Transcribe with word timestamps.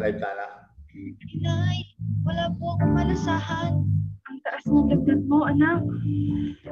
Live 0.00 0.16
Tana. 0.16 0.48
Nay, 1.44 1.78
wala 2.24 2.48
po 2.56 2.72
akong 2.72 2.96
malasahan. 2.96 3.84
Ang 4.32 4.38
taas 4.40 4.64
ng 4.64 4.88
dagdag 4.88 5.28
mo, 5.28 5.44
anak. 5.44 5.84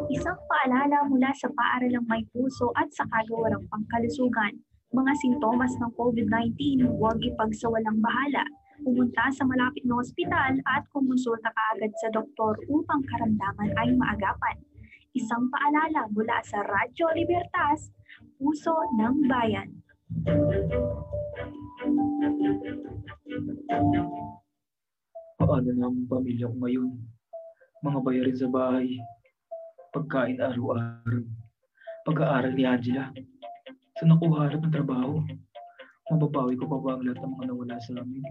Isang 0.08 0.40
paalala 0.48 1.04
mula 1.04 1.28
sa 1.36 1.52
paaralang 1.52 2.08
may 2.08 2.24
puso 2.32 2.72
at 2.72 2.88
sa 2.88 3.04
kagawarang 3.04 3.68
pangkalusugan. 3.68 4.56
Mga 4.96 5.12
sintomas 5.20 5.76
ng 5.76 5.92
COVID-19, 6.00 6.88
huwag 6.88 7.20
ipagsawalang 7.20 8.00
bahala. 8.00 8.48
Pumunta 8.80 9.28
sa 9.28 9.44
malapit 9.44 9.84
na 9.84 10.00
ospital 10.00 10.56
at 10.64 10.88
kumonsulta 10.88 11.52
kaagad 11.52 11.92
sa 12.00 12.08
doktor 12.08 12.56
upang 12.72 13.04
karamdaman 13.12 13.76
ay 13.76 13.92
maagapan. 13.92 14.56
Isang 15.12 15.52
paalala 15.52 16.08
mula 16.16 16.40
sa 16.48 16.64
Radyo 16.64 17.12
Libertas, 17.12 17.92
Puso 18.40 18.72
ng 18.96 19.28
Bayan. 19.28 19.68
Paano 25.38 25.70
na 25.74 25.84
ang 25.88 26.08
pamilya 26.08 26.48
ko 26.48 26.56
ngayon? 26.64 26.90
Mga 27.84 27.98
bayarin 28.02 28.38
sa 28.40 28.48
bahay, 28.48 28.88
pagkain 29.92 30.40
araw-araw, 30.40 31.24
pag-aaral 32.08 32.52
ni 32.56 32.64
Angela. 32.64 33.12
Saan 34.00 34.16
ako 34.16 34.32
harap 34.36 34.60
ng 34.64 34.74
trabaho? 34.74 35.20
Mababawi 36.08 36.56
ko 36.56 36.64
pa 36.64 36.78
ba 36.80 36.90
ang 36.96 37.04
lahat 37.04 37.20
ng 37.20 37.32
mga 37.36 37.44
nawala 37.52 37.76
sa 37.76 37.92
amin? 38.00 38.24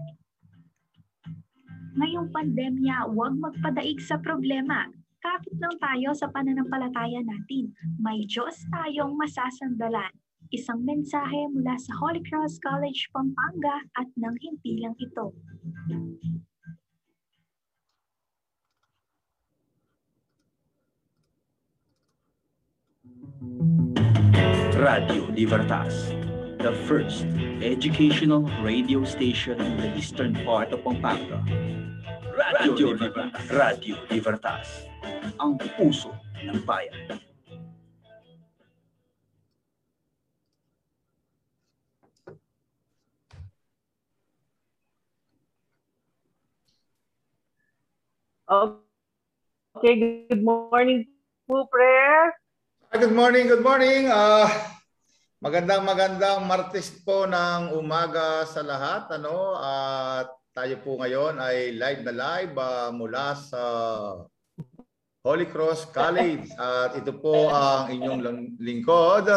Ngayong 1.98 2.28
pandemya, 2.34 3.06
huwag 3.10 3.38
magpadaig 3.38 4.02
sa 4.02 4.18
problema. 4.18 4.90
Kapit 5.18 5.54
lang 5.62 5.78
tayo 5.78 6.14
sa 6.14 6.30
pananampalataya 6.30 7.22
natin. 7.22 7.70
May 7.98 8.26
Diyos 8.26 8.66
tayong 8.70 9.14
masasandalan. 9.18 10.10
Isang 10.48 10.80
mensahe 10.88 11.44
mula 11.52 11.76
sa 11.76 11.92
Holy 12.00 12.24
Cross 12.24 12.56
College, 12.64 13.12
Pampanga 13.12 13.84
at 14.00 14.08
ng 14.16 14.36
himpilang 14.40 14.96
ito. 14.96 15.36
Radio 24.78 25.28
Libertas, 25.36 26.10
the 26.58 26.72
first 26.86 27.28
educational 27.60 28.48
radio 28.64 29.04
station 29.04 29.60
in 29.60 29.76
the 29.76 29.90
eastern 29.94 30.32
part 30.48 30.72
of 30.72 30.80
Pampanga. 30.80 31.44
Radio 32.34 32.96
Libertas, 32.96 33.46
Radio 33.50 34.00
Libertas, 34.08 34.88
ang 35.38 35.60
puso 35.76 36.14
ng 36.40 36.62
bayan. 36.64 37.27
Okay, 48.48 50.24
good 50.24 50.40
morning 50.40 51.04
po, 51.44 51.68
prayer. 51.68 52.32
Good 52.96 53.12
morning, 53.12 53.44
good 53.44 53.60
morning. 53.60 54.08
Uh, 54.08 54.48
magandang 55.44 55.84
magandang 55.84 56.48
Martes 56.48 56.88
po 57.04 57.28
ng 57.28 57.76
umaga 57.76 58.48
sa 58.48 58.64
lahat. 58.64 59.20
Ano? 59.20 59.52
At 59.52 60.32
tayo 60.56 60.80
po 60.80 60.96
ngayon 60.96 61.36
ay 61.36 61.76
live 61.76 62.00
na 62.08 62.14
live 62.16 62.56
uh, 62.56 62.88
mula 62.88 63.36
sa 63.36 63.60
Holy 65.20 65.44
Cross 65.44 65.92
College. 65.92 66.48
At 66.56 66.96
ito 66.96 67.20
po 67.20 67.52
ang 67.52 67.92
inyong 67.92 68.56
lingkod, 68.56 69.28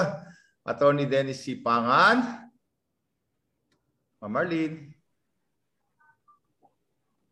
Attorney 0.64 1.04
Dennis 1.04 1.44
C. 1.44 1.60
Pangan, 1.60 2.48
Ma'am 4.24 4.32
Marlene. 4.32 4.91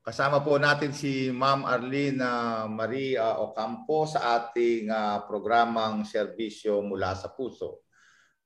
Kasama 0.09 0.41
po 0.41 0.57
natin 0.57 0.89
si 0.89 1.29
Ma'am 1.29 1.69
Arlene 1.69 2.17
uh, 2.17 2.65
Maria 2.65 3.37
Ocampo 3.45 4.09
sa 4.09 4.41
ating 4.41 4.89
uh, 4.89 5.21
programang 5.29 6.01
serbisyo 6.01 6.81
mula 6.81 7.13
sa 7.13 7.29
puso. 7.29 7.85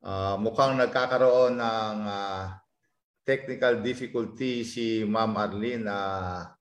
Uh, 0.04 0.36
mukhang 0.44 0.76
nagkakaroon 0.76 1.56
ng 1.56 1.98
uh, 2.04 2.52
technical 3.24 3.80
difficulty 3.80 4.68
si 4.68 5.08
Ma'am 5.08 5.40
Arlene 5.40 5.88
uh, 5.88 6.52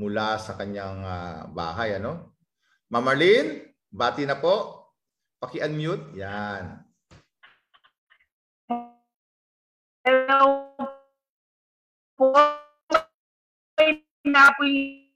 mula 0.00 0.40
sa 0.40 0.56
kanyang 0.56 1.04
uh, 1.04 1.52
bahay. 1.52 2.00
Ano? 2.00 2.40
Ma'am 2.88 3.12
Arlene, 3.12 3.76
bati 3.92 4.24
na 4.24 4.40
po. 4.40 4.88
Paki-unmute. 5.36 6.16
Yan. 6.16 6.80
Na 14.36 14.52
po 14.52 14.68
yung 14.68 15.08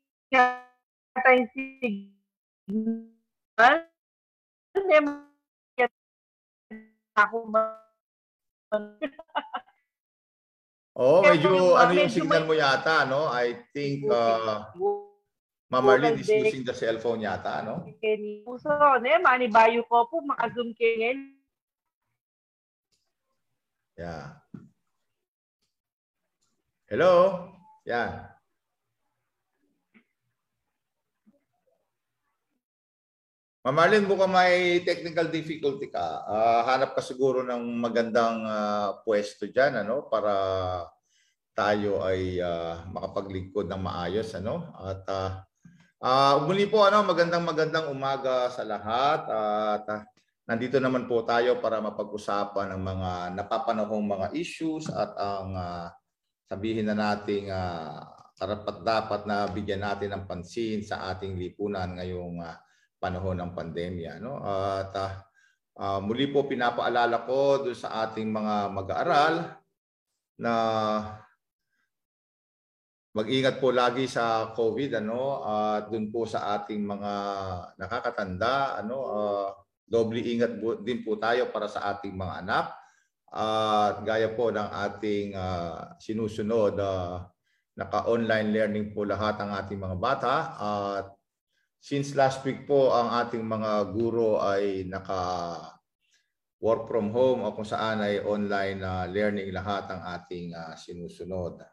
signal. 1.53 3.76
Hindi 4.72 4.97
mo 5.04 5.12
ako 7.20 7.36
Oh, 11.00 11.25
medyo 11.25 11.81
ano 11.81 11.97
yung 11.97 12.12
signal 12.12 12.44
mo 12.44 12.53
yata, 12.53 13.08
no? 13.08 13.25
I 13.28 13.56
think 13.72 14.04
uh, 14.08 14.69
Ma'am 15.70 15.87
Arlene 15.87 16.19
is 16.19 16.28
using 16.28 16.66
the 16.66 16.75
cellphone 16.76 17.25
yata, 17.25 17.64
no? 17.64 17.88
Puso, 18.44 18.69
ne, 19.00 19.16
manibayo 19.22 19.87
ko 19.88 20.04
po, 20.10 20.20
makazoom 20.25 20.75
kayo 20.76 21.14
Yeah. 24.00 24.41
Hello? 26.88 27.52
Yan. 27.84 28.29
Ma'am 33.70 33.86
Marlene, 33.86 34.03
mukhang 34.03 34.34
may 34.34 34.82
technical 34.82 35.31
difficulty 35.31 35.86
ka. 35.94 36.26
Ah, 36.26 36.66
hanap 36.75 36.91
ka 36.91 36.98
siguro 36.98 37.47
ng 37.47 37.78
magandang 37.78 38.42
ah, 38.42 38.98
pwesto 39.06 39.47
dyan, 39.47 39.86
ano? 39.86 40.10
Para 40.10 40.34
tayo 41.54 42.03
ay 42.03 42.42
ah, 42.42 42.82
makapaglingkod 42.91 43.70
ng 43.70 43.78
maayos, 43.78 44.34
ano? 44.34 44.75
At 44.75 45.06
ah, 45.06 45.47
ah, 46.03 46.42
muli 46.42 46.66
po, 46.66 46.82
ano, 46.82 47.06
magandang 47.06 47.47
magandang 47.47 47.94
umaga 47.94 48.50
sa 48.50 48.66
lahat. 48.66 49.31
At 49.31 49.87
ah, 49.87 50.02
nandito 50.50 50.82
naman 50.82 51.06
po 51.06 51.22
tayo 51.22 51.62
para 51.62 51.78
mapag-usapan 51.78 52.75
ng 52.75 52.82
mga 52.82 53.10
napapanahong 53.38 54.06
mga 54.19 54.28
issues 54.34 54.91
at 54.91 55.14
ang 55.14 55.54
ah, 55.54 55.94
sabihin 56.50 56.91
na 56.91 56.98
nating 56.98 57.54
uh, 57.54 58.02
karapat 58.34 58.82
dapat 58.82 59.20
na 59.31 59.47
bigyan 59.47 59.87
natin 59.87 60.10
ng 60.10 60.26
pansin 60.26 60.82
sa 60.82 61.14
ating 61.14 61.38
lipunan 61.38 61.94
ngayong 61.94 62.42
ah, 62.42 62.58
panahon 63.00 63.41
ng 63.41 63.53
pandemya. 63.56 64.21
No? 64.21 64.38
At 64.44 64.93
ah, 64.94 65.12
ah, 65.81 65.99
muli 66.05 66.28
po 66.28 66.44
pinapaalala 66.44 67.25
ko 67.25 67.65
doon 67.65 67.75
sa 67.75 68.05
ating 68.06 68.28
mga 68.28 68.55
mag-aaral 68.71 69.34
na 70.41 70.55
mag-ingat 73.11 73.59
po 73.59 73.75
lagi 73.75 74.06
sa 74.06 74.55
COVID 74.55 75.03
ano 75.03 75.43
at 75.43 75.91
doon 75.91 76.15
po 76.15 76.31
sa 76.31 76.55
ating 76.55 76.87
mga 76.87 77.12
nakakatanda 77.75 78.78
ano 78.78 78.97
ah, 79.11 79.49
doble 79.82 80.22
ingat 80.22 80.62
po- 80.62 80.78
din 80.78 81.03
po 81.03 81.19
tayo 81.19 81.50
para 81.50 81.67
sa 81.67 81.91
ating 81.91 82.15
mga 82.15 82.47
anak 82.47 82.67
at 83.31 84.03
gaya 84.06 84.31
po 84.34 84.55
ng 84.55 84.71
ating 84.91 85.34
ah, 85.34 85.99
sinusunod 85.99 86.78
ah, 86.78 87.27
naka-online 87.75 88.55
learning 88.55 88.87
po 88.94 89.03
lahat 89.03 89.43
ang 89.43 89.58
ating 89.58 89.81
mga 89.82 89.96
bata 89.99 90.35
at 90.55 91.06
since 91.81 92.12
last 92.12 92.44
week 92.44 92.69
po 92.69 92.93
ang 92.93 93.09
ating 93.25 93.41
mga 93.41 93.88
guro 93.97 94.37
ay 94.37 94.85
naka 94.85 95.56
work 96.61 96.85
from 96.85 97.09
home 97.09 97.41
o 97.41 97.56
kung 97.56 97.65
saan 97.65 98.05
ay 98.05 98.21
online 98.21 98.85
na 98.85 99.09
learning 99.09 99.49
lahat 99.49 99.88
ang 99.88 100.05
ating 100.21 100.53
ah, 100.53 100.77
sinusunod. 100.77 101.65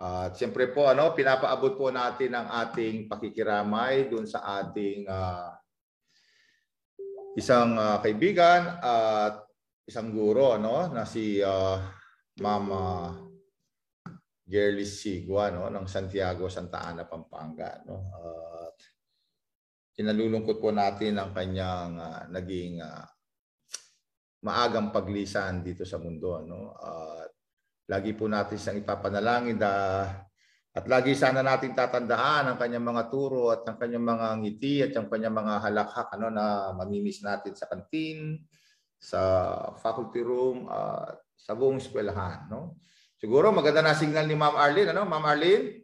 At 0.00 0.34
siyempre 0.34 0.74
po 0.74 0.90
ano, 0.90 1.14
pinapaabot 1.14 1.78
po 1.78 1.94
natin 1.94 2.34
ang 2.34 2.50
ating 2.50 3.06
pakikiramay 3.06 4.10
doon 4.10 4.26
sa 4.26 4.42
ating 4.66 5.06
ah, 5.06 5.54
isang 7.38 7.78
ah, 7.78 8.02
kaibigan 8.02 8.82
at 8.82 9.46
isang 9.86 10.10
guro 10.10 10.58
ano 10.58 10.90
na 10.90 11.06
si 11.06 11.38
ah, 11.38 11.78
Mama 12.42 13.14
Gerlis 14.50 14.98
Sigua 14.98 15.54
no 15.54 15.70
ng 15.70 15.86
Santiago 15.86 16.50
Santa 16.50 16.82
Ana 16.82 17.06
Pampanga 17.06 17.86
no. 17.86 18.10
At 18.10 18.59
kinalulungkot 20.00 20.56
po 20.56 20.72
natin 20.72 21.20
ang 21.20 21.36
kanyang 21.36 22.00
ah, 22.00 22.24
naging 22.32 22.80
ah, 22.80 23.04
maagang 24.40 24.88
paglisan 24.88 25.60
dito 25.60 25.84
sa 25.84 26.00
mundo 26.00 26.40
no. 26.40 26.72
At 26.80 27.28
lagi 27.92 28.16
po 28.16 28.24
natin 28.24 28.56
siyang 28.56 28.80
ipapanalangin 28.80 29.60
da 29.60 30.08
at 30.70 30.86
lagi 30.86 31.18
sana 31.18 31.42
nating 31.42 31.74
tatandaan 31.74 32.48
ang 32.48 32.56
kanyang 32.56 32.86
mga 32.86 33.10
turo 33.10 33.50
at 33.50 33.66
ang 33.66 33.76
kanyang 33.76 34.06
mga 34.06 34.26
ngiti 34.38 34.74
at 34.86 34.94
ang 34.94 35.10
kanyang 35.10 35.36
mga 35.36 35.54
halakhak 35.66 36.08
ano 36.14 36.30
na 36.30 36.70
mamimiss 36.78 37.26
natin 37.26 37.58
sa 37.58 37.66
kantin, 37.66 38.38
sa 38.94 39.20
faculty 39.82 40.22
room, 40.22 40.70
at 40.70 41.18
sa 41.34 41.58
buong 41.58 41.82
eskwelahan, 41.82 42.46
no? 42.46 42.78
Siguro 43.18 43.50
maganda 43.50 43.82
na 43.82 43.98
signal 43.98 44.30
ni 44.30 44.38
Ma'am 44.38 44.56
Arlene, 44.56 44.94
ano? 44.94 45.02
Ma'am 45.04 45.26
Arlene? 45.26 45.79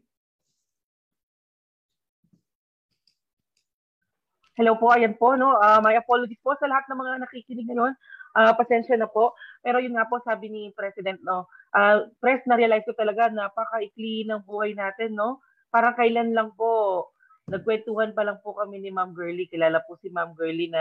Hello 4.56 4.73
po, 4.81 4.88
ayan 4.88 5.12
po, 5.20 5.37
no? 5.37 5.53
Ah, 5.61 5.85
my 5.85 5.93
apologies 6.00 6.41
po 6.41 6.56
sa 6.56 6.64
lahat 6.64 6.88
ng 6.88 6.97
mga 6.97 7.29
nakikinig 7.29 7.69
ngayon. 7.69 7.93
Ah, 8.32 8.56
pasensya 8.56 8.97
na 8.97 9.05
po. 9.05 9.37
Pero 9.61 9.85
yun 9.85 9.93
nga 9.93 10.08
po, 10.08 10.17
sabi 10.25 10.49
ni 10.49 10.73
President, 10.73 11.20
no? 11.29 11.44
Ah, 11.76 12.08
press, 12.25 12.41
na-realize 12.49 12.88
ko 12.88 12.97
talaga, 12.97 13.29
napakaikli 13.29 14.25
ng 14.25 14.49
buhay 14.49 14.73
natin, 14.73 15.12
no? 15.12 15.44
Parang 15.69 15.93
kailan 15.93 16.32
lang 16.32 16.56
po, 16.56 17.05
nagkwentuhan 17.53 18.17
pa 18.17 18.25
lang 18.25 18.41
po 18.41 18.56
kami 18.56 18.81
ni 18.81 18.88
Ma'am 18.88 19.12
Girlie. 19.12 19.44
Kilala 19.53 19.85
po 19.85 20.00
si 20.00 20.08
Ma'am 20.08 20.32
Girlie 20.32 20.73
na 20.73 20.81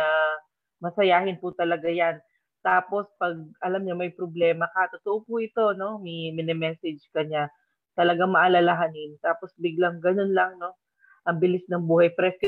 masayahin 0.79 1.35
po 1.43 1.51
talaga 1.51 1.91
yan. 1.91 2.15
Tapos 2.63 3.11
pag 3.19 3.35
alam 3.59 3.83
niya 3.83 3.99
may 3.99 4.15
problema 4.15 4.71
ka, 4.71 4.87
totoo 4.95 5.27
po 5.27 5.43
ito, 5.43 5.75
no? 5.75 5.99
May 5.99 6.31
mini-message 6.31 7.11
ka 7.11 7.27
niya. 7.27 7.51
Talagang 7.91 8.31
maalalahanin. 8.31 9.19
Tapos 9.19 9.51
biglang 9.59 9.99
ganun 9.99 10.31
lang, 10.31 10.55
no? 10.63 10.79
Ang 11.27 11.43
bilis 11.43 11.67
ng 11.67 11.83
buhay. 11.83 12.15
Press, 12.15 12.39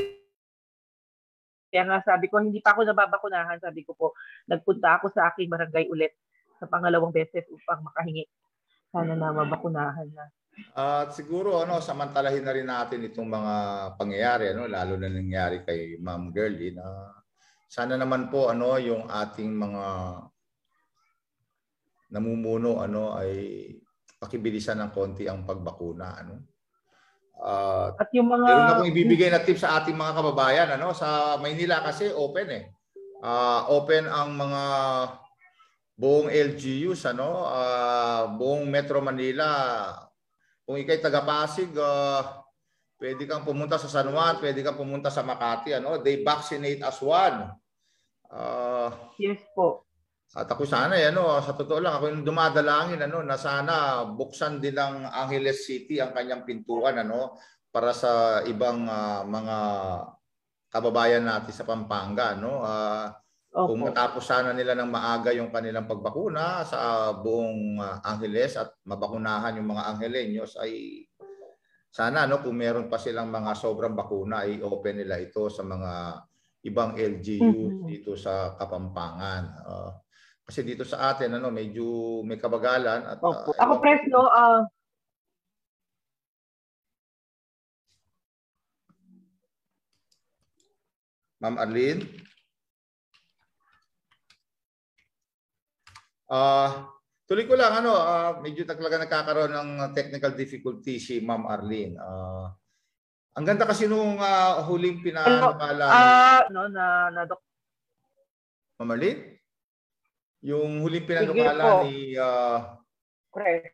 kaya 1.68 1.84
nga 1.84 2.00
sabi 2.04 2.32
ko, 2.32 2.40
hindi 2.40 2.64
pa 2.64 2.72
ako 2.74 2.88
nababakunahan. 2.88 3.60
Sabi 3.60 3.84
ko 3.84 3.92
po, 3.92 4.16
nagpunta 4.48 5.00
ako 5.00 5.12
sa 5.12 5.32
aking 5.32 5.52
barangay 5.52 5.92
ulit 5.92 6.16
sa 6.58 6.66
pangalawang 6.66 7.12
beses 7.12 7.44
upang 7.52 7.84
makahingi. 7.84 8.24
Sana 8.90 9.20
na 9.20 9.36
mabakunahan 9.36 10.08
na. 10.16 10.26
At 10.74 11.14
siguro 11.14 11.62
ano, 11.62 11.78
samantalahin 11.84 12.42
na 12.42 12.56
rin 12.56 12.66
natin 12.66 13.06
itong 13.06 13.30
mga 13.30 13.56
pangyayari 14.00 14.56
ano, 14.56 14.66
lalo 14.66 14.98
na 14.98 15.12
nangyari 15.12 15.62
kay 15.62 16.02
Ma'am 16.02 16.34
Girlie 16.34 16.74
na 16.74 17.14
sana 17.68 17.94
naman 17.94 18.32
po 18.32 18.50
ano 18.50 18.74
yung 18.80 19.06
ating 19.06 19.54
mga 19.54 19.86
namumuno 22.16 22.80
ano 22.82 23.14
ay 23.20 23.70
pakibilisan 24.18 24.82
ng 24.82 24.92
konti 24.96 25.30
ang 25.30 25.46
pagbakuna 25.46 26.26
ano. 26.26 26.57
At 27.38 28.02
At 28.02 28.10
yung 28.14 28.28
mga... 28.30 28.46
Meron 28.50 28.72
akong 28.74 28.92
ibibigay 28.92 29.30
na 29.30 29.42
tip 29.42 29.62
sa 29.62 29.78
ating 29.80 29.94
mga 29.94 30.14
kababayan. 30.18 30.70
Ano? 30.74 30.92
Sa 30.92 31.38
Maynila 31.38 31.86
kasi 31.86 32.10
open 32.10 32.50
eh. 32.50 32.64
Ah, 33.22 33.70
open 33.74 34.06
ang 34.06 34.34
mga 34.38 34.62
buong 35.98 36.30
LGUs, 36.30 37.06
ano? 37.10 37.46
Ah, 37.50 38.30
buong 38.30 38.66
Metro 38.70 39.02
Manila. 39.02 39.90
Kung 40.66 40.78
ikay 40.78 41.02
taga 41.02 41.26
Pasig, 41.26 41.70
ah, 41.78 42.46
pwede 42.98 43.26
kang 43.30 43.46
pumunta 43.46 43.78
sa 43.78 43.90
San 43.90 44.10
Juan, 44.10 44.42
pwede 44.42 44.62
kang 44.66 44.78
pumunta 44.78 45.10
sa 45.14 45.26
Makati. 45.26 45.78
Ano? 45.78 46.02
They 46.02 46.22
vaccinate 46.26 46.82
as 46.86 47.02
one. 47.02 47.54
Ah, 48.28 48.92
Yes 49.18 49.42
po. 49.56 49.87
At 50.36 50.44
ako 50.52 50.68
sana, 50.68 51.00
eh, 51.00 51.08
ano, 51.08 51.40
sa 51.40 51.56
totoo 51.56 51.80
lang, 51.80 51.96
ako 51.96 52.06
yung 52.12 52.28
dumadalangin 52.28 53.00
ano, 53.00 53.24
na 53.24 53.40
sana 53.40 54.04
buksan 54.04 54.60
din 54.60 54.76
ng 54.76 55.08
Angeles 55.08 55.64
City 55.64 56.04
ang 56.04 56.12
kanyang 56.12 56.44
pintuan 56.44 57.00
ano, 57.00 57.40
para 57.72 57.96
sa 57.96 58.44
ibang 58.44 58.84
ah, 58.92 59.24
mga 59.24 59.58
kababayan 60.68 61.24
natin 61.24 61.54
sa 61.56 61.64
Pampanga. 61.64 62.36
No? 62.36 62.60
Ah, 62.60 63.16
kung 63.48 63.80
Opo. 63.82 63.88
matapos 63.90 64.28
sana 64.28 64.52
nila 64.52 64.76
ng 64.76 64.92
maaga 64.92 65.32
yung 65.32 65.48
kanilang 65.50 65.88
pagbakuna 65.88 66.68
sa 66.68 67.10
buong 67.16 67.80
ah, 67.80 68.04
Angeles 68.04 68.60
at 68.60 68.76
mabakunahan 68.84 69.56
yung 69.58 69.72
mga 69.72 69.96
Angelenyos 69.96 70.60
ay 70.60 71.08
sana 71.88 72.30
no 72.30 72.44
kung 72.46 72.54
meron 72.54 72.92
pa 72.92 73.00
silang 73.02 73.32
mga 73.34 73.58
sobrang 73.58 73.96
bakuna 73.98 74.46
ay 74.46 74.62
open 74.62 75.02
nila 75.02 75.18
ito 75.18 75.50
sa 75.50 75.66
mga 75.66 76.22
ibang 76.68 76.94
LGU 76.94 77.64
Mhm. 77.74 77.88
dito 77.88 78.14
sa 78.14 78.54
Kapampangan. 78.54 79.44
Ah, 79.66 79.92
kasi 80.48 80.64
dito 80.64 80.88
sa 80.88 81.12
atin 81.12 81.36
ano 81.36 81.52
medyo 81.52 82.24
may 82.24 82.40
kabagalan 82.40 83.04
at 83.04 83.20
Opo. 83.20 83.52
ah, 83.52 83.68
Ako, 83.68 83.76
ewan- 83.76 83.82
Pres, 83.84 84.02
no, 84.08 84.24
ah, 84.32 84.64
Ma'am 91.38 91.60
Arlene? 91.62 92.02
Ah, 96.32 96.90
tuloy 97.30 97.46
ko 97.46 97.54
lang 97.60 97.84
ano, 97.84 97.94
ah, 97.94 98.40
medyo 98.42 98.64
talaga 98.66 99.04
nagkakaroon 99.04 99.52
ng 99.54 99.70
technical 99.94 100.32
difficulty 100.34 100.98
si 100.98 101.20
Ma'am 101.22 101.44
Arlene. 101.46 101.94
Ah, 102.00 102.56
ang 103.36 103.46
ganda 103.46 103.68
kasi 103.68 103.86
nung 103.86 104.16
ah, 104.18 104.64
huling 104.64 105.04
pinanukala 105.04 105.86
ni 105.92 106.08
ah, 106.08 106.42
no, 106.50 106.72
na, 106.72 107.12
na, 107.12 107.22
Ma'am 108.80 108.96
Arlene? 108.96 109.37
Yung 110.48 110.80
huling 110.80 111.04
pinanukala 111.04 111.84
ni 111.84 112.16
ah, 112.16 112.80
Pres. 113.28 113.68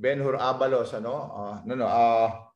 Benhur 0.00 0.40
Abalos 0.40 0.96
ano? 0.96 1.14
Ah, 1.36 1.56
no 1.68 1.76
no, 1.76 1.84
ah 1.84 2.48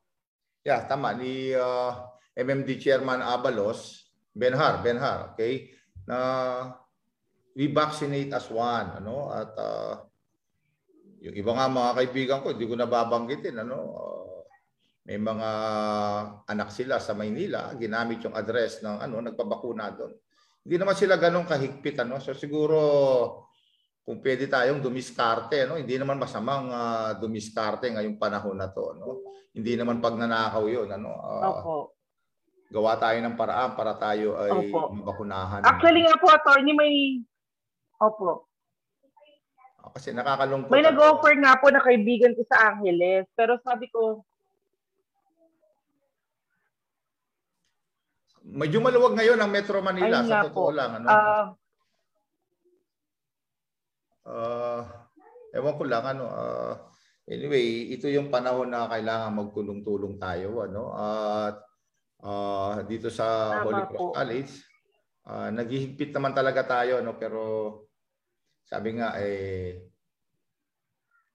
yeah, 0.64 0.80
tama 0.88 1.12
ni 1.12 1.52
ah, 1.52 2.16
MMD 2.32 2.80
Chairman 2.80 3.20
Abalos, 3.20 4.10
Benhar, 4.32 4.80
Benhar, 4.80 5.36
okay? 5.36 5.70
Na 6.08 6.18
we 7.54 7.70
vaccinate 7.70 8.32
as 8.34 8.48
one, 8.50 9.04
ano? 9.04 9.30
At 9.30 9.52
ah, 9.60 9.94
yung 11.20 11.36
iba 11.36 11.52
nga 11.52 11.68
mga 11.68 11.92
kaibigan 12.00 12.40
ko, 12.40 12.56
hindi 12.56 12.66
ko 12.66 12.74
nababanggitin, 12.74 13.60
ano? 13.60 13.78
Ah, 13.94 14.40
may 15.04 15.20
mga 15.20 15.50
anak 16.48 16.72
sila 16.72 16.96
sa 16.96 17.12
Maynila, 17.12 17.76
ginamit 17.76 18.24
yung 18.24 18.32
address 18.32 18.80
ng 18.80 19.04
ano, 19.04 19.20
nagpabakuna 19.20 19.92
doon. 19.92 20.16
Hindi 20.64 20.76
naman 20.80 20.96
sila 20.96 21.20
ganun 21.20 21.44
kahigpit, 21.44 22.00
ano? 22.00 22.16
So 22.24 22.32
siguro 22.32 22.80
kung 24.04 24.20
pwede 24.24 24.48
tayong 24.48 24.80
dumiskarte, 24.80 25.68
no? 25.68 25.76
Hindi 25.76 26.00
naman 26.00 26.16
masamang 26.16 26.72
ah, 26.72 27.12
dumiskarte 27.20 27.92
ngayong 27.92 28.16
panahon 28.16 28.56
na 28.56 28.72
to, 28.72 28.96
no? 28.96 29.08
Hindi 29.52 29.76
naman 29.76 30.00
pagnanakaw 30.00 30.64
'yon, 30.64 30.88
ano? 30.88 31.10
Ah, 31.20 31.52
Opo. 31.52 31.76
gawa 32.72 32.96
tayo 32.96 33.20
ng 33.20 33.36
paraan 33.36 33.76
para 33.76 33.92
tayo 34.00 34.40
ay 34.40 34.72
Opo. 34.72 34.88
mabakunahan. 34.92 35.62
Actually 35.62 36.02
nga 36.02 36.16
po, 36.18 36.26
attorney, 36.32 36.72
may... 36.72 36.92
Opo. 38.00 38.48
Ah, 39.84 39.92
Kasi 39.92 40.16
nakakalungkot. 40.16 40.72
May 40.72 40.80
ano? 40.80 40.96
nag-offer 40.96 41.36
nga 41.44 41.60
po 41.60 41.68
na 41.68 41.84
kaibigan 41.84 42.32
ko 42.32 42.42
sa 42.48 42.72
Angeles. 42.72 43.28
Pero 43.36 43.60
sabi 43.60 43.86
ko, 43.92 44.24
Medyo 48.44 48.78
maluwag 48.84 49.16
ngayon 49.16 49.40
ang 49.40 49.48
Metro 49.48 49.80
Manila, 49.80 50.20
Ayun 50.20 50.28
sa 50.28 50.44
totoo 50.44 50.68
po. 50.68 50.76
lang. 50.76 50.90
Ano? 51.00 51.08
ah, 51.08 51.46
Ah, 54.24 54.80
ewan 55.52 55.76
ko 55.76 55.84
lang, 55.84 56.04
ano. 56.04 56.24
ah, 56.28 56.76
anyway, 57.28 57.92
ito 57.92 58.08
yung 58.08 58.32
panahon 58.32 58.72
na 58.72 58.88
kailangan 58.88 59.36
magtulong-tulong 59.36 60.16
tayo. 60.20 60.64
Ano? 60.64 60.92
At 60.92 61.56
ah, 62.24 62.80
dito 62.84 63.08
sa 63.12 63.60
Holy 63.64 63.84
Cross 63.88 63.96
po. 63.96 64.12
College, 64.12 64.52
ah, 65.28 65.48
naghihigpit 65.52 66.12
naman 66.12 66.32
talaga 66.36 66.64
tayo. 66.64 67.00
No? 67.00 67.16
Pero 67.16 67.40
sabi 68.64 68.96
nga, 68.96 69.16
eh, 69.20 69.88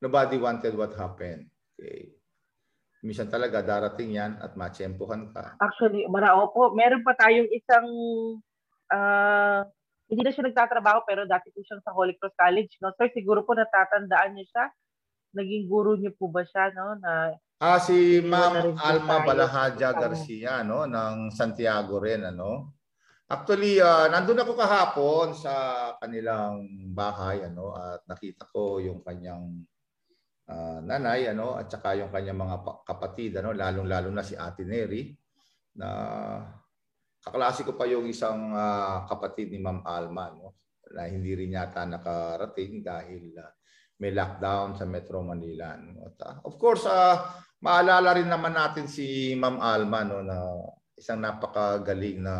nobody 0.01 0.37
wanted 0.37 0.73
what 0.77 0.93
happened. 0.97 1.45
Okay. 1.77 2.18
Minsan 2.99 3.31
talaga 3.31 3.63
darating 3.63 4.19
yan 4.19 4.35
at 4.43 4.59
matsyempohan 4.59 5.31
ka. 5.31 5.55
actually, 5.63 6.03
marao 6.11 6.51
po. 6.51 6.75
Meron 6.75 7.03
pa 7.03 7.15
tayong 7.15 7.47
isang... 7.51 7.87
ah, 8.91 9.63
hindi 10.09 10.25
na 10.25 10.33
siya 10.33 10.49
nagtatrabaho 10.49 11.05
pero 11.05 11.23
dati 11.29 11.53
po 11.53 11.61
siyang 11.61 11.85
sa 11.85 11.93
Holy 11.93 12.17
Cross 12.17 12.33
College. 12.33 12.73
No? 12.81 12.91
Sir, 12.97 13.13
siguro 13.13 13.45
po 13.45 13.53
natatandaan 13.53 14.33
niyo 14.33 14.49
siya. 14.49 14.65
Naging 15.37 15.69
guro 15.69 15.93
niyo 15.93 16.11
po 16.17 16.27
ba 16.33 16.41
siya? 16.41 16.73
No? 16.73 16.97
Na, 16.97 17.37
Ah, 17.59 17.75
si 17.75 18.23
Ma'am 18.23 18.79
Alma. 18.79 19.19
Balahaja? 19.19 19.91
Garcia, 19.91 20.63
no, 20.63 20.87
ng 20.87 21.27
Santiago 21.27 21.99
rin, 21.99 22.23
ano. 22.23 22.71
Actually, 23.27 23.83
ah, 23.83 24.07
nandun 24.07 24.41
ako 24.41 24.55
kahapon 24.55 25.35
sa 25.35 25.53
kanilang 25.99 26.63
bahay, 26.95 27.43
ano, 27.45 27.75
at 27.75 28.01
nakita 28.07 28.47
ko 28.49 28.79
yung 28.79 29.03
kanyang 29.03 29.67
ah, 30.49 30.81
nanay, 30.81 31.29
ano, 31.29 31.55
at 31.55 31.69
saka 31.69 31.95
yung 31.95 32.09
kanyang 32.09 32.41
mga 32.41 32.57
pa- 32.65 32.81
kapatid, 32.83 33.37
ano, 33.39 33.53
lalong-lalo 33.53 34.09
na 34.09 34.25
si 34.25 34.33
Ate 34.33 34.65
Neri, 34.65 35.13
na 35.77 35.87
kaklase 37.21 37.61
ko 37.61 37.77
pa 37.77 37.85
yung 37.85 38.09
isang 38.09 38.51
ah, 38.57 39.05
kapatid 39.05 39.53
ni 39.53 39.61
Ma'am 39.61 39.85
Alma, 39.85 40.33
no, 40.33 40.57
na 40.89 41.05
hindi 41.05 41.37
rin 41.37 41.53
yata 41.53 41.85
nakarating 41.85 42.81
dahil 42.81 43.37
ah, 43.37 43.53
may 43.99 44.15
lockdown 44.15 44.79
sa 44.79 44.87
Metro 44.87 45.21
Manila. 45.21 45.75
No. 45.77 46.07
At, 46.07 46.17
ah, 46.25 46.35
of 46.43 46.57
course, 46.57 46.87
ah, 46.89 47.39
maalala 47.59 48.15
rin 48.15 48.31
naman 48.31 48.55
natin 48.55 48.87
si 48.87 49.35
Ma'am 49.35 49.59
Alma 49.59 50.07
no 50.07 50.23
na 50.23 50.39
isang 50.95 51.19
napakagaling 51.19 52.23
na 52.23 52.35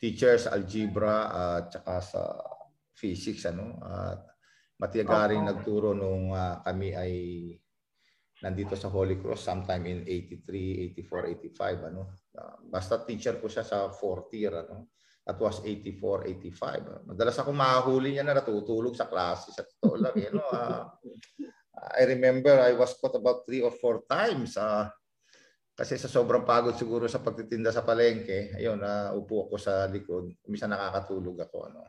teacher 0.00 0.36
sa 0.36 0.56
algebra 0.56 1.32
at 1.32 1.72
saka 1.72 1.96
sa 2.00 2.22
physics 2.92 3.48
ano 3.48 3.80
at 3.80 4.33
matiyagaring 4.78 5.44
Opo. 5.44 5.50
nagturo 5.50 5.90
nung 5.94 6.34
ah, 6.34 6.58
kami 6.62 6.94
ay 6.94 7.12
nandito 8.42 8.74
sa 8.74 8.90
Holy 8.90 9.16
Cross 9.16 9.46
sometime 9.46 9.84
in 9.86 10.00
83, 10.02 10.98
84, 10.98 11.30
85 11.54 11.90
ano. 11.90 12.02
Ah, 12.34 12.58
basta 12.58 13.00
teacher 13.06 13.38
ko 13.38 13.46
siya 13.46 13.62
sa 13.62 13.88
fourth 13.94 14.34
year 14.34 14.52
ano. 14.66 14.90
That 15.24 15.40
was 15.40 15.64
84, 15.64 16.28
85. 16.52 17.08
Madalas 17.08 17.40
ako 17.40 17.56
mahuli 17.56 18.12
niya 18.12 18.28
na 18.28 18.36
natutulog 18.36 18.92
sa 18.92 19.08
klase. 19.08 19.56
Sa 19.56 19.64
totoo 19.64 19.96
lang, 19.96 20.12
you 20.20 20.28
know, 20.36 20.44
uh, 20.52 20.84
I 21.96 22.04
remember 22.04 22.52
I 22.60 22.76
was 22.76 22.92
caught 23.00 23.16
about 23.16 23.48
three 23.48 23.64
or 23.64 23.72
four 23.72 24.04
times. 24.04 24.60
Uh, 24.60 24.84
kasi 25.72 25.96
sa 25.96 26.12
sobrang 26.12 26.44
pagod 26.44 26.76
siguro 26.76 27.08
sa 27.08 27.24
pagtitinda 27.24 27.72
sa 27.72 27.80
palengke, 27.80 28.52
ayun, 28.52 28.76
na 28.76 29.16
uh, 29.16 29.18
upo 29.18 29.48
ako 29.48 29.56
sa 29.56 29.88
likod. 29.88 30.28
Minsan 30.44 30.76
nakakatulog 30.76 31.40
ako. 31.40 31.72
Ano. 31.72 31.88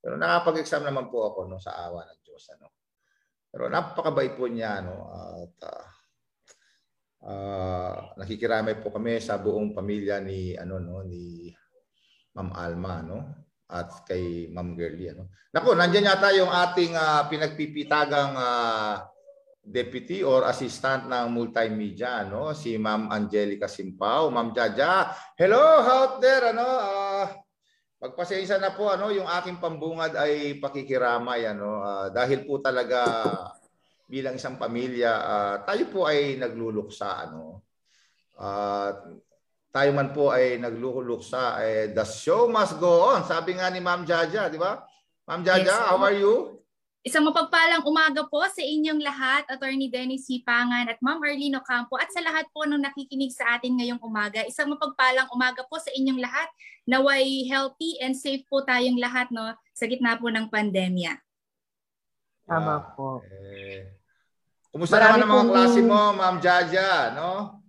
Pero 0.00 0.16
nakapag-exam 0.16 0.88
naman 0.88 1.12
po 1.12 1.28
ako 1.28 1.46
no, 1.46 1.60
sa 1.60 1.76
awa 1.76 2.08
ng 2.08 2.20
Diyos. 2.24 2.44
Ano. 2.56 2.72
Pero 3.52 3.68
napakabait 3.68 4.32
po 4.32 4.48
niya. 4.48 4.80
No, 4.80 5.12
at 5.12 5.54
uh, 5.68 5.86
uh, 7.24 7.96
nakikiramay 8.16 8.80
po 8.80 8.88
kami 8.92 9.20
sa 9.20 9.36
buong 9.36 9.76
pamilya 9.76 10.20
ni 10.24 10.56
ano 10.56 10.80
no 10.80 11.04
ni 11.04 11.52
Ma'am 12.36 12.50
Alma 12.54 12.94
no 13.04 13.18
at 13.70 14.02
kay 14.08 14.50
Ma'am 14.50 14.74
Girlie 14.74 15.12
ano. 15.12 15.30
Nako, 15.50 15.74
nandiyan 15.74 16.10
yata 16.10 16.30
yung 16.34 16.50
ating 16.50 16.94
uh, 16.94 17.26
pinagpipitagang 17.26 18.34
uh, 18.34 19.02
deputy 19.60 20.24
or 20.24 20.46
assistant 20.48 21.06
ng 21.06 21.26
multimedia 21.30 22.26
no 22.26 22.50
si 22.56 22.74
Ma'am 22.80 23.12
Angelica 23.12 23.68
Simpao, 23.68 24.32
Ma'am 24.32 24.50
Jaja. 24.56 25.12
Hello 25.36 25.60
out 25.84 26.18
there 26.22 26.50
ano 26.54 26.66
uh, 26.66 27.26
Magpasensya 28.00 28.56
na 28.56 28.72
po 28.72 28.88
ano 28.88 29.12
yung 29.12 29.28
aking 29.28 29.60
pambungad 29.60 30.16
ay 30.16 30.56
pakikiramay 30.56 31.44
ano 31.44 31.84
uh, 31.84 32.08
dahil 32.08 32.48
po 32.48 32.56
talaga 32.56 33.04
bilang 34.08 34.40
isang 34.40 34.56
pamilya 34.56 35.12
uh, 35.20 35.56
tayo 35.68 35.84
po 35.92 36.08
ay 36.08 36.40
nagluluksa 36.40 37.28
ano. 37.28 37.60
Uh, 38.40 39.20
tayo 39.68 39.90
man 39.92 40.16
po 40.16 40.32
ay 40.32 40.56
nagluluksa 40.56 41.60
eh, 41.60 41.92
the 41.92 42.02
show 42.08 42.48
must 42.48 42.80
go 42.80 43.12
on. 43.12 43.22
Sabi 43.28 43.60
nga 43.60 43.68
ni 43.68 43.84
Ma'am 43.84 44.08
Jaja 44.08 44.48
di 44.48 44.56
ba? 44.56 44.80
Ma'am 45.28 45.44
Jaja 45.44 45.68
yes, 45.68 45.88
how 45.92 46.00
are 46.00 46.16
you 46.16 46.59
Isang 47.00 47.24
mapagpalang 47.24 47.80
umaga 47.88 48.28
po 48.28 48.44
sa 48.44 48.60
inyong 48.60 49.00
lahat, 49.00 49.48
Attorney 49.48 49.88
Dennis 49.88 50.28
Sipangan 50.28 50.84
at 50.84 51.00
Ma'am 51.00 51.16
Arlene 51.24 51.56
Ocampo 51.56 51.96
at 51.96 52.12
sa 52.12 52.20
lahat 52.20 52.44
po 52.52 52.68
ng 52.68 52.76
nakikinig 52.76 53.32
sa 53.32 53.56
atin 53.56 53.80
ngayong 53.80 54.04
umaga. 54.04 54.44
Isang 54.44 54.68
mapagpalang 54.68 55.32
umaga 55.32 55.64
po 55.64 55.80
sa 55.80 55.88
inyong 55.96 56.20
lahat. 56.20 56.44
Naway 56.84 57.48
healthy 57.48 57.96
and 58.04 58.12
safe 58.12 58.44
po 58.52 58.60
tayong 58.68 59.00
lahat 59.00 59.32
no 59.32 59.48
sa 59.72 59.88
gitna 59.88 60.20
po 60.20 60.28
ng 60.28 60.52
pandemya. 60.52 61.16
Tama 62.44 62.92
po. 62.92 63.24
Eh, 63.24 63.96
kumusta 64.68 65.00
Marami 65.00 65.24
naman 65.24 65.24
ang 65.24 65.30
mga 65.32 65.40
pong... 65.40 65.52
klase 65.56 65.80
mo, 65.80 66.00
Ma'am 66.12 66.36
Jaja, 66.36 67.16
no? 67.16 67.64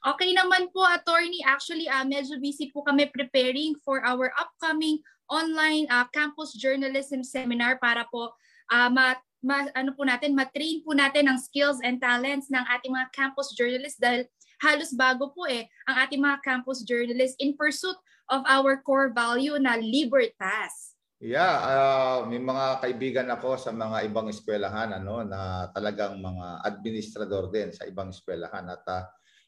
Okay 0.00 0.32
naman 0.32 0.72
po, 0.72 0.88
attorney. 0.88 1.44
Actually, 1.44 1.84
uh, 1.84 2.04
medyo 2.08 2.40
busy 2.40 2.72
po 2.72 2.80
kami 2.80 3.12
preparing 3.12 3.76
for 3.84 4.00
our 4.08 4.32
upcoming 4.40 5.04
online 5.28 5.84
uh, 5.92 6.08
campus 6.16 6.56
journalism 6.56 7.20
seminar 7.20 7.76
para 7.76 8.08
po 8.08 8.32
uh, 8.70 8.88
ma, 8.88 9.16
ma, 9.44 9.68
ano 9.76 9.92
po 9.92 10.06
natin, 10.06 10.32
matrain 10.32 10.80
po 10.84 10.96
natin 10.96 11.28
ang 11.28 11.38
skills 11.40 11.80
and 11.84 12.00
talents 12.00 12.48
ng 12.48 12.64
ating 12.78 12.92
mga 12.92 13.08
campus 13.12 13.52
journalists 13.52 14.00
dahil 14.00 14.24
halos 14.62 14.94
bago 14.94 15.34
po 15.34 15.44
eh 15.50 15.66
ang 15.84 15.96
ating 16.06 16.22
mga 16.22 16.40
campus 16.40 16.86
journalists 16.86 17.36
in 17.42 17.52
pursuit 17.58 17.96
of 18.32 18.40
our 18.48 18.80
core 18.80 19.12
value 19.12 19.58
na 19.60 19.76
libertas. 19.76 20.96
Yeah, 21.24 21.56
uh, 21.56 22.18
may 22.28 22.40
mga 22.40 22.84
kaibigan 22.84 23.28
ako 23.32 23.56
sa 23.56 23.72
mga 23.72 24.12
ibang 24.12 24.28
eskwelahan 24.28 24.92
ano 24.92 25.24
na 25.24 25.72
talagang 25.72 26.20
mga 26.20 26.46
administrador 26.68 27.48
din 27.48 27.72
sa 27.72 27.88
ibang 27.88 28.12
eskwelahan 28.12 28.68
at 28.68 28.84
uh, 28.84 29.04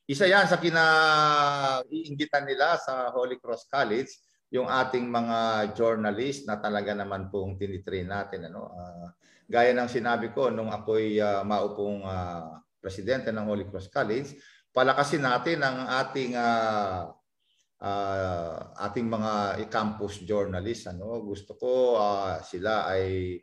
isa 0.08 0.24
yan 0.24 0.46
sa 0.48 0.56
kinaiingitan 0.56 2.48
nila 2.48 2.80
sa 2.80 3.10
Holy 3.12 3.36
Cross 3.42 3.68
College 3.68 4.08
yung 4.56 4.68
ating 4.72 5.06
mga 5.06 5.70
journalist 5.76 6.48
na 6.48 6.56
talaga 6.56 6.96
naman 6.96 7.28
pong 7.28 7.60
tinitrain 7.60 8.08
natin. 8.08 8.48
Ano? 8.48 8.72
Uh, 8.72 9.08
gaya 9.44 9.76
ng 9.76 9.90
sinabi 9.92 10.32
ko 10.32 10.48
nung 10.48 10.72
ako'y 10.72 11.20
uh, 11.20 11.44
maupong 11.44 12.02
uh, 12.02 12.58
presidente 12.80 13.28
ng 13.28 13.46
Holy 13.46 13.68
Cross 13.68 13.92
College, 13.92 14.34
palakasin 14.72 15.28
natin 15.28 15.60
ang 15.60 15.84
ating 15.88 16.32
uh, 16.34 17.12
uh, 17.80 18.56
ating 18.88 19.06
mga 19.06 19.32
campus 19.68 20.24
journalists. 20.24 20.88
Ano? 20.88 21.20
Gusto 21.20 21.54
ko 21.60 22.00
uh, 22.00 22.40
sila 22.40 22.88
ay 22.88 23.36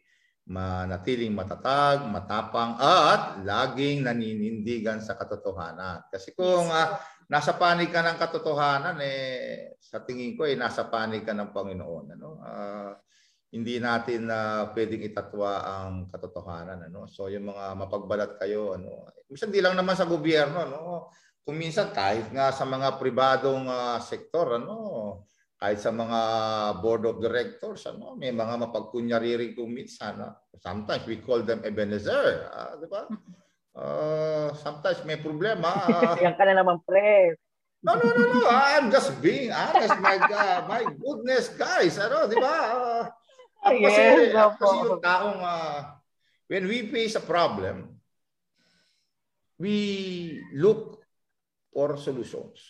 manatiling 0.43 1.31
matatag, 1.31 2.03
matapang 2.11 2.75
at 2.75 3.39
laging 3.47 4.03
naninindigan 4.03 4.99
sa 4.99 5.15
katotohanan. 5.15 6.03
Kasi 6.11 6.35
kung 6.35 6.67
uh, 6.67 6.99
nasa 7.31 7.55
panig 7.55 7.87
ka 7.87 8.03
ng 8.03 8.19
katotohanan 8.19 8.99
eh 8.99 9.71
sa 9.79 10.03
tingin 10.03 10.35
ko 10.35 10.43
eh 10.43 10.59
nasa 10.59 10.91
panig 10.91 11.23
ka 11.23 11.31
ng 11.31 11.55
Panginoon 11.55 12.05
ano? 12.19 12.29
Uh, 12.43 12.91
hindi 13.53 13.79
natin 13.79 14.27
na 14.27 14.67
uh, 14.67 14.73
pwedeng 14.75 15.07
itatwa 15.07 15.63
ang 15.63 16.11
katotohanan 16.11 16.91
ano? 16.91 17.07
So 17.07 17.31
yung 17.31 17.47
mga 17.55 17.79
mapagbalat 17.79 18.35
kayo 18.35 18.75
ano? 18.75 19.07
Minsan 19.31 19.47
di 19.47 19.63
lang 19.63 19.79
naman 19.79 19.95
sa 19.95 20.03
gobyerno 20.03 20.67
no 20.67 20.83
kung 21.43 21.55
minsan 21.55 21.91
kahit 21.91 22.31
nga 22.35 22.51
sa 22.51 22.67
mga 22.67 22.99
pribadong 22.99 23.67
uh, 23.67 23.99
sektor 24.03 24.59
ano 24.59 24.75
kahit 25.63 25.79
sa 25.79 25.95
mga 25.95 26.19
board 26.83 27.07
of 27.07 27.23
directors 27.23 27.87
ano 27.87 28.19
may 28.19 28.35
mga 28.35 28.67
mapagkunyari 28.67 29.39
rin 29.39 29.55
kung 29.55 29.71
minsan 29.71 30.19
no? 30.19 30.35
sometimes 30.59 31.07
we 31.07 31.23
call 31.23 31.39
them 31.39 31.63
Ebenezer 31.63 32.51
uh, 32.51 32.75
di 32.75 32.87
ba 32.91 33.07
Uh, 33.73 34.53
sometimes 34.61 35.01
may 35.01 35.17
problema. 35.17 35.73
Uh, 35.89 36.13
Yan 36.21 36.37
ka 36.37 36.45
na 36.45 36.61
naman, 36.61 36.77
pre. 36.85 37.33
No, 37.81 37.97
no, 37.97 38.05
no, 38.05 38.23
no. 38.31 38.47
I'm 38.47 38.93
just 38.93 39.17
being 39.19 39.49
honest. 39.49 39.97
My 39.97 40.15
God, 40.21 40.69
my 40.69 40.85
goodness, 40.85 41.49
guys. 41.57 41.97
Ano, 41.97 42.29
di 42.29 42.37
ba? 42.37 42.55
Uh, 42.69 43.03
ako 43.65 43.75
yes, 43.81 43.89
kasi, 43.89 44.03
no 44.29 44.45
kasi 44.55 44.75
yung 44.87 45.01
taong, 45.01 45.39
uh, 45.41 45.79
when 46.47 46.69
we 46.69 46.85
face 46.87 47.17
a 47.17 47.23
problem, 47.25 47.97
we 49.57 50.37
look 50.53 51.01
for 51.73 51.97
solutions. 51.97 52.61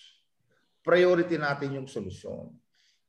Priority 0.81 1.35
natin 1.35 1.83
yung 1.83 1.87
solusyon. 1.91 2.62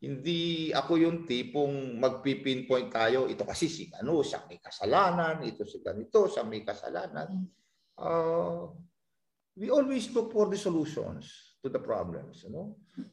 Hindi 0.04 0.68
ako 0.68 0.92
yung 1.00 1.24
tipong 1.24 1.96
magpipinpoint 1.96 2.92
tayo, 2.92 3.24
ito 3.24 3.48
kasi 3.48 3.72
si 3.72 3.88
ano, 3.96 4.20
siya 4.20 4.44
may 4.44 4.60
kasalanan, 4.60 5.40
ito 5.48 5.64
si 5.64 5.80
ganito, 5.80 6.28
siya 6.28 6.44
may 6.44 6.60
kasalanan 6.60 7.48
uh, 7.98 8.66
we 9.56 9.70
always 9.70 10.10
look 10.10 10.32
for 10.32 10.50
the 10.50 10.58
solutions 10.58 11.56
to 11.62 11.68
the 11.68 11.78
problems. 11.78 12.42
You 12.44 12.50
know? 12.50 12.66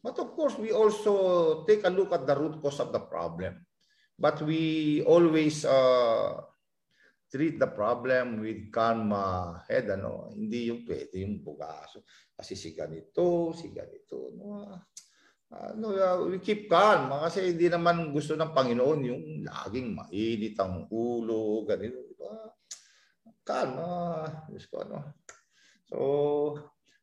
But 0.03 0.17
of 0.19 0.33
course, 0.33 0.57
we 0.57 0.71
also 0.71 1.63
take 1.65 1.85
a 1.85 1.93
look 1.93 2.11
at 2.13 2.25
the 2.25 2.35
root 2.35 2.61
cause 2.61 2.79
of 2.79 2.91
the 2.91 3.01
problem. 3.01 3.65
But 4.17 4.41
we 4.41 5.01
always 5.03 5.65
uh, 5.65 6.41
treat 7.31 7.57
the 7.57 7.67
problem 7.67 8.41
with 8.41 8.69
calm 8.69 9.13
uh, 9.13 9.61
head. 9.69 9.89
Ano? 9.89 10.29
Hindi 10.33 10.69
yung 10.69 10.85
pwede 10.85 11.25
yung 11.25 11.41
bugaso. 11.41 12.05
Kasi 12.37 12.53
si 12.57 12.73
ganito, 12.73 13.53
si 13.53 13.73
ganito. 13.73 14.29
No? 14.37 14.65
Uh, 15.51 15.75
no, 15.75 15.91
uh, 15.91 16.15
we 16.31 16.39
keep 16.39 16.71
calm 16.71 17.11
kasi 17.27 17.51
hindi 17.51 17.67
naman 17.67 18.15
gusto 18.15 18.39
ng 18.39 18.55
Panginoon 18.55 18.99
yung 19.03 19.23
laging 19.43 19.91
mainit 19.91 20.55
ang 20.55 20.87
ulo, 20.87 21.67
ganito. 21.67 21.99
Diba? 22.07 22.55
Calma. 23.43 24.23
Diyos 24.47 24.63
ko, 24.71 24.87
ano. 24.87 25.19
So, 25.91 25.97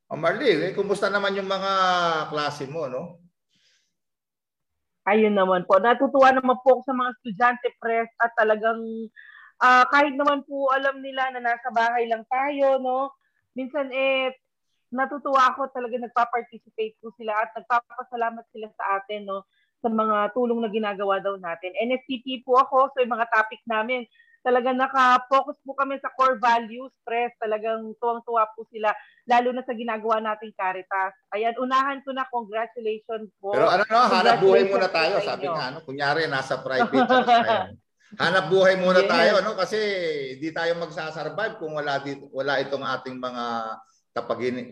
oh, 0.09 0.17
Marlene, 0.17 0.73
eh, 0.73 0.75
kumusta 0.75 1.13
naman 1.13 1.37
yung 1.37 1.45
mga 1.45 1.73
klase 2.33 2.65
mo, 2.65 2.89
no? 2.89 3.21
Ayun 5.05 5.37
naman 5.37 5.69
po. 5.69 5.77
Natutuwa 5.77 6.33
naman 6.33 6.57
po 6.65 6.81
ako 6.81 6.83
sa 6.89 6.97
mga 6.97 7.11
estudyante 7.21 7.69
press 7.77 8.09
at 8.17 8.33
talagang 8.33 8.81
uh, 9.61 9.85
kahit 9.93 10.17
naman 10.17 10.41
po 10.49 10.73
alam 10.73 11.05
nila 11.05 11.37
na 11.37 11.53
nasa 11.53 11.69
bahay 11.69 12.09
lang 12.09 12.25
tayo, 12.33 12.81
no? 12.81 13.13
Minsan 13.53 13.93
eh 13.93 14.33
natutuwa 14.89 15.53
ako 15.53 15.69
talaga 15.73 16.01
nagpa-participate 16.01 16.97
po 17.01 17.13
sila 17.17 17.37
at 17.37 17.53
nagpapasalamat 17.57 18.45
sila 18.53 18.69
sa 18.77 19.01
atin, 19.01 19.29
no? 19.29 19.45
sa 19.79 19.89
mga 19.91 20.35
tulong 20.35 20.59
na 20.59 20.71
ginagawa 20.71 21.23
daw 21.23 21.39
natin. 21.39 21.71
NSTP 21.79 22.43
po 22.43 22.59
ako, 22.59 22.91
so 22.91 22.99
yung 22.99 23.15
mga 23.15 23.31
topic 23.31 23.63
namin, 23.63 24.03
talagang 24.43 24.79
naka-focus 24.79 25.59
po 25.63 25.75
kami 25.75 25.99
sa 26.03 26.11
core 26.15 26.39
values, 26.39 26.91
press, 27.03 27.31
talagang 27.39 27.95
tuwang-tuwa 27.99 28.49
po 28.55 28.67
sila, 28.71 28.91
lalo 29.27 29.55
na 29.55 29.63
sa 29.67 29.75
ginagawa 29.75 30.19
nating 30.23 30.55
Caritas. 30.55 31.15
Ayan, 31.35 31.55
unahan 31.59 32.03
ko 32.03 32.11
na, 32.15 32.27
congratulations 32.27 33.31
po. 33.39 33.55
Pero 33.55 33.71
ano 33.71 33.85
no, 33.87 34.09
hanap 34.09 34.39
buhay 34.43 34.65
muna 34.67 34.89
tayo, 34.91 35.15
sabi 35.23 35.47
nga, 35.47 35.65
ano, 35.75 35.79
kunyari 35.87 36.27
nasa 36.27 36.59
private 36.59 37.07
tayo. 37.07 37.77
hanap 38.23 38.47
buhay 38.49 38.75
muna 38.81 39.05
yes. 39.05 39.11
tayo, 39.11 39.33
no? 39.45 39.53
Kasi 39.53 39.79
hindi 40.39 40.49
tayo 40.51 40.73
magsasurvive 40.81 41.61
kung 41.61 41.77
wala, 41.77 42.01
dito, 42.01 42.27
wala 42.33 42.57
itong 42.63 42.83
ating 42.83 43.21
mga 43.21 43.45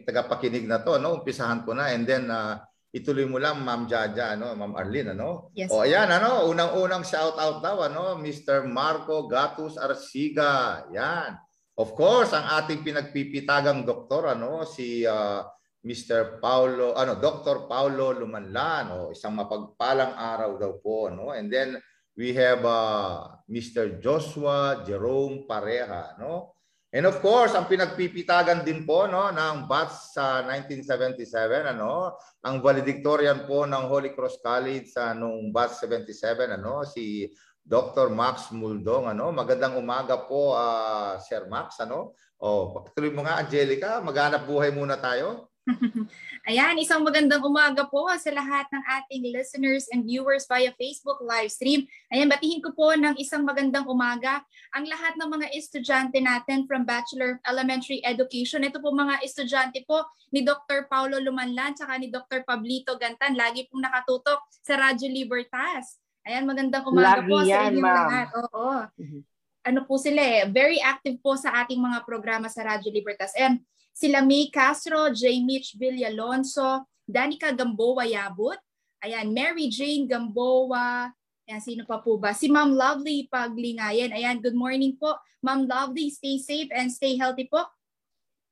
tagapakinig 0.03 0.65
na 0.65 0.81
to, 0.81 0.97
no? 0.97 1.23
Umpisahan 1.23 1.63
ko 1.63 1.77
na 1.77 1.93
and 1.93 2.09
then 2.09 2.27
uh, 2.33 2.59
ituloy 2.97 3.29
mo 3.29 3.37
lang 3.37 3.61
Ma'am 3.61 3.85
Jaja 3.85 4.33
ano 4.33 4.57
Ma'am 4.57 4.73
Arlene 4.73 5.13
ano 5.13 5.53
yes, 5.53 5.69
o 5.69 5.85
ayan 5.85 6.09
ano 6.09 6.49
unang-unang 6.49 7.05
shout 7.05 7.37
out 7.37 7.61
daw 7.61 7.85
ano 7.85 8.17
Mr. 8.17 8.65
Marco 8.65 9.29
Gatus 9.29 9.77
Arsiga 9.77 10.89
yan 10.89 11.37
of 11.77 11.93
course 11.93 12.33
ang 12.33 12.49
ating 12.57 12.81
pinagpipitagang 12.81 13.85
doktor 13.85 14.33
ano 14.33 14.65
si 14.65 15.05
uh, 15.05 15.45
Mr. 15.87 16.43
Paulo, 16.43 16.99
ano, 16.99 17.15
Dr. 17.15 17.71
Paulo 17.71 18.11
Lumanlan, 18.11 18.91
o 18.91 19.15
isang 19.15 19.39
mapagpalang 19.39 20.19
araw 20.19 20.59
daw 20.59 20.73
po, 20.83 21.07
no? 21.15 21.31
And 21.31 21.47
then 21.47 21.79
we 22.19 22.35
have 22.35 22.67
uh, 22.67 23.39
Mr. 23.47 24.03
Joshua 24.03 24.83
Jerome 24.83 25.47
Pareha, 25.47 26.19
no? 26.19 26.56
And 26.97 27.05
of 27.05 27.21
course, 27.21 27.53
ang 27.53 27.69
pinagpipitagan 27.69 28.65
din 28.65 28.89
po 28.89 29.05
no 29.05 29.29
ng 29.29 29.69
batch 29.69 30.17
sa 30.17 30.41
1977 30.49 31.77
ano, 31.77 32.17
ang 32.41 32.65
valedictorian 32.65 33.45
po 33.45 33.69
ng 33.69 33.85
Holy 33.85 34.17
Cross 34.17 34.41
College 34.41 34.89
sa 34.89 35.13
nung 35.13 35.53
batch 35.53 35.85
77 35.85 36.57
ano, 36.57 36.89
si 36.89 37.29
Dr. 37.61 38.09
Max 38.09 38.49
Muldong 38.49 39.13
ano. 39.13 39.29
Magandang 39.29 39.77
umaga 39.77 40.25
po 40.25 40.57
uh, 40.57 41.21
Sir 41.21 41.45
Max 41.53 41.77
ano. 41.85 42.17
Oh, 42.41 42.73
patuloy 42.81 43.13
mo 43.13 43.29
nga 43.29 43.45
Angelica, 43.45 44.01
maghanap 44.01 44.49
buhay 44.49 44.73
muna 44.73 44.97
tayo. 44.97 45.53
Ayan, 46.49 46.79
isang 46.79 47.03
magandang 47.03 47.43
umaga 47.43 47.91
po 47.91 48.07
sa 48.15 48.31
lahat 48.31 48.71
ng 48.71 48.83
ating 49.03 49.23
listeners 49.35 49.91
and 49.91 50.07
viewers 50.07 50.47
via 50.47 50.71
Facebook 50.79 51.19
live 51.19 51.51
stream. 51.51 51.91
Ayan, 52.15 52.31
batihin 52.31 52.63
ko 52.63 52.71
po 52.71 52.95
ng 52.95 53.19
isang 53.19 53.43
magandang 53.43 53.83
umaga 53.91 54.47
ang 54.71 54.87
lahat 54.87 55.19
ng 55.19 55.27
mga 55.27 55.47
estudyante 55.59 56.23
natin 56.23 56.71
from 56.71 56.87
Bachelor 56.87 57.39
of 57.39 57.43
Elementary 57.51 57.99
Education. 58.07 58.63
Ito 58.63 58.79
po 58.79 58.95
mga 58.95 59.19
estudyante 59.27 59.83
po 59.91 60.07
ni 60.31 60.47
Dr. 60.47 60.87
Paulo 60.87 61.19
Lumanlan 61.19 61.75
tsaka 61.75 61.99
ni 61.99 62.15
Dr. 62.15 62.47
Pablito 62.47 62.95
Gantan. 62.95 63.35
Lagi 63.35 63.67
pong 63.67 63.83
nakatutok 63.83 64.47
sa 64.63 64.79
Radyo 64.79 65.11
Libertas. 65.11 65.99
Ayan, 66.23 66.47
magandang 66.47 66.87
umaga 66.87 67.23
Lagi 67.23 67.31
po 67.31 67.39
sa 67.43 67.51
yan, 67.51 67.71
inyong 67.75 67.83
ma'am. 67.83 67.99
lahat. 68.07 68.29
Oo. 68.39 68.71
Mhm. 69.03 69.21
Ano 69.67 69.83
po 69.83 69.99
sila 69.99 70.23
eh, 70.23 70.47
very 70.47 70.79
active 70.79 71.19
po 71.19 71.35
sa 71.35 71.51
ating 71.67 71.83
mga 71.83 72.07
programa 72.07 72.47
sa 72.47 72.63
Radyo 72.63 72.87
Libertas. 72.95 73.35
And 73.35 73.67
sila 73.97 74.21
May 74.21 74.53
Castro, 74.53 75.09
J. 75.09 75.41
Mitch 75.41 75.73
Villalonso, 75.81 76.85
Danica 77.09 77.49
Gamboa 77.57 78.05
Yabut, 78.05 78.61
ayan, 79.01 79.33
Mary 79.33 79.73
Jane 79.73 80.05
Gamboa, 80.05 81.09
ayan, 81.49 81.63
sino 81.65 81.89
pa 81.89 82.05
po 82.05 82.21
ba? 82.21 82.37
Si 82.37 82.53
Ma'am 82.53 82.77
Lovely 82.77 83.25
Paglingayan. 83.33 84.13
Ayan, 84.13 84.45
good 84.45 84.53
morning 84.53 85.01
po. 85.01 85.17
Ma'am 85.41 85.65
Lovely, 85.65 86.13
stay 86.13 86.37
safe 86.37 86.69
and 86.77 86.93
stay 86.93 87.17
healthy 87.17 87.49
po. 87.49 87.65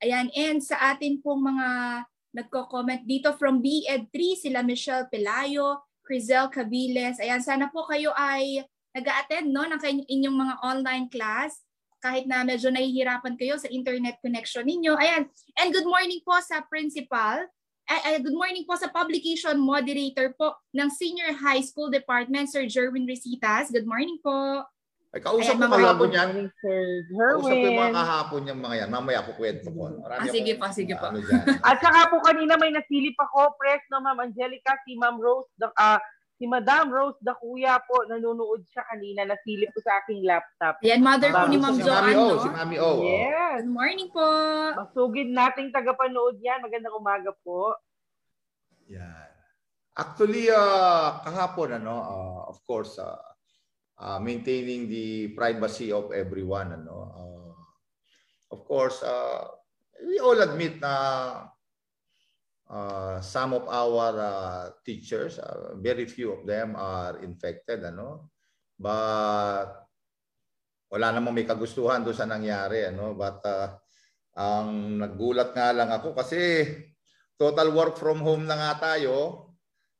Ayan, 0.01 0.33
and 0.33 0.65
sa 0.65 0.97
atin 0.97 1.21
pong 1.21 1.45
mga 1.45 1.67
nagko-comment 2.33 3.05
dito 3.05 3.29
from 3.37 3.61
BED 3.61 4.09
3, 4.09 4.49
sila 4.49 4.65
Michelle 4.65 5.05
Pelayo, 5.13 5.85
Crizel 6.01 6.49
Cabiles. 6.49 7.21
Ayan, 7.21 7.45
sana 7.45 7.69
po 7.69 7.85
kayo 7.85 8.09
ay 8.17 8.65
nag-attend 8.97 9.53
no, 9.53 9.61
ng 9.61 9.77
inyong 10.09 10.37
mga 10.41 10.55
online 10.65 11.07
class 11.11 11.64
kahit 12.05 12.29
na 12.29 12.45
medyo 12.45 12.69
nahihirapan 12.69 13.33
kayo 13.33 13.57
sa 13.57 13.65
internet 13.73 14.21
connection 14.21 14.61
ninyo. 14.61 14.93
Ayan. 14.93 15.25
And 15.57 15.73
good 15.73 15.89
morning 15.89 16.21
po 16.21 16.37
sa 16.45 16.61
principal. 16.69 17.49
Ay, 17.89 18.01
ay, 18.05 18.13
good 18.21 18.37
morning 18.37 18.65
po 18.65 18.77
sa 18.77 18.89
publication 18.93 19.57
moderator 19.57 20.33
po 20.37 20.53
ng 20.73 20.89
Senior 20.89 21.33
High 21.37 21.65
School 21.65 21.89
Department, 21.89 22.49
Sir 22.49 22.69
Jerwin 22.69 23.09
Resitas. 23.09 23.73
Good 23.73 23.89
morning 23.89 24.21
po. 24.21 24.65
Ay, 25.13 25.21
kausap 25.21 25.57
Ayan, 25.57 25.61
ko 25.61 25.69
mga 25.69 25.77
kahapon 25.81 26.09
yan. 26.09 26.29
Kausap 27.13 27.55
ko 27.55 27.65
yung 27.65 27.81
mga 27.81 27.95
kahapon 27.95 28.41
yung 28.49 28.61
mga 28.61 28.75
yan. 28.85 28.89
Mamaya 28.89 29.19
ko 29.25 29.31
kwento 29.37 29.69
ko. 29.69 29.81
Marami 30.01 30.21
Ah, 30.21 30.33
sige 30.33 30.51
po, 30.57 30.65
sige 30.73 30.93
po. 30.97 31.05
Ano. 31.09 31.17
At 31.61 31.77
saka 31.77 32.09
po 32.09 32.21
kanina 32.25 32.57
may 32.57 32.73
nasilip 32.73 33.17
ako, 33.21 33.53
press 33.57 33.81
no 33.93 34.01
Ma'am 34.01 34.29
Angelica, 34.29 34.77
si 34.81 34.97
Ma'am 34.97 35.21
Rose, 35.21 35.49
the, 35.61 35.69
ah, 35.77 36.01
si 36.35 36.45
Madam 36.45 36.91
Rose 36.91 37.19
da 37.23 37.31
Kuya 37.35 37.79
po, 37.79 38.03
nanonood 38.07 38.67
siya 38.67 38.83
kanina, 38.91 39.23
nasilip 39.23 39.71
ko 39.71 39.79
sa 39.79 40.03
aking 40.03 40.27
laptop. 40.27 40.75
Ayan, 40.83 40.99
mother 40.99 41.31
po 41.31 41.47
ni 41.47 41.55
Ma'am 41.55 41.75
si 41.79 41.83
Mami. 41.87 42.13
O, 42.15 42.23
no? 42.35 42.43
si 42.43 42.49
Mami 42.51 42.77
O. 42.79 42.83
oh. 42.83 42.97
Yes. 43.07 43.63
Good 43.63 43.71
morning 43.71 44.09
po. 44.11 44.27
Masugid 44.75 45.27
nating 45.31 45.71
tagapanood 45.71 46.43
yan. 46.43 46.59
Magandang 46.59 46.99
umaga 46.99 47.31
po. 47.39 47.79
Yan. 48.91 49.31
Actually, 49.95 50.51
uh, 50.51 51.23
kahapon, 51.23 51.79
ano, 51.79 51.95
uh, 51.95 52.41
of 52.51 52.59
course, 52.67 52.99
uh, 52.99 53.15
uh, 53.95 54.19
maintaining 54.19 54.91
the 54.91 55.31
privacy 55.39 55.87
of 55.95 56.11
everyone, 56.11 56.75
ano, 56.75 56.97
uh, 57.15 57.55
of 58.51 58.67
course, 58.67 58.99
uh, 59.07 59.47
we 60.03 60.19
all 60.19 60.35
admit 60.43 60.83
na 60.83 61.47
uh, 62.69 63.21
some 63.21 63.53
of 63.53 63.65
our 63.69 64.11
uh, 64.15 64.63
teachers, 64.85 65.37
uh, 65.39 65.75
very 65.77 66.05
few 66.05 66.33
of 66.33 66.41
them 66.45 66.73
are 66.77 67.21
infected, 67.21 67.83
ano, 67.85 68.31
but 68.77 69.85
wala 70.89 71.07
namang 71.11 71.35
may 71.35 71.47
kagustuhan 71.47 72.05
doon 72.05 72.17
sa 72.17 72.29
nangyari, 72.29 72.87
ano, 72.87 73.13
but 73.13 73.41
uh, 73.45 73.73
ang 74.35 74.99
naggulat 74.99 75.55
nga 75.55 75.71
lang 75.71 75.89
ako 75.95 76.11
kasi 76.11 76.67
total 77.39 77.71
work 77.71 77.95
from 77.95 78.19
home 78.19 78.43
na 78.43 78.55
nga 78.55 78.95
tayo. 78.95 79.47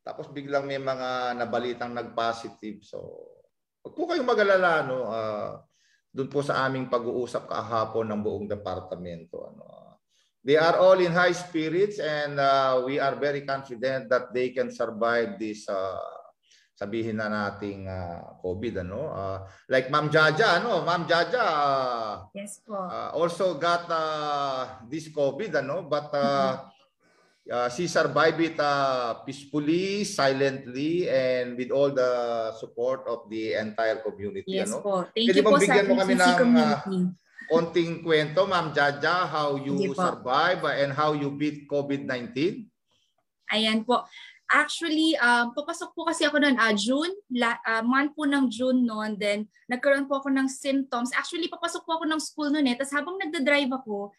Tapos 0.04 0.30
biglang 0.30 0.67
may 0.67 0.78
mga 0.78 1.39
nabalitang 1.39 1.95
nag-positive. 1.95 2.84
So, 2.84 2.99
wag 3.82 3.93
po 3.95 4.06
kayong 4.06 4.28
mag-alala. 4.28 4.86
No? 4.86 4.97
Ah, 5.08 5.63
doon 6.12 6.30
po 6.30 6.43
sa 6.45 6.67
aming 6.67 6.91
pag-uusap 6.91 7.47
kahapon 7.47 8.12
ng 8.12 8.21
buong 8.21 8.47
departamento. 8.47 9.43
Ano? 9.49 9.63
They 10.46 10.62
are 10.62 10.78
all 10.78 11.02
in 11.02 11.10
high 11.10 11.34
spirits 11.34 11.98
and 11.98 12.38
ah, 12.38 12.78
we 12.86 13.02
are 13.02 13.18
very 13.18 13.42
confident 13.42 14.14
that 14.14 14.30
they 14.30 14.54
can 14.54 14.70
survive 14.70 15.42
this 15.42 15.66
ah, 15.66 15.98
sabihin 16.78 17.18
na 17.18 17.32
nating 17.32 17.90
ah, 17.90 18.38
COVID. 18.46 18.86
Ano? 18.86 19.10
Ah, 19.10 19.42
like 19.66 19.90
Ma'am 19.90 20.06
Jaja, 20.06 20.62
ano? 20.62 20.86
Ma'am 20.86 21.10
Jaja, 21.10 21.42
ah, 21.42 22.14
Yes 22.38 22.62
po. 22.62 22.78
uh, 22.78 23.10
also 23.18 23.58
got 23.58 23.90
uh, 23.90 24.86
this 24.86 25.10
COVID, 25.10 25.66
ano? 25.66 25.90
But 25.90 26.14
uh, 26.14 26.70
uh, 27.50 27.68
she 27.74 27.90
survived 27.90 28.38
it 28.38 28.62
uh, 28.62 29.26
peacefully, 29.26 30.06
silently, 30.06 31.10
and 31.10 31.58
with 31.58 31.74
all 31.74 31.90
the 31.90 32.54
support 32.62 33.02
of 33.10 33.26
the 33.34 33.58
entire 33.58 34.04
community. 34.06 34.62
Yes 34.62 34.70
ano? 34.70 34.86
po. 34.86 34.94
Thank 35.10 35.34
Pwede 35.34 35.42
you 35.42 35.46
po 35.48 35.58
sa 35.58 35.82
mo 35.90 35.94
kami 35.98 36.14
ng, 36.14 36.22
ah, 36.22 36.38
community. 36.38 37.00
Konting 37.46 38.02
kwento, 38.02 38.50
Ma'am 38.50 38.74
Jaja, 38.74 39.30
how 39.30 39.56
you 39.56 39.94
survive 39.94 40.66
and 40.66 40.92
how 40.94 41.14
you 41.14 41.30
beat 41.30 41.70
COVID-19? 41.70 42.66
Ayan 43.54 43.86
po. 43.86 44.06
Actually, 44.46 45.18
um, 45.18 45.58
papasok 45.58 45.90
po 45.98 46.06
kasi 46.06 46.22
ako 46.26 46.38
noon, 46.38 46.58
ah, 46.62 46.74
June, 46.78 47.10
la, 47.34 47.58
ah, 47.66 47.82
month 47.82 48.14
po 48.14 48.30
ng 48.30 48.46
June 48.46 48.86
noon, 48.86 49.18
then 49.18 49.50
nagkaroon 49.66 50.06
po 50.06 50.22
ako 50.22 50.30
ng 50.30 50.46
symptoms. 50.46 51.10
Actually, 51.18 51.50
papasok 51.50 51.82
po 51.82 51.98
ako 51.98 52.06
ng 52.06 52.22
school 52.22 52.50
noon 52.54 52.70
eh, 52.70 52.78
tapos 52.78 52.94
habang 52.94 53.18
nagda-drive 53.18 53.74
ako, 53.74 54.14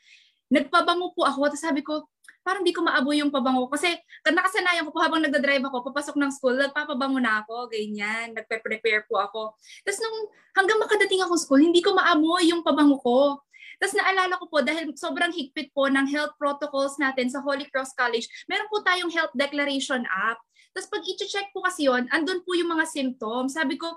nagpabango 0.50 1.14
po 1.14 1.22
ako, 1.22 1.54
tapos 1.54 1.62
sabi 1.62 1.82
ko, 1.86 2.10
parang 2.46 2.62
di 2.62 2.70
ko 2.70 2.86
maaboy 2.86 3.18
yung 3.18 3.34
pabango. 3.34 3.66
Kasi 3.66 3.90
nakasanayan 4.22 4.86
ko 4.86 4.94
po 4.94 5.02
habang 5.02 5.18
nagda-drive 5.18 5.66
ako, 5.66 5.90
papasok 5.90 6.14
ng 6.14 6.30
school, 6.30 6.54
nagpapabango 6.54 7.18
na 7.18 7.42
ako, 7.42 7.66
ganyan, 7.66 8.30
nagpe-prepare 8.38 9.02
po 9.10 9.18
ako. 9.18 9.58
Tapos 9.82 9.98
nung 9.98 10.30
hanggang 10.54 10.78
makadating 10.78 11.26
ako 11.26 11.34
school, 11.34 11.58
hindi 11.58 11.82
ko 11.82 11.90
maamoy 11.98 12.46
yung 12.46 12.62
pabango 12.62 13.02
ko. 13.02 13.42
Tapos 13.82 13.98
naalala 13.98 14.38
ko 14.38 14.46
po, 14.46 14.62
dahil 14.62 14.94
sobrang 14.94 15.34
higpit 15.34 15.74
po 15.74 15.90
ng 15.90 16.06
health 16.06 16.38
protocols 16.38 16.94
natin 17.02 17.26
sa 17.26 17.42
Holy 17.42 17.66
Cross 17.68 17.98
College, 17.98 18.24
meron 18.46 18.70
po 18.70 18.80
tayong 18.86 19.10
health 19.10 19.34
declaration 19.34 20.06
app. 20.06 20.38
Tapos 20.70 20.88
pag 20.88 21.02
i-check 21.02 21.50
po 21.50 21.60
kasi 21.66 21.90
yon, 21.90 22.06
andun 22.14 22.46
po 22.46 22.54
yung 22.54 22.72
mga 22.72 22.86
symptoms. 22.86 23.58
Sabi 23.58 23.74
ko, 23.76 23.90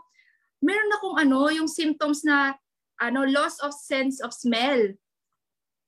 meron 0.60 0.92
akong 1.00 1.16
ano, 1.22 1.48
yung 1.54 1.70
symptoms 1.70 2.26
na 2.26 2.58
ano, 3.00 3.24
loss 3.24 3.62
of 3.64 3.72
sense 3.72 4.20
of 4.20 4.36
smell. 4.36 4.92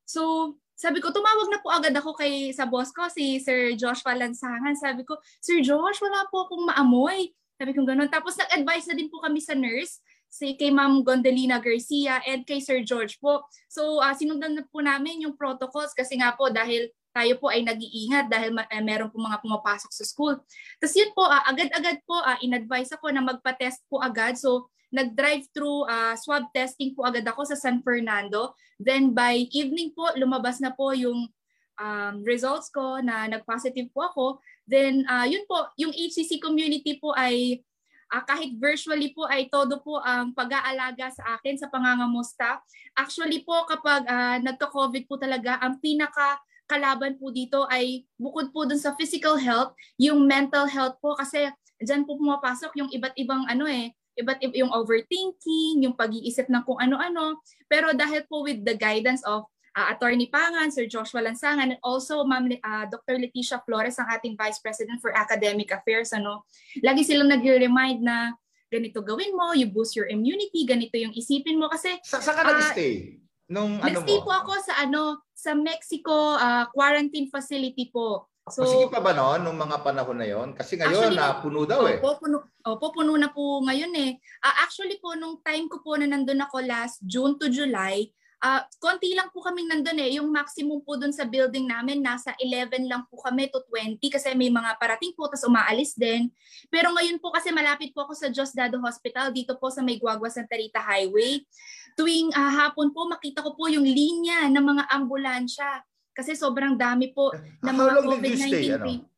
So, 0.08 0.56
sabi 0.82 0.98
ko, 0.98 1.13
tumawag 1.13 1.54
na 1.54 1.62
po 1.62 1.70
agad 1.70 1.94
ako 1.94 2.17
kay 2.17 2.50
sa 2.50 2.65
boss 2.65 2.89
ko, 2.89 3.06
si 3.06 3.38
Sir 3.38 3.78
Josh 3.78 4.02
Palansangan. 4.02 4.74
Sabi 4.74 5.06
ko, 5.06 5.22
Sir 5.38 5.62
Josh, 5.62 6.02
wala 6.02 6.26
po 6.34 6.50
akong 6.50 6.65
maamoy. 6.65 7.30
Sabi 7.62 7.78
ko 7.78 7.86
gano'n. 7.86 8.10
Tapos 8.10 8.34
nag-advise 8.34 8.89
na 8.89 8.98
din 8.98 9.06
po 9.06 9.22
kami 9.22 9.38
sa 9.38 9.54
nurse, 9.54 10.02
si 10.26 10.58
kay 10.58 10.74
Ma'am 10.74 11.06
Gondolina 11.06 11.62
Garcia 11.62 12.26
and 12.26 12.50
kay 12.50 12.58
Sir 12.58 12.82
George 12.82 13.22
po. 13.22 13.46
So, 13.70 14.02
uh, 14.02 14.15
sinundan 14.17 14.58
na 14.58 14.65
po 14.65 14.82
namin 14.82 15.22
yung 15.22 15.38
protocols 15.38 15.94
kasi 15.94 16.17
nga 16.17 16.34
po 16.34 16.50
dahil 16.50 16.89
tayo 17.12 17.38
po 17.38 17.52
ay 17.52 17.62
nag-iingat 17.62 18.32
dahil 18.32 18.56
ma- 18.56 18.65
eh, 18.72 18.82
meron 18.82 19.12
po 19.12 19.20
mga 19.20 19.44
pumapasok 19.44 19.91
sa 19.91 20.08
school. 20.08 20.39
Tapos 20.80 20.96
yun 20.98 21.12
po, 21.13 21.28
ah, 21.28 21.44
agad-agad 21.46 22.02
po, 22.08 22.17
ah, 22.17 22.39
in-advise 22.41 22.89
ako 22.96 23.12
na 23.12 23.22
magpa-test 23.22 23.86
po 23.91 24.00
agad. 24.02 24.39
So, 24.39 24.72
nag-drive-through 24.92 25.88
ah, 25.88 26.14
swab 26.20 26.52
testing 26.52 26.92
po 26.92 27.08
agad 27.08 27.24
ako 27.26 27.48
sa 27.48 27.58
San 27.58 27.80
Fernando. 27.82 28.54
Then 28.76 29.16
by 29.16 29.48
evening 29.56 29.96
po, 29.96 30.12
lumabas 30.20 30.60
na 30.60 30.76
po 30.76 30.92
yung 30.92 31.32
um, 31.80 32.14
results 32.28 32.68
ko 32.70 33.00
na 33.00 33.26
nag-positive 33.32 33.88
po 33.96 34.06
ako. 34.06 34.26
Then 34.68 35.08
ah, 35.08 35.26
yun 35.26 35.48
po, 35.48 35.72
yung 35.80 35.96
HCC 35.96 36.44
community 36.44 37.00
po 37.00 37.16
ay 37.16 37.64
ah, 38.12 38.24
kahit 38.28 38.60
virtually 38.60 39.16
po 39.16 39.26
ay 39.32 39.48
todo 39.48 39.80
po 39.80 40.04
ang 40.04 40.36
pag-aalaga 40.36 41.10
sa 41.10 41.40
akin 41.40 41.56
sa 41.56 41.72
pangangamusta. 41.72 42.60
Actually 42.94 43.48
po 43.48 43.64
kapag 43.66 44.04
ah, 44.12 44.38
nagka-COVID 44.44 45.08
po 45.08 45.16
talaga, 45.16 45.58
ang 45.64 45.80
pinaka 45.80 46.38
kalaban 46.68 47.20
po 47.20 47.36
dito 47.36 47.68
ay 47.68 48.08
bukod 48.16 48.56
po 48.56 48.64
dun 48.64 48.80
sa 48.80 48.96
physical 48.96 49.36
health, 49.36 49.76
yung 50.00 50.24
mental 50.24 50.68
health 50.68 50.96
po 51.04 51.20
kasi 51.20 51.52
diyan 51.84 52.08
po 52.08 52.16
pumapasok 52.16 52.72
yung 52.80 52.90
iba't 52.94 53.12
ibang 53.20 53.44
ano 53.52 53.68
eh, 53.68 53.92
iba't 54.17 54.39
ib- 54.43 54.58
yung 54.58 54.71
overthinking, 54.71 55.84
yung 55.88 55.95
pag-iisip 55.95 56.47
ng 56.52 56.63
kung 56.63 56.80
ano-ano. 56.80 57.39
Pero 57.67 57.91
dahil 57.95 58.28
po 58.28 58.43
with 58.43 58.63
the 58.63 58.76
guidance 58.76 59.24
of 59.24 59.47
uh, 59.76 59.88
Attorney 59.91 60.28
Pangan, 60.28 60.71
Sir 60.71 60.88
Joshua 60.88 61.24
Lansangan, 61.24 61.71
and 61.71 61.80
also 61.84 62.24
Ma'am 62.28 62.52
uh, 62.52 62.86
Dr. 62.91 63.19
Leticia 63.19 63.63
Flores, 63.63 63.95
ang 64.00 64.12
ating 64.12 64.36
Vice 64.36 64.60
President 64.60 65.00
for 65.00 65.15
Academic 65.15 65.71
Affairs. 65.71 66.12
Ano, 66.12 66.43
lagi 66.84 67.08
silang 67.08 67.32
nag-remind 67.32 68.04
na 68.04 68.36
ganito 68.71 69.04
gawin 69.04 69.36
mo, 69.36 69.52
you 69.52 69.67
boost 69.67 70.00
your 70.00 70.08
immunity, 70.08 70.63
ganito 70.63 70.95
yung 70.95 71.12
isipin 71.12 71.60
mo 71.60 71.67
kasi 71.67 71.91
Sa, 72.08 72.24
saan 72.24 72.39
ka 72.39 72.43
Ah, 72.47 72.52
nag-stay? 72.56 73.19
Nung 73.52 73.84
ano 73.84 73.84
nag-stay 73.84 74.24
mo? 74.24 74.28
po 74.28 74.32
ako 74.32 74.54
sa 74.63 74.74
ano 74.80 75.19
sa 75.36 75.52
Mexico 75.52 76.39
uh, 76.39 76.71
quarantine 76.71 77.28
facility 77.28 77.91
po. 77.91 78.31
So 78.50 78.66
Masige 78.66 78.90
pa 78.90 78.98
ba 78.98 79.14
noon 79.14 79.46
nung 79.46 79.60
mga 79.62 79.86
panahon 79.86 80.18
na 80.18 80.26
yon? 80.26 80.58
Kasi 80.58 80.74
ngayon 80.74 81.14
Actually, 81.14 81.22
na 81.22 81.38
puno 81.38 81.62
daw 81.70 81.86
eh. 81.86 82.02
Opo, 82.02 82.26
puno, 82.26 82.38
opo, 82.66 82.86
puno 82.90 83.14
na 83.14 83.30
po 83.30 83.62
ngayon 83.62 83.94
eh. 83.94 84.18
Ah, 84.42 84.66
actually 84.66 84.98
po, 84.98 85.14
nung 85.14 85.38
time 85.46 85.70
ko 85.70 85.78
po 85.86 85.94
na 85.94 86.10
nandun 86.10 86.42
ako 86.42 86.58
last 86.66 86.98
June 87.06 87.38
to 87.38 87.54
July, 87.54 88.10
ah 88.42 88.66
konti 88.82 89.14
lang 89.14 89.30
po 89.30 89.46
kaming 89.46 89.70
nandun 89.70 90.02
eh. 90.02 90.18
Yung 90.18 90.34
maximum 90.34 90.82
po 90.82 90.98
dun 90.98 91.14
sa 91.14 91.30
building 91.30 91.70
namin, 91.70 92.02
nasa 92.02 92.34
11 92.42 92.90
lang 92.90 93.06
po 93.14 93.22
kami 93.22 93.46
to 93.54 93.62
20 93.70 94.02
kasi 94.10 94.34
may 94.34 94.50
mga 94.50 94.74
parating 94.82 95.14
po, 95.14 95.30
tapos 95.30 95.46
umaalis 95.46 95.94
din. 95.94 96.34
Pero 96.74 96.90
ngayon 96.98 97.22
po 97.22 97.30
kasi 97.30 97.54
malapit 97.54 97.94
po 97.94 98.10
ako 98.10 98.18
sa 98.18 98.34
Diosdado 98.34 98.82
Hospital, 98.82 99.30
dito 99.30 99.54
po 99.62 99.70
sa 99.70 99.86
may 99.86 100.02
Guagua 100.02 100.34
Santa 100.34 100.58
Rita 100.58 100.82
Highway. 100.82 101.46
Tuwing 101.94 102.34
ah, 102.34 102.66
hapon 102.66 102.90
po, 102.90 103.06
makita 103.06 103.46
ko 103.46 103.54
po 103.54 103.70
yung 103.70 103.86
linya 103.86 104.50
ng 104.50 104.66
mga 104.66 104.84
ambulansya. 104.90 105.86
Kasi 106.12 106.36
sobrang 106.36 106.76
dami 106.76 107.10
po 107.10 107.32
How 107.32 107.71
mga 107.71 107.84
long 107.95 107.95
did 107.95 108.04
you 108.04 108.12
COVID-19 108.12 108.47
stay? 108.47 108.65
Ano? 108.69 108.86
pa- 108.86 109.10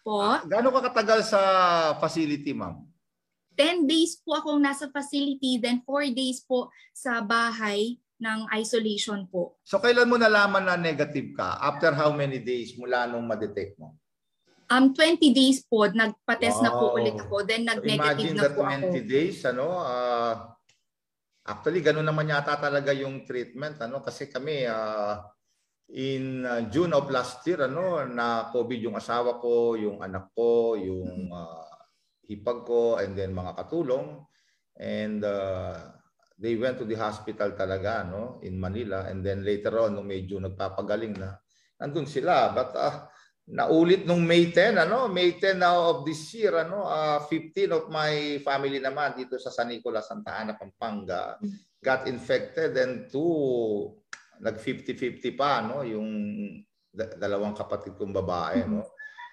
po. 0.00 0.16
Gaano 0.46 0.68
ka 0.72 0.80
katagal 0.88 1.20
sa 1.26 1.40
facility, 1.98 2.54
ma'am? 2.54 2.86
10 3.58 3.90
days 3.90 4.22
po 4.22 4.38
akong 4.38 4.62
nasa 4.62 4.86
facility, 4.86 5.58
then 5.58 5.82
4 5.82 6.14
days 6.14 6.40
po 6.40 6.70
sa 6.94 7.18
bahay 7.18 7.98
ng 8.18 8.46
isolation 8.54 9.26
po. 9.26 9.58
So 9.62 9.78
kailan 9.78 10.06
mo 10.06 10.14
nalaman 10.14 10.62
na 10.62 10.78
negative 10.78 11.34
ka? 11.34 11.58
After 11.58 11.90
how 11.90 12.10
many 12.10 12.38
days 12.38 12.74
mula 12.74 13.06
nung 13.06 13.26
ma-detect 13.26 13.78
mo? 13.78 13.98
Um 14.68 14.94
20 14.94 15.32
days 15.32 15.64
po, 15.64 15.88
nagpa-test 15.88 16.60
na 16.60 16.70
po 16.70 16.92
Wow. 16.92 16.96
ulit 16.96 17.16
ako, 17.16 17.40
then 17.42 17.64
nag-negative 17.64 17.98
imagine 17.98 18.36
na 18.36 18.50
po 18.52 18.62
20 18.62 18.84
ako. 18.84 19.08
days, 19.08 19.38
ano, 19.42 19.66
ah, 19.80 20.34
actually, 21.42 21.80
ganun 21.80 22.04
naman 22.04 22.28
yata 22.28 22.52
talaga 22.54 22.92
yung 22.92 23.24
treatment, 23.24 23.80
ano, 23.80 23.98
kasi 23.98 24.28
kami, 24.28 24.68
ah, 24.68 25.24
in 25.92 26.44
ah, 26.44 26.60
June 26.68 26.92
of 26.92 27.08
last 27.08 27.40
year, 27.48 27.64
ano, 27.64 28.04
na 28.04 28.52
COVID 28.52 28.80
yung 28.84 28.96
asawa 29.00 29.40
ko, 29.40 29.76
yung 29.78 30.04
anak 30.04 30.32
ko, 30.36 30.76
yung 30.76 31.32
ah, 31.32 31.64
hipag 32.28 32.64
ko, 32.68 33.00
and 33.00 33.16
then 33.16 33.32
mga 33.32 33.56
katulong, 33.56 34.20
and 34.76 35.24
ah, 35.24 35.96
they 36.36 36.54
went 36.60 36.76
to 36.76 36.84
the 36.84 36.96
hospital 36.96 37.56
talaga, 37.56 38.04
no, 38.04 38.38
in 38.44 38.60
Manila, 38.60 39.08
and 39.08 39.24
then 39.24 39.40
later 39.40 39.72
on, 39.80 39.96
nung 39.96 40.08
medyo 40.08 40.36
nagpapagaling 40.36 41.16
na, 41.16 41.40
nandun 41.80 42.04
sila, 42.04 42.52
but 42.52 42.70
ah, 42.76 43.08
naulit 43.48 44.04
nung 44.04 44.28
May 44.28 44.52
10 44.52 44.76
ano 44.76 45.08
May 45.08 45.40
10 45.40 45.56
now 45.56 45.88
of 45.88 45.98
this 46.04 46.20
year 46.36 46.52
ano 46.68 46.84
ah, 46.84 47.24
15 47.24 47.72
of 47.72 47.84
my 47.88 48.36
family 48.44 48.76
naman 48.76 49.16
dito 49.16 49.40
sa 49.40 49.48
San 49.48 49.72
Nicolas 49.72 50.04
Santa 50.04 50.36
Ana 50.36 50.52
Pampanga 50.52 51.40
got 51.80 52.04
infected 52.04 52.76
and 52.76 53.08
two 53.08 53.88
nag 54.40 54.56
50-50 54.58 55.38
pa 55.38 55.62
no? 55.62 55.82
Yung 55.82 56.08
da- 56.88 57.14
dalawang 57.18 57.54
kapatid 57.54 57.94
kong 57.94 58.14
babae 58.14 58.66
no? 58.66 58.86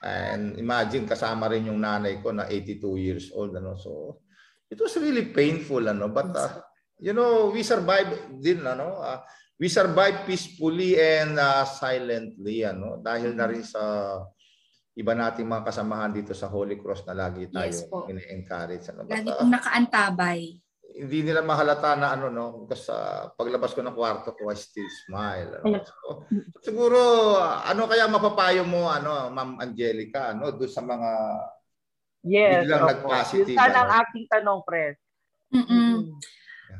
And 0.06 0.60
imagine 0.62 1.10
kasama 1.10 1.50
rin 1.50 1.72
yung 1.72 1.82
nanay 1.82 2.22
ko 2.22 2.30
na 2.30 2.46
82 2.46 2.82
years 3.02 3.26
old 3.34 3.56
ano? 3.58 3.74
So 3.80 4.22
it 4.70 4.78
was 4.78 4.94
really 5.02 5.34
painful 5.34 5.82
ano? 5.86 6.10
But 6.12 6.30
ah, 6.38 6.62
you 7.02 7.14
know 7.16 7.50
we 7.50 7.66
survived 7.66 8.38
din 8.38 8.62
ano? 8.66 9.02
Ah, 9.02 9.26
we 9.58 9.72
survived 9.72 10.28
peacefully 10.28 11.00
and 11.00 11.40
uh, 11.40 11.64
silently 11.66 12.62
ano? 12.68 13.00
Dahil 13.02 13.34
na 13.34 13.48
rin 13.50 13.64
sa 13.64 13.82
iba 14.96 15.12
nating 15.12 15.48
mga 15.48 15.68
kasamahan 15.68 16.12
dito 16.16 16.32
sa 16.32 16.48
Holy 16.48 16.80
Cross 16.80 17.04
na 17.04 17.16
lagi 17.28 17.52
tayo 17.52 17.68
Yes 17.68 17.84
po. 17.88 18.08
ini-encourage 18.08 18.86
ano? 18.96 19.04
But, 19.04 19.12
Lagi 19.12 19.30
uh, 19.32 19.38
pong 19.44 19.52
nakaantabay. 19.52 20.40
Hindi 20.96 21.28
nila 21.28 21.44
mahalata 21.44 22.00
na 22.00 22.16
ano 22.16 22.32
no 22.32 22.46
kasi 22.72 22.88
sa 22.88 23.28
paglabas 23.36 23.76
ko 23.76 23.84
ng 23.84 23.92
kwarto 23.92 24.32
ko 24.32 24.48
I 24.48 24.56
still 24.56 24.88
smile 25.04 25.60
ano? 25.60 25.84
so, 25.84 26.24
siguro 26.64 27.00
ano 27.44 27.84
kaya 27.84 28.08
mapapayo 28.08 28.64
mo 28.64 28.88
ano 28.88 29.28
Ma'am 29.28 29.60
Angelica 29.60 30.32
ano 30.32 30.56
doon 30.56 30.72
sa 30.72 30.80
mga 30.80 31.10
Yes. 32.26 32.66
Biglang 32.66 32.84
opo. 32.90 32.90
nag-positive, 32.90 33.54
Yun 33.54 33.62
sana 33.62 33.78
ang 33.86 33.92
ano? 33.94 34.02
aking 34.02 34.26
tanong, 34.34 34.60
Pres. 34.66 34.98
Mm-mm. 35.54 36.18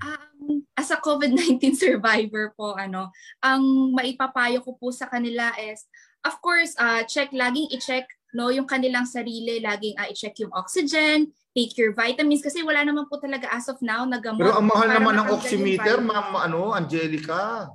Um, 0.02 0.66
as 0.74 0.90
a 0.90 0.98
COVID-19 0.98 1.78
survivor 1.86 2.52
po, 2.58 2.74
ano, 2.74 3.14
ang 3.46 3.94
maipapayo 3.94 4.66
ko 4.66 4.74
po 4.76 4.90
sa 4.90 5.06
kanila 5.06 5.54
is, 5.62 5.86
of 6.26 6.42
course, 6.42 6.74
uh, 6.82 7.06
check, 7.06 7.30
laging 7.30 7.70
i-check 7.78 8.10
no, 8.34 8.50
yung 8.52 8.66
kanilang 8.66 9.06
sarili, 9.06 9.62
laging 9.62 9.96
uh, 10.02 10.10
i-check 10.10 10.36
yung 10.42 10.52
oxygen, 10.52 11.30
take 11.56 11.72
your 11.80 11.96
vitamins, 11.96 12.44
kasi 12.44 12.60
wala 12.62 12.84
naman 12.84 13.08
po 13.08 13.16
talaga 13.16 13.48
as 13.48 13.72
of 13.72 13.80
now 13.80 14.04
na 14.04 14.20
gamot. 14.20 14.44
pero 14.44 14.60
ang 14.60 14.68
mahal 14.68 14.92
naman 14.92 15.16
ng 15.16 15.28
oximeter. 15.32 16.04
Ma'am 16.04 16.36
ano 16.36 16.76
Angelica 16.76 17.72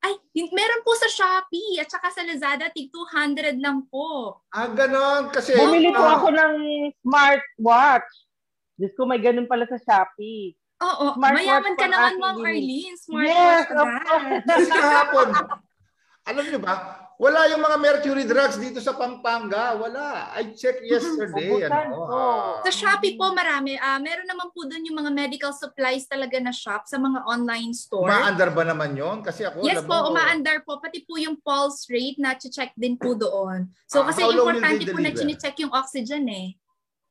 Ay, 0.00 0.16
meron 0.34 0.80
po 0.80 0.96
sa 0.96 1.06
Shopee 1.12 1.76
at 1.78 1.86
saka 1.92 2.08
sa 2.10 2.24
Lazada, 2.24 2.72
tig 2.72 2.88
200 2.90 3.60
lang 3.60 3.84
po. 3.86 4.40
ah 4.50 4.66
ganon 4.66 5.28
kasi 5.30 5.54
Bumili 5.54 5.92
po 5.94 6.02
ah, 6.02 6.16
ako 6.18 6.28
ng 6.34 6.54
smartwatch. 7.04 8.10
Diyos 8.80 8.96
ko, 8.96 9.04
may 9.04 9.20
ganun 9.20 9.44
pala 9.44 9.68
sa 9.68 9.76
Shopee. 9.76 10.56
Oo, 10.80 11.12
Smartwatch 11.14 11.36
mayaman 11.44 11.74
ka 11.76 11.86
naman, 11.86 12.12
Ma'am. 12.16 12.40
Arlene. 12.40 12.96
Yes, 12.96 13.04
Smartwatch 13.04 13.70
of 13.76 13.88
course. 14.00 14.42
Kasi 14.48 14.70
kahapon, 14.72 15.26
alam 16.24 16.44
niyo 16.44 16.60
ba, 16.60 16.74
wala 17.20 17.52
yung 17.52 17.60
mga 17.60 17.76
mercury 17.76 18.24
drugs 18.24 18.56
dito 18.56 18.80
sa 18.80 18.96
Pampanga. 18.96 19.76
Wala. 19.76 20.32
I 20.32 20.56
checked 20.56 20.80
yesterday. 20.88 21.68
Ano, 21.68 21.92
po. 21.92 22.02
ah, 22.08 22.64
Sa 22.64 22.72
Shopee 22.72 23.20
po 23.20 23.36
marami. 23.36 23.76
Ah, 23.76 24.00
meron 24.00 24.24
naman 24.24 24.48
po 24.48 24.64
doon 24.64 24.88
yung 24.88 24.96
mga 24.96 25.12
medical 25.12 25.52
supplies 25.52 26.08
talaga 26.08 26.40
na 26.40 26.48
shop 26.48 26.88
sa 26.88 26.96
mga 26.96 27.20
online 27.28 27.76
store. 27.76 28.08
Umaandar 28.08 28.56
ba 28.56 28.64
naman 28.64 28.96
yon? 28.96 29.20
Kasi 29.20 29.44
ako, 29.44 29.60
yes 29.60 29.84
po, 29.84 30.00
mo, 30.00 30.16
umaandar 30.16 30.64
po. 30.64 30.80
Pati 30.80 31.04
po 31.04 31.20
yung 31.20 31.36
pulse 31.36 31.92
rate 31.92 32.16
na 32.16 32.40
check 32.40 32.72
din 32.72 32.96
po 32.96 33.12
doon. 33.12 33.68
So 33.84 34.00
Ah, 34.00 34.08
kasi 34.08 34.24
importante 34.24 34.88
po 34.88 34.96
na 34.96 35.12
deliver? 35.12 35.36
check 35.36 35.60
yung 35.60 35.72
oxygen 35.76 36.24
eh. 36.24 36.56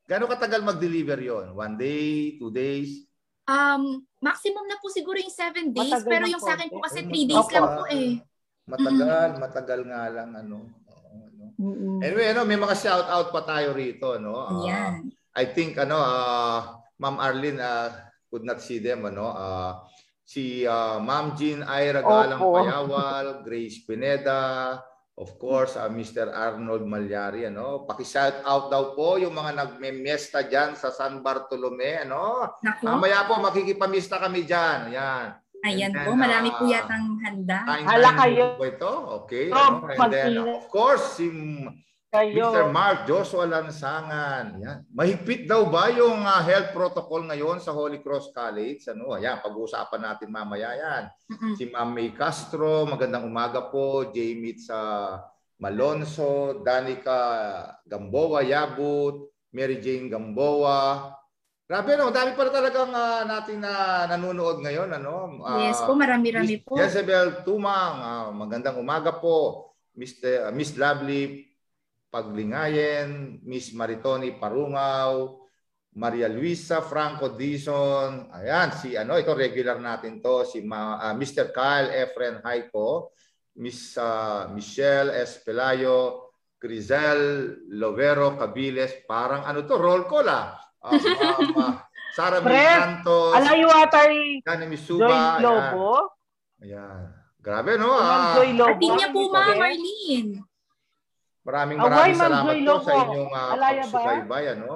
Gano'ng 0.09 0.25
katagal 0.25 0.65
mag-deliver 0.65 1.21
yon? 1.21 1.53
One 1.53 1.77
day, 1.77 2.33
two 2.41 2.49
days? 2.49 3.05
Um, 3.45 4.05
maximum 4.21 4.65
na 4.65 4.81
po 4.81 4.89
siguro 4.89 5.21
yung 5.21 5.29
7 5.29 5.69
days. 5.69 5.89
Matagal 5.89 6.09
pero 6.09 6.25
ng 6.25 6.33
yung 6.33 6.41
sa 6.41 6.53
akin 6.57 6.69
po 6.69 6.81
kasi 6.81 6.99
3 7.05 7.29
days 7.29 7.49
lang 7.49 7.65
matagal. 7.65 7.77
po 7.77 7.83
eh. 7.93 8.09
Matagal, 8.69 9.29
matagal 9.41 9.81
nga 9.89 10.03
lang. 10.13 10.29
Ano, 10.37 10.69
ano. 11.09 11.43
Mm-mm. 11.57 11.97
Anyway, 12.05 12.29
ano, 12.29 12.45
may 12.45 12.59
mga 12.59 12.75
shout-out 12.77 13.33
pa 13.33 13.41
tayo 13.41 13.73
rito. 13.73 14.21
No? 14.21 14.45
Ah, 14.45 14.61
Ayan. 14.61 14.93
I 15.33 15.45
think, 15.49 15.75
ano, 15.81 15.97
ah, 15.97 16.77
Ma'am 17.01 17.17
Arlene 17.17 17.59
ah, 17.59 17.89
could 18.29 18.45
not 18.45 18.61
see 18.61 18.77
them. 18.77 19.09
Ano? 19.09 19.33
Ah, 19.33 19.89
si 20.21 20.69
ah, 20.69 21.01
Ma'am 21.01 21.33
Jean 21.33 21.65
Ira 21.65 22.05
Galang 22.05 22.37
Opo. 22.37 22.61
Payawal, 22.61 23.41
Grace 23.41 23.81
Pineda, 23.81 24.77
of 25.17 25.35
course, 25.41 25.73
ah, 25.73 25.89
Mr. 25.89 26.29
Arnold 26.29 26.85
Malyari. 26.85 27.49
Ano? 27.49 27.89
Paki-shout 27.89 28.45
out 28.45 28.69
daw 28.69 28.93
po 28.93 29.17
yung 29.17 29.33
mga 29.33 29.57
nagme-miesta 29.57 30.45
dyan 30.45 30.77
sa 30.77 30.93
San 30.93 31.25
Bartolome. 31.25 32.05
Ano? 32.05 32.53
Mamaya 32.85 33.25
po, 33.25 33.41
makikipamista 33.41 34.21
kami 34.21 34.45
dyan. 34.45 34.93
Yan. 34.93 35.27
Ayan 35.65 35.91
po. 35.91 36.15
Marami 36.15 36.49
po 36.55 36.63
ah, 36.67 36.71
yatang 36.71 37.05
handa. 37.23 37.59
Hala 37.67 38.09
kayo. 38.25 38.55
po 38.55 38.63
ito. 38.67 38.93
Okay. 39.23 39.51
Oh? 39.51 39.83
And 39.87 40.11
then, 40.11 40.33
of 40.43 40.67
course, 40.71 41.19
si 41.19 41.27
Kayo. 42.09 42.49
Mr. 42.49 42.73
Mark 42.73 43.05
Joshua 43.05 43.45
Lansangan. 43.45 44.57
Yan. 44.57 44.81
Mahigpit 44.89 45.45
daw 45.45 45.69
ba 45.69 45.93
yung 45.93 46.25
ah, 46.25 46.41
health 46.41 46.73
protocol 46.73 47.21
ngayon 47.29 47.61
sa 47.61 47.69
Holy 47.69 48.01
Cross 48.01 48.33
College? 48.33 48.81
Ano? 48.89 49.13
Yan, 49.13 49.45
pag-uusapan 49.45 50.01
natin 50.01 50.33
mamaya 50.33 50.73
yan. 50.73 51.03
Mm-mm. 51.29 51.53
Si 51.53 51.69
Ma'am 51.69 51.93
May 51.93 52.09
Castro, 52.17 52.89
magandang 52.89 53.29
umaga 53.29 53.69
po. 53.69 54.09
Jamie 54.09 54.57
sa 54.57 55.21
Malonzo, 55.61 56.65
Danica 56.65 57.21
Gamboa 57.85 58.41
Yabut, 58.41 59.29
Mary 59.53 59.77
Jane 59.77 60.09
Gamboa. 60.09 61.13
Grabe 61.69 61.93
no, 61.93 62.09
dami 62.09 62.33
pa 62.33 62.49
talagang 62.49 62.89
ah, 62.97 63.21
natin 63.29 63.61
na 63.61 64.09
nanonood 64.09 64.65
ngayon 64.65 64.89
ano. 64.89 65.37
Ah, 65.45 65.69
Yes 65.69 65.77
po, 65.85 65.93
marami-rami 65.93 66.57
po. 66.65 66.73
Jezebel 66.73 67.45
Tumang, 67.45 67.95
ah, 68.01 68.29
magandang 68.33 68.81
umaga 68.81 69.13
po. 69.13 69.69
Mr. 69.93 70.49
ah, 70.49 70.51
Miss 70.51 70.73
Lovely 70.73 71.45
Paglingayen, 72.09 73.37
Miss 73.45 73.69
Maritoni 73.77 74.33
Parungaw, 74.33 75.45
Maria 75.93 76.25
Luisa 76.25 76.81
Franco 76.81 77.37
Dizon. 77.37 78.33
Ayan, 78.33 78.73
si 78.73 78.97
ano, 78.97 79.21
ito 79.21 79.29
regular 79.37 79.77
natin 79.77 80.25
to, 80.25 80.49
si 80.49 80.65
Ma, 80.65 80.97
ah, 80.97 81.13
Mr. 81.13 81.53
Kyle 81.53 81.93
Efren 81.93 82.41
Haiko, 82.49 83.13
Miss 83.61 83.93
ah, 83.93 84.49
Michelle 84.49 85.13
S. 85.21 85.45
Pelayo, 85.45 86.28
Grizel 86.59 87.19
Lovero 87.71 88.35
Cabiles, 88.35 88.91
parang 89.07 89.47
ano 89.47 89.63
to, 89.63 89.79
roll 89.79 90.03
call 90.03 90.27
ah. 90.27 90.59
Ah, 90.79 90.91
Ma'am, 90.91 91.55
ah, 91.55 91.75
Sara 92.15 92.39
May 92.39 92.67
Santos, 92.67 93.31
Alayo 93.35 93.67
atay 93.71 94.43
Joy 94.43 94.67
Misuba, 94.67 95.07
ayan. 95.07 95.39
Lobo. 95.39 95.91
Ayan. 96.59 97.01
Grabe, 97.39 97.79
no? 97.79 97.87
Ma'am 97.89 98.21
Ah, 98.21 98.33
Joy 98.35 98.49
Lobo. 98.53 98.75
Atin 98.75 98.91
niya 98.93 99.07
po, 99.09 99.21
Ma'am 99.27 99.39
Okay. 99.39 99.57
Marlene. 99.57 100.31
maraming 101.39 101.77
Away, 101.79 101.87
maraming 101.87 102.13
Ma'am 102.13 102.23
salamat 102.27 102.43
Joy 102.45 102.59
po 102.59 102.67
Lobo. 102.67 102.83
sa 102.83 102.93
inyong 102.93 103.31
uh, 103.31 103.49
pagsubaybay, 103.55 104.43
ano? 104.53 104.71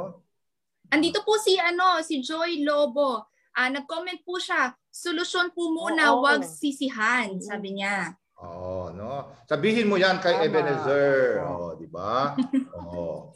Andito 0.88 1.20
po 1.22 1.34
si 1.36 1.54
ano, 1.58 1.88
si 2.00 2.16
Joy 2.20 2.64
Lobo. 2.64 3.28
Ah, 3.52 3.70
nag-comment 3.70 4.24
po 4.24 4.40
siya, 4.40 4.72
solusyon 4.88 5.52
po 5.52 5.70
muna, 5.70 6.16
Oo. 6.16 6.24
wag 6.24 6.42
sisihan, 6.42 7.38
sabi 7.38 7.78
niya. 7.78 8.16
Oo, 8.42 8.90
no? 8.90 9.30
Sabihin 9.46 9.86
mo 9.86 9.96
yan 9.96 10.18
kay 10.18 10.36
Tama. 10.42 10.46
Ebenezer, 10.50 11.46
Oo. 11.46 11.54
oh, 11.54 11.72
di 11.78 11.88
ba? 11.88 12.34
Oo. 12.82 13.34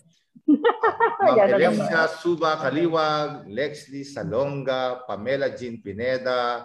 Ma'am 0.48 1.36
Yan 1.36 1.48
na 1.54 1.58
Elisa 1.60 2.08
Suba 2.08 2.56
Kaliwag, 2.56 3.52
Lexley 3.52 4.08
Salonga, 4.08 5.04
Pamela 5.04 5.52
Jean 5.52 5.78
Pineda. 5.84 6.64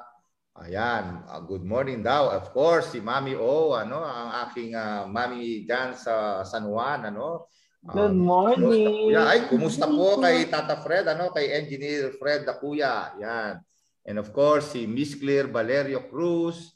Ayan, 0.54 1.24
ah, 1.26 1.40
good 1.42 1.64
morning 1.64 2.04
daw. 2.04 2.30
Of 2.30 2.52
course, 2.52 2.92
si 2.94 3.00
Mami 3.02 3.34
O, 3.34 3.72
ano, 3.74 4.04
ang 4.04 4.46
aking 4.46 4.76
ah, 4.76 5.08
mami 5.08 5.66
diyan 5.66 5.96
sa 5.98 6.46
San 6.46 6.68
Juan, 6.70 7.10
ano. 7.10 7.50
Good 7.82 8.14
Um, 8.14 8.22
morning. 8.22 9.10
Kuya, 9.10 9.26
ay, 9.26 9.50
kumusta 9.50 9.90
po 9.90 10.22
kay 10.22 10.46
Tata 10.46 10.78
Fred, 10.78 11.02
ano, 11.10 11.34
kay 11.34 11.50
Engineer 11.50 12.14
Fred 12.14 12.46
da 12.46 12.54
Kuya. 12.54 13.10
Yan. 13.18 13.58
And 14.06 14.22
of 14.22 14.30
course, 14.30 14.70
si 14.70 14.86
Miss 14.86 15.18
Claire 15.18 15.50
Valerio 15.50 16.06
Cruz. 16.06 16.70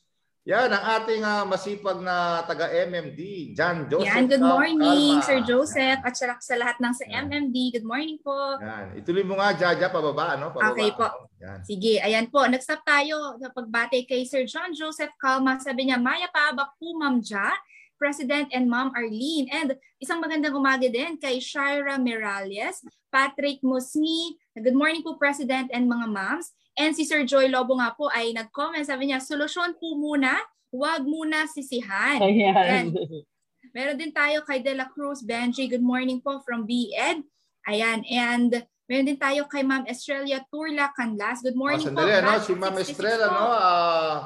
Yan, 0.46 0.70
ang 0.70 1.02
ating 1.02 1.26
ah, 1.26 1.42
masipag 1.42 1.98
na 2.06 2.46
taga-MMD, 2.46 3.50
John 3.50 3.90
Joseph. 3.90 4.06
Yan, 4.06 4.30
good 4.30 4.46
morning, 4.46 5.18
Calma. 5.18 5.26
Sir 5.26 5.38
Joseph, 5.42 5.98
at 6.06 6.14
sa, 6.14 6.38
sa 6.38 6.54
lahat 6.54 6.78
ng 6.78 6.94
sa 6.94 7.02
Yan. 7.10 7.26
MMD. 7.26 7.74
Good 7.74 7.82
morning 7.82 8.14
po. 8.22 8.54
Yan. 8.62 8.94
Ituloy 8.94 9.26
mo 9.26 9.42
nga, 9.42 9.58
Jaja, 9.58 9.90
pababa, 9.90 10.38
ano? 10.38 10.54
Pababa, 10.54 10.70
Okay 10.70 10.94
po. 10.94 11.02
ano? 11.02 11.26
Yan. 11.42 11.58
Sige, 11.66 11.98
ayan 11.98 12.30
po. 12.30 12.46
Nag-stop 12.46 12.78
tayo 12.86 13.34
sa 13.42 13.50
pagbate 13.50 14.06
kay 14.06 14.22
Sir 14.22 14.46
John 14.46 14.70
Joseph 14.70 15.10
Calma. 15.18 15.58
Sabi 15.58 15.90
niya, 15.90 15.98
Maya 15.98 16.30
Paabak 16.30 16.78
po, 16.78 16.94
Ma'am 16.94 17.18
Ja, 17.26 17.50
President 17.98 18.46
and 18.54 18.70
Ma'am 18.70 18.94
Arlene. 18.94 19.50
And 19.50 19.74
isang 19.98 20.22
magandang 20.22 20.54
umaga 20.54 20.86
din 20.86 21.18
kay 21.18 21.42
Shira 21.42 21.98
Miralles, 21.98 22.86
Patrick 23.10 23.66
Musni. 23.66 24.38
Good 24.54 24.78
morning 24.78 25.02
po, 25.02 25.18
President 25.18 25.74
and 25.74 25.90
mga 25.90 26.06
moms. 26.06 26.54
And 26.76 26.92
si 26.92 27.08
Sir 27.08 27.24
Joy 27.24 27.48
Lobo 27.48 27.80
nga 27.80 27.96
po 27.96 28.12
ay 28.12 28.36
nag-comment. 28.36 28.84
Sabi 28.84 29.08
niya, 29.08 29.16
solusyon 29.18 29.80
po 29.80 29.96
muna, 29.96 30.36
huwag 30.68 31.08
muna 31.08 31.48
sisihan. 31.48 32.20
Ayan. 32.20 32.92
Meron 33.76 33.96
din 33.96 34.12
tayo 34.12 34.44
kay 34.44 34.60
De 34.60 34.76
La 34.76 34.84
Cruz 34.86 35.24
Benji. 35.24 35.68
Good 35.68 35.80
morning 35.80 36.20
po 36.20 36.44
from 36.44 36.68
BED. 36.68 37.24
Ayan. 37.64 38.04
And 38.06 38.50
meron 38.86 39.08
din 39.08 39.16
tayo 39.16 39.48
kay 39.48 39.64
Ma'am 39.64 39.88
Estrella 39.88 40.44
Turla 40.46 40.92
Canlas. 40.92 41.40
Good 41.40 41.56
Oh, 41.56 41.60
morning 41.64 41.80
po. 41.82 41.96
sandali, 41.96 42.12
ano? 42.14 42.28
Batch 42.30 42.44
Si 42.44 42.54
Ma'am 42.54 42.76
66 42.76 42.92
Estrella, 42.92 43.26
po. 43.26 43.34
no? 43.34 43.44
ah, 43.48 44.16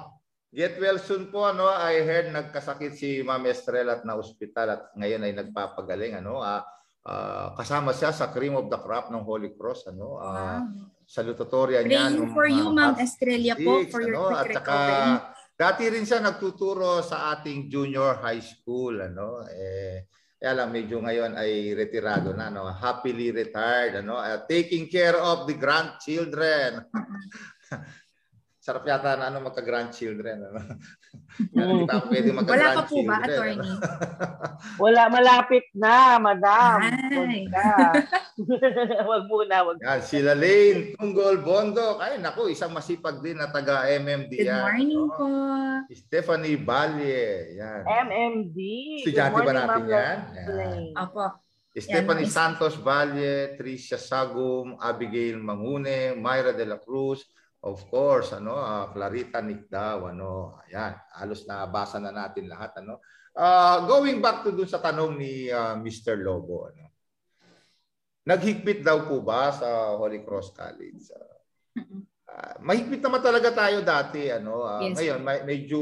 get 0.51 0.75
well 0.77 0.99
soon 0.99 1.31
po, 1.31 1.47
ano? 1.47 1.67
I 1.67 2.03
heard 2.03 2.31
nagkasakit 2.31 2.93
si 2.93 3.23
Ma'am 3.23 3.47
Estrella 3.47 3.95
at 3.95 4.05
na 4.05 4.15
ospital 4.15 4.67
at 4.69 4.83
ngayon 4.93 5.23
ay 5.23 5.33
nagpapagaling, 5.35 6.19
ano? 6.19 6.39
Ah, 6.39 6.67
ah, 7.07 7.57
kasama 7.57 7.97
siya 7.97 8.13
sa 8.13 8.29
cream 8.29 8.57
of 8.57 8.69
the 8.69 8.77
crop 8.81 9.09
ng 9.09 9.25
Holy 9.25 9.55
Cross, 9.57 9.89
ano? 9.93 10.21
Ah, 10.21 10.61
Wow. 10.61 10.93
salutatoria 11.09 11.81
niya. 11.83 12.07
Praying 12.07 12.17
nung, 12.21 12.33
for 12.37 12.47
you, 12.47 12.67
ah, 12.71 12.75
Ma'am 12.75 12.95
Estrella 13.01 13.55
po, 13.57 13.73
6, 13.83 13.91
for 13.91 14.01
your 14.05 14.15
ano? 14.15 14.25
quick 14.31 14.41
At 14.41 14.47
saka, 14.55 14.79
dati 15.57 15.83
rin 15.89 16.05
siya 16.07 16.21
nagtuturo 16.21 17.01
sa 17.03 17.35
ating 17.37 17.69
junior 17.69 18.21
high 18.21 18.43
school, 18.45 19.01
ano? 19.01 19.43
Eh, 19.49 20.07
kaya 20.41 20.57
lang 20.57 20.73
medyo 20.73 21.05
ngayon 21.05 21.37
ay 21.37 21.77
retirado 21.77 22.33
na, 22.33 22.49
no? 22.49 22.65
Happily 22.69 23.29
retired, 23.29 24.01
ano? 24.01 24.17
Uh, 24.17 24.41
taking 24.49 24.89
care 24.89 25.17
of 25.17 25.45
the 25.45 25.57
grandchildren. 25.57 26.81
Sarap 28.65 28.85
yata 28.85 29.17
na 29.17 29.33
ano 29.33 29.41
magka-grandchildren, 29.45 30.39
ano? 30.53 30.61
Hindi 31.41 31.85
pa 31.89 31.95
ako 31.97 32.07
pwede 32.13 32.29
Wala 32.37 32.67
pa 32.77 32.83
po 32.85 32.97
ba, 33.07 33.17
ano? 33.17 33.25
attorney? 33.25 33.73
Wala, 34.77 35.03
malapit 35.09 35.65
na, 35.73 36.21
madam. 36.21 36.79
Ay. 36.85 37.17
Huwag 37.17 37.49
ka. 37.49 37.71
wag 39.11 39.25
muna, 39.25 39.57
wag. 39.65 39.77
Yan, 39.81 40.01
sila 40.05 40.33
Lane, 40.37 40.95
Tunggol, 40.97 41.41
Bondo. 41.41 41.97
Ay, 41.97 42.21
naku, 42.21 42.53
isang 42.53 42.73
masipag 42.77 43.25
din 43.25 43.41
na 43.41 43.49
taga-MMD 43.49 44.33
Good 44.33 44.49
yan. 44.49 44.63
morning 44.63 45.05
no? 45.09 45.15
po. 45.17 45.27
Stephanie 45.97 46.61
Balye. 46.61 47.57
Yan. 47.57 47.83
MMD. 47.89 48.59
Estudyante 49.05 49.41
Good 49.41 49.47
ba 49.49 49.53
natin 49.57 49.83
yan? 49.89 50.17
Leslie. 50.37 50.93
Opo. 50.97 51.27
Stephanie 51.71 52.27
Yan, 52.27 52.35
Santos 52.35 52.75
Valle, 52.75 53.55
Tricia 53.55 53.95
Sagum, 53.95 54.75
Abigail 54.83 55.39
Mangune, 55.39 56.19
Myra 56.19 56.51
de 56.51 56.67
la 56.67 56.83
Cruz, 56.83 57.31
of 57.61 57.81
course, 57.93 58.33
ano, 58.33 58.57
ah, 58.57 58.89
Clarita 58.89 59.45
Nicdaw, 59.45 60.09
ano, 60.09 60.57
ayan, 60.65 60.97
halos 61.21 61.45
nabasa 61.45 62.01
na 62.01 62.13
natin 62.13 62.49
lahat, 62.49 62.81
ano. 62.81 63.05
Ah, 63.37 63.85
going 63.85 64.19
back 64.19 64.43
to 64.43 64.51
dun 64.51 64.69
sa 64.69 64.81
tanong 64.81 65.17
ni 65.21 65.53
ah, 65.53 65.77
Mr. 65.77 66.17
Lobo, 66.17 66.69
ano. 66.73 66.89
Naghigpit 68.25 68.85
daw 68.85 69.09
po 69.09 69.25
ba 69.25 69.49
sa 69.53 69.97
Holy 69.97 70.21
Cross 70.25 70.53
College? 70.53 71.05
Mm-mm. 71.77 72.05
Ah, 72.31 72.57
mahigpit 72.63 73.03
naman 73.03 73.21
talaga 73.21 73.51
tayo 73.53 73.83
dati, 73.85 74.31
ano. 74.33 74.65
Ah, 74.65 74.81
Yes. 74.81 74.97
Ngayon, 74.97 75.21
may- 75.21 75.45
medyo 75.45 75.81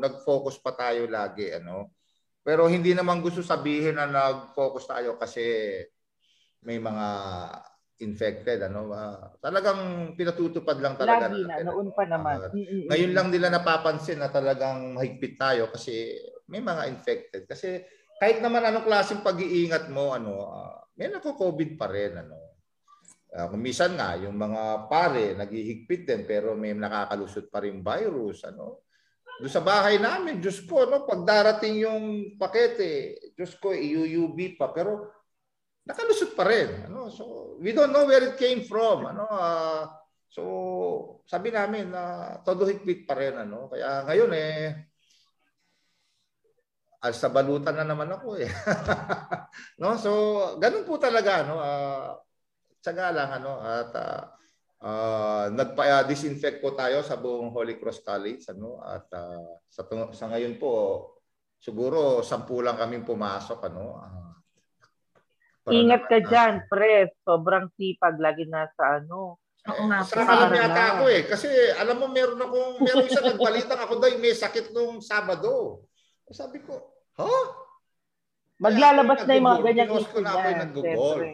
nag-focus 0.00 0.58
pa 0.58 0.74
tayo 0.74 1.06
lagi, 1.06 1.50
ano. 1.54 1.94
Pero 2.44 2.68
hindi 2.68 2.92
naman 2.92 3.24
gusto 3.24 3.40
sabihin 3.40 3.96
na 3.96 4.04
nag-focus 4.04 4.84
tayo 4.90 5.16
kasi 5.16 5.40
may 6.64 6.76
mga 6.76 7.06
infected 8.02 8.58
ano 8.66 8.90
Ah, 8.90 9.30
talagang 9.38 10.12
pinatutupad 10.18 10.82
lang 10.82 10.98
talaga 10.98 11.30
Lagi 11.30 11.42
na, 11.46 11.48
natin, 11.54 11.64
noon 11.70 11.88
pa 11.94 12.04
naman. 12.08 12.34
Ah, 12.42 12.50
Mm-mm. 12.50 12.90
ngayon 12.90 13.12
lang 13.14 13.28
nila 13.30 13.48
napapansin 13.54 14.18
na 14.18 14.30
talagang 14.30 14.98
mahigpit 14.98 15.38
tayo 15.38 15.70
kasi 15.70 16.18
may 16.50 16.58
mga 16.58 16.90
infected 16.90 17.46
kasi 17.46 17.86
kahit 18.18 18.42
naman 18.42 18.66
anong 18.66 18.86
klaseng 18.86 19.22
pag-iingat 19.22 19.92
mo 19.94 20.10
ano 20.10 20.32
ah, 20.50 20.78
may 20.98 21.10
nako-covid 21.10 21.78
pa 21.78 21.86
rin 21.90 22.18
ano 22.18 22.54
Ah, 23.34 23.50
kung 23.50 23.66
minsan 23.66 23.98
nga 23.98 24.14
yung 24.14 24.38
mga 24.38 24.86
pare 24.86 25.34
naghihigpit 25.34 26.06
din 26.06 26.22
pero 26.22 26.54
may 26.54 26.70
nakakalusot 26.70 27.50
pa 27.50 27.66
rin 27.66 27.82
virus 27.82 28.46
ano 28.46 28.86
doon 29.42 29.50
sa 29.50 29.66
bahay 29.66 29.98
namin, 29.98 30.38
Diyos 30.38 30.62
ko, 30.62 30.86
no, 30.86 31.02
pag 31.02 31.26
darating 31.26 31.82
yung 31.82 32.04
pakete, 32.38 33.18
Diyos 33.34 33.58
ko, 33.58 33.74
UUB 33.74 34.54
pa, 34.54 34.70
pero 34.70 35.10
nakalusot 35.84 36.32
pa 36.36 36.44
rin. 36.48 36.88
Ano? 36.88 37.08
So, 37.08 37.56
we 37.60 37.72
don't 37.72 37.92
know 37.92 38.08
where 38.08 38.34
it 38.34 38.36
came 38.40 38.64
from. 38.64 39.08
Ano? 39.08 39.24
ah, 39.30 39.88
so, 40.28 40.42
sabi 41.28 41.54
namin 41.54 41.92
na 41.92 42.36
todo 42.44 42.66
higpit 42.68 43.08
pa 43.08 43.14
rin. 43.16 43.36
Ano? 43.36 43.68
Kaya 43.72 44.04
ngayon 44.08 44.30
eh, 44.36 44.74
as 47.04 47.20
sa 47.20 47.28
balutan 47.28 47.76
na 47.76 47.84
naman 47.84 48.08
ako 48.08 48.40
eh. 48.40 48.48
no? 49.80 49.96
So, 50.00 50.10
ganun 50.56 50.88
po 50.88 50.96
talaga. 50.96 51.44
No? 51.44 51.60
Ah, 51.60 52.16
tsaga 52.80 53.12
lang. 53.12 53.30
Ano? 53.40 53.60
At 53.60 53.92
ah, 53.96 54.34
Ah, 54.84 55.48
nagpa-disinfect 55.48 56.60
po 56.60 56.76
tayo 56.76 57.00
sa 57.00 57.16
buong 57.16 57.48
Holy 57.56 57.80
Cross 57.80 58.04
College 58.04 58.44
ano 58.52 58.84
at 58.84 59.08
ah, 59.16 59.56
sa 59.64 59.88
sa 60.12 60.28
ngayon 60.28 60.60
po 60.60 60.72
siguro 61.56 62.20
sampu 62.20 62.60
lang 62.60 62.76
kaming 62.76 63.00
pumasok 63.00 63.64
ano. 63.64 63.96
Para 63.96 64.23
Ingat 65.70 66.02
ka 66.10 66.18
dyan, 66.20 66.68
pre. 66.68 67.14
Sobrang 67.24 67.72
sipag. 67.78 68.20
Lagi 68.20 68.44
nasa 68.44 69.00
ano. 69.00 69.40
Oo 69.64 69.82
nga 69.88 70.04
alam 70.04 70.52
Para 70.52 70.56
yata 70.60 70.84
ako 71.00 71.04
eh. 71.08 71.24
Kasi 71.24 71.48
alam 71.80 71.96
mo, 71.96 72.12
meron 72.12 72.36
akong, 72.36 72.84
meron 72.84 73.08
isa 73.08 73.24
nagbalitang 73.24 73.80
ako 73.80 73.96
daw 73.96 74.12
may 74.20 74.36
sakit 74.36 74.76
nung 74.76 75.00
Sabado. 75.00 75.88
Sabi 76.28 76.60
ko, 76.60 76.76
ha? 77.16 77.32
Maglalabas 78.60 79.24
na 79.24 79.32
yung 79.34 79.44
mga 79.44 79.56
Nag-google. 79.56 79.66
ganyang 79.72 79.88
Pinost 79.88 80.10
ko 80.12 80.18
na 80.20 80.30
ako 80.30 80.44
yung 80.44 80.60
syempre. 80.60 81.28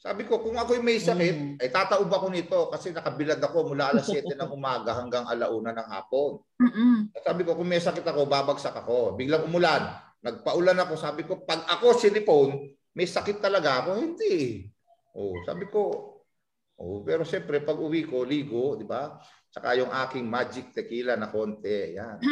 Sabi 0.00 0.22
ko, 0.24 0.40
kung 0.40 0.56
ako'y 0.56 0.80
may 0.80 0.96
sakit, 0.96 1.36
Mm. 1.36 1.60
ay 1.60 1.68
tataob 1.68 2.08
ako 2.08 2.26
nito 2.32 2.58
kasi 2.72 2.88
nakabilad 2.88 3.36
ako 3.36 3.68
mula 3.68 3.92
alas 3.92 4.08
7 4.08 4.32
ng 4.32 4.48
umaga 4.48 4.96
hanggang 4.96 5.28
alauna 5.28 5.76
ng 5.76 5.88
hapon. 5.92 6.40
Mm-mm. 6.56 7.12
Sabi 7.20 7.44
ko, 7.44 7.52
kung 7.52 7.68
may 7.68 7.84
sakit 7.84 8.00
ako, 8.00 8.24
babagsak 8.24 8.72
ako. 8.72 9.12
Biglang 9.12 9.44
umulan. 9.44 9.92
Nagpaulan 10.24 10.80
ako. 10.80 10.96
Sabi 10.96 11.28
ko, 11.28 11.44
pag 11.44 11.68
ako 11.68 11.92
sinipon, 12.00 12.64
may 12.94 13.06
sakit 13.06 13.38
talaga 13.38 13.84
ako. 13.84 14.00
Hindi. 14.02 14.66
Oh, 15.14 15.34
sabi 15.42 15.66
ko, 15.70 15.80
oh, 16.78 17.02
pero 17.02 17.22
siyempre, 17.26 17.62
pag 17.62 17.78
uwi 17.78 18.06
ko, 18.06 18.22
ligo, 18.22 18.78
di 18.78 18.86
ba? 18.86 19.18
Saka 19.50 19.74
yung 19.74 19.90
aking 19.90 20.30
magic 20.30 20.70
tequila 20.70 21.18
na 21.18 21.26
konti. 21.26 21.98
Yan. 21.98 22.22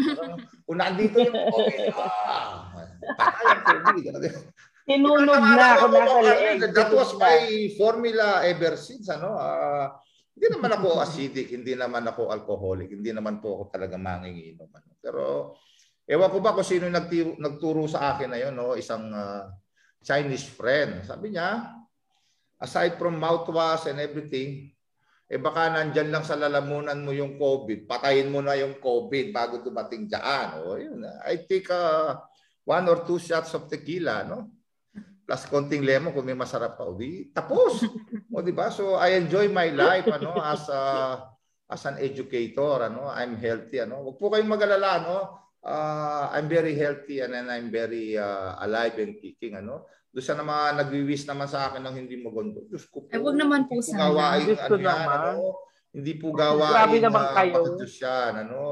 Kung 0.67 0.79
nandito 0.79 1.19
yung 1.19 1.35
COVID, 1.35 1.91
ah, 1.99 2.71
patay 3.19 3.47
ang 3.51 3.63
COVID. 3.67 4.05
Sinunog 4.89 5.43
na 5.43 5.67
ako 5.77 5.85
nasa 5.93 6.19
leeg. 6.23 6.59
That 6.73 6.95
was 6.95 7.11
my 7.19 7.75
formula 7.75 8.47
ever 8.47 8.79
since. 8.79 9.11
Ano, 9.11 9.35
ah, 9.35 9.99
hindi 10.39 10.47
naman 10.55 10.71
ako 10.79 11.03
acidic, 11.03 11.51
hindi 11.51 11.75
naman 11.75 12.07
ako 12.07 12.31
alcoholic, 12.31 12.95
hindi 12.95 13.11
naman 13.11 13.43
po 13.43 13.59
ako 13.59 13.75
talaga 13.75 13.99
manginginom. 13.99 14.71
Ano. 14.71 14.91
Pero 15.03 15.23
ewan 16.07 16.31
ko 16.31 16.39
ba 16.39 16.55
kung 16.55 16.63
sino 16.63 16.87
yung 16.87 16.95
nagtiro, 16.95 17.35
nagturo 17.43 17.91
sa 17.91 18.15
akin 18.15 18.31
na 18.31 18.39
yun, 18.39 18.55
no? 18.55 18.79
isang 18.79 19.11
ah, 19.11 19.51
Chinese 20.03 20.47
friend. 20.47 21.03
Sabi 21.05 21.35
niya, 21.35 21.79
aside 22.59 22.99
from 22.99 23.19
mouthwash 23.19 23.87
and 23.87 24.03
everything, 24.03 24.71
eh 25.29 25.37
baka 25.37 25.69
nandyan 25.69 26.09
lang 26.09 26.25
sa 26.25 26.41
lalamunan 26.41 26.97
mo 27.05 27.13
yung 27.13 27.37
COVID, 27.37 27.85
patayin 27.85 28.33
mo 28.33 28.41
na 28.41 28.57
yung 28.57 28.81
COVID 28.81 29.29
bago 29.29 29.61
dumating 29.61 30.09
dyan. 30.09 30.65
O, 30.65 30.81
yun, 30.81 31.05
I 31.29 31.45
take 31.45 31.69
uh, 31.69 32.17
one 32.65 32.89
or 32.89 33.05
two 33.05 33.21
shots 33.21 33.53
of 33.53 33.69
tequila, 33.69 34.25
no? 34.25 34.49
Plus 35.29 35.45
konting 35.45 35.85
lemon 35.85 36.17
kung 36.17 36.25
may 36.25 36.33
masarap 36.33 36.81
pa. 36.81 36.89
Di, 36.97 37.29
tapos. 37.37 37.85
o, 38.33 38.41
di 38.41 38.57
ba? 38.57 38.73
So, 38.73 38.97
I 38.97 39.21
enjoy 39.21 39.53
my 39.53 39.69
life, 39.69 40.09
ano, 40.09 40.41
as 40.41 40.65
a, 40.73 40.81
as 41.69 41.85
an 41.85 42.01
educator, 42.01 42.89
ano? 42.89 43.13
I'm 43.13 43.37
healthy, 43.37 43.85
ano? 43.85 44.01
Huwag 44.09 44.17
po 44.17 44.33
kayong 44.33 44.49
mag-alala, 44.49 44.91
no? 45.05 45.19
Uh, 45.59 46.31
I'm 46.31 46.47
very 46.47 46.79
healthy 46.79 47.19
and 47.21 47.35
then 47.35 47.51
I'm 47.51 47.69
very 47.69 48.15
uh, 48.15 48.55
alive 48.63 48.95
and 49.03 49.19
kicking, 49.19 49.59
ano? 49.59 49.91
Doon 50.15 50.25
sa 50.25 50.39
mga 50.39 50.81
nagwi-wish 50.81 51.27
naman 51.29 51.51
sa 51.51 51.69
akin 51.69 51.83
ng 51.85 51.97
hindi 51.99 52.17
maganda. 52.23 52.63
Diyos 52.65 52.87
ko 52.89 53.05
po. 53.05 53.13
Ay, 53.13 53.21
wag 53.21 53.37
naman 53.37 53.67
po 53.67 53.83
sana. 53.83 54.09
gawain, 54.09 54.47
Diyos 54.47 54.63
ko 54.65 54.75
ano 54.79 54.87
yan, 54.87 54.99
naman. 55.03 55.19
ano, 55.19 55.33
hindi 55.89 56.13
po 56.15 56.27
gawain 56.31 56.75
Grabe 56.79 56.99
naman 57.03 57.23
na 57.27 57.33
kayo. 57.35 57.61
yan. 57.83 58.33
Ano? 58.47 58.63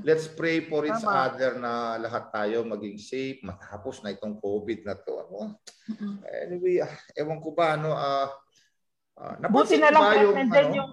Let's 0.00 0.26
pray 0.32 0.64
for 0.64 0.88
each 0.88 1.04
Tama. 1.04 1.28
other 1.28 1.52
na 1.60 2.00
lahat 2.00 2.32
tayo 2.32 2.64
maging 2.64 2.96
safe, 2.96 3.38
matapos 3.44 4.00
na 4.00 4.16
itong 4.16 4.40
COVID 4.40 4.80
na 4.88 4.94
to. 4.96 5.12
Ano? 5.20 5.60
Anyway, 6.24 6.80
ah, 6.80 6.94
ewan 7.14 7.38
ko 7.38 7.52
ba, 7.52 7.76
ano, 7.76 7.92
ah, 7.92 8.32
ah, 9.20 9.36
Buti 9.44 9.76
na 9.76 9.92
lang, 9.92 10.02
ba 10.02 10.14
yung, 10.18 10.34
nandyan 10.34 10.66
ano, 10.72 10.76
yung 10.80 10.92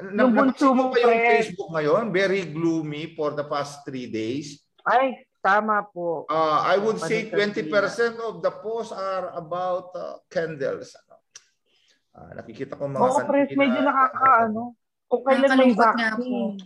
yung 0.00 0.32
bunso 0.32 0.72
mo 0.72 0.88
ba 0.88 0.96
yung. 0.96 1.12
Facebook 1.36 1.70
ngayon? 1.76 2.04
Very 2.08 2.42
gloomy 2.48 3.12
for 3.12 3.36
the 3.36 3.44
past 3.44 3.84
three 3.84 4.08
days. 4.08 4.64
Ay, 4.88 5.28
tama 5.44 5.84
po. 5.92 6.24
Uh, 6.26 6.60
I 6.64 6.80
would 6.80 6.98
say 7.02 7.28
Panitag 7.28 7.68
20% 7.68 8.16
of 8.22 8.40
the 8.40 8.52
posts 8.62 8.94
are 8.94 9.34
about 9.36 9.92
uh, 9.92 10.16
candles. 10.32 10.96
Ano. 10.96 11.14
Ah, 12.12 12.30
nakikita 12.36 12.76
ko 12.76 12.92
mga 12.92 13.00
Oo, 13.00 13.20
Pres, 13.24 13.50
medyo 13.56 13.80
nakakaano. 13.80 14.62
Kung 15.08 15.22
kailan 15.24 15.50
may 15.56 15.72
vaccine. 15.72 16.60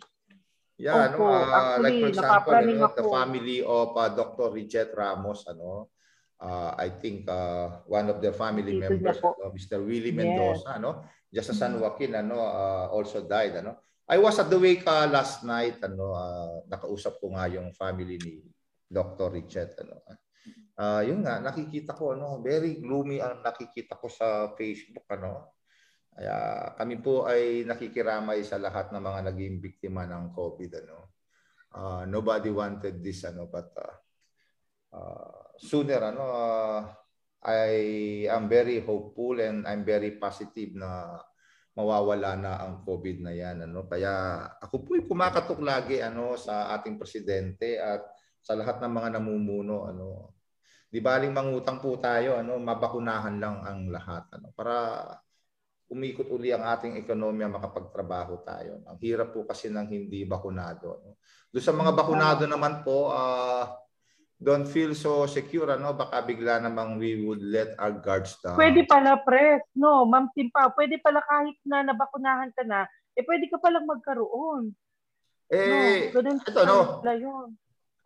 Yeah, 0.76 1.08
Opo, 1.16 1.24
ano, 1.24 1.48
ah, 1.48 1.80
like 1.80 1.96
actually, 1.96 2.02
for 2.04 2.08
example, 2.12 2.52
ano, 2.52 2.72
the 2.92 3.04
ako. 3.06 3.12
family 3.16 3.58
of 3.64 3.88
uh, 3.96 4.10
Dr. 4.12 4.46
Richard 4.52 4.90
Ramos, 4.92 5.48
ano, 5.48 5.88
uh, 6.36 6.76
I 6.76 6.92
think 6.92 7.24
uh, 7.32 7.80
one 7.88 8.12
of 8.12 8.20
their 8.20 8.36
family 8.36 8.76
members, 8.76 9.16
ano, 9.24 9.56
Mr. 9.56 9.80
Willie 9.80 10.12
Yes. 10.12 10.20
Mendoza, 10.20 10.68
ano, 10.76 10.90
just 11.30 11.52
sa 11.52 11.66
San 11.66 11.78
Joaquin, 11.78 12.14
ano, 12.14 12.38
uh, 12.38 12.86
also 12.90 13.24
died, 13.26 13.60
ano. 13.60 13.82
I 14.06 14.22
was 14.22 14.38
at 14.38 14.46
the 14.46 14.58
wake 14.58 14.86
uh, 14.86 15.10
last 15.10 15.42
night, 15.42 15.82
ano, 15.82 16.14
uh, 16.14 16.62
nakausap 16.70 17.18
ko 17.18 17.34
nga 17.34 17.50
yung 17.50 17.74
family 17.74 18.16
ni 18.22 18.46
Dr. 18.86 19.34
Richard, 19.34 19.74
ano. 19.82 20.02
Uh, 20.76 21.02
yun 21.02 21.24
nga, 21.26 21.42
nakikita 21.42 21.96
ko, 21.96 22.14
ano, 22.14 22.38
very 22.38 22.78
gloomy 22.78 23.18
ang 23.18 23.42
nakikita 23.42 23.98
ko 23.98 24.06
sa 24.06 24.54
Facebook, 24.54 25.08
ano. 25.10 25.58
Kaya 26.16 26.36
kami 26.80 26.96
po 27.02 27.28
ay 27.28 27.66
nakikiramay 27.68 28.40
sa 28.46 28.56
lahat 28.56 28.88
ng 28.94 29.02
mga 29.02 29.20
naging 29.32 29.56
biktima 29.58 30.06
ng 30.06 30.32
COVID, 30.32 30.72
ano. 30.86 30.98
Uh, 31.76 32.02
nobody 32.08 32.48
wanted 32.48 33.02
this, 33.02 33.26
ano, 33.26 33.50
but 33.50 33.68
uh, 33.74 33.96
uh, 34.94 35.50
sooner, 35.58 36.14
ano, 36.14 36.22
uh, 36.24 36.80
I 37.44 38.24
am 38.30 38.48
very 38.48 38.80
hopeful 38.80 39.36
and 39.42 39.68
I'm 39.68 39.84
very 39.84 40.16
positive 40.16 40.72
na 40.72 41.20
mawawala 41.76 42.40
na 42.40 42.52
ang 42.64 42.80
COVID 42.82 43.20
na 43.20 43.32
yan. 43.36 43.68
Ano? 43.68 43.84
Kaya 43.84 44.44
ako 44.64 44.76
po 44.82 44.90
ay 44.96 45.04
kumakatok 45.04 45.60
lagi 45.60 46.00
ano, 46.00 46.34
sa 46.40 46.72
ating 46.80 46.96
presidente 46.96 47.76
at 47.76 48.00
sa 48.40 48.56
lahat 48.56 48.80
ng 48.80 48.92
mga 48.92 49.08
namumuno. 49.20 49.84
Ano? 49.84 50.32
Di 50.88 51.04
baling 51.04 51.36
mangutang 51.36 51.76
po 51.84 52.00
tayo, 52.00 52.40
ano, 52.40 52.56
mabakunahan 52.56 53.36
lang 53.36 53.60
ang 53.60 53.92
lahat. 53.92 54.24
Ano? 54.32 54.56
Para 54.56 55.04
umikot 55.92 56.32
uli 56.32 56.50
ang 56.50 56.64
ating 56.64 56.96
ekonomiya, 56.96 57.52
makapagtrabaho 57.52 58.42
tayo. 58.42 58.80
Ang 58.88 58.98
hirap 59.04 59.36
po 59.36 59.44
kasi 59.44 59.68
ng 59.68 59.86
hindi 59.86 60.24
bakunado. 60.24 60.96
Ano? 60.98 61.20
Doon 61.52 61.64
sa 61.64 61.76
mga 61.76 61.92
bakunado 61.92 62.42
naman 62.48 62.80
po, 62.80 63.12
ah, 63.12 63.68
don't 64.36 64.68
feel 64.68 64.92
so 64.92 65.24
secure, 65.24 65.72
ano? 65.72 65.96
Baka 65.96 66.20
bigla 66.24 66.60
namang 66.60 67.00
we 67.00 67.24
would 67.24 67.40
let 67.40 67.72
our 67.80 67.96
guards 67.96 68.36
down. 68.44 68.56
Pwede 68.60 68.84
pala, 68.84 69.16
Pres. 69.24 69.64
No, 69.72 70.04
Ma'am 70.04 70.28
Timpa, 70.36 70.68
pwede 70.76 71.00
pala 71.00 71.24
kahit 71.24 71.56
na 71.64 71.82
nabakunahan 71.82 72.52
ka 72.52 72.62
na, 72.64 72.84
eh 73.16 73.24
pwede 73.24 73.48
ka 73.48 73.56
palang 73.56 73.88
magkaroon. 73.88 74.76
Eh, 75.48 76.12
no, 76.12 76.20
ganun 76.20 76.38
ito, 76.42 76.60
no? 76.66 76.78
yun. 77.14 77.48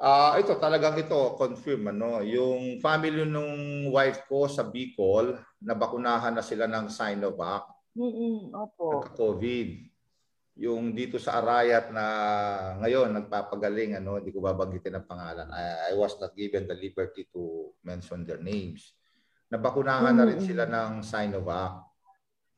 Ah, 0.00 0.32
ito 0.40 0.56
talagang 0.56 0.96
ito 0.96 1.36
confirm 1.36 1.92
ano, 1.92 2.24
yung 2.24 2.80
family 2.80 3.28
nung 3.28 3.84
wife 3.92 4.24
ko 4.24 4.48
sa 4.48 4.64
Bicol, 4.64 5.36
nabakunahan 5.60 6.32
na 6.32 6.40
sila 6.40 6.64
ng 6.64 6.88
Sinovac, 6.88 7.68
Mm-mm, 7.92 8.48
opo. 8.56 8.96
nagka-COVID. 8.96 9.89
Yung 10.58 10.90
dito 10.90 11.20
sa 11.22 11.38
Arayat 11.38 11.94
na 11.94 12.04
ngayon 12.82 13.14
nagpapagaling 13.14 14.02
ano, 14.02 14.18
hindi 14.18 14.34
ko 14.34 14.42
babanggitin 14.42 14.98
ang 14.98 15.06
pangalan. 15.06 15.46
I, 15.54 15.90
I 15.90 15.92
was 15.94 16.18
not 16.18 16.34
given 16.34 16.66
the 16.66 16.74
liberty 16.74 17.30
to 17.30 17.70
mention 17.86 18.26
their 18.26 18.42
names. 18.42 18.96
Nabakunahan 19.50 20.14
na 20.14 20.26
rin 20.26 20.42
sila 20.42 20.66
ng 20.66 21.02
Sinovac. 21.06 21.86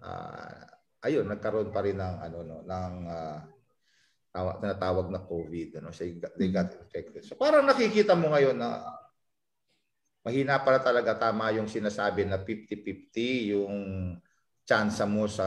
Ah, 0.02 0.66
ayun, 1.04 1.28
nagkaroon 1.28 1.70
pa 1.70 1.80
rin 1.84 2.00
ng 2.00 2.16
ano 2.20 2.38
no, 2.42 2.58
ng 2.64 2.94
ah, 3.06 3.40
tawag 4.32 4.64
tinatawag 4.64 5.06
na 5.12 5.20
COVID 5.20 5.68
ano, 5.84 5.92
so 5.92 6.08
they 6.40 6.48
got 6.48 6.72
infected. 6.72 7.22
So 7.28 7.36
parang 7.36 7.68
nakikita 7.68 8.16
mo 8.16 8.32
ngayon 8.32 8.56
na 8.56 8.80
mahina 10.24 10.62
pala 10.62 10.80
talaga 10.80 11.18
tama 11.18 11.52
yung 11.52 11.66
sinasabi 11.66 12.24
na 12.24 12.40
50-50 12.40 13.52
yung 13.52 13.74
chance 14.62 15.02
mo 15.04 15.26
sa 15.26 15.46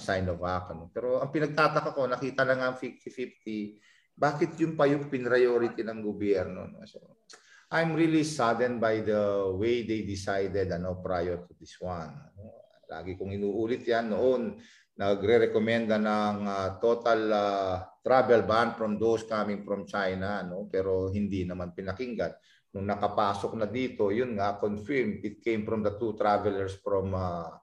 Sinovac. 0.00 0.72
Ano. 0.72 0.88
Pero 0.90 1.20
ang 1.20 1.30
pinagtataka 1.30 1.92
ko, 1.92 2.08
nakita 2.08 2.42
na 2.42 2.56
nga 2.56 2.68
50-50, 2.72 4.16
bakit 4.16 4.56
yun 4.56 4.74
pa 4.74 4.88
yung 4.88 5.12
priority 5.12 5.84
ng 5.84 6.00
gobyerno? 6.00 6.64
No? 6.72 6.80
So, 6.88 7.20
I'm 7.68 7.92
really 7.98 8.24
saddened 8.24 8.80
by 8.80 9.04
the 9.04 9.52
way 9.52 9.84
they 9.84 10.06
decided 10.06 10.72
ano, 10.72 11.02
prior 11.02 11.44
to 11.44 11.52
this 11.58 11.76
one. 11.82 12.14
Ano. 12.14 12.72
Lagi 12.86 13.18
kong 13.18 13.34
inuulit 13.34 13.82
yan 13.82 14.14
noon, 14.14 14.56
nagre-recommenda 14.96 16.00
ng 16.00 16.38
ah, 16.46 16.70
total 16.80 17.20
ah, 17.28 17.76
travel 18.00 18.46
ban 18.48 18.72
from 18.78 18.96
those 18.96 19.26
coming 19.28 19.66
from 19.66 19.84
China, 19.84 20.40
no? 20.46 20.70
pero 20.70 21.12
hindi 21.12 21.44
naman 21.44 21.74
pinakinggan. 21.76 22.32
Nung 22.72 22.86
nakapasok 22.88 23.58
na 23.58 23.66
dito, 23.66 24.14
yun 24.14 24.38
nga, 24.38 24.56
confirmed, 24.56 25.24
it 25.24 25.42
came 25.42 25.66
from 25.66 25.82
the 25.82 25.98
two 25.98 26.14
travelers 26.14 26.78
from 26.80 27.12
ah, 27.12 27.58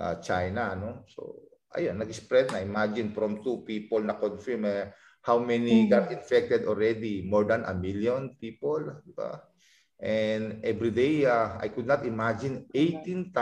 uh, 0.00 0.16
China. 0.24 0.72
No? 0.72 1.04
So, 1.12 1.44
ayun, 1.76 2.00
nag-spread 2.00 2.50
na. 2.50 2.64
Imagine 2.64 3.12
from 3.12 3.44
two 3.44 3.60
people 3.68 4.00
na 4.00 4.16
confirm 4.16 4.64
eh, 4.64 4.96
how 5.20 5.36
many 5.36 5.84
got 5.92 6.08
infected 6.08 6.64
already? 6.64 7.20
More 7.20 7.44
than 7.44 7.68
a 7.68 7.76
million 7.76 8.34
people. 8.40 8.80
Di 9.04 9.12
ba? 9.12 9.44
And 10.00 10.64
every 10.64 10.88
day, 10.96 11.28
uh, 11.28 11.60
I 11.60 11.68
could 11.68 11.84
not 11.84 12.08
imagine 12.08 12.64
18,000 12.72 13.36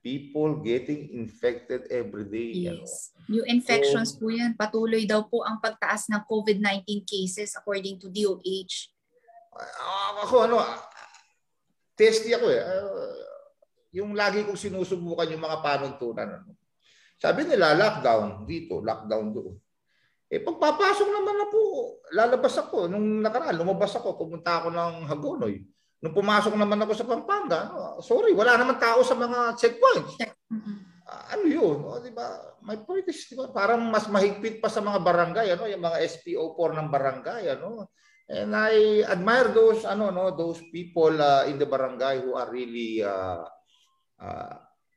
people 0.00 0.64
getting 0.64 1.12
infected 1.12 1.84
every 1.92 2.24
day. 2.24 2.72
ano. 2.72 2.88
Yes. 2.88 3.12
New 3.28 3.44
infections 3.44 4.16
po 4.16 4.32
yan. 4.32 4.56
Patuloy 4.56 5.04
daw 5.04 5.28
po 5.28 5.44
ang 5.44 5.60
pagtaas 5.60 6.08
ng 6.08 6.24
COVID-19 6.24 7.04
cases 7.04 7.52
according 7.52 8.00
to 8.00 8.08
DOH. 8.08 8.96
Ah, 9.60 10.24
ako 10.24 10.48
ano, 10.48 10.56
testy 11.92 12.32
ako 12.32 12.48
eh. 12.48 12.64
Yung 13.94 14.18
lagi 14.18 14.42
kong 14.42 14.58
sinusubukan 14.58 15.30
yung 15.30 15.42
mga 15.46 15.62
panuntunan. 15.62 16.28
Ano. 16.42 16.58
Sabi 17.14 17.46
nila, 17.46 17.78
lockdown 17.78 18.42
dito, 18.42 18.82
lockdown 18.82 19.26
doon. 19.30 19.54
Eh, 20.26 20.42
pagpapasok 20.42 21.08
naman 21.14 21.36
na 21.38 21.46
po, 21.46 21.62
lalabas 22.10 22.58
ako. 22.58 22.90
Nung 22.90 23.22
nakaraan, 23.22 23.54
lumabas 23.54 23.94
ako, 23.94 24.18
pumunta 24.18 24.58
ako 24.58 24.74
ng 24.74 24.94
Hagonoy. 25.06 25.62
Nung 26.02 26.12
pumasok 26.12 26.58
naman 26.58 26.82
ako 26.82 26.92
sa 26.92 27.06
Pampanga, 27.06 27.70
ano, 27.70 28.02
sorry, 28.02 28.34
wala 28.34 28.58
naman 28.58 28.76
tao 28.82 29.00
sa 29.06 29.14
mga 29.14 29.54
checkpoints. 29.54 30.18
Ah, 31.06 31.38
ano 31.38 31.46
yun? 31.46 31.86
O, 31.86 32.02
di 32.02 32.10
ba? 32.10 32.34
My 32.66 32.76
point 32.82 33.06
is, 33.06 33.30
di 33.30 33.38
ba? 33.38 33.48
Parang 33.54 33.78
mas 33.88 34.10
mahigpit 34.10 34.58
pa 34.58 34.66
sa 34.66 34.82
mga 34.82 35.00
barangay, 35.00 35.54
ano? 35.54 35.64
Yung 35.70 35.80
mga 35.80 36.02
SPO4 36.02 36.68
ng 36.76 36.88
barangay, 36.90 37.42
ano? 37.54 37.88
And 38.26 38.56
I 38.56 39.04
admire 39.06 39.54
those, 39.54 39.86
ano, 39.86 40.10
no? 40.10 40.34
Those 40.34 40.66
people 40.74 41.14
uh, 41.14 41.46
in 41.46 41.62
the 41.62 41.68
barangay 41.68 42.24
who 42.24 42.34
are 42.34 42.50
really 42.50 43.00
uh, 43.00 43.44
uh, 44.20 44.54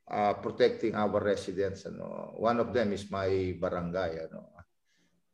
uh, 0.08 0.34
protecting 0.40 0.96
our 0.96 1.20
residents, 1.20 1.86
ano? 1.86 2.36
One 2.38 2.58
of 2.60 2.72
them 2.72 2.92
is 2.92 3.08
my 3.12 3.56
barangay, 3.56 4.30
ano? 4.30 4.58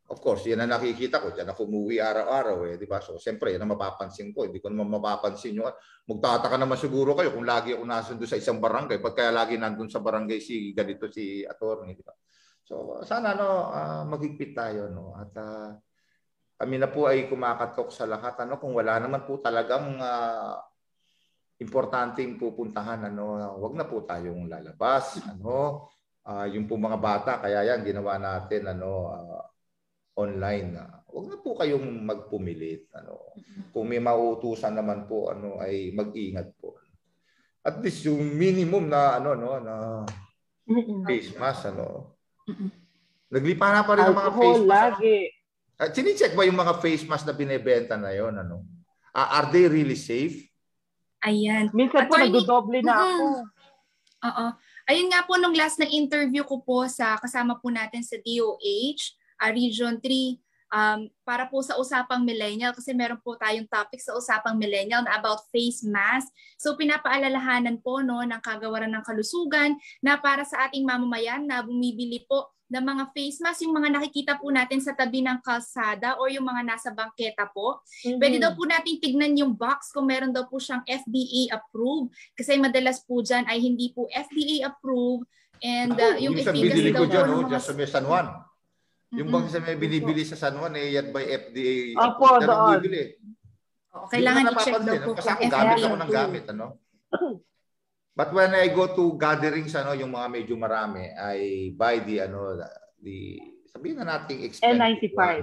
Of 0.05 0.20
course, 0.20 0.45
yan 0.45 0.61
ang 0.61 0.76
nakikita 0.76 1.16
ko. 1.16 1.32
Diyan 1.32 1.49
ako 1.49 1.64
umuwi 1.64 1.97
araw-araw 1.97 2.68
eh, 2.68 2.76
di 2.76 2.85
ba? 2.85 3.01
So, 3.01 3.16
siyempre, 3.16 3.57
yan 3.57 3.64
ang 3.64 3.72
mapapansin 3.72 4.37
ko. 4.37 4.45
Hindi 4.45 4.61
ko 4.61 4.68
naman 4.68 5.01
mapapansin 5.01 5.57
yung 5.57 5.72
magtataka 6.05 6.61
naman 6.61 6.76
siguro 6.76 7.16
kayo 7.16 7.32
kung 7.32 7.49
lagi 7.49 7.72
ako 7.72 7.89
nasundo 7.89 8.28
sa 8.28 8.37
isang 8.37 8.61
barangay. 8.61 9.01
Ba't 9.01 9.16
kaya 9.16 9.32
lagi 9.32 9.57
nandun 9.57 9.89
sa 9.89 10.05
barangay 10.05 10.45
si 10.45 10.76
ganito 10.76 11.09
si 11.09 11.41
attorney, 11.49 11.97
di 11.97 12.05
ba? 12.05 12.12
So, 12.68 13.01
sana 13.01 13.32
no, 13.32 13.72
ah, 13.72 14.05
magigpit 14.05 14.53
tayo, 14.53 14.93
no? 14.93 15.16
At 15.16 15.32
ah, 15.41 15.72
kami 16.61 16.76
na 16.76 16.93
po 16.93 17.09
ay 17.09 17.24
kumakatok 17.24 17.89
sa 17.89 18.05
lahat, 18.05 18.37
ano? 18.45 18.61
Kung 18.61 18.76
wala 18.76 19.01
naman 19.01 19.24
po 19.24 19.41
talagang 19.41 19.97
ah, 20.05 20.61
importanteng 21.61 22.38
pupuntahan, 22.38 23.11
ano? 23.11 23.38
Wag 23.62 23.74
na 23.78 23.86
po 23.86 24.02
tayong 24.02 24.50
lalabas, 24.50 25.22
ano? 25.26 25.88
ah, 26.24 26.46
yung 26.48 26.64
po 26.64 26.80
mga 26.80 26.98
bata, 26.98 27.32
kaya 27.38 27.68
yan 27.68 27.84
ginawa 27.84 28.16
natin 28.16 28.72
ano 28.72 28.90
ah, 29.12 29.44
online 30.16 30.68
na. 30.72 30.84
Huwag 31.11 31.26
na 31.30 31.38
po 31.38 31.55
kayong 31.55 31.86
magpumilit 32.02 32.90
ano. 32.96 33.34
Kung 33.70 33.86
may 33.86 34.00
mauutusan 34.02 34.74
naman 34.74 35.07
po 35.07 35.30
ano 35.30 35.61
ay 35.62 35.94
mag-ingat 35.94 36.55
po. 36.59 36.78
At 37.64 37.80
least 37.80 38.05
yung 38.07 38.34
minimum 38.34 38.90
na 38.90 39.18
ano 39.22 39.30
no 39.38 39.50
na 39.62 39.74
Mm-mm. 40.66 41.07
face 41.07 41.34
mask 41.38 41.70
ano. 41.70 42.18
Mm-mm. 42.50 42.70
Naglipa 43.30 43.66
na 43.70 43.82
pa 43.86 43.94
rin 43.98 44.07
ang 44.11 44.16
mga 44.16 44.32
face 44.34 44.62
mask. 44.62 44.70
lagi. 44.70 45.16
At 45.74 45.90
sinicheck 45.90 46.34
ba 46.38 46.46
yung 46.46 46.59
mga 46.59 46.78
face 46.78 47.05
mask 47.07 47.26
na 47.26 47.34
binebenta 47.34 47.98
na 47.98 48.14
yon 48.14 48.34
ano? 48.38 48.62
Ah, 49.14 49.42
are 49.42 49.50
they 49.50 49.66
really 49.66 49.98
safe? 49.98 50.50
Ayan. 51.25 51.72
Minsan 51.72 52.05
po 52.05 52.20
nagdodoble 52.20 52.85
na 52.85 52.95
ako. 53.01 53.25
Oo. 54.25 54.47
Ayun 54.85 55.09
nga 55.09 55.25
po 55.25 55.41
nung 55.41 55.57
last 55.57 55.81
na 55.81 55.89
interview 55.89 56.45
ko 56.45 56.61
po 56.61 56.85
sa 56.85 57.16
kasama 57.16 57.57
po 57.57 57.72
natin 57.72 58.05
sa 58.05 58.20
DOH, 58.20 59.16
ah, 59.41 59.49
Region 59.49 59.97
3, 59.97 60.37
um, 60.75 61.09
para 61.22 61.47
po 61.49 61.62
sa 61.62 61.79
usapang 61.79 62.27
millennial 62.27 62.75
kasi 62.75 62.91
meron 62.93 63.22
po 63.22 63.39
tayong 63.39 63.70
topic 63.70 64.03
sa 64.03 64.12
usapang 64.18 64.59
millennial 64.59 65.07
na 65.07 65.16
about 65.16 65.47
face 65.55 65.87
mask. 65.87 66.29
So 66.59 66.75
pinapaalalahanan 66.75 67.81
po 67.81 68.03
no 68.03 68.20
ng 68.20 68.43
kagawaran 68.43 68.93
ng 68.93 69.05
kalusugan 69.07 69.79
na 70.03 70.18
para 70.18 70.43
sa 70.43 70.66
ating 70.68 70.85
mamamayan 70.85 71.47
na 71.47 71.62
bumibili 71.62 72.27
po 72.27 72.53
ng 72.65 72.85
mga 72.85 73.05
face 73.12 73.39
mask, 73.45 73.61
yung 73.69 73.77
mga 73.77 73.91
nakikita 73.93 74.33
po 74.41 74.49
natin 74.49 74.81
sa 74.81 74.97
tabi 74.97 75.21
ng 75.21 75.39
kalsada 75.45 76.17
or 76.17 76.33
yung 76.33 76.49
mga 76.49 76.65
nasa 76.65 76.89
bangketa 76.89 77.53
po. 77.53 77.85
Pwede 78.03 78.41
daw 78.41 78.57
po 78.57 78.65
natin 78.65 78.97
tignan 78.97 79.37
yung 79.37 79.53
box 79.53 79.93
kung 79.93 80.09
meron 80.09 80.33
daw 80.33 80.49
po 80.49 80.57
siyang 80.57 80.81
FDA 80.89 81.53
approved 81.53 82.17
kasi 82.33 82.57
madalas 82.57 83.05
po 83.05 83.21
dyan 83.21 83.45
ay 83.45 83.61
hindi 83.61 83.93
po 83.93 84.09
FDA 84.09 84.65
approved 84.65 85.29
and 85.61 85.93
uh, 85.93 86.17
yung 86.17 86.35
sa 86.41 86.51
efficacy 86.51 86.73
binili 86.73 86.91
daw 86.91 87.05
ko 87.05 87.07
po 87.07 87.12
dyan, 87.12 87.27
ng 87.29 87.37
oh, 87.37 87.45
mga... 87.47 87.61
sa 87.61 87.73
may 87.77 87.89
San 87.89 88.05
Juan. 88.09 88.27
Yung 89.15 89.29
Mm-mm. 89.31 89.47
bang 89.47 89.49
sa 89.53 89.59
may 89.62 89.77
binibili 89.79 90.23
sa 90.27 90.37
San 90.41 90.59
Juan, 90.59 90.75
eh, 90.75 90.99
yan 90.99 91.15
by 91.15 91.23
FDA. 91.23 91.95
Opo, 91.95 92.27
doon. 92.43 92.83
bibili. 92.83 93.15
Oo, 93.95 94.11
kailangan 94.11 94.51
i-check 94.51 94.83
daw 94.83 94.97
po 95.07 95.11
Kasi 95.15 95.31
ako 95.31 95.43
gamit 95.47 95.79
ako 95.79 95.97
ng 96.01 96.11
gamit. 96.11 96.45
Ano? 96.51 96.67
But 98.15 98.31
when 98.31 98.55
I 98.55 98.71
go 98.71 98.95
to 98.95 99.19
gatherings, 99.19 99.75
ano, 99.75 99.91
yung 99.91 100.15
mga 100.15 100.29
medyo 100.31 100.55
marami, 100.55 101.11
I 101.11 101.71
buy 101.75 101.99
the, 102.07 102.31
ano, 102.31 102.55
the, 103.03 103.43
sabihin 103.67 103.99
na 103.99 104.07
natin 104.07 104.39
expensive. 104.47 105.11
N95. 105.11 105.19
one. 105.19 105.43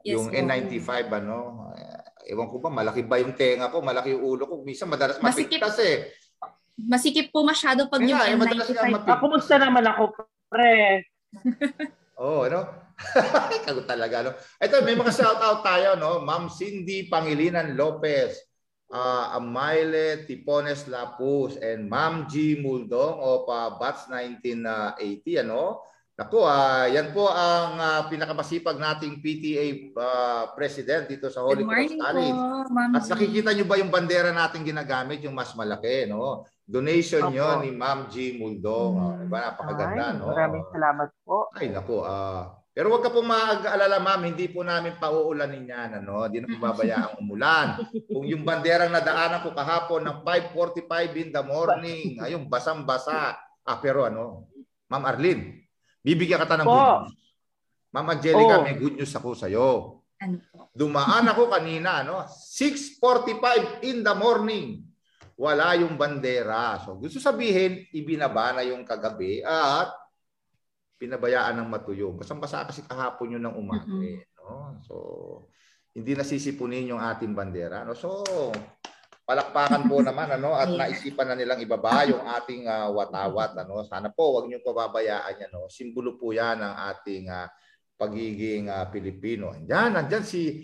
Yes 0.00 0.14
yung 0.16 0.26
po. 0.32 0.36
N95, 0.40 0.90
ano, 1.12 1.36
eh, 1.76 2.32
ewan 2.32 2.48
ko 2.48 2.56
ba, 2.64 2.72
malaki 2.72 3.04
ba 3.04 3.20
yung 3.20 3.36
tenga 3.36 3.68
ko, 3.68 3.84
malaki 3.84 4.16
yung 4.16 4.24
ulo 4.24 4.48
ko. 4.48 4.54
Minsan 4.64 4.88
madalas 4.88 5.20
Masikip. 5.20 5.60
mapigtas 5.60 5.76
eh. 5.84 5.96
Masikip 6.76 7.28
po 7.28 7.44
masyado 7.44 7.84
pag 7.92 8.00
Kaya 8.00 8.08
yung 8.08 8.18
nga, 8.18 8.32
eh, 8.32 8.36
madalas 8.40 8.68
nga 8.72 8.84
N95. 8.88 8.94
mapigtas. 8.96 9.12
Ah, 9.12 9.20
kumusta 9.20 9.54
naman 9.60 9.84
ako, 9.84 10.02
pre? 10.48 10.72
Oh, 12.16 12.48
ano? 12.48 12.64
Kagot 13.68 13.84
talaga, 13.84 14.24
no? 14.24 14.32
Ito, 14.56 14.80
may 14.80 14.96
mga 14.96 15.12
shout-out 15.12 15.60
tayo, 15.60 16.00
no? 16.00 16.24
Ma'am 16.24 16.48
Cindy 16.48 17.12
Pangilinan 17.12 17.76
Lopez, 17.76 18.40
uh, 18.90 19.36
Amayle 19.38 20.26
Tipones 20.26 20.86
Lapus, 20.86 21.58
and 21.58 21.90
Ma'am 21.90 22.26
G. 22.30 22.60
Muldong 22.60 23.18
of 23.18 23.48
uh, 23.50 23.74
Bats 23.78 24.06
1980, 24.10 25.46
ano? 25.46 25.82
Naku, 26.16 26.40
ah, 26.48 26.88
yan 26.88 27.12
po 27.12 27.28
ang 27.28 27.76
ah, 27.76 28.02
pinakamasipag 28.08 28.80
nating 28.80 29.20
PTA 29.20 29.66
ah, 30.00 30.44
President 30.56 31.04
dito 31.04 31.28
sa 31.28 31.44
Holy 31.44 31.60
Cross 31.60 31.92
College. 31.92 32.38
At 32.96 33.04
nakikita 33.04 33.52
nyo 33.52 33.64
ba 33.68 33.76
yung 33.76 33.92
bandera 33.92 34.32
natin 34.32 34.64
ginagamit, 34.64 35.20
yung 35.20 35.36
mas 35.36 35.52
malaki, 35.52 36.08
no? 36.08 36.48
Donation 36.64 37.28
Opo. 37.28 37.36
yon 37.36 37.56
ni 37.68 37.70
Ma'am 37.76 38.08
G. 38.08 38.40
Muldong. 38.40 38.92
Mm. 38.96 39.04
Oh, 39.04 39.14
diba? 39.28 39.38
Napakaganda, 39.44 40.04
Ay, 40.08 40.16
no? 40.16 40.26
maraming 40.32 40.66
salamat 40.72 41.08
po. 41.20 41.36
Ay, 41.52 41.68
naku. 41.68 42.00
ah 42.00 42.65
pero 42.76 42.92
wag 42.92 43.00
ka 43.00 43.08
pong 43.08 43.24
mag-alala, 43.24 43.96
ma'am. 43.96 44.28
Hindi 44.28 44.52
po 44.52 44.60
namin 44.60 45.00
pauulanin 45.00 45.64
yan. 45.64 46.04
Ano? 46.04 46.28
Hindi 46.28 46.44
na 46.44 46.52
po 46.52 46.60
babayaang 46.60 47.24
umulan. 47.24 47.80
Kung 48.04 48.28
yung 48.28 48.44
banderang 48.44 48.92
nadaanan 48.92 49.40
ko 49.40 49.56
kahapon 49.56 50.04
ng 50.04 50.18
5.45 50.20 51.16
in 51.16 51.32
the 51.32 51.40
morning, 51.40 52.20
ayun, 52.20 52.44
basang-basa. 52.44 53.32
Ah, 53.64 53.78
pero 53.80 54.04
ano, 54.04 54.52
Ma'am 54.92 55.08
Arlene, 55.08 55.66
bibigyan 56.04 56.44
ka 56.44 56.52
ta 56.52 56.60
ng 56.60 56.68
Po. 56.68 56.76
good 56.76 56.92
news. 57.08 57.16
Ma'am 57.96 58.06
Angelica, 58.12 58.54
Oh. 58.60 58.64
may 58.68 58.76
good 58.76 58.96
news 59.00 59.14
ako 59.16 59.32
sa'yo. 59.32 59.68
Ano 60.20 60.36
po? 60.52 60.68
Dumaan 60.76 61.32
ako 61.32 61.48
kanina, 61.48 62.04
no? 62.04 62.28
6.45 62.28 63.80
in 63.88 64.04
the 64.04 64.12
morning. 64.12 64.84
Wala 65.32 65.76
yung 65.80 65.96
bandera. 65.96 66.76
So 66.84 66.96
gusto 66.96 67.20
sabihin, 67.20 67.88
ibinaba 67.88 68.52
na 68.52 68.64
yung 68.64 68.84
kagabi 68.84 69.40
at 69.40 69.92
pinabayaan 70.96 71.60
ng 71.60 71.68
matuyo. 71.68 72.12
Basang-basa 72.16 72.64
kasi 72.64 72.84
kahapon 72.84 73.36
yun 73.36 73.44
ng 73.44 73.56
umaga. 73.56 73.84
Mm-mm. 73.84 74.04
eh, 74.04 74.20
no? 74.40 74.80
So, 74.84 74.94
hindi 75.96 76.12
nasisipunin 76.12 76.92
yung 76.92 77.00
ating 77.00 77.32
bandera. 77.32 77.84
No? 77.84 77.96
So, 77.96 78.24
palakpakan 79.26 79.90
po 79.90 79.98
naman 80.06 80.30
ano 80.38 80.54
at 80.54 80.70
naisipan 80.70 81.26
na 81.26 81.36
nilang 81.36 81.58
ibaba 81.58 82.06
yung 82.06 82.22
ating 82.22 82.70
ah, 82.70 82.88
watawat 82.94 83.58
ano 83.58 83.82
sana 83.82 84.08
po 84.14 84.38
wag 84.38 84.46
niyo 84.46 84.62
pababayaan 84.62 85.42
yan 85.42 85.50
no 85.50 85.66
simbolo 85.66 86.14
po 86.14 86.30
yan 86.30 86.62
ng 86.62 86.74
ating 86.94 87.26
ah, 87.26 87.50
pagiging 87.98 88.70
ah, 88.70 88.86
Pilipino 88.86 89.50
yan 89.66 89.98
nandiyan 89.98 90.22
si 90.22 90.62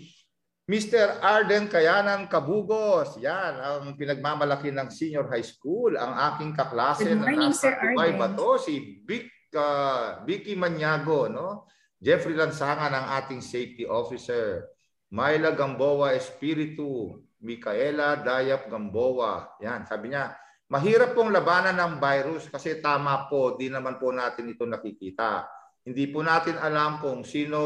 Mr. 0.63 1.19
Arden 1.19 1.67
Kayanan 1.67 2.31
Kabugos 2.31 3.19
yan 3.19 3.59
ang 3.59 3.99
pinagmamalaki 3.99 4.71
ng 4.71 4.87
senior 4.87 5.27
high 5.27 5.43
school 5.43 5.99
ang 5.99 6.15
aking 6.31 6.55
kaklase 6.55 7.03
Good 7.03 7.19
na 7.19 7.27
morning, 7.27 7.51
nasa 7.51 7.67
Sir 7.67 7.75
Dubai 7.83 8.15
ba 8.15 8.31
to 8.31 8.55
si 8.63 9.03
Vic 9.03 9.27
ah, 9.55 10.21
Vicky 10.25 10.53
Maniago 10.57 11.29
no 11.29 11.69
Jeffrey 12.03 12.35
Lansangan 12.35 12.91
ang 12.91 13.07
ating 13.23 13.39
safety 13.39 13.87
officer 13.87 14.67
Myla 15.13 15.53
Gamboa 15.53 16.17
Espiritu 16.17 17.21
Micaela 17.43 18.17
Dayap 18.23 18.71
Gamboa. 18.71 19.59
Yan, 19.59 19.83
sabi 19.83 20.09
niya, 20.15 20.31
mahirap 20.71 21.13
pong 21.13 21.29
labanan 21.35 21.75
ng 21.75 21.93
virus 21.99 22.47
kasi 22.47 22.79
tama 22.79 23.27
po, 23.27 23.59
di 23.59 23.67
naman 23.67 23.99
po 23.99 24.15
natin 24.15 24.49
ito 24.49 24.63
nakikita. 24.63 25.45
Hindi 25.83 26.07
po 26.09 26.23
natin 26.23 26.55
alam 26.55 27.03
kung 27.03 27.27
sino 27.27 27.61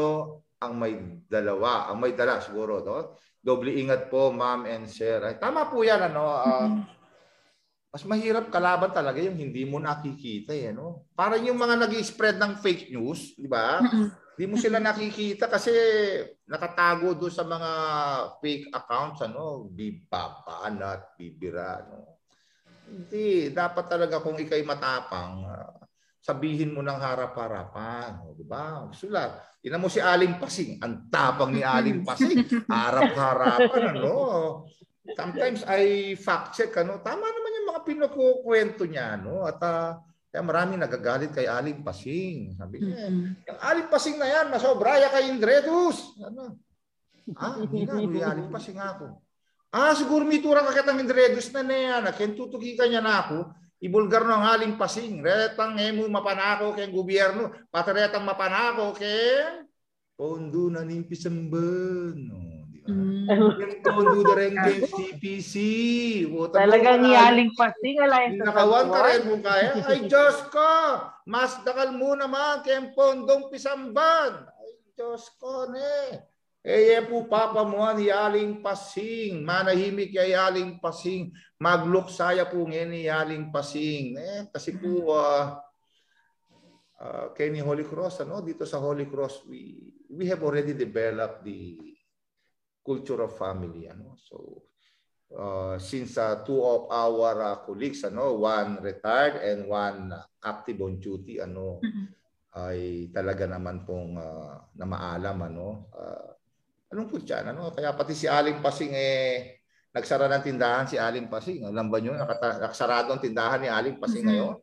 ang 0.58 0.74
may 0.74 1.22
dalawa, 1.30 1.86
ang 1.86 2.02
may 2.02 2.18
dala 2.18 2.42
siguro. 2.42 2.82
No? 2.82 3.14
Doble 3.38 3.78
ingat 3.78 4.10
po, 4.10 4.34
ma'am 4.34 4.66
and 4.66 4.90
sir. 4.90 5.22
Ay, 5.22 5.38
tama 5.38 5.70
po 5.70 5.86
yan. 5.86 6.10
Ano? 6.10 6.26
Mm-mm. 6.26 6.97
Mas 7.88 8.04
mahirap 8.04 8.52
kalaban 8.52 8.92
talaga 8.92 9.18
yung 9.18 9.36
hindi 9.36 9.64
mo 9.64 9.80
nakikita. 9.80 10.52
Eh, 10.52 10.72
no? 10.76 11.08
Parang 11.16 11.40
yung 11.40 11.56
mga 11.56 11.74
nag 11.80 11.92
spread 12.04 12.36
ng 12.36 12.60
fake 12.60 12.92
news, 12.92 13.32
di 13.34 13.48
ba? 13.48 13.80
Hindi 14.38 14.44
mo 14.44 14.54
sila 14.54 14.78
nakikita 14.78 15.50
kasi 15.50 15.72
nakatago 16.46 17.16
doon 17.18 17.34
sa 17.34 17.42
mga 17.42 17.70
fake 18.38 18.70
accounts 18.70 19.24
ano, 19.26 19.66
bibabanat, 19.66 21.18
bibira 21.18 21.82
no. 21.90 22.22
Hindi, 22.88 23.52
dapat 23.52 23.84
talaga 23.84 24.22
kung 24.24 24.38
ikay 24.40 24.64
matapang, 24.64 25.44
ah, 25.44 25.76
sabihin 26.24 26.72
mo 26.72 26.80
ng 26.80 26.96
harap-harapan, 26.96 28.24
o, 28.24 28.32
di 28.32 28.46
ba? 28.48 28.88
Sulat. 28.92 29.60
Ina 29.60 29.76
mo 29.76 29.92
si 29.92 30.00
Aling 30.00 30.40
Pasing, 30.40 30.80
ang 30.80 31.10
tapang 31.12 31.52
ni 31.52 31.60
Aling 31.60 32.00
Pasing, 32.00 32.44
harap-harapan 32.70 33.96
ano. 33.96 34.14
Sometimes 35.18 35.64
I 35.64 36.14
fact 36.20 36.56
check 36.56 36.72
ano, 36.76 37.00
tama 37.00 37.24
naman 37.24 37.47
yung 37.68 37.76
mga 37.76 37.84
pinakukwento 37.84 38.88
niya 38.88 39.20
no 39.20 39.44
at 39.44 39.60
ah, 39.60 40.00
kaya 40.32 40.44
marami 40.44 40.80
nagagalit 40.80 41.32
kay 41.32 41.48
Aling 41.48 41.84
Pasing. 41.84 42.56
Sabi 42.56 42.84
niya, 42.84 43.08
Mm-mm. 43.08 43.48
yung 43.48 43.60
aling 43.64 43.88
pasing 43.88 44.20
na 44.20 44.28
yan, 44.28 44.52
masobraya 44.52 45.08
kay 45.08 45.32
Indredus. 45.32 46.20
Ano? 46.20 46.60
Ah, 47.32 47.56
hindi 47.60 47.88
na, 47.88 47.96
may 47.96 48.24
aling 48.24 48.52
pasing 48.52 48.76
ako. 48.76 49.24
Ah, 49.72 49.96
siguro 49.96 50.28
may 50.28 50.40
turang 50.44 50.68
kakit 50.68 50.84
ng 50.84 51.00
Indredus 51.00 51.48
na 51.52 51.64
na 51.64 51.76
yan. 51.76 52.02
Kentutuki 52.12 52.76
ka 52.76 52.84
niya 52.84 53.00
na 53.00 53.24
ako. 53.24 53.52
Ibulgar 53.80 54.24
ng 54.24 54.44
aling 54.52 54.74
pasing. 54.76 55.24
Retang 55.24 55.80
emu 55.80 56.04
mapanako 56.08 56.76
kay 56.76 56.92
gobyerno. 56.92 57.52
Pataretang 57.72 58.24
mapanako 58.24 58.96
kay 58.96 59.64
pondo 60.12 60.68
na 60.72 60.84
nimpisamban. 60.84 62.16
No? 62.16 62.47
Mm. 62.88 63.28
Yung 63.36 63.84
pondo 63.84 64.24
na 64.24 64.34
rin 64.40 64.54
kay 64.56 64.78
CPC. 64.88 65.54
Puta 66.32 66.56
mo, 66.56 66.64
Talagang 66.64 67.04
pasing 67.52 67.98
alliance 68.00 68.40
sa 68.40 68.44
Nakawan 68.48 68.86
ka 68.88 69.00
rin 69.04 69.22
mo 69.28 69.34
kaya. 69.44 69.70
Ay, 69.84 70.00
Diyos 70.08 70.38
ko! 70.48 70.72
Mas 71.28 71.60
dakal 71.68 71.92
mo 71.92 72.16
naman 72.16 72.64
kay 72.64 72.80
pondong 72.96 73.52
pisamban. 73.52 74.48
Ay, 74.56 74.72
Diyos 74.96 75.28
ko, 75.36 75.68
ne. 75.68 76.24
Eh, 76.64 77.00
po 77.04 77.28
papa 77.28 77.62
mo 77.62 77.84
ni 77.92 78.08
Aling 78.08 78.64
Pasing. 78.64 79.44
Manahimik 79.44 80.16
kay 80.16 80.32
Aling 80.32 80.80
Pasing. 80.80 81.28
Magluksaya 81.60 82.48
po 82.48 82.64
ngayon 82.64 82.88
ni 82.88 83.04
Aling 83.04 83.52
Pasing. 83.52 84.16
Eh, 84.16 84.40
kasi 84.48 84.80
po, 84.80 85.12
ah, 85.12 85.60
ah, 87.04 87.36
kay 87.36 87.52
ni 87.52 87.60
Holy 87.60 87.84
Cross, 87.84 88.24
ano, 88.24 88.40
dito 88.40 88.64
sa 88.64 88.80
Holy 88.80 89.04
Cross, 89.04 89.44
we, 89.44 89.92
we 90.08 90.24
have 90.24 90.40
already 90.40 90.72
developed 90.72 91.44
the 91.44 91.97
culture 92.88 93.20
of 93.20 93.36
family. 93.36 93.84
Ano? 93.92 94.16
So, 94.16 94.64
uh, 95.36 95.76
since 95.76 96.16
uh, 96.16 96.40
two 96.40 96.56
of 96.64 96.88
our 96.88 97.36
uh, 97.44 97.56
colleagues 97.60 98.00
ano 98.00 98.40
one 98.40 98.80
retired 98.80 99.44
and 99.44 99.68
one 99.68 100.08
active 100.40 100.80
on 100.80 100.96
duty 100.96 101.36
ano 101.36 101.84
Mhm. 101.84 102.04
ay 102.56 103.12
talaga 103.12 103.44
naman 103.44 103.84
pong 103.84 104.16
uh, 104.16 104.56
na 104.72 104.88
maalam 104.88 105.36
ano 105.44 105.92
uh, 105.92 106.32
anong 106.88 107.12
po 107.12 107.20
dyan 107.20 107.52
ano 107.52 107.68
kaya 107.70 107.92
pati 107.92 108.16
si 108.16 108.24
Aling 108.24 108.64
Pasing 108.64 108.96
eh 108.96 109.60
nagsara 109.92 110.32
ng 110.32 110.44
tindahan 110.48 110.88
si 110.88 110.96
Aling 110.96 111.28
Pasing 111.28 111.68
alam 111.68 111.92
ba 111.92 112.00
niyo 112.00 112.16
nakata- 112.16 112.56
nakasarado 112.64 113.12
ang 113.12 113.20
tindahan 113.20 113.60
ni 113.60 113.68
Aling 113.68 114.00
Pasing 114.00 114.24
Mhm. 114.24 114.30
ngayon 114.32 114.56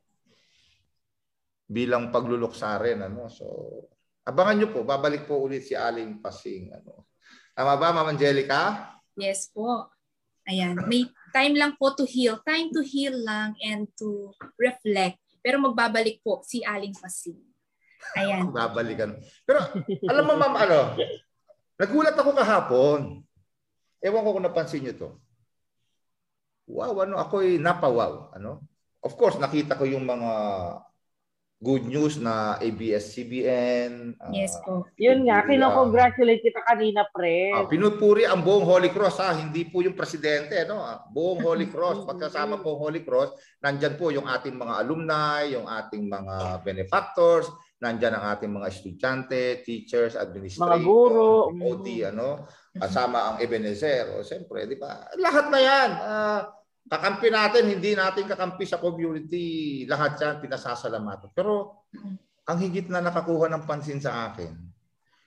bilang 1.66 2.10
pagluluksa 2.10 2.78
rin 2.82 3.06
ano 3.06 3.30
so 3.30 3.46
abangan 4.26 4.58
niyo 4.58 4.68
po 4.74 4.82
babalik 4.82 5.30
po 5.30 5.38
ulit 5.46 5.62
si 5.62 5.78
Aling 5.78 6.22
Pasing 6.22 6.74
ano 6.74 7.06
tama 7.56 7.80
ba 7.80 7.96
Ma'am 7.96 8.12
Angelica 8.12 8.92
Yes 9.16 9.48
po. 9.48 9.88
Ayan. 10.46 10.78
May 10.86 11.08
time 11.32 11.56
lang 11.58 11.74
po 11.80 11.96
to 11.96 12.04
heal. 12.06 12.38
Time 12.44 12.70
to 12.76 12.84
heal 12.84 13.16
lang 13.16 13.56
and 13.64 13.88
to 13.98 14.36
reflect. 14.60 15.18
Pero 15.40 15.58
magbabalik 15.64 16.22
po 16.22 16.44
si 16.44 16.62
Aling 16.62 16.94
Pasing. 16.94 17.40
Ayan. 18.20 18.52
babalikan. 18.54 19.18
Pero 19.48 19.64
alam 20.06 20.24
mo 20.28 20.34
ma'am, 20.38 20.54
ano, 20.54 20.80
nagulat 21.80 22.14
ako 22.14 22.30
kahapon. 22.36 23.24
Ewan 24.04 24.22
ko 24.22 24.30
kung 24.38 24.46
napansin 24.46 24.86
niyo 24.86 24.94
to. 25.00 25.10
Wow, 26.70 27.08
ano, 27.08 27.18
ako'y 27.18 27.58
napawaw. 27.58 28.36
Ano? 28.38 28.62
Of 29.02 29.18
course, 29.18 29.40
nakita 29.40 29.80
ko 29.80 29.86
yung 29.88 30.06
mga 30.06 30.32
good 31.58 31.88
news 31.88 32.20
na 32.20 32.60
ABS-CBN. 32.60 34.20
ah, 34.20 34.30
Yes 34.30 34.60
po. 34.62 34.86
Yun 34.96 35.26
nga, 35.26 35.42
kinocongratulate 35.42 36.44
kita 36.44 36.62
kanina, 36.62 37.08
pre. 37.08 37.50
ah, 37.50 37.64
pinupuri 37.64 38.28
ang 38.28 38.44
buong 38.44 38.62
Holy 38.62 38.92
Cross 38.92 39.18
ha, 39.18 39.32
hindi 39.34 39.64
po 39.64 39.80
yung 39.80 39.96
presidente 39.96 40.52
no. 40.64 40.78
Ah, 40.78 41.02
Buong 41.08 41.40
Holy 41.40 41.66
Cross, 41.66 42.04
pagkasama 42.10 42.60
po 42.60 42.76
Holy 42.76 43.02
Cross, 43.02 43.34
nandyan 43.60 43.96
po 43.96 44.12
yung 44.12 44.28
ating 44.28 44.54
mga 44.54 44.74
alumni, 44.78 45.48
yung 45.48 45.66
ating 45.66 46.06
mga 46.06 46.62
benefactors, 46.62 47.48
nandyan 47.80 48.14
ang 48.14 48.36
ating 48.36 48.52
mga 48.52 48.68
estudyante, 48.68 49.42
teachers, 49.64 50.14
administrators, 50.14 50.76
Mga 50.76 50.86
guro. 50.86 51.50
OT, 51.52 51.88
ano, 52.04 52.44
kasama 52.74 53.18
ang 53.26 53.38
Ebenezer. 53.40 54.12
O 54.12 54.24
siyempre, 54.24 54.68
di 54.68 54.76
ba? 54.76 55.08
Lahat 55.16 55.48
na 55.48 55.60
yan. 55.60 55.90
Ah, 55.96 56.42
kakampi 56.86 57.34
natin, 57.34 57.64
hindi 57.70 57.98
natin 57.98 58.30
kakampi 58.30 58.66
sa 58.66 58.78
community. 58.78 59.84
Lahat 59.90 60.18
yan, 60.22 60.42
pinasasalamatan. 60.42 61.34
Pero, 61.34 61.86
ang 62.46 62.58
higit 62.62 62.88
na 62.94 63.02
nakakuha 63.02 63.50
ng 63.50 63.66
pansin 63.66 63.98
sa 63.98 64.30
akin, 64.30 64.54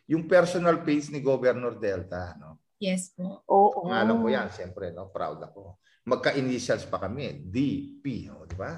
yung 0.08 0.24
personal 0.30 0.80
page 0.86 1.10
ni 1.10 1.20
Governor 1.20 1.76
Delta, 1.76 2.38
no? 2.38 2.62
Yes 2.78 3.10
po. 3.12 3.42
Oo. 3.50 3.90
Pangalan 3.90 4.22
ko 4.22 4.28
yan, 4.30 4.48
siyempre, 4.54 4.94
no? 4.94 5.10
Proud 5.10 5.42
ako. 5.42 5.82
Magka-initials 6.06 6.86
pa 6.86 7.02
kami, 7.02 7.42
DP, 7.42 8.30
no? 8.30 8.46
di 8.46 8.56
ba? 8.56 8.72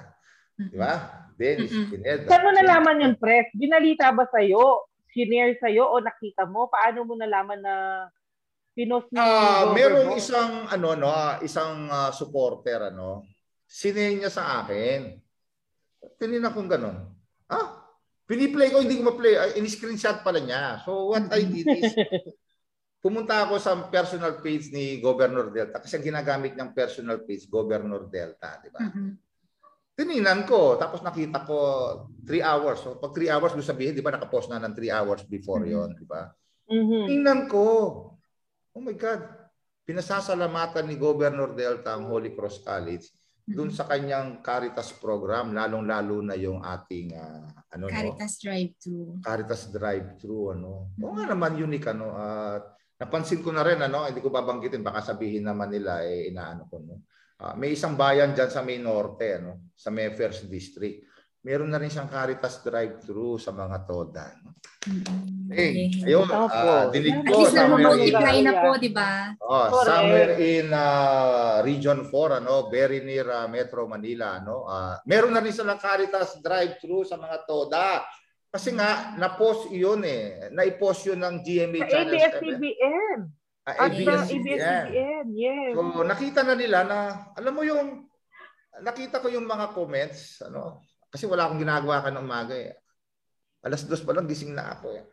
Di 0.56 0.76
ba? 0.76 0.94
Dennis 1.36 1.72
Mm-mm. 1.72 1.88
Pineda. 1.88 2.28
Saan 2.28 2.44
mo 2.44 2.50
nalaman 2.52 3.00
yun, 3.00 3.14
Pres? 3.16 3.48
Binalita 3.56 4.12
ba 4.12 4.28
sa'yo? 4.28 4.88
Sinare 5.12 5.56
sa'yo 5.56 5.88
o 5.88 5.96
nakita 6.00 6.44
mo? 6.44 6.68
Paano 6.68 7.08
mo 7.08 7.16
nalaman 7.16 7.60
na 7.64 7.74
pinost 8.72 9.10
ni 9.10 9.18
Ah, 9.18 9.66
Governor? 9.66 9.74
merong 9.74 10.10
isang 10.14 10.52
ano 10.66 10.88
no, 10.94 11.08
ah, 11.08 11.36
isang 11.40 11.86
ah, 11.86 12.10
supporter 12.10 12.90
ano. 12.90 13.26
Sinend 13.64 14.18
niya 14.18 14.30
sa 14.30 14.62
akin. 14.62 15.14
Tinina 16.18 16.50
kong 16.50 16.66
ganun. 16.66 16.96
Ah, 17.46 17.86
piniplay 18.24 18.68
ko, 18.68 18.82
hindi 18.82 18.98
ko 18.98 19.10
ma-play. 19.10 19.34
Ay, 19.34 19.50
in-screenshot 19.58 20.22
pala 20.22 20.42
niya. 20.42 20.82
So 20.82 21.14
what 21.14 21.30
I 21.30 21.46
did 21.46 21.66
is, 21.70 21.94
pumunta 23.04 23.46
ako 23.46 23.56
sa 23.56 23.78
personal 23.86 24.42
page 24.42 24.68
ni 24.70 24.98
Governor 24.98 25.48
Delta 25.48 25.78
kasi 25.78 25.96
ang 25.96 26.04
ginagamit 26.04 26.52
niyang 26.52 26.74
personal 26.74 27.22
page, 27.22 27.46
Governor 27.46 28.10
Delta, 28.10 28.58
di 28.58 28.68
ba? 28.68 28.82
Mhm. 28.82 29.08
Tininan 29.94 30.48
ko, 30.48 30.74
tapos 30.74 31.00
nakita 31.00 31.44
ko 31.44 31.58
3 32.24 32.40
hours. 32.40 32.80
So 32.80 32.96
pag 32.96 33.12
3 33.12 33.28
hours, 33.28 33.52
gusto 33.52 33.70
sabihin, 33.70 33.92
di 33.92 34.02
ba, 34.02 34.10
nakapost 34.10 34.48
na 34.48 34.58
ng 34.58 34.72
3 34.74 34.90
hours 34.90 35.22
before 35.24 35.62
Mhm. 35.62 35.70
yon 35.70 35.90
di 35.94 36.04
ba? 36.04 36.26
Mhm. 36.66 37.02
Tingnan 37.06 37.40
ko. 37.46 37.64
Oh 38.74 38.82
my 38.82 38.94
God. 38.94 39.26
Pinasasalamatan 39.84 40.86
ni 40.86 40.94
Governor 40.94 41.56
Delta 41.56 41.98
ang 41.98 42.06
Holy 42.06 42.30
Cross 42.36 42.62
College 42.62 43.10
doon 43.50 43.70
sa 43.74 43.84
kanyang 43.90 44.38
Caritas 44.40 44.94
program, 44.94 45.50
lalong-lalo 45.50 46.22
na 46.22 46.38
yung 46.38 46.62
ating 46.62 47.18
ah, 47.18 47.50
ano 47.74 47.90
no, 47.90 47.92
Caritas 47.92 48.38
Drive-Thru. 48.38 49.18
Caritas 49.26 49.62
drive-thru 49.74 50.54
ano. 50.54 50.94
Oo 51.02 51.12
nga 51.18 51.26
naman 51.26 51.58
unique 51.58 51.90
ano. 51.90 52.14
At 52.14 52.78
napansin 53.02 53.42
ko 53.42 53.50
na 53.50 53.66
rin 53.66 53.82
ano, 53.82 54.06
hindi 54.06 54.22
ko 54.22 54.30
babanggitin 54.30 54.86
baka 54.86 55.02
sabihin 55.02 55.50
naman 55.50 55.74
nila 55.74 56.06
eh 56.06 56.30
inaano 56.30 56.70
ko 56.70 56.78
no. 56.78 56.94
Ah, 57.40 57.56
may 57.56 57.74
isang 57.74 57.96
bayan 57.96 58.36
diyan 58.36 58.50
sa 58.52 58.60
May 58.60 58.78
Norte 58.78 59.40
ano, 59.40 59.72
sa 59.74 59.90
May 59.90 60.12
First 60.14 60.46
District. 60.46 61.02
Meron 61.40 61.72
na 61.72 61.80
rin 61.80 61.88
siyang 61.88 62.12
Caritas 62.12 62.60
drive-thru 62.60 63.40
sa 63.40 63.48
mga 63.48 63.88
toda. 63.88 64.28
No? 64.44 64.52
Mhm. 64.80 65.48
Eh, 65.50 65.90
Okay. 65.90 66.06
ayun, 66.06 66.28
ah, 66.30 66.86
dinig 66.88 67.16
At 67.16 67.26
ko 67.26 67.34
least 67.42 67.52
sa 67.52 67.66
naman 67.66 67.78
na-multiply 67.82 68.22
Maria. 68.38 68.44
na 68.44 68.52
po, 68.54 68.68
di 68.78 68.90
ba? 68.92 69.10
Oh, 69.40 69.66
somewhere 69.82 70.32
in 70.38 70.70
uh, 70.70 71.58
Region 71.60 72.06
4 72.06 72.38
ano, 72.38 72.70
very 72.70 73.02
near 73.02 73.26
uh, 73.26 73.44
Metro 73.44 73.84
Manila 73.84 74.38
ano. 74.38 74.64
Uh, 74.64 74.94
meron 75.04 75.34
na 75.34 75.42
rin 75.42 75.50
silang 75.50 75.76
Caritas 75.76 76.38
drive-thru 76.38 77.02
sa 77.02 77.16
mga 77.16 77.44
toda. 77.44 78.04
Kasi 78.46 78.74
nga 78.74 79.14
na-post 79.14 79.70
'yun 79.70 80.02
eh. 80.02 80.50
Na-post 80.50 81.06
'yun 81.06 81.18
ng 81.18 81.38
GMA 81.40 81.80
Sa 81.82 81.88
Channel 81.88 82.14
7. 82.14 82.18
ABS-CBN. 82.18 83.18
Ah, 83.60 83.74
At 83.74 83.78
sa 83.78 83.84
ABS-CBN. 83.86 84.58
ABS-CBN, 84.58 85.26
yes. 85.34 85.70
So 85.72 86.02
nakita 86.02 86.40
na 86.42 86.54
nila 86.54 86.78
na 86.82 86.98
alam 87.34 87.52
mo 87.54 87.62
yung 87.62 88.06
nakita 88.80 89.18
ko 89.18 89.28
yung 89.28 89.44
mga 89.44 89.70
comments 89.70 90.42
ano 90.42 90.82
kasi 91.10 91.26
wala 91.26 91.50
akong 91.50 91.60
ginagawa 91.60 92.06
ka 92.06 92.14
ng 92.14 92.22
umaga 92.22 92.54
eh. 92.54 92.78
Alas 93.60 93.84
dos 93.84 94.00
pa 94.00 94.14
lang 94.14 94.30
gising 94.30 94.54
na 94.54 94.78
ako 94.78 94.86
eh. 94.94 95.04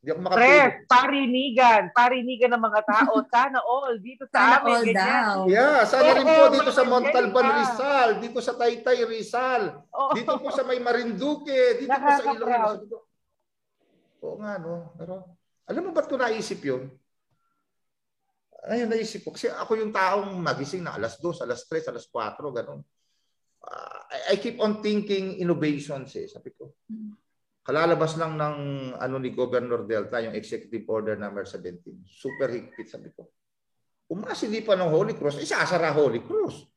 Hindi 0.00 0.08
ako 0.14 0.20
makatulog. 0.20 0.46
Pres, 0.46 0.72
parinigan. 0.84 1.82
Parinigan 1.96 2.50
ng 2.54 2.64
mga 2.64 2.80
tao. 2.84 3.12
Sana 3.34 3.58
all. 3.64 3.96
Dito 3.98 4.24
Sana 4.30 4.38
sa 4.38 4.56
amin. 4.62 4.72
all 4.72 4.84
ganyan. 4.84 5.36
Yeah, 5.48 5.80
sana 5.88 6.10
rin 6.12 6.28
po 6.28 6.44
dito 6.52 6.70
sa 6.76 6.84
Montalban. 6.84 7.46
Rizal, 7.56 8.08
dito 8.20 8.38
sa 8.44 8.52
Taytay 8.52 8.98
Rizal, 9.08 9.80
Oo. 9.90 10.12
dito 10.12 10.36
po 10.36 10.52
sa 10.52 10.60
May 10.64 10.76
Marinduque, 10.76 11.80
dito 11.80 11.88
po 11.92 12.08
sa. 12.14 12.20
Iloilo. 12.20 12.98
Oo 14.24 14.36
nga, 14.40 14.60
no? 14.60 14.92
Pero, 14.96 15.14
alam 15.68 15.82
mo 15.88 15.90
ba't 15.96 16.04
ko 16.08 16.16
naisip 16.20 16.60
yun? 16.64 16.88
Ayun, 18.64 18.88
naisip 18.88 19.24
ko. 19.24 19.32
Kasi 19.32 19.52
ako 19.52 19.76
yung 19.76 19.92
taong 19.92 20.36
magising 20.40 20.84
na 20.84 20.96
alas 20.96 21.20
2, 21.20 21.44
alas 21.44 21.64
3, 21.68 21.92
alas 21.92 22.04
4, 22.08 22.44
ganun. 22.52 22.80
Ah, 23.64 24.04
I, 24.12 24.18
I 24.32 24.34
keep 24.36 24.60
on 24.60 24.84
thinking 24.84 25.40
innovations 25.40 26.12
eh, 26.20 26.28
sabi 26.28 26.52
ko. 26.52 26.76
Kalalabas 27.64 28.20
lang 28.20 28.36
ng 28.36 28.56
ano 29.00 29.16
ni 29.16 29.32
Governor 29.32 29.88
Delta, 29.88 30.20
yung 30.20 30.36
Executive 30.36 30.84
Order 30.84 31.16
number 31.16 31.48
17. 31.48 31.80
Super 32.04 32.52
higpit, 32.52 32.92
sabi 32.92 33.08
ko. 33.16 33.24
Umasilipan 34.12 34.84
ng 34.84 34.92
Holy 34.92 35.16
Cross, 35.16 35.40
isasara 35.40 35.88
Holy 35.96 36.20
Cross. 36.20 36.68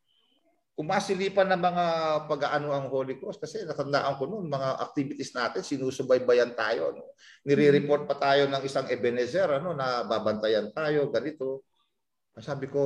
Umasilipan 0.80 1.52
ng 1.52 1.60
mga 1.60 1.86
pag-aano 2.32 2.72
ang 2.72 2.88
Holy 2.88 3.20
Cross 3.20 3.42
kasi 3.42 3.68
natandaan 3.68 4.16
ko 4.16 4.32
noon, 4.32 4.48
mga 4.48 4.80
activities 4.80 5.36
natin, 5.36 5.60
sinusubaybayan 5.60 6.56
tayo. 6.56 6.96
No? 6.96 7.12
Nire-report 7.44 8.08
pa 8.08 8.16
tayo 8.16 8.48
ng 8.48 8.64
isang 8.64 8.88
Ebenezer 8.88 9.60
ano, 9.60 9.76
na 9.76 10.08
babantayan 10.08 10.72
tayo, 10.72 11.12
ganito. 11.12 11.68
Sabi 12.40 12.72
ko, 12.72 12.82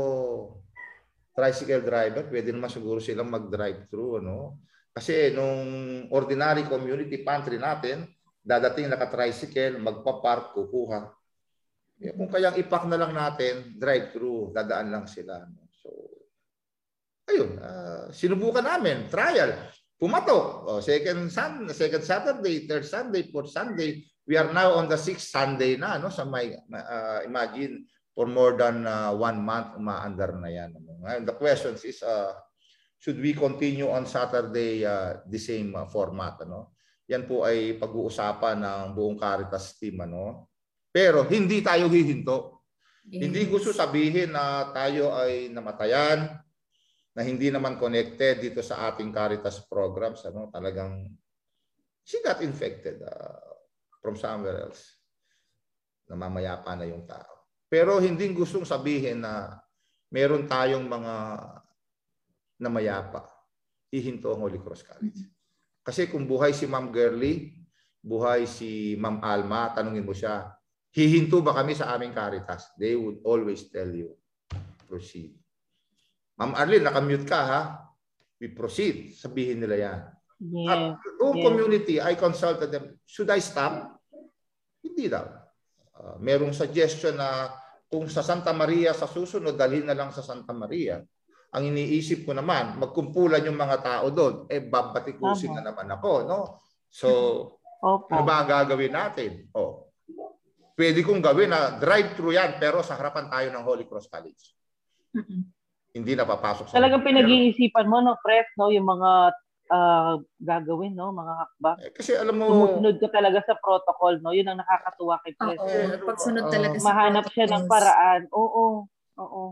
tricycle 1.32 1.84
driver, 1.84 2.28
pwede 2.28 2.52
naman 2.52 2.68
siguro 2.68 3.00
silang 3.00 3.32
mag-drive-thru. 3.32 4.20
Ano? 4.20 4.62
Kasi 4.92 5.32
nung 5.32 5.64
ordinary 6.12 6.68
community 6.68 7.24
pantry 7.24 7.56
natin, 7.56 8.04
dadating 8.44 8.92
naka-tricycle, 8.92 9.80
magpa-park, 9.80 10.52
kukuha. 10.58 11.08
Eh, 12.02 12.12
Kung 12.18 12.28
kayang 12.28 12.58
ipak 12.58 12.90
na 12.90 12.98
lang 12.98 13.14
natin, 13.14 13.78
drive-thru, 13.78 14.52
dadaan 14.52 14.90
lang 14.90 15.06
sila. 15.06 15.46
no? 15.46 15.70
So, 15.72 15.90
ayun, 17.30 17.62
ah, 17.62 18.10
sinubukan 18.10 18.66
namin, 18.66 19.08
trial. 19.08 19.72
Pumatok. 20.02 20.66
Oh, 20.66 20.82
second 20.82 21.30
sun, 21.30 21.70
second 21.70 22.02
Saturday, 22.02 22.66
third 22.66 22.90
Sunday, 22.90 23.30
fourth 23.30 23.54
Sunday. 23.54 24.02
We 24.26 24.34
are 24.34 24.50
now 24.50 24.74
on 24.82 24.90
the 24.90 24.98
sixth 24.98 25.30
Sunday 25.30 25.78
na, 25.78 26.02
no? 26.02 26.10
Sa 26.10 26.26
may, 26.26 26.58
ah, 26.74 27.22
imagine, 27.22 27.86
for 28.18 28.26
more 28.26 28.58
than 28.58 28.90
ah, 28.90 29.14
one 29.14 29.38
month, 29.38 29.78
umaandar 29.78 30.42
na 30.42 30.50
yan. 30.50 30.74
Ano? 30.74 30.91
Ngayon, 31.02 31.24
the 31.26 31.36
question 31.36 31.74
is, 31.82 32.00
uh, 32.06 32.38
should 33.02 33.18
we 33.18 33.34
continue 33.34 33.90
on 33.90 34.06
Saturday 34.06 34.86
uh, 34.86 35.26
the 35.26 35.42
same 35.42 35.74
uh, 35.74 35.90
format 35.90 36.46
ano? 36.46 36.78
Yan 37.10 37.26
po 37.26 37.42
ay 37.44 37.76
pag-uusapan 37.82 38.62
ng 38.62 38.86
buong 38.94 39.18
Caritas 39.18 39.76
team 39.82 39.98
ano? 40.06 40.48
Pero 40.94 41.26
hindi 41.26 41.60
tayo 41.66 41.90
hihinto. 41.90 42.62
Hindi 43.10 43.50
gusto 43.50 43.74
sabihin 43.74 44.38
na 44.38 44.70
tayo 44.70 45.10
ay 45.18 45.50
namatayan 45.50 46.38
na 47.12 47.22
hindi 47.26 47.50
naman 47.50 47.82
connected 47.82 48.40
dito 48.40 48.62
sa 48.62 48.94
ating 48.94 49.10
Caritas 49.10 49.66
programs 49.66 50.22
ano? 50.30 50.54
Talagang 50.54 51.10
she 52.06 52.22
got 52.22 52.46
infected 52.46 53.02
uh, 53.02 53.42
from 54.00 54.14
somewhere 54.14 54.70
else. 54.70 55.02
Namamaya 56.06 56.62
pa 56.62 56.78
na 56.78 56.86
yung 56.86 57.10
tao. 57.10 57.50
Pero 57.66 57.98
hindi 57.98 58.30
gustong 58.30 58.68
sabihin 58.68 59.26
na 59.26 59.58
meron 60.12 60.44
tayong 60.46 60.86
mga 60.86 61.14
namayapa, 62.62 63.26
hihinto 63.90 64.30
ang 64.36 64.44
Holy 64.46 64.60
Cross 64.60 64.84
College. 64.86 65.24
Kasi 65.82 66.12
kung 66.12 66.30
buhay 66.30 66.54
si 66.54 66.70
Ma'am 66.70 66.94
Girly, 66.94 67.58
buhay 68.04 68.46
si 68.46 68.94
Ma'am 69.00 69.24
Alma, 69.24 69.74
tanungin 69.74 70.06
mo 70.06 70.14
siya, 70.14 70.52
hihinto 70.94 71.42
ba 71.42 71.56
kami 71.58 71.74
sa 71.74 71.96
aming 71.96 72.14
Caritas? 72.14 72.70
They 72.78 72.94
would 72.94 73.24
always 73.26 73.72
tell 73.72 73.90
you, 73.90 74.14
proceed. 74.86 75.34
Ma'am 76.38 76.54
Arlene, 76.54 76.86
nakamute 76.86 77.26
ka 77.26 77.40
ha? 77.42 77.62
We 78.38 78.52
proceed. 78.52 79.16
Sabihin 79.16 79.64
nila 79.64 79.76
yan. 79.80 80.00
Yes. 80.42 80.68
At 80.74 80.82
yes. 80.98 81.42
community, 81.46 81.96
I 82.02 82.18
consulted 82.18 82.70
them, 82.74 82.98
should 83.06 83.30
I 83.30 83.38
stop? 83.38 84.02
Hindi 84.82 85.06
daw. 85.06 85.30
Uh, 85.94 86.18
merong 86.18 86.50
suggestion 86.50 87.22
na 87.22 87.54
kung 87.92 88.08
sa 88.08 88.24
Santa 88.24 88.56
Maria 88.56 88.96
sa 88.96 89.04
susunod, 89.04 89.60
dalhin 89.60 89.84
na 89.84 89.92
lang 89.92 90.16
sa 90.16 90.24
Santa 90.24 90.56
Maria. 90.56 91.04
Ang 91.52 91.76
iniisip 91.76 92.24
ko 92.24 92.32
naman, 92.32 92.80
magkumpulan 92.80 93.44
yung 93.44 93.60
mga 93.60 93.78
tao 93.84 94.08
doon, 94.08 94.48
eh 94.48 94.64
babatikusin 94.64 95.52
Tama. 95.52 95.60
na 95.60 95.64
naman 95.76 95.88
ako, 95.92 96.12
no? 96.24 96.40
So, 96.88 97.08
Opo. 97.84 98.08
ano 98.08 98.24
ba 98.24 98.40
ang 98.40 98.48
gagawin 98.48 98.96
natin? 98.96 99.52
Oh. 99.52 99.92
Pwede 100.72 101.04
kong 101.04 101.20
gawin 101.20 101.52
na 101.52 101.76
drive-thru 101.76 102.32
yan, 102.32 102.56
pero 102.56 102.80
sa 102.80 102.96
harapan 102.96 103.28
tayo 103.28 103.48
ng 103.52 103.64
Holy 103.68 103.84
Cross 103.84 104.08
College. 104.08 104.56
Hindi 105.92 106.16
na 106.16 106.24
papasok 106.24 106.72
sa 106.72 106.80
Talagang 106.80 107.04
pinag-iisipan 107.04 107.92
mo, 107.92 108.00
no, 108.00 108.16
Pres, 108.24 108.48
no, 108.56 108.72
yung 108.72 108.88
mga 108.88 109.36
ah, 109.72 110.20
gagawin, 110.38 110.94
no, 110.94 111.16
mga 111.16 111.34
hakbang. 111.40 111.78
Eh, 111.88 111.92
Kasi 111.96 112.12
alam 112.20 112.36
mo, 112.36 112.52
Sumusunod 112.52 112.96
ka 113.00 113.08
talaga 113.08 113.40
sa 113.48 113.56
protocol, 113.56 114.20
no? 114.20 114.36
Yun 114.36 114.52
ang 114.52 114.60
nakakatuwa 114.60 115.24
kay 115.24 115.34
Pres. 115.40 115.60
Oo, 115.64 116.04
pagsunod 116.04 116.44
ba, 116.46 116.52
talaga 116.52 116.76
ah, 116.76 116.82
sa 116.84 116.88
Mahanap 116.92 117.26
siya 117.32 117.46
ng 117.48 117.66
paraan. 117.72 118.22
Oo. 118.36 118.86
Oo. 119.18 119.44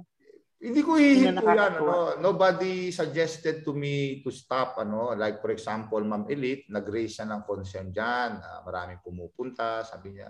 Hindi 0.60 0.84
ko 0.84 1.00
nakakatuwa. 1.00 2.20
Ano? 2.20 2.20
Nobody 2.20 2.92
suggested 2.92 3.64
to 3.64 3.72
me 3.72 4.20
to 4.20 4.28
stop. 4.28 4.76
Ano? 4.76 5.16
Like 5.16 5.40
for 5.40 5.56
example, 5.56 6.04
Ma'am 6.04 6.28
Elite, 6.28 6.68
nag-raise 6.68 7.16
siya 7.16 7.32
ng 7.32 7.48
concern 7.48 7.96
dyan. 7.96 8.44
Ah, 8.44 8.60
maraming 8.68 9.00
pumupunta. 9.00 9.88
Sabi 9.88 10.20
niya, 10.20 10.28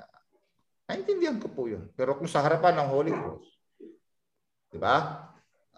naintindihan 0.86 1.42
ko 1.42 1.50
po 1.50 1.66
yun. 1.66 1.90
Pero 1.98 2.14
kung 2.14 2.30
sa 2.30 2.46
harapan 2.46 2.78
ng 2.78 2.90
Holy 2.94 3.14
Cross, 3.14 3.48
di 4.70 4.78
ba? 4.78 5.26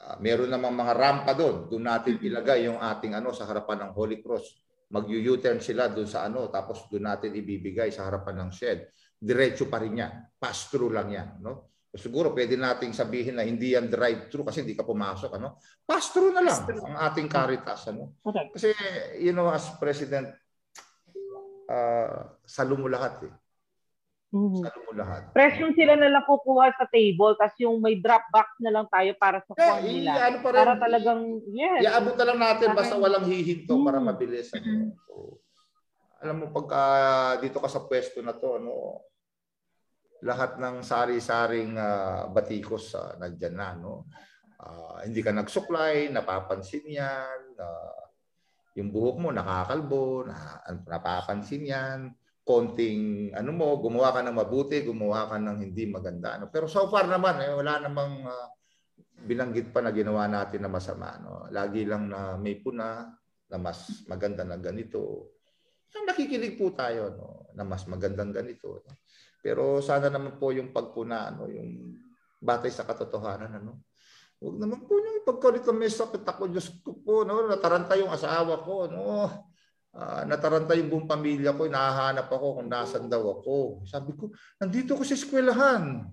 Ah, 0.02 0.18
meron 0.18 0.50
namang 0.50 0.74
mga 0.74 0.94
rampa 0.98 1.32
doon. 1.38 1.70
Doon 1.70 1.86
natin 1.86 2.18
ilagay 2.18 2.66
yung 2.66 2.82
ating 2.82 3.14
ano 3.14 3.30
sa 3.38 3.46
harapan 3.46 3.86
ng 3.86 3.92
Holy 3.94 4.18
Cross. 4.18 4.58
Mag-U-turn 4.92 5.62
sila 5.62 5.88
doon 5.94 6.10
sa 6.10 6.26
ano, 6.26 6.50
tapos 6.50 6.90
doon 6.90 7.06
natin 7.06 7.32
ibibigay 7.38 7.94
sa 7.94 8.10
harapan 8.10 8.44
ng 8.44 8.50
shed. 8.50 8.90
Diretso 9.16 9.70
pa 9.70 9.78
rin 9.78 10.02
yan. 10.02 10.12
Pass-through 10.42 10.90
lang 10.90 11.14
yan. 11.14 11.30
No? 11.46 11.70
Siguro 11.94 12.34
pwede 12.34 12.58
nating 12.58 12.98
sabihin 12.98 13.38
na 13.38 13.46
hindi 13.46 13.78
yan 13.78 13.88
drive-through 13.88 14.48
kasi 14.50 14.66
hindi 14.66 14.74
ka 14.74 14.82
pumasok. 14.84 15.32
Ano? 15.38 15.62
Pass-through 15.86 16.34
na 16.34 16.42
lang 16.42 16.60
Pass-through. 16.66 16.82
ang 16.82 16.96
ating 17.08 17.28
Caritas. 17.30 17.82
Ano? 17.94 18.18
Okay. 18.26 18.46
Kasi, 18.58 18.68
you 19.22 19.32
know, 19.32 19.54
as 19.54 19.70
President, 19.78 20.34
uh, 21.70 22.36
salo 22.42 22.74
mo 22.76 22.90
lahat 22.90 23.30
eh. 23.30 23.34
Mhm. 24.32 24.64
Salo 24.64 24.80
mo 24.88 24.92
lahat. 24.96 25.22
Pres, 25.36 25.60
yung 25.60 25.76
sila 25.76 26.00
na 26.00 26.08
lang 26.08 26.24
kukuha 26.24 26.72
sa 26.80 26.88
table, 26.88 27.36
tapos 27.36 27.56
yung 27.60 27.84
may 27.84 28.00
drop 28.00 28.24
box 28.32 28.48
na 28.64 28.72
lang 28.72 28.88
tayo 28.88 29.12
para 29.20 29.44
sa 29.44 29.52
form 29.52 29.84
nila. 29.84 30.12
ano 30.32 30.38
pa 30.40 30.50
rin, 30.50 30.58
Para 30.64 30.74
talagang, 30.80 31.22
yes. 31.52 31.80
Iaabot 31.84 32.16
na 32.16 32.26
lang 32.32 32.40
natin 32.40 32.68
basta 32.72 32.96
walang 32.96 33.28
hihinto 33.28 33.76
para 33.84 34.00
Hmm. 34.00 34.08
mabilis. 34.08 34.48
Ano? 34.56 34.64
Mm-mm. 34.64 34.88
So, 35.04 35.14
alam 36.24 36.36
mo, 36.40 36.46
pagka 36.56 36.82
dito 37.44 37.60
ka 37.60 37.68
sa 37.68 37.84
pwesto 37.84 38.24
na 38.24 38.32
to, 38.32 38.56
ano, 38.56 39.04
lahat 40.24 40.56
ng 40.62 40.80
sari-saring 40.80 41.76
ah, 41.76 42.30
batikos 42.32 42.96
uh, 42.96 43.20
nandyan 43.20 43.56
na. 43.58 43.76
No? 43.76 44.08
Ah, 44.62 45.04
hindi 45.04 45.20
ka 45.20 45.34
nagsuklay, 45.36 46.08
napapansin 46.08 46.88
yan. 46.88 47.58
Ah, 47.60 48.06
yung 48.80 48.94
buhok 48.96 49.18
mo 49.20 49.30
nakakalbo, 49.36 50.24
na, 50.24 50.62
napapansin 50.88 51.68
yan. 51.68 52.00
Konting 52.42 53.32
ano 53.38 53.50
mo, 53.54 53.78
gumawa 53.78 54.18
ka 54.18 54.26
ng 54.26 54.38
mabuti, 54.38 54.82
gumawa 54.82 55.30
ka 55.30 55.38
ng 55.38 55.62
hindi 55.62 55.86
maganda. 55.86 56.42
Ano? 56.42 56.50
Pero 56.50 56.66
so 56.66 56.90
far 56.90 57.06
naman, 57.06 57.38
eh, 57.38 57.54
wala 57.54 57.78
namang 57.86 58.26
ah, 58.26 58.50
binanggit 59.22 59.70
pa 59.70 59.86
na 59.86 59.94
ginawa 59.94 60.26
natin 60.26 60.66
na 60.66 60.72
masama. 60.72 61.22
No? 61.22 61.46
Lagi 61.54 61.86
lang 61.86 62.10
na 62.10 62.36
may 62.42 62.58
puna 62.58 63.06
na 63.52 63.58
mas 63.62 64.08
maganda 64.10 64.42
na 64.42 64.58
ganito. 64.58 65.32
So, 65.92 66.02
nakikinig 66.08 66.56
po 66.56 66.72
tayo 66.74 67.14
no? 67.14 67.52
na 67.54 67.68
mas 67.68 67.86
magandang 67.86 68.34
ganito. 68.34 68.82
No? 68.82 68.92
Pero 69.44 69.84
sana 69.84 70.10
naman 70.10 70.42
po 70.42 70.50
yung 70.50 70.74
pagpuna, 70.74 71.30
ano, 71.30 71.46
yung 71.52 71.94
batay 72.42 72.74
sa 72.74 72.88
katotohanan. 72.88 73.62
Ano? 73.62 73.86
Huwag 74.42 74.58
naman 74.58 74.82
po 74.90 74.98
yung 74.98 75.22
na 75.22 75.74
may 75.78 75.92
sakit 75.92 76.26
ako. 76.26 76.50
Diyos 76.50 76.82
ko 76.82 76.98
po, 76.98 77.22
no? 77.22 77.46
nataranta 77.46 77.94
yung 78.00 78.10
asawa 78.10 78.66
ko. 78.66 78.90
No? 78.90 79.30
Ah, 79.92 80.24
nataranta 80.24 80.72
yung 80.80 80.88
buong 80.88 81.08
pamilya 81.08 81.52
ko. 81.52 81.68
Nahahanap 81.68 82.32
ako 82.32 82.64
kung 82.64 82.70
nasan 82.72 83.12
daw 83.12 83.20
ako. 83.40 83.84
Sabi 83.84 84.16
ko, 84.16 84.32
nandito 84.56 84.96
ko 84.96 85.04
sa 85.04 85.20
eskwelahan. 85.20 86.08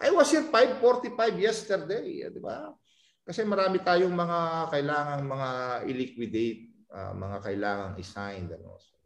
I 0.00 0.08
was 0.08 0.32
here 0.32 0.48
5.45 0.48 1.36
yesterday, 1.36 2.24
eh, 2.24 2.32
di 2.32 2.40
ba? 2.40 2.72
Kasi 3.20 3.44
marami 3.44 3.84
tayong 3.84 4.16
mga 4.16 4.38
kailangang 4.72 5.24
mga 5.28 5.50
i-liquidate, 5.92 6.88
ah, 6.96 7.12
mga 7.12 7.36
kailangang 7.44 7.94
i-sign. 8.00 8.48
Ano? 8.56 8.80
So, 8.80 8.96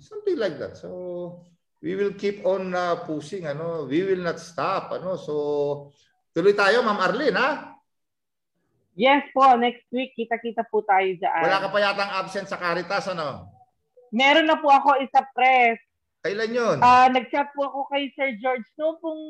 something 0.00 0.40
like 0.40 0.56
that. 0.56 0.80
So, 0.80 0.88
we 1.84 1.92
will 1.92 2.16
keep 2.16 2.40
on 2.48 2.72
uh, 2.72 3.04
pushing. 3.04 3.44
Ano? 3.44 3.84
We 3.84 4.00
will 4.00 4.24
not 4.24 4.40
stop. 4.40 4.96
Ano? 4.96 5.20
So, 5.20 5.34
tuloy 6.32 6.56
tayo, 6.56 6.80
Ma'am 6.80 7.04
Arlene, 7.04 7.36
ha? 7.36 7.75
Yes 8.96 9.28
po, 9.30 9.44
next 9.54 9.84
week, 9.92 10.16
kita-kita 10.16 10.64
po 10.66 10.80
tayo 10.80 11.04
dyan. 11.04 11.44
Wala 11.44 11.60
ka 11.60 11.68
pa 11.68 11.78
yatang 11.78 12.12
absent 12.16 12.48
sa 12.48 12.56
Caritas, 12.56 13.04
ano? 13.06 13.44
Meron 14.08 14.48
na 14.48 14.56
po 14.56 14.72
ako 14.72 14.96
isa 14.98 15.20
press. 15.36 15.76
Kailan 16.24 16.50
yun? 16.50 16.78
Ah, 16.80 17.06
nag-chat 17.06 17.52
po 17.52 17.68
ako 17.68 17.86
kay 17.86 18.08
Sir 18.16 18.34
George 18.40 18.64
no 18.74 18.96
kung 18.98 19.20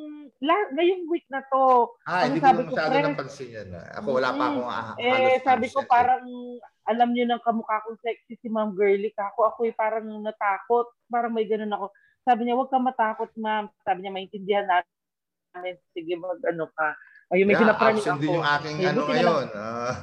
la- 0.40 0.70
ngayong 0.72 1.10
week 1.10 1.26
na 1.28 1.42
to. 1.44 1.92
ah, 2.06 2.24
hindi 2.24 2.38
ko 2.38 2.46
sabi 2.46 2.62
ko, 2.62 2.72
masyado 2.72 2.94
Pres? 2.94 3.04
napansin 3.04 3.50
yan. 3.52 3.68
Ako, 4.00 4.08
wala 4.16 4.30
pa 4.32 4.44
akong 4.48 4.70
ah, 4.70 4.88
Eh, 4.96 5.10
halos 5.10 5.42
sabi 5.42 5.66
ko 5.68 5.80
eh. 5.82 5.88
parang 5.90 6.24
alam 6.86 7.08
niyo 7.10 7.26
ng 7.26 7.42
kamukha 7.42 7.84
kong 7.84 8.00
sexy 8.00 8.38
si 8.38 8.48
Ma'am 8.48 8.72
Girly 8.72 9.10
kako. 9.12 9.50
Ako 9.50 9.66
ay 9.66 9.74
parang 9.74 10.06
natakot. 10.22 10.88
Parang 11.10 11.34
may 11.34 11.44
ganun 11.44 11.74
ako. 11.74 11.90
Sabi 12.22 12.46
niya, 12.46 12.54
huwag 12.54 12.70
ka 12.70 12.78
matakot, 12.78 13.30
ma'am. 13.36 13.66
Sabi 13.82 13.98
niya, 14.00 14.14
maintindihan 14.14 14.64
natin. 14.64 15.74
Sige, 15.90 16.14
mag 16.16 16.38
ano 16.46 16.70
ka. 16.70 16.94
Ayun, 17.34 17.46
may 17.50 17.58
Yeah, 17.58 17.74
absent 17.74 18.18
ako. 18.18 18.22
din 18.22 18.38
yung 18.38 18.46
aking 18.46 18.76
Ayun, 18.78 18.90
ano 18.94 19.02
ngayon. 19.10 19.46
ah, 19.58 19.94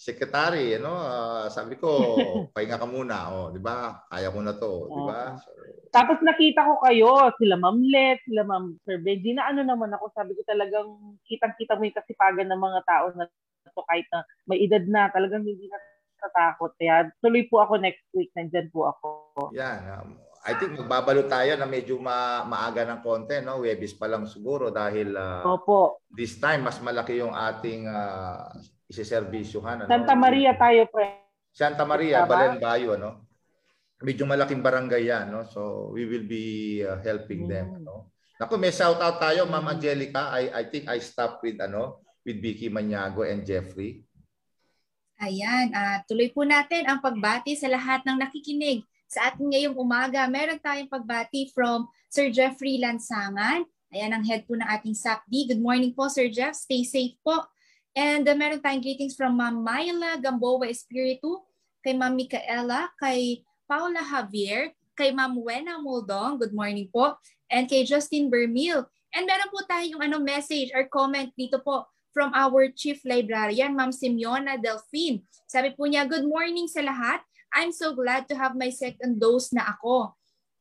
secretary, 0.00 0.80
ano, 0.80 0.92
ah, 0.96 1.46
sabi 1.52 1.76
ko, 1.76 1.88
pahinga 2.56 2.80
ka 2.80 2.86
muna, 2.88 3.16
oh, 3.36 3.46
'di 3.52 3.60
ba? 3.60 4.00
Kaya 4.08 4.32
ko 4.32 4.38
na 4.40 4.54
'to, 4.56 4.72
'di 4.88 5.02
ba? 5.04 5.36
So, 5.36 5.50
Tapos 5.90 6.22
nakita 6.22 6.62
ko 6.62 6.78
kayo, 6.86 7.34
sila 7.36 7.58
Ma'am 7.58 7.82
Let, 7.82 8.22
sila 8.22 8.46
Ma'am 8.46 8.78
Sir 8.86 9.02
Benji, 9.02 9.34
na 9.34 9.50
ano 9.50 9.66
naman 9.66 9.90
ako, 9.90 10.14
sabi 10.14 10.38
ko 10.38 10.42
talagang 10.46 11.18
kitang-kita 11.26 11.74
mo 11.74 11.82
yung 11.82 11.98
kasipagan 11.98 12.46
ng 12.46 12.62
mga 12.62 12.80
tao 12.86 13.06
na 13.18 13.26
to 13.74 13.82
kahit 13.90 14.06
na 14.14 14.22
may 14.46 14.62
edad 14.62 14.86
na, 14.86 15.10
talagang 15.10 15.42
hindi 15.42 15.66
na 15.66 15.82
natatakot. 16.22 16.78
Kaya 16.78 17.10
tuloy 17.18 17.42
po 17.50 17.58
ako 17.58 17.82
next 17.82 18.06
week, 18.14 18.30
nandyan 18.38 18.70
po 18.70 18.86
ako. 18.86 19.08
yan. 19.50 19.82
um, 19.98 20.14
I 20.40 20.56
think 20.56 20.72
magbabalo 20.72 21.28
tayo 21.28 21.52
na 21.60 21.68
medyo 21.68 22.00
ma- 22.00 22.48
maaga 22.48 22.88
ng 22.88 23.04
konti, 23.04 23.44
no? 23.44 23.60
Webis 23.60 23.92
pa 23.92 24.08
lang 24.08 24.24
siguro 24.24 24.72
dahil 24.72 25.12
ah, 25.12 25.44
Opo. 25.44 26.00
this 26.08 26.40
time 26.40 26.64
mas 26.64 26.80
malaki 26.80 27.20
yung 27.20 27.36
ating 27.36 27.84
uh, 27.84 28.48
isiservisyohan. 28.88 29.84
Ano? 29.84 29.90
Santa 29.92 30.16
Maria 30.16 30.56
tayo, 30.56 30.88
pre. 30.88 31.28
Santa 31.52 31.84
Maria, 31.84 32.24
Tama. 32.24 32.30
Balen 32.32 32.56
Bayo, 32.56 32.96
ano? 32.96 33.28
Medyo 34.00 34.24
malaking 34.24 34.64
barangay 34.64 35.12
yan, 35.12 35.28
no? 35.28 35.44
So 35.44 35.92
we 35.92 36.08
will 36.08 36.24
be 36.24 36.80
uh, 36.80 36.96
helping 37.04 37.44
them, 37.44 37.76
Mm. 37.76 37.78
ano? 37.84 38.08
Naku, 38.40 38.56
may 38.56 38.72
shout 38.72 38.96
out 38.96 39.20
tayo, 39.20 39.44
Ma'am 39.44 39.76
Angelica. 39.76 40.32
I 40.32 40.48
I 40.48 40.64
think 40.72 40.88
I 40.88 40.96
stopped 41.04 41.44
with 41.44 41.60
ano, 41.60 42.00
with 42.24 42.40
Vicky 42.40 42.72
Maniago 42.72 43.28
and 43.28 43.44
Jeffrey. 43.44 44.00
Ayan, 45.20 45.76
ah, 45.76 46.00
tuloy 46.08 46.32
po 46.32 46.48
natin 46.48 46.88
ang 46.88 47.04
pagbati 47.04 47.52
sa 47.52 47.68
lahat 47.68 48.00
ng 48.08 48.16
nakikinig 48.16 48.88
sa 49.10 49.34
ating 49.34 49.50
ngayong 49.50 49.74
umaga. 49.74 50.22
Meron 50.30 50.62
tayong 50.62 50.86
pagbati 50.86 51.50
from 51.50 51.90
Sir 52.06 52.30
Jeffrey 52.30 52.78
Lansangan. 52.78 53.66
Ayan 53.90 54.14
ang 54.14 54.22
head 54.22 54.46
po 54.46 54.54
ng 54.54 54.70
ating 54.70 54.94
SAPD. 54.94 55.50
Good 55.50 55.58
morning 55.58 55.90
po, 55.90 56.06
Sir 56.06 56.30
Jeff. 56.30 56.54
Stay 56.54 56.86
safe 56.86 57.18
po. 57.26 57.42
And 57.98 58.22
uh, 58.22 58.38
meron 58.38 58.62
tayong 58.62 58.86
greetings 58.86 59.18
from 59.18 59.34
Ma'am 59.34 59.66
Myla 59.66 60.22
Gamboa 60.22 60.70
Espiritu, 60.70 61.42
kay 61.82 61.98
Ma'am 61.98 62.14
Micaela, 62.14 62.86
kay 63.02 63.42
Paula 63.66 63.98
Javier, 63.98 64.70
kay 64.94 65.10
Ma'am 65.10 65.34
Wena 65.42 65.82
Moldong. 65.82 66.38
Good 66.38 66.54
morning 66.54 66.86
po. 66.86 67.18
And 67.50 67.66
kay 67.66 67.82
Justin 67.82 68.30
Bermil. 68.30 68.86
And 69.10 69.26
meron 69.26 69.50
po 69.50 69.66
tayong 69.66 70.06
ano, 70.06 70.22
message 70.22 70.70
or 70.70 70.86
comment 70.86 71.34
dito 71.34 71.58
po 71.58 71.82
from 72.14 72.30
our 72.30 72.70
Chief 72.70 73.02
Librarian, 73.02 73.74
Ma'am 73.74 73.90
Simeona 73.90 74.54
Delphine. 74.54 75.26
Sabi 75.50 75.74
po 75.74 75.90
niya, 75.90 76.06
good 76.06 76.26
morning 76.30 76.70
sa 76.70 76.82
lahat. 76.86 77.26
I'm 77.54 77.74
so 77.74 77.94
glad 77.94 78.30
to 78.30 78.34
have 78.38 78.54
my 78.54 78.70
second 78.70 79.18
dose 79.18 79.50
na 79.50 79.74
ako. 79.76 80.14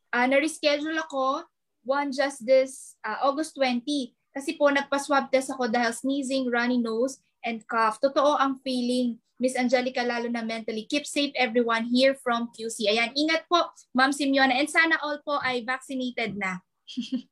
Uh, 0.10 0.26
na-reschedule 0.26 0.98
ako 1.06 1.46
one 1.86 2.10
just 2.10 2.42
this 2.46 2.98
uh, 3.06 3.22
August 3.24 3.54
20 3.58 3.86
kasi 4.34 4.58
po 4.58 4.70
nagpa-swab 4.70 5.34
test 5.34 5.50
ako 5.50 5.70
dahil 5.70 5.90
sneezing, 5.94 6.50
runny 6.50 6.78
nose, 6.78 7.18
and 7.42 7.66
cough. 7.66 7.98
Totoo 7.98 8.38
ang 8.38 8.62
feeling, 8.62 9.18
Miss 9.42 9.58
Angelica, 9.58 10.06
lalo 10.06 10.30
na 10.30 10.46
mentally. 10.46 10.86
Keep 10.86 11.08
safe 11.08 11.34
everyone 11.34 11.90
here 11.90 12.14
from 12.14 12.52
QC. 12.54 12.86
Ayan, 12.92 13.16
ingat 13.18 13.50
po, 13.50 13.72
Ma'am 13.96 14.14
Simeona. 14.14 14.54
And 14.54 14.70
sana 14.70 15.02
all 15.02 15.18
po 15.26 15.42
ay 15.42 15.66
vaccinated 15.66 16.38
na. 16.38 16.62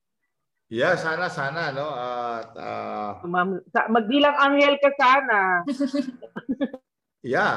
Yeah, 0.67 0.99
sana, 0.99 1.31
sana, 1.31 1.71
no? 1.71 1.87
At, 1.95 2.51
ah, 2.59 3.23
Ma'am, 3.23 3.63
sa- 3.71 3.87
magbilang 3.87 4.35
anghel 4.35 4.75
ka 4.83 4.91
sana. 4.99 5.63
yeah, 7.25 7.53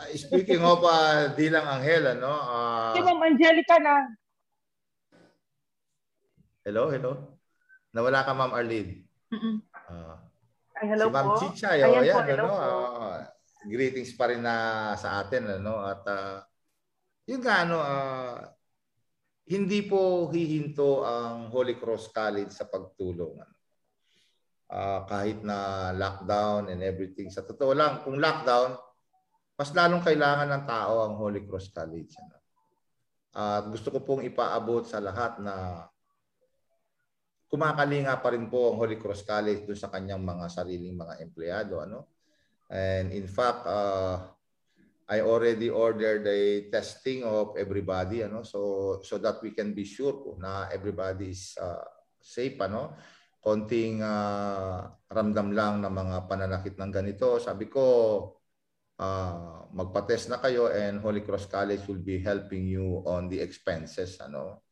ah, 0.00 0.04
speaking 0.14 0.62
of 0.62 0.82
uh, 0.82 1.32
Dilang 1.34 1.66
Angel, 1.80 2.18
ano? 2.18 2.32
ah, 2.32 2.92
Si 2.94 3.00
Ma'am 3.02 3.20
Angelica 3.22 3.76
na. 3.78 3.94
hello, 6.64 6.88
hello. 6.88 7.12
Nawala 7.94 8.24
ka, 8.26 8.32
Ma'am 8.34 8.52
Arlene. 8.56 9.04
Mm-mm. 9.30 9.56
Ah, 9.86 10.18
Ay, 10.80 10.84
hello 10.90 11.06
si 11.06 11.12
Ma'am 11.14 11.26
po. 11.28 11.36
Chichay, 11.38 11.78
Ayan 11.84 11.90
oh, 11.90 12.02
po, 12.02 12.08
yan, 12.08 12.24
hello 12.26 12.44
ano? 12.44 12.50
po. 12.50 12.56
ah, 12.58 13.20
greetings 13.64 14.12
pa 14.16 14.24
rin 14.28 14.42
na 14.42 14.54
sa 14.98 15.22
atin, 15.22 15.60
ano? 15.62 15.74
At 15.84 16.02
ah, 16.08 16.38
yun 17.28 17.40
nga, 17.40 17.64
ano, 17.64 17.78
ah, 17.80 18.38
hindi 19.44 19.84
po 19.84 20.32
hihinto 20.32 21.04
ang 21.04 21.52
Holy 21.52 21.76
Cross 21.76 22.08
College 22.10 22.48
sa 22.50 22.64
pagtulong. 22.64 23.36
Ano? 23.44 23.54
Ah, 24.72 25.04
kahit 25.04 25.44
na 25.44 25.92
lockdown 25.92 26.72
and 26.72 26.80
everything. 26.80 27.28
Sa 27.28 27.44
totoo 27.44 27.76
lang, 27.76 28.00
kung 28.02 28.16
lockdown, 28.16 28.74
mas 29.54 29.70
lalong 29.70 30.02
kailangan 30.02 30.50
ng 30.50 30.64
tao 30.66 31.06
ang 31.06 31.14
Holy 31.14 31.46
Cross 31.46 31.70
College. 31.70 32.12
Ano? 32.18 32.36
At 33.34 33.64
gusto 33.70 33.90
ko 33.90 34.02
pong 34.02 34.22
ipaabot 34.26 34.86
sa 34.86 34.98
lahat 34.98 35.38
na 35.42 35.86
kumakalinga 37.50 38.18
pa 38.18 38.34
rin 38.34 38.50
po 38.50 38.74
ang 38.74 38.82
Holy 38.82 38.98
Cross 38.98 39.22
College 39.22 39.62
doon 39.66 39.78
sa 39.78 39.90
kanyang 39.90 40.22
mga 40.22 40.46
sariling 40.50 40.98
mga 40.98 41.14
empleyado. 41.22 41.78
Ano? 41.82 42.10
And 42.66 43.14
in 43.14 43.30
fact, 43.30 43.62
uh, 43.66 44.34
I 45.04 45.20
already 45.20 45.68
ordered 45.68 46.24
a 46.24 46.72
testing 46.72 47.28
of 47.28 47.60
everybody 47.60 48.24
ano 48.24 48.40
so 48.40 48.98
so 49.04 49.20
that 49.20 49.36
we 49.44 49.52
can 49.52 49.76
be 49.76 49.84
sure 49.84 50.16
po 50.16 50.40
na 50.40 50.72
everybody 50.72 51.36
is 51.36 51.52
uh, 51.60 51.84
safe 52.16 52.56
ano 52.64 52.96
konting 53.44 54.00
uh, 54.00 54.88
ramdam 55.12 55.52
lang 55.52 55.84
ng 55.84 55.92
mga 55.92 56.16
pananakit 56.24 56.80
ng 56.80 56.88
ganito 56.88 57.36
sabi 57.36 57.68
ko 57.68 57.84
uh, 58.98 59.66
magpa-test 59.70 60.30
na 60.30 60.38
kayo 60.38 60.70
and 60.70 61.00
Holy 61.00 61.20
Cross 61.20 61.46
College 61.46 61.82
will 61.86 62.00
be 62.00 62.18
helping 62.18 62.66
you 62.66 63.02
on 63.04 63.26
the 63.26 63.40
expenses 63.40 64.18
ano 64.18 64.62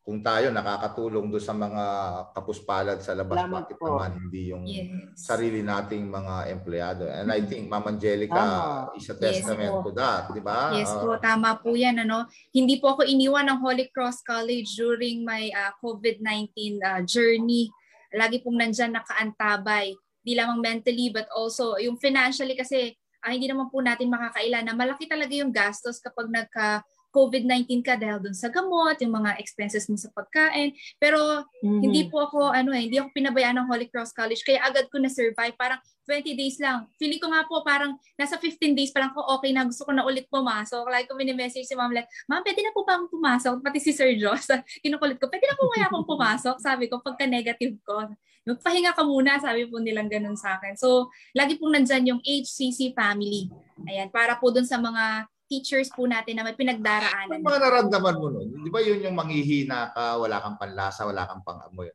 kung 0.00 0.24
tayo 0.24 0.48
nakakatulong 0.48 1.28
do 1.28 1.36
sa 1.36 1.52
mga 1.52 1.84
kapuspalad 2.32 2.98
sa 3.04 3.12
labas 3.12 3.36
Salamat 3.36 3.68
bakit 3.68 3.76
po. 3.76 3.94
naman 3.94 4.10
hindi 4.16 4.42
yung 4.48 4.64
Yes. 4.64 4.88
sarili 5.14 5.60
nating 5.60 6.08
mga 6.08 6.50
empleyado. 6.50 7.04
And 7.04 7.28
I 7.28 7.44
think 7.44 7.68
Ma'am 7.68 7.84
Angelica 7.84 8.32
Tama. 8.32 8.96
is 8.96 9.06
a 9.06 9.14
Yes 9.14 9.20
testament 9.44 9.70
po. 9.70 9.84
to 9.86 9.90
that, 9.92 10.32
di 10.32 10.40
ba? 10.40 10.72
Yes 10.72 10.88
Ah, 10.88 11.04
po, 11.04 11.20
tama 11.20 11.52
po 11.54 11.76
yan. 11.76 12.00
Ano? 12.00 12.24
Hindi 12.48 12.80
po 12.80 12.96
ako 12.96 13.04
iniwan 13.04 13.44
ng 13.44 13.60
Holy 13.60 13.92
Cross 13.92 14.24
College 14.24 14.72
during 14.74 15.20
my 15.20 15.52
ah, 15.52 15.76
COVID-19 15.78 16.48
ah, 16.80 17.04
journey. 17.04 17.68
Lagi 18.10 18.40
pong 18.40 18.56
nandyan 18.56 18.96
nakaantabay. 18.96 19.92
Di 20.24 20.32
lamang 20.32 20.64
mentally 20.64 21.12
but 21.12 21.28
also 21.30 21.76
yung 21.76 22.00
financially 22.00 22.56
kasi 22.56 22.96
ah, 23.20 23.32
hindi 23.32 23.46
naman 23.48 23.68
po 23.68 23.84
natin 23.84 24.08
makakailan 24.08 24.64
na 24.64 24.74
malaki 24.74 25.04
talaga 25.04 25.32
yung 25.32 25.52
gastos 25.52 26.00
kapag 26.00 26.28
nagka 26.32 26.84
COVID-19 27.10 27.82
ka 27.82 27.94
dahil 27.98 28.22
dun 28.22 28.34
sa 28.34 28.48
gamot, 28.48 28.96
yung 29.02 29.14
mga 29.14 29.36
expenses 29.42 29.86
mo 29.90 29.98
sa 29.98 30.10
pagkain. 30.14 30.72
Pero 30.96 31.44
Mhm. 31.62 31.80
hindi 31.82 32.02
po 32.06 32.22
ako 32.24 32.54
ano 32.54 32.70
eh, 32.70 32.86
hindi 32.86 32.96
ako 32.96 33.10
pinabayaan 33.12 33.60
ng 33.60 33.68
Holy 33.68 33.86
Cross 33.90 34.14
College 34.14 34.42
kaya 34.46 34.62
agad 34.62 34.86
ko 34.88 35.02
na 35.02 35.10
survive 35.10 35.54
parang 35.58 35.78
20 36.06 36.34
days 36.34 36.58
lang. 36.58 36.90
Feeling 36.98 37.22
ko 37.22 37.30
nga 37.30 37.46
po 37.46 37.62
parang 37.62 37.94
nasa 38.18 38.34
15 38.34 38.74
days 38.74 38.90
parang 38.90 39.14
ko 39.14 39.22
okay 39.38 39.54
na 39.54 39.62
gusto 39.62 39.86
ko 39.86 39.94
na 39.94 40.02
ulit 40.02 40.26
pumasok. 40.26 40.86
Like 40.90 41.06
ko 41.06 41.14
mini-message 41.14 41.66
si 41.66 41.74
Ma'am 41.78 41.94
like, 41.94 42.10
"Ma'am, 42.26 42.42
pwede 42.42 42.66
na 42.66 42.74
po 42.74 42.82
ba 42.82 42.98
akong 42.98 43.14
pumasok?" 43.14 43.62
Pati 43.62 43.78
si 43.78 43.94
Sir 43.94 44.18
Joss, 44.18 44.50
kinukulit 44.82 45.22
ko, 45.22 45.30
"Pwede 45.30 45.46
na 45.46 45.54
po 45.54 45.70
kaya 45.70 45.86
akong 45.86 46.06
pumasok?" 46.06 46.56
Sabi 46.58 46.90
ko 46.90 46.98
pagka 46.98 47.30
negative 47.30 47.78
ko. 47.86 48.10
Magpahinga 48.42 48.96
ka 48.96 49.04
muna, 49.04 49.36
sabi 49.38 49.68
po 49.68 49.78
nilang 49.78 50.08
ganun 50.10 50.34
sa 50.34 50.56
akin. 50.56 50.74
So, 50.74 51.12
lagi 51.36 51.60
pong 51.60 51.76
nandyan 51.76 52.08
yung 52.08 52.20
HCC 52.24 52.96
family. 52.96 53.46
Ayan, 53.86 54.08
para 54.10 54.34
po 54.40 54.48
dun 54.50 54.64
sa 54.66 54.80
mga 54.80 55.28
teachers 55.50 55.90
po 55.90 56.06
natin 56.06 56.38
na 56.38 56.46
may 56.46 56.54
pinagdaraanan. 56.54 57.42
Ano 57.42 57.50
mga 57.50 57.60
naramdaman 57.60 58.16
mo 58.22 58.26
nun? 58.30 58.48
Di 58.62 58.70
ba 58.70 58.78
yun 58.78 59.02
yung 59.02 59.18
manghihina 59.18 59.90
ka, 59.90 60.14
wala 60.22 60.38
kang 60.38 60.56
panlasa, 60.56 61.02
wala 61.02 61.26
kang 61.26 61.42
pang-amoy? 61.42 61.90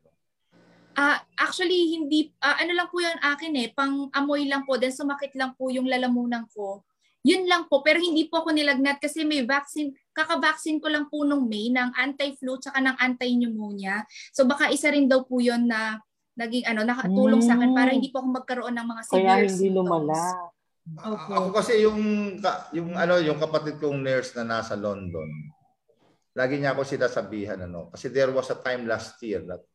Ah, 0.96 1.20
actually 1.36 1.92
hindi 1.92 2.32
ah, 2.40 2.56
ano 2.60 2.72
lang 2.72 2.88
po 2.88 3.04
'yung 3.04 3.20
akin 3.20 3.52
eh, 3.60 3.68
pang 3.76 4.08
amoy 4.16 4.48
lang 4.48 4.64
po, 4.64 4.80
then 4.80 4.96
sumakit 4.96 5.36
lang 5.36 5.52
po 5.60 5.68
'yung 5.68 5.88
lalamunan 5.88 6.48
ko. 6.56 6.84
Yun 7.26 7.50
lang 7.50 7.66
po, 7.68 7.82
pero 7.82 7.98
hindi 7.98 8.30
po 8.30 8.46
ako 8.46 8.54
nilagnat 8.54 9.02
kasi 9.02 9.26
may 9.26 9.42
vaccine, 9.44 9.92
kaka-vaccine 10.14 10.78
ko 10.78 10.88
lang 10.94 11.10
po 11.10 11.26
nung 11.26 11.50
May 11.50 11.74
ng 11.74 11.90
anti-flu 11.98 12.62
tsaka 12.62 12.78
ng 12.80 12.96
anti-pneumonia. 13.02 14.06
So 14.32 14.46
baka 14.46 14.70
isa 14.70 14.94
rin 14.94 15.10
daw 15.10 15.26
po 15.28 15.42
'yon 15.44 15.68
na 15.68 16.00
naging 16.40 16.64
ano, 16.68 16.84
nakatulong 16.88 17.42
sa 17.44 17.56
akin 17.60 17.72
para 17.76 17.92
Mm. 17.92 17.96
hindi 18.00 18.08
po 18.12 18.20
ako 18.24 18.28
magkaroon 18.32 18.76
ng 18.76 18.88
mga 18.88 19.02
Kaya 19.08 19.32
severe 19.36 19.48
hindi 19.52 19.68
symptoms. 19.72 19.76
lumala. 19.76 20.22
Opo. 20.86 21.32
Ako 21.34 21.50
kasi 21.50 21.82
yung 21.82 22.02
yung 22.70 22.94
ano 22.94 23.18
yung 23.18 23.42
kapatid 23.42 23.82
kong 23.82 24.06
nurse 24.06 24.38
na 24.38 24.46
nasa 24.46 24.78
London. 24.78 25.26
Lagi 26.38 26.62
niya 26.62 26.78
ako 26.78 26.86
sinasabihan 26.86 27.58
ano 27.66 27.90
kasi 27.90 28.14
there 28.14 28.30
was 28.30 28.46
a 28.54 28.58
time 28.62 28.86
last 28.86 29.18
year 29.26 29.42
that 29.50 29.66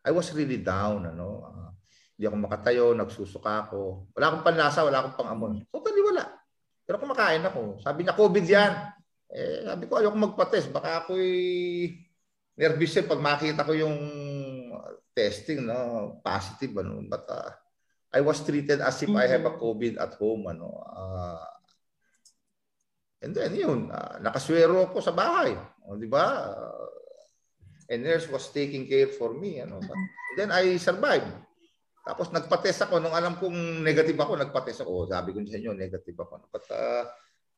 I 0.00 0.10
was 0.12 0.32
really 0.32 0.64
down 0.64 1.04
ano. 1.04 1.28
Ah, 1.44 1.70
hindi 2.14 2.24
ako 2.30 2.36
makatayo, 2.40 2.84
nagsusuka 2.96 3.68
ako. 3.68 4.08
Wala 4.16 4.24
akong 4.30 4.46
panlasa, 4.46 4.86
wala 4.86 5.02
akong 5.02 5.18
pang-amoy. 5.18 5.66
Totally 5.68 6.00
wala. 6.00 6.24
Pero 6.86 6.96
kumakain 7.02 7.42
ako. 7.42 7.82
Sabi 7.82 8.06
niya 8.06 8.14
COVID 8.14 8.46
yan. 8.46 8.72
Eh, 9.34 9.66
sabi 9.66 9.84
ko 9.90 9.98
ayoko 9.98 10.14
magpa-test 10.14 10.70
baka 10.70 11.02
ako'y 11.02 11.90
nervous 12.54 12.94
eh 12.94 13.02
pag 13.02 13.18
makita 13.18 13.66
ko 13.66 13.74
yung 13.74 13.98
testing 15.10 15.66
no 15.66 16.18
positive 16.22 16.70
ano 16.78 17.02
but 17.02 17.26
ah, 17.34 17.50
I 18.14 18.22
was 18.22 18.38
treated 18.46 18.78
as 18.78 19.02
if 19.02 19.10
I 19.10 19.26
have 19.26 19.42
a 19.42 19.58
COVID 19.58 19.98
at 19.98 20.14
home. 20.22 20.46
Ano. 20.46 20.70
Ah, 20.86 21.42
and 23.26 23.34
then 23.34 23.58
yun, 23.58 23.90
ah, 23.90 24.22
nakaswero 24.22 24.86
ako 24.86 25.02
sa 25.02 25.10
bahay. 25.10 25.58
O, 25.90 25.98
di 25.98 26.06
ba? 26.06 26.54
Ah, 26.54 26.88
and 27.90 28.06
nurse 28.06 28.30
was 28.30 28.54
taking 28.54 28.86
care 28.86 29.10
for 29.10 29.34
me. 29.34 29.58
Ano. 29.58 29.82
But, 29.82 29.98
then 30.38 30.54
I 30.54 30.78
survived. 30.78 31.30
Tapos 32.04 32.30
nagpa-test 32.30 32.86
ako. 32.86 33.02
Nung 33.02 33.16
alam 33.16 33.34
kong 33.34 33.82
negative 33.82 34.18
ako, 34.20 34.38
nagpa-test 34.38 34.86
ako. 34.86 35.10
Sabi 35.10 35.34
ko 35.34 35.42
sa 35.42 35.58
inyo, 35.58 35.72
negative 35.74 36.14
ako. 36.14 36.46
But 36.54 36.64
ah, 36.70 37.04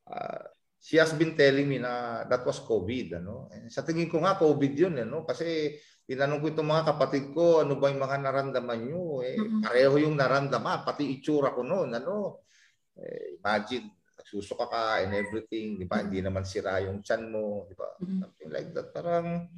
ah, 0.09 0.43
she 0.81 0.97
has 0.97 1.13
been 1.13 1.37
telling 1.37 1.69
me 1.69 1.83
na 1.83 2.25
that 2.25 2.47
was 2.49 2.65
COVID. 2.65 3.21
Ano. 3.21 3.53
And 3.53 3.69
sa 3.69 3.85
tingin 3.85 4.09
ko 4.09 4.25
nga, 4.25 4.41
COVID 4.41 4.73
yun. 4.73 4.95
Ano. 5.05 5.29
Kasi 5.29 5.77
tinanong 6.07 6.39
ko 6.39 6.47
itong 6.55 6.71
mga 6.71 6.87
kapatid 6.95 7.25
ko, 7.35 7.67
ano 7.67 7.75
ba 7.83 7.91
yung 7.91 7.99
mga 7.99 8.19
naramdaman 8.23 8.81
nyo? 8.87 9.27
Eh, 9.27 9.35
Mhm. 9.43 9.61
pareho 9.67 9.95
yung 9.99 10.15
naramdaman, 10.15 10.87
pati 10.87 11.03
itsura 11.19 11.51
ko 11.51 11.67
noon, 11.67 11.91
ano? 11.99 12.47
Eh, 12.95 13.43
imagine, 13.43 13.91
nagsusuka 14.15 14.71
ka 14.71 14.83
and 15.03 15.13
everything, 15.19 15.77
di 15.77 15.85
ba? 15.85 16.01
Hindi 16.07 16.23
naman 16.23 16.47
sira 16.47 16.79
yung 16.87 17.03
chan 17.03 17.27
mo, 17.27 17.67
di 17.67 17.75
ba? 17.75 17.91
Mhm. 17.99 18.23
Something 18.23 18.51
like 18.55 18.71
that. 18.71 18.89
Parang, 18.95 19.51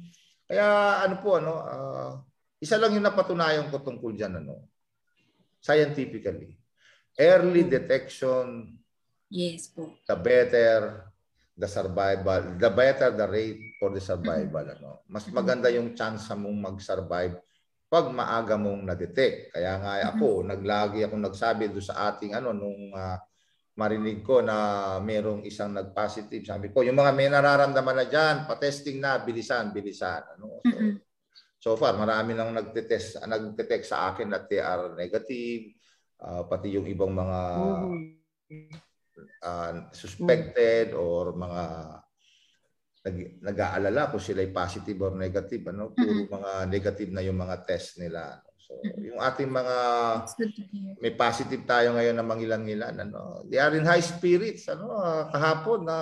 kaya 0.49 0.67
ano 1.05 1.15
po, 1.21 1.37
ano, 1.37 1.53
ah, 1.61 2.11
isa 2.57 2.81
lang 2.81 2.97
yung 2.97 3.05
napatunayan 3.05 3.69
ko 3.69 3.79
tungkol 3.85 4.17
dyan, 4.17 4.41
ano, 4.41 4.65
scientifically. 5.61 6.57
Early 7.13 7.69
detection, 7.69 8.73
Yes 9.29 9.69
po. 9.69 9.93
the 10.09 10.17
better 10.17 11.08
the 11.59 11.67
survival, 11.67 12.55
the 12.55 12.71
better 12.71 13.11
the 13.11 13.27
rate 13.27 13.75
for 13.75 13.91
the 13.91 13.99
survival. 13.99 14.63
Ano. 14.63 15.03
Mas 15.11 15.27
maganda 15.27 15.67
yung 15.67 15.91
chance 15.91 16.31
mong 16.31 16.71
mag-survive 16.71 17.35
pag 17.91 18.07
maaga 18.15 18.55
mong 18.55 18.87
na-detect. 18.87 19.51
Kaya 19.51 19.75
nga 19.81 19.93
ako, 20.15 20.47
naglagi 20.47 21.03
ako 21.03 21.19
nagsabi 21.19 21.67
do 21.67 21.83
sa 21.83 22.15
ating 22.15 22.31
ano 22.31 22.55
nung 22.55 22.95
ah, 22.95 23.19
marinig 23.75 24.23
ko 24.23 24.39
na 24.39 24.55
merong 25.03 25.43
isang 25.43 25.75
nag-positive. 25.75 26.47
Sabi 26.47 26.71
ko, 26.71 26.79
yung 26.79 26.95
mga 26.95 27.11
may 27.11 27.27
nararamdaman 27.27 27.97
na 28.03 28.07
dyan, 28.07 28.35
pa-testing 28.47 29.03
na, 29.03 29.19
bilisan, 29.19 29.75
bilisan. 29.75 30.39
Ano? 30.39 30.63
So, 30.63 30.79
Mhm. 30.79 30.91
so 31.59 31.71
far, 31.75 31.95
marami 31.99 32.35
nang 32.35 32.55
nagtetest, 32.55 33.19
nagtetect 33.27 33.83
sa 33.83 34.15
akin 34.15 34.31
they 34.47 34.63
are 34.63 34.95
negative. 34.95 35.75
Ah, 36.23 36.47
pati 36.47 36.75
yung 36.75 36.87
ibang 36.87 37.11
mga 37.11 37.39
Mhm. 38.47 38.88
Uh, 39.43 39.89
suspected 39.91 40.93
or 40.93 41.35
mga 41.35 41.63
nag, 43.05 43.17
nag-aalala 43.41 44.11
kung 44.11 44.23
sila 44.23 44.43
ay 44.43 44.51
positive 44.51 44.99
or 44.99 45.13
negative 45.15 45.63
ano? 45.71 45.95
Puro 45.95 46.27
mga 46.27 46.51
negative 46.67 47.09
na 47.11 47.23
yung 47.23 47.39
mga 47.39 47.63
test 47.63 47.97
nila. 47.97 48.43
So 48.59 48.77
yung 48.99 49.17
ating 49.23 49.49
mga 49.49 49.75
may 50.99 51.13
positive 51.15 51.63
tayo 51.63 51.95
ngayon 51.95 52.15
na 52.19 52.25
mangilan-ngilan 52.27 52.95
ano? 52.99 53.47
They 53.47 53.57
are 53.57 53.73
in 53.73 53.87
high 53.87 54.03
spirits 54.03 54.67
ano? 54.67 54.99
Ah, 54.99 55.31
kahapon 55.31 55.87
na 55.87 55.97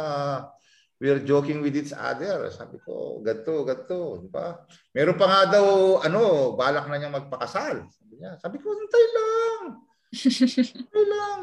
we 0.97 1.13
are 1.13 1.21
joking 1.21 1.61
with 1.61 1.77
each 1.77 1.93
other. 1.93 2.49
Sabi 2.49 2.81
ko 2.81 3.21
ganto 3.21 3.61
ganto 3.61 4.17
di 4.25 4.29
ba? 4.33 4.57
Meron 4.91 5.17
pa 5.17 5.25
nga 5.29 5.41
daw 5.61 5.65
ano 6.01 6.53
balak 6.57 6.89
na 6.89 6.97
niya 6.97 7.13
magpakasal. 7.13 7.85
Sabi 7.87 8.13
niya 8.17 8.35
sabi 8.41 8.57
ko 8.57 8.73
hintay 8.73 9.05
lang. 9.13 9.63
Ano 10.87 11.01
lang. 11.03 11.41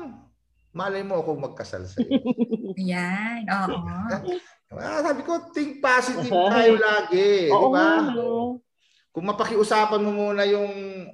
Malay 0.75 1.07
mo 1.07 1.23
akong 1.23 1.39
magkasal 1.41 1.87
sa 1.87 2.03
iyo. 2.03 2.19
Yan, 2.93 3.47
oo. 3.47 3.79
Ah, 4.75 5.07
sabi 5.07 5.23
ko, 5.23 5.55
think 5.55 5.79
positive 5.79 6.27
tayo 6.27 6.75
lagi. 6.75 7.47
Oo 7.47 7.71
di 7.71 7.79
ba? 7.79 7.87
Kung 9.15 9.31
mapakiusapan 9.31 10.03
mo 10.03 10.11
muna 10.11 10.43
yung, 10.43 10.67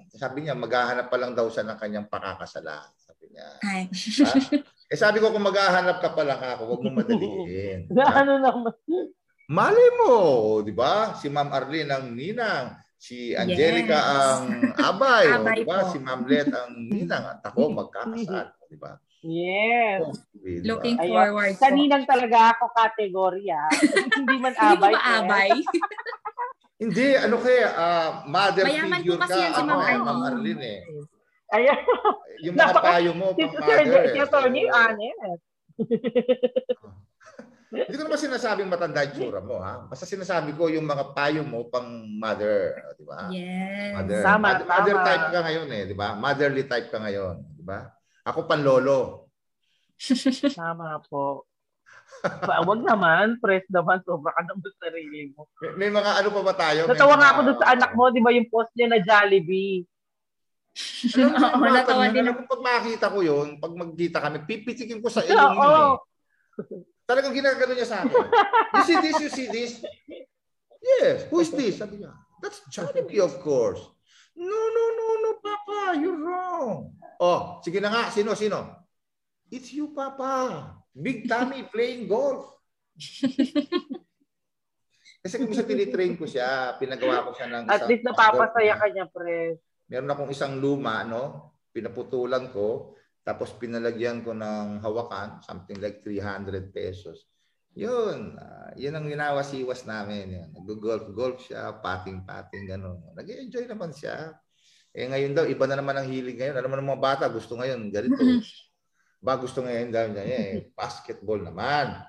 sabi 0.09 0.41
niya, 0.41 0.57
maghahanap 0.57 1.13
pa 1.13 1.21
lang 1.21 1.37
daw 1.37 1.45
siya 1.45 1.69
ng 1.69 1.77
kanyang 1.77 2.09
pakakasalan. 2.09 2.89
Sabi 2.97 3.29
niya. 3.29 3.49
Ay. 3.61 3.85
Ha? 3.93 4.33
eh 4.65 4.97
sabi 4.97 5.21
ko, 5.21 5.29
kung 5.29 5.45
maghahanap 5.45 6.01
ka 6.01 6.17
pa 6.17 6.25
lang 6.25 6.41
ako, 6.41 6.73
huwag 6.73 6.83
mo 6.89 7.05
madaliin. 7.05 7.85
Na 7.93 8.09
ano 8.25 8.41
naman. 8.41 8.73
Malay 9.45 9.89
mo, 10.01 10.15
di 10.65 10.73
ba? 10.73 11.13
Si 11.13 11.29
Ma'am 11.29 11.53
Arlene 11.53 11.93
ang 11.93 12.17
ninang. 12.17 12.81
Si 12.97 13.37
Angelica 13.37 13.93
Yes. 13.93 14.09
ang 14.09 14.43
abay. 14.73 15.27
o, 15.29 15.37
Abay 15.37 15.57
di 15.61 15.65
ba? 15.69 15.85
po. 15.85 15.93
Si 15.93 15.99
Ma'am 16.01 16.25
Let 16.25 16.49
ang 16.49 16.73
ninang. 16.81 17.25
At 17.29 17.45
ako, 17.45 17.77
magkakasal. 17.77 18.57
Di 18.65 18.81
ba? 18.81 18.97
Yes. 19.21 20.01
Di 20.33 20.65
ba? 20.65 20.75
Looking 20.75 20.97
Ayun. 20.97 21.13
forward 21.13 21.53
po. 21.53 21.61
Kaninang 21.61 22.05
talaga 22.09 22.39
ako 22.57 22.65
kategorya. 22.73 23.61
Hindi 24.17 24.37
man 24.41 24.53
Hindi 24.57 24.77
abay. 24.77 24.93
ba 24.93 24.99
eh. 24.99 25.17
abay? 25.21 25.51
Hindi, 26.83 27.09
ano 27.13 27.37
kaya, 27.37 27.67
ah, 27.77 28.09
mother 28.25 28.65
Mayaman 28.65 29.05
figure 29.05 29.21
ka. 29.21 29.37
yan 29.37 29.53
si 29.53 29.61
Ma'am 29.61 29.69
eh, 29.69 29.85
Arlene. 29.85 30.01
Ma'am 30.01 30.21
Arlene 30.25 30.65
eh. 30.65 30.81
Ayan. 31.53 31.79
Yung 32.41 32.55
mga 32.57 32.81
payo 32.81 33.11
mo, 33.13 33.27
Si 33.37 33.45
pang 33.45 33.53
Sir, 33.61 33.79
mother. 33.85 34.05
si 34.09 34.17
eh. 34.17 34.25
Attorney, 34.25 34.65
So, 34.65 34.73
honest. 34.73 35.43
Hindi 37.71 37.95
ko 37.95 38.03
naman 38.03 38.19
sinasabing 38.19 38.67
matanda 38.67 39.07
yung 39.07 39.15
tsura 39.15 39.39
mo, 39.39 39.63
ha? 39.63 39.87
Basta 39.87 40.03
sinasabi 40.03 40.57
ko 40.59 40.67
yung 40.67 40.89
mga 40.89 41.15
payo 41.15 41.47
mo 41.47 41.69
pang 41.71 41.87
mother, 42.19 42.75
di 42.99 43.05
ba? 43.07 43.29
Yes. 43.31 43.95
Mother. 43.95 44.21
Tama, 44.27 44.47
mother, 44.49 44.67
mother 44.67 44.97
type 45.07 45.27
ka 45.31 45.41
ngayon 45.45 45.69
eh, 45.71 45.83
di 45.87 45.95
ba? 45.95 46.09
Motherly 46.19 46.65
type 46.67 46.89
ka 46.91 46.99
ngayon, 46.99 47.37
di 47.55 47.63
ba? 47.63 47.87
Ako 48.31 48.47
panlolo. 48.47 49.27
Tama 50.55 51.03
po. 51.11 51.51
Ba, 52.21 52.63
wag 52.63 52.81
naman, 52.85 53.41
press 53.41 53.65
naman, 53.73 54.05
sobra 54.05 54.31
ka 54.37 54.45
naman 54.45 54.63
sa 54.63 54.89
sarili 54.89 55.33
mo. 55.33 55.49
May, 55.59 55.89
may 55.89 55.91
mga 55.91 56.21
ano 56.21 56.29
pa 56.31 56.41
ba 56.45 56.55
tayo? 56.55 56.85
Natawa 56.87 57.15
nga 57.17 57.29
ako 57.35 57.41
doon 57.49 57.59
sa 57.59 57.69
anak 57.75 57.91
mo, 57.97 58.03
di 58.13 58.21
ba 58.21 58.31
yung 58.31 58.49
post 58.53 58.71
niya 58.77 58.89
na 58.93 59.01
Jollibee? 59.01 59.89
Alam 61.17 61.59
mo, 61.59 61.67
natawa 61.75 62.05
yun, 62.07 62.13
din 62.15 62.29
mo, 62.29 62.45
pag 62.45 62.63
makita 62.63 63.07
ko 63.09 63.19
yun, 63.25 63.57
pag 63.59 63.73
magkita 63.73 64.19
kami, 64.21 64.39
pipitikin 64.45 65.01
ko 65.01 65.09
sa 65.09 65.25
ilong 65.29 65.57
yun 65.57 65.65
Oo. 65.65 65.97
eh. 65.97 66.85
Talagang 67.09 67.35
ginagano 67.35 67.73
niya 67.75 67.89
sa 67.89 68.07
akin. 68.07 68.15
You 68.77 68.83
see 68.87 68.99
this, 69.03 69.17
you 69.19 69.31
see 69.33 69.49
this? 69.51 69.73
Yes. 70.79 71.27
Who 71.33 71.43
is 71.43 71.51
this? 71.51 71.81
Sabi 71.83 72.05
niya. 72.05 72.15
That's 72.39 72.63
Jollibee, 72.69 73.19
of 73.19 73.41
course. 73.43 73.81
No, 74.37 74.61
no, 74.71 74.85
no, 74.95 75.07
no, 75.25 75.31
Papa. 75.41 75.99
You're 75.99 76.21
wrong. 76.21 77.00
Oh, 77.21 77.61
sige 77.61 77.85
na 77.85 77.93
nga. 77.93 78.09
Sino, 78.09 78.33
sino? 78.33 78.89
It's 79.53 79.69
you, 79.77 79.93
Papa. 79.93 80.73
Big 80.97 81.29
Tommy 81.29 81.69
playing 81.73 82.09
golf. 82.09 82.49
Kasi 85.21 85.37
kung 85.37 85.53
sa 85.53 85.69
tinitrain 85.69 86.17
ko 86.17 86.25
siya, 86.25 86.81
pinagawa 86.81 87.29
ko 87.29 87.37
siya 87.37 87.49
ng 87.53 87.65
At 87.69 87.85
isang 87.85 87.89
least 87.93 88.05
napapasaya 88.09 88.75
ka 88.81 88.87
niya, 88.89 89.05
press. 89.05 89.61
meron 89.85 90.09
akong 90.09 90.33
isang 90.33 90.57
luma, 90.57 91.05
no? 91.05 91.53
Pinaputulan 91.77 92.49
ko, 92.49 92.97
tapos 93.21 93.53
pinalagyan 93.61 94.25
ko 94.25 94.33
ng 94.33 94.81
hawakan, 94.81 95.45
something 95.45 95.77
like 95.77 96.01
300 96.01 96.73
pesos. 96.73 97.29
Yun, 97.77 98.35
ah, 98.41 98.73
yun 98.81 98.97
ang 98.97 99.05
winawasiwas 99.07 99.85
namin. 99.85 100.41
Yun. 100.41 100.49
Nag-golf-golf 100.57 101.45
siya, 101.45 101.79
pating-pating, 101.85 102.65
gano'n. 102.67 103.13
Nag-enjoy 103.15 103.69
naman 103.69 103.93
siya. 103.93 104.35
Eh 104.91 105.07
ngayon 105.07 105.33
daw, 105.39 105.45
iba 105.47 105.65
na 105.71 105.79
naman 105.79 105.95
ang 105.95 106.09
hilig 106.11 106.35
ngayon. 106.35 106.57
Alam 106.59 106.71
mo 106.71 106.77
ng 106.79 106.91
mga 106.95 107.03
bata, 107.03 107.25
gusto 107.31 107.55
ngayon, 107.55 107.91
ganito. 107.95 108.19
ba 109.21 109.37
gusto 109.37 109.61
ngayon 109.61 109.93
daw 109.93 110.07
niya, 110.11 110.25
eh, 110.25 110.73
basketball 110.75 111.45
naman. 111.45 112.01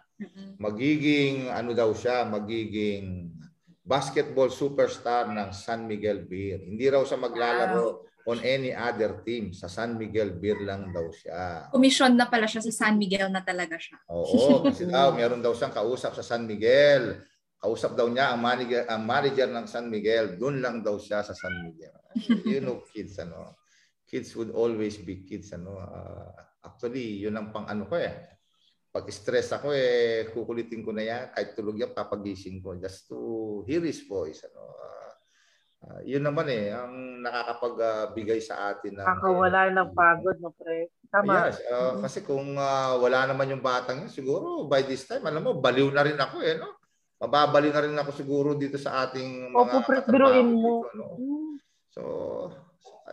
Magiging, 0.57 1.51
ano 1.51 1.75
daw 1.77 1.91
siya, 1.93 2.25
magiging 2.25 3.29
basketball 3.81 4.49
superstar 4.49 5.29
ng 5.29 5.49
San 5.51 5.85
Miguel 5.85 6.25
Beer. 6.25 6.61
Hindi 6.61 6.85
raw 6.89 7.01
siya 7.03 7.19
maglalaro 7.19 8.07
on 8.29 8.37
any 8.45 8.73
other 8.73 9.25
team. 9.25 9.53
Sa 9.53 9.65
San 9.65 9.97
Miguel 9.97 10.37
Beer 10.37 10.61
lang 10.61 10.93
daw 10.93 11.09
siya. 11.09 11.69
Commission 11.73 12.13
na 12.13 12.29
pala 12.29 12.45
siya 12.45 12.61
sa 12.61 12.73
San 12.73 12.97
Miguel 13.01 13.33
na 13.33 13.41
talaga 13.41 13.77
siya. 13.81 13.97
Oo, 14.09 14.61
kasi 14.65 14.85
daw 14.93 15.13
meron 15.13 15.41
daw 15.41 15.53
siyang 15.57 15.73
kausap 15.73 16.13
sa 16.13 16.25
San 16.25 16.45
Miguel. 16.45 17.17
Kausap 17.61 17.93
daw 17.93 18.09
niya 18.09 18.33
ang 18.33 18.41
manager, 18.41 18.89
ang 18.89 19.05
manager 19.05 19.45
ng 19.45 19.69
San 19.69 19.85
Miguel. 19.85 20.33
Doon 20.33 20.65
lang 20.65 20.81
daw 20.81 20.97
siya 20.97 21.21
sa 21.21 21.37
San 21.37 21.53
Miguel. 21.61 21.93
You 22.41 22.57
know, 22.57 22.81
kids, 22.89 23.21
ano. 23.21 23.61
Kids 24.09 24.33
would 24.33 24.49
always 24.49 24.97
be 24.97 25.21
kids, 25.21 25.53
ano. 25.53 25.77
Ah, 25.77 26.57
actually, 26.65 27.21
yun 27.21 27.37
ang 27.37 27.53
pang 27.53 27.69
ano 27.69 27.85
ko 27.85 28.01
eh. 28.01 28.17
Pag 28.89 29.05
stress 29.13 29.53
ako 29.53 29.77
eh, 29.77 30.25
kukulitin 30.33 30.81
ko 30.81 30.89
na 30.89 31.05
yan. 31.05 31.23
Kahit 31.37 31.53
tulog 31.53 31.77
yan, 31.77 31.93
papagising 31.93 32.65
ko. 32.65 32.73
Just 32.81 33.05
to 33.05 33.61
hear 33.69 33.85
his 33.85 34.01
voice, 34.09 34.41
ano. 34.49 34.65
Ah, 34.81 35.11
ah, 35.85 35.99
yun 36.01 36.25
naman 36.25 36.49
eh, 36.49 36.73
ang 36.73 37.21
nakakapagbigay 37.21 38.41
sa 38.41 38.73
atin 38.73 38.97
ng... 38.97 39.05
Kakawala 39.05 39.69
ng 39.69 39.89
pagod, 39.93 40.37
no, 40.41 40.49
press. 40.57 40.89
Tama. 41.13 41.51
Yes, 41.53 41.61
uh, 41.69 42.01
kasi 42.01 42.25
kung 42.25 42.57
uh, 42.57 42.97
wala 42.97 43.29
naman 43.29 43.53
yung 43.53 43.61
batang 43.61 44.01
yun, 44.01 44.09
siguro 44.09 44.65
by 44.65 44.81
this 44.81 45.05
time, 45.05 45.29
alam 45.29 45.45
mo, 45.45 45.61
baliw 45.61 45.93
na 45.93 46.07
rin 46.07 46.17
ako 46.17 46.41
eh, 46.41 46.57
no? 46.57 46.80
Mababaliw 47.21 47.69
na 47.69 47.83
rin 47.85 48.01
ako 48.01 48.11
siguro 48.17 48.49
dito 48.57 48.81
sa 48.81 49.05
ating 49.05 49.53
mga 49.53 49.77
Opo, 49.77 49.77
biruin 50.09 50.49
mo. 50.57 50.81
dito, 50.81 50.89
no? 50.97 51.07
So, 51.93 52.01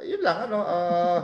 yun 0.00 0.24
lang, 0.24 0.48
ano, 0.48 0.58
uh, 0.72 1.20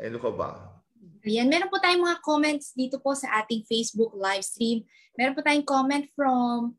ano 0.00 0.16
ko 0.16 0.32
ba? 0.32 0.80
Ayan, 1.26 1.52
meron 1.52 1.68
po 1.68 1.76
tayong 1.76 2.06
mga 2.06 2.22
comments 2.24 2.72
dito 2.72 2.96
po 3.04 3.12
sa 3.12 3.42
ating 3.44 3.68
Facebook 3.68 4.16
live 4.16 4.46
stream. 4.46 4.86
Meron 5.18 5.36
po 5.36 5.44
tayong 5.44 5.66
comment 5.66 6.06
from 6.16 6.72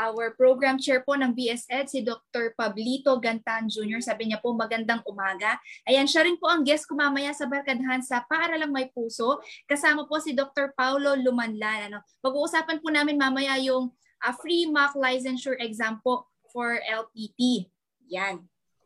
our 0.00 0.32
program 0.32 0.80
chair 0.80 1.04
po 1.04 1.12
ng 1.12 1.36
BSED, 1.36 1.84
si 1.92 2.00
Dr. 2.00 2.56
Pablito 2.56 3.12
Gantan 3.20 3.68
Jr. 3.68 4.00
Sabi 4.00 4.32
niya 4.32 4.40
po, 4.40 4.56
magandang 4.56 5.04
umaga. 5.04 5.60
Ayan, 5.84 6.08
siya 6.08 6.24
rin 6.24 6.40
po 6.40 6.48
ang 6.48 6.64
guest 6.64 6.88
ko 6.88 6.96
mamaya 6.96 7.36
sa 7.36 7.44
Barkadahan 7.44 8.00
sa 8.00 8.24
Paaralang 8.24 8.72
May 8.72 8.88
Puso. 8.88 9.44
Kasama 9.68 10.08
po 10.08 10.16
si 10.16 10.32
Dr. 10.32 10.72
Paulo 10.72 11.12
Lumanlan. 11.20 11.92
Ano? 11.92 12.00
Pag-uusapan 12.24 12.80
po 12.80 12.88
namin 12.88 13.20
mamaya 13.20 13.60
yung 13.60 13.92
ah, 14.24 14.32
free 14.40 14.64
mock 14.64 14.96
licensure 14.96 15.60
exam 15.60 16.00
po 16.00 16.24
for 16.48 16.80
LPT. 16.80 17.68
Yan. 18.08 18.40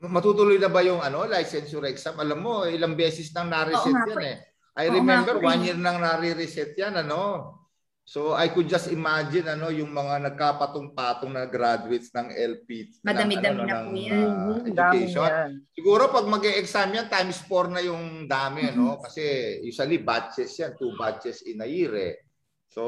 Matutuloy 0.05 0.59
na 0.59 0.69
ba 0.69 0.83
yung 0.83 0.99
ano, 0.99 1.25
licensure 1.31 1.95
exam? 1.95 2.19
Alam 2.19 2.39
mo, 2.43 2.55
ilang 2.67 2.99
beses 2.99 3.31
nang 3.31 3.49
nga 3.49 3.71
yan 3.71 4.11
po 4.11 4.19
eh. 4.19 4.43
I 4.75 4.91
Oo 4.91 4.99
remember 4.99 5.39
nga 5.39 5.47
one 5.55 5.63
eh. 5.63 5.67
year 5.71 5.79
nang 5.79 6.03
nare-reset 6.03 6.75
yan, 6.75 6.99
ano. 6.99 7.64
So 8.05 8.37
I 8.37 8.53
could 8.53 8.69
just 8.69 8.93
imagine 8.93 9.49
ano 9.49 9.73
yung 9.73 9.89
mga 9.89 10.29
nagkapatong-patong 10.29 11.33
na 11.33 11.49
graduates 11.49 12.13
ng 12.13 12.37
LP 12.37 13.01
Madami-dami 13.01 13.49
ano, 13.57 13.65
na 13.65 13.75
ng, 13.75 13.87
po 13.89 13.97
yan. 13.97 14.13
uh, 14.13 14.29
Mhm, 14.29 14.77
dami 14.77 14.97
education. 15.01 15.25
yan. 15.25 15.51
Siguro 15.73 16.03
pag 16.13 16.27
mag-e-exam 16.29 16.89
yan, 16.93 17.09
times 17.09 17.41
4 17.49 17.73
na 17.73 17.81
yung 17.81 18.29
dami, 18.29 18.69
ano? 18.69 19.01
Kasi 19.01 19.25
usually 19.65 19.97
batches 19.99 20.53
yan, 20.53 20.77
two 20.77 20.93
batches 20.95 21.41
in 21.43 21.59
a 21.59 21.67
year 21.67 21.97
eh. 21.97 22.15
So, 22.69 22.83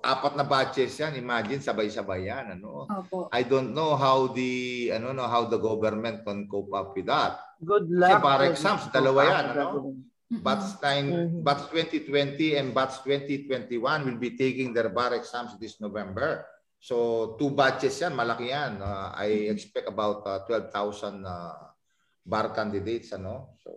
apat 0.00 0.34
na 0.34 0.42
batches 0.42 0.98
yan, 0.98 1.14
imagine 1.14 1.62
sabay-sabay 1.62 2.26
yan, 2.26 2.58
ano? 2.58 2.90
Opo. 2.90 3.30
I 3.30 3.46
don't 3.46 3.70
know 3.70 3.94
how 3.94 4.34
the 4.34 4.50
ano 4.90 5.12
no 5.12 5.28
how 5.28 5.46
the 5.46 5.60
government 5.60 6.26
can 6.26 6.50
cope 6.50 6.74
up 6.74 6.90
with 6.90 7.06
that. 7.06 7.38
Good 7.62 7.86
Kasi 7.86 8.16
luck. 8.16 8.18
para 8.18 8.50
exams, 8.50 8.90
dalawa 8.90 9.20
yan, 9.22 9.44
ano? 9.54 9.94
Batch 10.30 10.78
9, 10.78 11.10
Mhm. 11.10 11.42
batch 11.42 11.74
2020 11.74 12.54
and 12.54 12.70
batch 12.70 13.02
2021 13.02 14.06
will 14.06 14.14
be 14.14 14.38
taking 14.38 14.70
their 14.70 14.86
bar 14.86 15.10
exams 15.10 15.58
this 15.58 15.82
November. 15.82 16.46
So, 16.78 17.34
two 17.34 17.50
batches 17.50 17.98
yan, 17.98 18.14
malaki 18.14 18.54
yan. 18.54 18.78
Uh, 18.78 19.10
I 19.12 19.50
expect 19.50 19.90
about 19.90 20.22
uh, 20.22 20.46
12,000 20.46 21.26
uh, 21.26 21.74
bar 22.22 22.54
candidates, 22.54 23.10
ano? 23.10 23.58
So, 23.58 23.74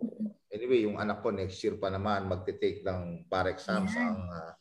anyway, 0.47 0.86
yung 0.86 1.01
anak 1.01 1.20
ko 1.20 1.34
next 1.34 1.58
year 1.66 1.76
pa 1.76 1.89
naman 1.89 2.30
magte-take 2.30 2.86
ng 2.86 3.26
bar 3.26 3.49
exams 3.49 3.89
Yan. 3.91 4.06
ang 4.06 4.20
uh, 4.30 4.51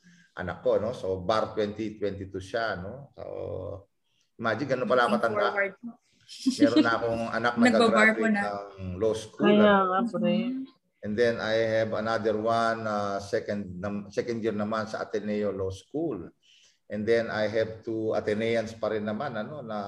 anak 0.40 0.64
ko, 0.64 0.80
no? 0.80 0.97
So, 0.97 1.20
bar 1.20 1.53
2022 1.53 2.40
siya, 2.40 2.80
no? 2.80 3.12
So, 3.12 3.22
imagine 4.40 4.74
ganun 4.74 4.88
pala 4.88 5.12
po. 5.12 5.20
Meron 5.20 6.80
na 6.80 6.93
akong 6.97 7.22
anak 7.28 7.55
na 7.55 7.62
Nagbabar 7.68 8.16
po 8.16 8.24
gagraduate 8.24 8.32
na. 8.32 8.43
ng 8.80 8.90
law 8.97 9.12
school. 9.12 9.45
Kaya 9.45 9.76
nga, 9.84 9.99
pre. 10.09 10.34
And 11.03 11.18
then 11.18 11.42
I 11.42 11.66
have 11.82 11.98
another 11.98 12.38
one 12.38 12.86
uh, 12.86 13.18
second 13.18 13.82
second 14.14 14.38
year 14.38 14.55
naman 14.55 14.86
sa 14.86 15.03
Ateneo 15.03 15.50
Law 15.50 15.74
School. 15.74 16.30
And 16.86 17.03
then 17.03 17.26
I 17.26 17.50
have 17.50 17.82
two 17.82 18.14
Ateneans 18.14 18.78
pa 18.78 18.94
rin 18.94 19.03
naman 19.03 19.34
ano 19.34 19.66
na 19.66 19.78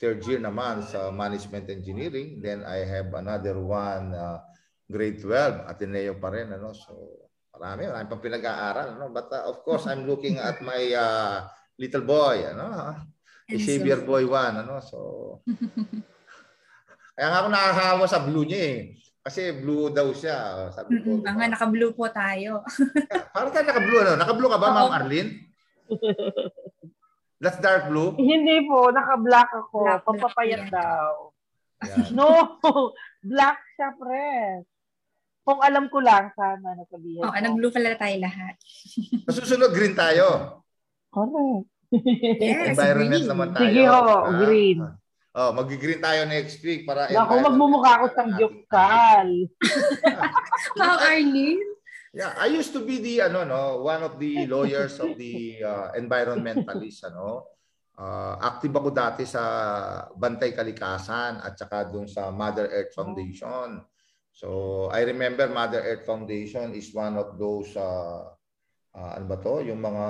third 0.00 0.24
year 0.24 0.40
naman 0.40 0.80
sa 0.80 1.12
Management 1.12 1.68
Engineering. 1.68 2.40
Then 2.40 2.64
I 2.64 2.88
have 2.88 3.12
another 3.12 3.60
one 3.60 4.16
uh, 4.16 4.40
grade 4.88 5.20
12 5.20 5.68
Ateneo 5.68 6.16
pa 6.16 6.32
rin 6.32 6.56
ano. 6.56 6.72
So 6.72 7.28
marami, 7.52 7.92
marami 7.92 8.08
pang 8.08 8.24
pinag-aaral 8.24 8.96
ano. 8.96 9.12
But 9.12 9.28
uh, 9.28 9.44
of 9.44 9.60
course 9.60 9.84
I'm 9.84 10.08
looking 10.08 10.40
at 10.40 10.64
my 10.64 10.88
uh, 10.96 11.44
little 11.76 12.08
boy 12.08 12.48
ano. 12.48 12.96
And 13.44 13.60
so- 13.60 13.68
Xavier 13.68 14.00
Boy 14.08 14.24
1 14.24 14.64
ano. 14.64 14.80
So 14.80 14.98
kaya 17.18 17.28
nga 17.28 17.38
ako 17.44 17.48
nakakahawa 17.52 18.04
sa 18.08 18.24
blue 18.24 18.48
niya 18.48 18.62
eh. 18.72 18.80
Kasi 19.28 19.52
blue 19.54 19.92
daw 19.92 20.08
siya. 20.10 20.72
Sabi 20.72 20.98
ko, 20.98 21.20
Mm-mm, 21.20 21.20
Mga 21.22 21.52
naka-blue 21.52 21.92
po 21.92 22.08
tayo. 22.08 22.64
Parang 23.36 23.52
ka 23.52 23.60
naka-blue, 23.60 24.00
ano? 24.00 24.16
Naka-blue 24.16 24.48
ka 24.48 24.56
ba, 24.56 24.66
Oo. 24.66 24.74
Ma'am 24.74 24.92
Arlene? 24.94 25.30
That's 27.38 27.60
dark 27.60 27.86
blue? 27.86 28.16
Hindi 28.16 28.64
po, 28.64 28.88
naka-black 28.88 29.52
ako. 29.54 29.76
Black, 29.78 29.92
black, 29.92 30.06
Pampapayat 30.08 30.60
yan. 30.64 30.72
daw. 30.72 31.12
Yan. 31.78 32.08
No! 32.16 32.28
black 33.20 33.60
siya, 33.76 33.92
pres. 33.94 34.64
Kung 35.44 35.60
alam 35.60 35.86
ko 35.86 36.00
lang, 36.00 36.32
sana 36.32 36.72
nasabihin 36.74 37.20
Oh, 37.20 37.28
ko. 37.28 37.36
nag-blue 37.36 37.70
pala 37.70 37.94
tayo 37.94 38.16
lahat. 38.18 38.56
Sa 39.24 39.32
susunod, 39.34 39.70
green 39.70 39.92
tayo. 39.92 40.60
Correct. 41.08 41.68
Yes, 42.38 42.72
Environment 42.72 43.12
green. 43.14 43.28
naman 43.28 43.48
tayo. 43.52 43.64
Sige 43.66 43.82
ho, 43.84 44.00
Ah. 44.24 44.92
Green. 45.32 45.44
Oh, 45.44 45.52
mag-green 45.52 46.00
tayo 46.00 46.24
next 46.28 46.58
week 46.64 46.86
para 46.88 47.08
environment 47.08 47.46
magmumukha 47.46 47.90
ako 48.00 48.06
sang 48.16 48.32
Jokal. 48.40 49.28
Ma'am 50.78 50.98
Arlene? 50.98 51.64
Yeah, 52.16 52.32
I 52.40 52.48
used 52.48 52.72
to 52.72 52.82
be 52.82 52.98
the 53.04 53.28
ano 53.28 53.44
no, 53.44 53.84
one 53.84 54.00
of 54.00 54.16
the 54.16 54.48
lawyers 54.48 54.96
of 54.98 55.14
the 55.20 55.60
uh, 55.60 55.92
environmentalists 55.94 57.04
ano. 57.04 57.44
Uh, 57.98 58.38
active 58.38 58.70
ako 58.70 58.94
dati 58.94 59.26
sa 59.26 59.42
Bantay 60.14 60.54
Kalikasan 60.54 61.42
at 61.42 61.58
saka 61.58 61.90
dun 61.90 62.06
sa 62.06 62.30
Mother 62.30 62.70
Earth 62.70 62.94
Foundation. 62.94 63.82
So, 64.30 64.86
I 64.94 65.02
remember 65.02 65.50
Mother 65.50 65.82
Earth 65.82 66.06
Foundation 66.06 66.78
is 66.78 66.94
one 66.94 67.18
of 67.18 67.34
those 67.42 67.74
uh, 67.74 68.22
uh, 68.94 69.10
ano 69.18 69.26
ba 69.26 69.42
to, 69.42 69.66
yung 69.66 69.82
mga 69.82 70.06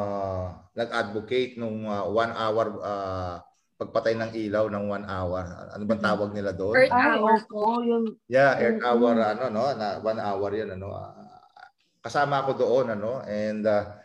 nag-advocate 0.77 1.57
nung 1.57 1.89
uh, 1.89 2.05
one 2.13 2.29
hour 2.37 2.77
uh, 2.85 3.41
pagpatay 3.79 4.19
ng 4.19 4.33
ilaw 4.35 4.67
ng 4.67 4.85
one 4.91 5.07
hour. 5.07 5.71
Ano 5.71 5.83
bang 5.87 6.03
tawag 6.03 6.35
nila 6.35 6.51
doon? 6.51 6.83
Earth 6.83 6.91
Ay, 6.91 7.15
hour 7.15 7.39
po. 7.47 7.63
opo, 7.63 7.87
yung 7.87 8.05
Yeah, 8.27 8.59
Earth 8.59 8.83
Mm-mm. 8.83 8.91
Hour 8.91 9.15
ano 9.23 9.45
no, 9.49 9.65
na 9.79 10.03
one 10.03 10.21
hour 10.21 10.51
'yan 10.51 10.75
ano. 10.75 10.91
ah, 10.93 11.15
kasama 12.03 12.43
ako 12.43 12.51
doon 12.59 12.87
ano 12.99 13.23
and 13.23 13.63
ah, 13.65 14.03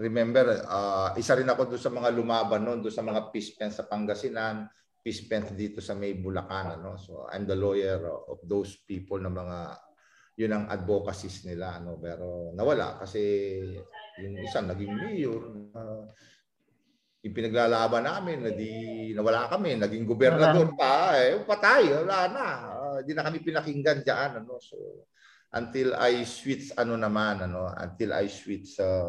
remember 0.00 0.64
ah, 0.64 1.12
isa 1.20 1.36
rin 1.36 1.46
ako 1.46 1.76
doon 1.76 1.82
sa 1.84 1.92
mga 1.92 2.08
lumaban 2.10 2.64
noon 2.64 2.80
doon 2.80 2.96
sa 2.96 3.04
mga 3.04 3.28
peace 3.28 3.52
fence 3.52 3.78
sa 3.78 3.86
Pangasinan, 3.86 4.64
peace 5.04 5.28
fence 5.28 5.52
dito 5.52 5.84
sa 5.84 5.92
May 5.92 6.16
Bulacan 6.16 6.80
ano. 6.80 6.96
So 6.96 7.28
I'm 7.28 7.44
the 7.44 7.54
lawyer 7.54 8.00
of 8.08 8.40
those 8.48 8.80
people 8.88 9.20
na 9.20 9.28
mga 9.28 9.58
yun 10.40 10.56
ang 10.56 10.64
advocacies 10.72 11.44
nila 11.44 11.76
ano 11.76 12.00
pero 12.00 12.56
nawala 12.56 12.96
kasi 12.96 13.20
yung 14.16 14.40
isa 14.40 14.64
naging 14.64 14.96
mayor 14.96 15.42
ah, 15.76 16.08
yung 17.22 17.34
pinaglalaban 17.38 18.02
namin 18.02 18.38
na 18.42 18.50
di 18.50 19.14
nawala 19.14 19.46
kami 19.46 19.78
naging 19.78 20.02
gobernador 20.02 20.74
pa 20.74 21.14
eh 21.22 21.38
patay 21.46 21.94
wala 22.02 22.18
na. 22.26 22.46
Ah, 22.66 22.96
hindi 22.98 23.14
na 23.14 23.22
kami 23.22 23.38
pinakinggan 23.38 24.02
diyan 24.02 24.42
ano. 24.42 24.58
So 24.58 25.06
until 25.54 25.94
I 25.94 26.26
switch 26.26 26.74
ano 26.74 26.98
naman 26.98 27.46
ano 27.46 27.70
until 27.78 28.10
I 28.18 28.26
switch 28.26 28.74
sa 28.74 29.06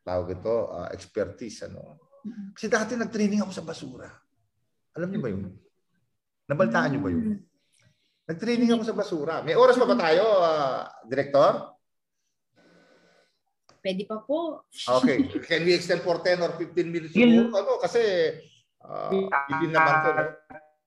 tawag 0.00 0.40
ito 0.40 0.56
ah, 0.72 0.88
expertise 0.88 1.68
ano. 1.68 2.08
Kasi 2.56 2.72
dati 2.72 2.96
nag-training 2.96 3.44
ako 3.44 3.52
sa 3.52 3.64
basura. 3.68 4.08
Alam 4.96 5.12
niyo 5.12 5.20
ba 5.20 5.28
yun? 5.28 5.44
Nabaltaan 6.48 6.88
niyo 6.96 7.00
ba 7.04 7.10
yun? 7.12 7.36
Nag-training 8.32 8.72
ako 8.72 8.82
sa 8.88 8.96
basura. 8.96 9.34
May 9.44 9.60
oras 9.60 9.76
pa 9.76 9.84
ba 9.84 9.92
tayo 9.92 10.24
ah, 10.40 10.88
director 11.04 11.77
Pwede 13.78 14.02
pa 14.04 14.18
po. 14.22 14.66
Okay. 14.72 15.30
Can 15.48 15.62
we 15.64 15.74
extend 15.74 16.02
for 16.02 16.18
10 16.20 16.42
or 16.42 16.52
15 16.58 16.74
minutes 16.86 17.14
Yun. 17.14 17.48
siguro? 17.48 17.62
Ano, 17.62 17.72
kasi 17.78 18.02
uh, 18.82 19.10
yun 19.62 19.72
naman 19.72 19.94
to. 20.02 20.10
No? 20.10 20.24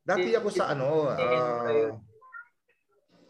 Dati 0.02 0.30
ako 0.34 0.48
sa 0.50 0.74
ano, 0.74 1.08
ah, 1.08 1.94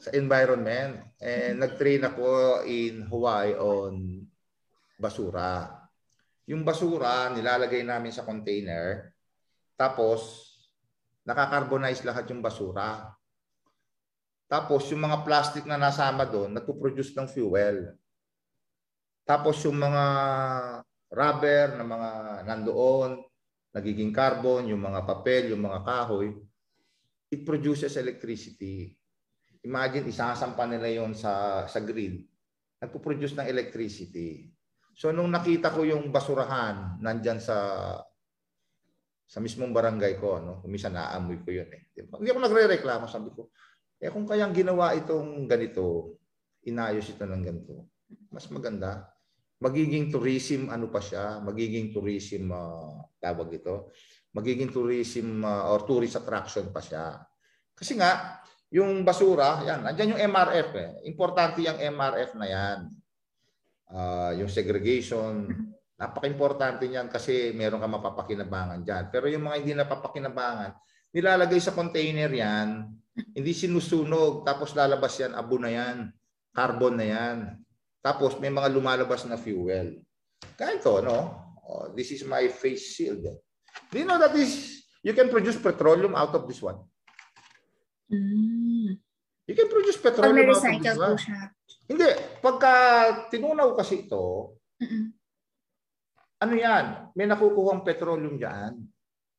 sa 0.02 0.10
environment. 0.18 1.14
And 1.22 1.62
nag-train 1.62 2.02
ako 2.02 2.26
in 2.66 3.06
Hawaii 3.06 3.54
on 3.54 4.26
basura. 4.98 5.70
Yung 6.50 6.66
basura, 6.66 7.30
nilalagay 7.30 7.86
namin 7.86 8.10
sa 8.10 8.26
container. 8.26 9.14
Tapos, 9.78 10.50
nakakarbonize 11.22 12.02
lahat 12.02 12.34
yung 12.34 12.42
basura. 12.42 13.14
Tapos, 14.50 14.90
yung 14.90 15.06
mga 15.06 15.22
plastic 15.24 15.64
na 15.70 15.80
nasama 15.80 16.26
doon, 16.28 16.52
nagpo-produce 16.52 17.16
ng 17.16 17.30
fuel. 17.30 17.96
Tapos 19.26 19.62
yung 19.64 19.78
mga 19.78 20.04
rubber 21.12 21.78
na 21.78 21.86
mga 21.86 22.10
nandoon, 22.48 23.12
nagiging 23.72 24.12
carbon, 24.12 24.68
yung 24.68 24.84
mga 24.84 25.04
papel, 25.08 25.56
yung 25.56 25.64
mga 25.64 25.80
kahoy, 25.84 26.36
it 27.32 27.42
produces 27.48 27.96
electricity. 27.96 28.92
Imagine, 29.64 30.10
isasampa 30.10 30.68
nila 30.68 30.90
yon 30.90 31.14
sa, 31.16 31.64
sa 31.70 31.80
grid. 31.80 32.26
Nagpo-produce 32.82 33.38
ng 33.38 33.48
electricity. 33.48 34.50
So 34.98 35.14
nung 35.16 35.32
nakita 35.32 35.72
ko 35.72 35.88
yung 35.88 36.12
basurahan 36.12 37.00
nandyan 37.00 37.40
sa 37.40 37.58
sa 39.32 39.40
mismong 39.40 39.72
barangay 39.72 40.20
ko, 40.20 40.44
ano, 40.44 40.60
kumisa 40.60 40.92
naamoy 40.92 41.40
ko 41.40 41.56
yun 41.56 41.72
eh. 41.72 41.88
Hindi 41.96 42.28
ako 42.28 42.40
nagre-reklamo, 42.44 43.08
sabi 43.08 43.32
ko, 43.32 43.48
eh 43.96 44.12
kung 44.12 44.28
kayang 44.28 44.52
ginawa 44.52 44.92
itong 44.92 45.48
ganito, 45.48 46.20
inayos 46.68 47.08
ito 47.08 47.24
ng 47.24 47.40
ganito, 47.40 47.91
mas 48.32 48.48
maganda. 48.50 49.12
Magiging 49.62 50.10
tourism, 50.10 50.74
ano 50.74 50.90
pa 50.90 50.98
siya, 50.98 51.38
magiging 51.44 51.94
tourism, 51.94 52.50
uh, 52.50 53.06
tawag 53.22 53.62
ito, 53.62 53.94
magiging 54.34 54.74
tourism 54.74 55.46
uh, 55.46 55.70
or 55.70 55.86
tourist 55.86 56.18
attraction 56.18 56.74
pa 56.74 56.82
siya. 56.82 57.22
Kasi 57.78 57.94
nga, 57.98 58.42
yung 58.72 59.04
basura, 59.04 59.62
yan, 59.68 59.84
andyan 59.84 60.16
yung 60.16 60.24
MRF 60.32 60.70
eh. 60.80 60.92
Importante 61.12 61.60
yung 61.60 61.76
MRF 61.76 62.40
na 62.40 62.48
yan. 62.48 62.80
Ah, 63.92 64.32
yung 64.32 64.48
segregation, 64.48 65.44
napaka-importante 66.00 66.88
niyan 66.88 67.12
kasi 67.12 67.52
meron 67.52 67.84
ka 67.84 67.92
mapapakinabangan 67.92 68.80
dyan. 68.88 69.04
Pero 69.12 69.28
yung 69.28 69.44
mga 69.44 69.58
hindi 69.60 69.74
napapakinabangan, 69.76 70.72
nilalagay 71.12 71.60
sa 71.60 71.76
container 71.76 72.32
yan, 72.32 72.88
hindi 73.36 73.52
sinusunog, 73.52 74.48
tapos 74.48 74.72
lalabas 74.72 75.20
yan, 75.20 75.36
abo 75.36 75.60
na 75.60 75.70
yan, 75.76 75.98
carbon 76.56 76.96
na 76.96 77.06
yan. 77.06 77.38
Tapos 78.02 78.36
may 78.42 78.50
mga 78.50 78.74
lumalabas 78.74 79.24
na 79.30 79.38
fuel. 79.38 80.02
Ganito, 80.58 80.98
no? 81.06 81.18
Oh, 81.62 81.94
this 81.94 82.10
is 82.12 82.26
my 82.26 82.50
face 82.50 82.98
shield. 82.98 83.22
Do 83.94 83.96
you 83.96 84.04
know 84.10 84.18
that 84.18 84.34
is, 84.36 84.82
you 85.06 85.14
can 85.14 85.30
produce 85.30 85.56
petroleum 85.56 86.18
out 86.18 86.34
of 86.34 86.50
this 86.50 86.60
one? 86.60 86.82
Mm. 88.12 88.98
You 89.48 89.56
can 89.56 89.70
produce 89.70 90.02
Pag 90.02 90.18
petroleum 90.18 90.50
out 90.52 90.66
of 90.66 90.82
this 90.82 90.98
one. 90.98 91.16
siya. 91.22 91.40
Hindi. 91.88 92.10
Pagka 92.42 92.74
tinunaw 93.30 93.78
kasi 93.78 94.10
ito, 94.10 94.58
Mm-mm. 94.82 95.14
ano 96.42 96.54
yan? 96.58 96.86
May 97.14 97.30
nakukuhang 97.30 97.86
petroleum 97.86 98.36
dyan. 98.36 98.82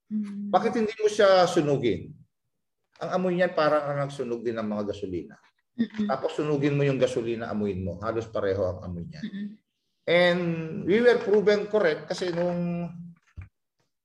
Mm. 0.09 0.49
Bakit 0.55 0.73
hindi 0.79 0.95
mo 1.03 1.09
siya 1.11 1.45
sunugin? 1.51 2.15
Ang 3.03 3.11
amoy 3.19 3.35
niyan 3.35 3.53
parang 3.53 3.83
ang 3.83 3.99
nagsunog 4.07 4.47
din 4.47 4.55
ng 4.55 4.69
mga 4.69 4.95
gasolina. 4.95 5.35
Mm-mm. 5.73 6.07
Tapos 6.09 6.37
sunugin 6.37 6.77
mo 6.77 6.85
yung 6.85 7.01
gasolina, 7.01 7.49
amuyin 7.49 7.81
mo. 7.81 7.97
Halos 8.05 8.29
pareho 8.29 8.61
ang 8.68 8.79
amoy. 8.85 9.09
Mm-mm. 9.09 9.57
And 10.03 10.41
we 10.83 10.99
were 10.99 11.23
proven 11.23 11.70
correct 11.70 12.11
kasi 12.11 12.35
nung 12.35 12.91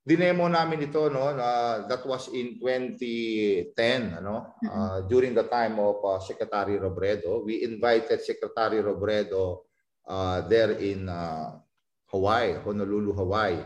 dinemo 0.07 0.47
namin 0.47 0.87
ito 0.87 1.11
no 1.11 1.35
na 1.35 1.83
that 1.83 1.99
was 2.07 2.31
in 2.31 2.55
2010 2.63 4.23
ano 4.23 4.55
uh, 4.63 5.03
during 5.03 5.35
the 5.35 5.43
time 5.51 5.75
of 5.83 5.99
uh, 5.99 6.15
Secretary 6.23 6.79
Robredo 6.79 7.43
we 7.43 7.67
invited 7.67 8.23
Secretary 8.23 8.79
Robredo 8.79 9.67
uh, 10.07 10.47
there 10.47 10.79
in 10.79 11.11
uh, 11.11 11.59
Hawaii 12.07 12.55
Honolulu 12.63 13.11
Hawaii 13.19 13.59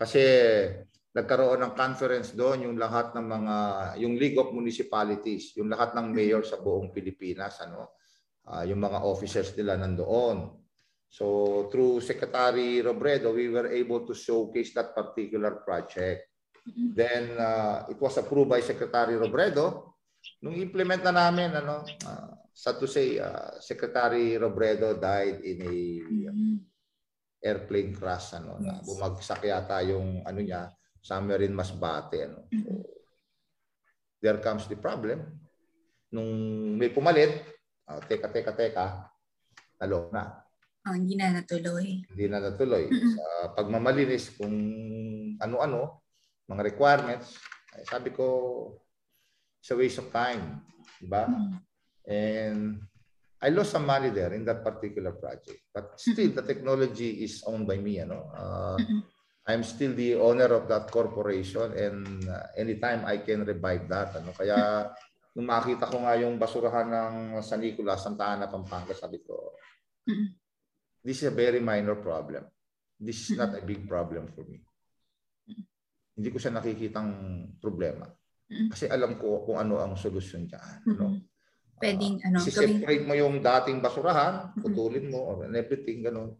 kasi 0.00 0.24
nagkaroon 1.12 1.60
ng 1.60 1.74
conference 1.76 2.32
doon 2.32 2.68
yung 2.68 2.76
lahat 2.80 3.12
ng 3.12 3.26
mga 3.26 3.56
yung 4.00 4.14
League 4.16 4.38
of 4.40 4.52
Municipalities 4.52 5.52
yung 5.56 5.68
lahat 5.68 5.92
ng 5.92 6.08
mayor 6.08 6.40
sa 6.44 6.56
buong 6.56 6.88
Pilipinas 6.88 7.60
ano 7.60 7.96
uh, 8.48 8.64
yung 8.64 8.80
mga 8.80 9.04
officers 9.04 9.52
nila 9.56 9.76
nandoon 9.76 10.62
So 11.12 11.68
through 11.68 12.00
Secretary 12.00 12.80
Robredo, 12.80 13.36
we 13.36 13.52
were 13.52 13.68
able 13.68 14.00
to 14.08 14.16
showcase 14.16 14.72
that 14.72 14.96
particular 14.96 15.60
project. 15.60 16.24
Then 16.72 17.36
uh, 17.36 17.84
it 17.92 18.00
was 18.00 18.16
approved 18.16 18.48
by 18.48 18.64
Secretary 18.64 19.20
Robredo. 19.20 19.92
Nung 20.40 20.56
implement 20.56 21.04
na 21.04 21.12
namin, 21.12 21.52
ano, 21.52 21.84
uh, 21.84 22.32
sad 22.56 22.80
to 22.80 22.88
say, 22.88 23.20
uh, 23.20 23.60
Secretary 23.60 24.40
Robredo 24.40 24.96
died 24.96 25.44
in 25.44 25.58
a 25.60 25.74
Mm. 26.32 26.56
airplane 27.44 27.92
crash. 27.92 28.32
Ano, 28.32 28.56
na 28.56 28.80
bumagsak 28.80 29.44
yata 29.44 29.84
yung 29.84 30.24
ano 30.24 30.40
niya, 30.40 30.72
somewhere 31.02 31.42
in 31.42 31.52
Masbate. 31.52 32.30
Ano. 32.30 32.46
So, 32.48 32.70
there 34.22 34.38
comes 34.38 34.70
the 34.70 34.78
problem. 34.78 35.26
Nung 36.14 36.30
may 36.78 36.94
pumalit, 36.94 37.42
uh, 37.90 37.98
teka, 38.06 38.30
teka, 38.30 38.54
teka, 38.54 39.10
talo 39.76 40.08
na 40.14 40.42
Oh, 40.82 40.98
hindi 40.98 41.14
na 41.14 41.30
natuloy. 41.30 42.02
hindi 42.10 42.26
na 42.26 42.42
natuloy. 42.42 42.90
Sa 42.90 43.54
pagmamalinis 43.54 44.34
kung 44.34 44.50
ano-ano, 45.38 46.02
mga 46.50 46.74
requirements, 46.74 47.38
eh, 47.78 47.86
sabi 47.86 48.10
ko, 48.10 48.26
it's 49.62 49.70
a 49.70 49.78
waste 49.78 50.02
of 50.02 50.10
time. 50.10 50.58
Diba? 50.98 51.30
Mm. 51.30 51.50
And 52.02 52.58
I 53.38 53.54
lost 53.54 53.78
some 53.78 53.86
money 53.86 54.10
there 54.10 54.34
in 54.34 54.42
that 54.42 54.66
particular 54.66 55.14
project. 55.14 55.70
But 55.70 56.02
still, 56.02 56.34
the 56.34 56.42
technology 56.42 57.22
is 57.22 57.46
owned 57.46 57.66
by 57.66 57.78
me. 57.78 58.02
Ano? 58.02 58.26
Uh, 58.34 58.78
I'm 59.42 59.66
still 59.66 59.90
the 59.98 60.14
owner 60.22 60.46
of 60.54 60.70
that 60.70 60.86
corporation 60.86 61.74
and 61.74 62.22
uh, 62.30 62.46
anytime 62.54 63.02
I 63.02 63.26
can 63.26 63.42
revive 63.42 63.90
that. 63.90 64.14
Ano? 64.22 64.30
Kaya 64.30 64.86
nung 65.34 65.50
makita 65.50 65.90
ko 65.90 65.98
nga 66.06 66.14
yung 66.14 66.38
basurahan 66.38 66.86
ng 66.86 67.14
San 67.42 67.58
Nicolas, 67.58 68.06
Santa 68.06 68.38
Ana, 68.38 68.46
Pampanga, 68.46 68.94
sabi 68.94 69.18
ko, 69.18 69.58
Mm-mm. 70.06 70.38
this 71.02 71.26
is 71.26 71.30
a 71.30 71.34
very 71.34 71.58
minor 71.58 71.98
problem. 71.98 72.46
This 73.02 73.26
is 73.26 73.34
not 73.34 73.50
a 73.58 73.62
big 73.66 73.82
problem 73.90 74.30
for 74.30 74.46
me. 74.46 74.62
Hindi 76.14 76.28
ko 76.30 76.38
siya 76.38 76.54
nakikitang 76.54 77.10
problema. 77.58 78.06
Kasi 78.46 78.86
alam 78.86 79.18
ko 79.18 79.42
kung 79.42 79.58
ano 79.58 79.80
ang 79.82 79.98
solusyon 79.98 80.46
diyan. 80.46 80.74
Ano? 80.94 81.18
Pwedeng 81.82 82.22
ano, 82.22 82.38
gawing 82.38 82.78
separate 82.78 83.04
mo 83.10 83.14
yung 83.18 83.42
dating 83.42 83.82
basurahan, 83.82 84.54
putulin 84.54 85.10
mo 85.10 85.34
or 85.34 85.50
everything 85.50 86.06
ganun. 86.06 86.38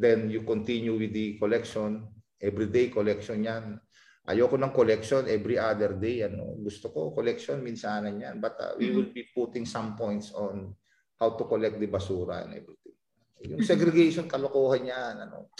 Then 0.00 0.32
you 0.32 0.46
continue 0.46 0.96
with 0.96 1.12
the 1.12 1.36
collection, 1.36 2.13
everyday 2.44 2.92
collection 2.92 3.40
yan. 3.40 3.80
Ayoko 4.24 4.56
ng 4.56 4.72
collection 4.72 5.24
every 5.28 5.56
other 5.56 5.96
day. 5.96 6.24
Ano. 6.24 6.56
Gusto 6.60 6.92
ko 6.92 7.12
collection 7.12 7.60
minsanan 7.60 8.20
yan. 8.20 8.36
But 8.40 8.56
uh, 8.60 8.72
we 8.76 8.92
Mhm. 8.92 8.94
will 8.94 9.10
be 9.12 9.24
putting 9.32 9.64
some 9.64 9.96
points 9.96 10.32
on 10.32 10.72
how 11.16 11.32
to 11.32 11.44
collect 11.44 11.80
the 11.80 11.88
basura 11.88 12.44
and 12.44 12.56
everything. 12.56 12.96
Yung 13.44 13.60
segregation, 13.64 14.24
kalokohan 14.24 14.84
yan. 14.88 15.28
Ano. 15.28 15.52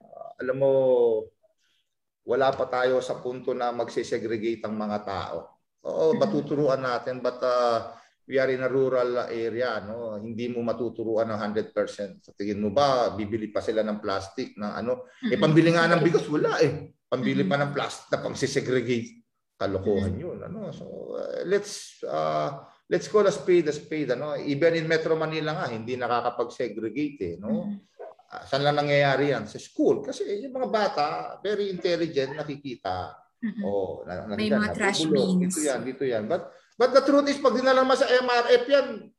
Uh, 0.00 0.30
alam 0.40 0.56
mo, 0.56 0.72
wala 2.26 2.50
pa 2.52 2.66
tayo 2.66 2.98
sa 3.00 3.16
punto 3.16 3.54
na 3.56 3.72
magsisegregate 3.72 4.64
ang 4.66 4.76
mga 4.76 4.98
tao. 5.04 5.38
Oo, 5.86 6.12
Mhm. 6.12 6.18
matuturuan 6.18 6.82
natin 6.82 7.22
but 7.22 7.38
uh, 7.40 7.94
we 8.26 8.36
are 8.42 8.50
in 8.50 8.62
a 8.62 8.68
rural 8.70 9.30
area, 9.30 9.78
no? 9.86 10.18
Hindi 10.18 10.50
mo 10.50 10.62
matuturuan 10.66 11.30
ng 11.30 11.38
100%. 11.38 12.26
Sa 12.26 12.34
tingin 12.34 12.58
mo 12.58 12.74
ba 12.74 13.14
bibili 13.14 13.48
pa 13.54 13.62
sila 13.62 13.86
ng 13.86 14.02
plastic 14.02 14.58
ng 14.58 14.72
ano? 14.82 15.06
Eh 15.22 15.34
Mm-mm. 15.34 15.42
pambili 15.42 15.70
nga 15.70 15.86
ng 15.86 16.02
bigas 16.02 16.26
wala 16.26 16.58
eh. 16.58 16.90
Pambili 17.06 17.46
pa 17.46 17.54
ng 17.54 17.70
plastic 17.70 18.10
na 18.10 18.18
pang-segregate. 18.18 19.22
Kalokohan 19.56 20.18
'yun, 20.20 20.38
ano? 20.42 20.68
So 20.74 21.16
uh, 21.16 21.46
let's 21.48 22.02
uh, 22.04 22.60
let's 22.92 23.08
call 23.08 23.24
a 23.24 23.32
spade 23.32 23.70
a 23.70 23.74
spade, 23.74 24.12
ano? 24.12 24.36
Even 24.36 24.76
in 24.76 24.84
Metro 24.84 25.16
Manila 25.16 25.56
nga 25.56 25.72
hindi 25.72 25.96
nakakapag-segregate 25.96 27.18
eh, 27.24 27.34
no? 27.40 27.64
Ah, 28.26 28.42
saan 28.42 28.66
lang 28.66 28.74
nangyayari 28.74 29.30
yan? 29.30 29.46
Sa 29.46 29.56
school. 29.62 30.02
Kasi 30.02 30.26
yung 30.42 30.50
mga 30.50 30.68
bata, 30.68 31.06
very 31.40 31.70
intelligent, 31.70 32.34
nakikita. 32.34 33.14
Mm-mm. 33.38 33.62
Oh, 33.62 34.02
na, 34.02 34.26
May 34.34 34.50
nakita, 34.50 34.58
mga 34.58 34.70
trash 34.74 35.00
nabubulok. 35.06 35.38
bins. 35.38 35.54
Dito 35.54 35.60
yan, 35.62 35.80
dito 35.86 36.04
yan. 36.04 36.24
But, 36.26 36.42
but 36.76 36.92
the 36.92 37.02
truth 37.02 37.26
is, 37.26 37.36
pag 37.36 37.56
dinala 37.56 37.82
mo 37.82 37.92
sa 37.92 38.06
MRF 38.06 38.64
yan, 38.68 38.88
yung 39.02 39.14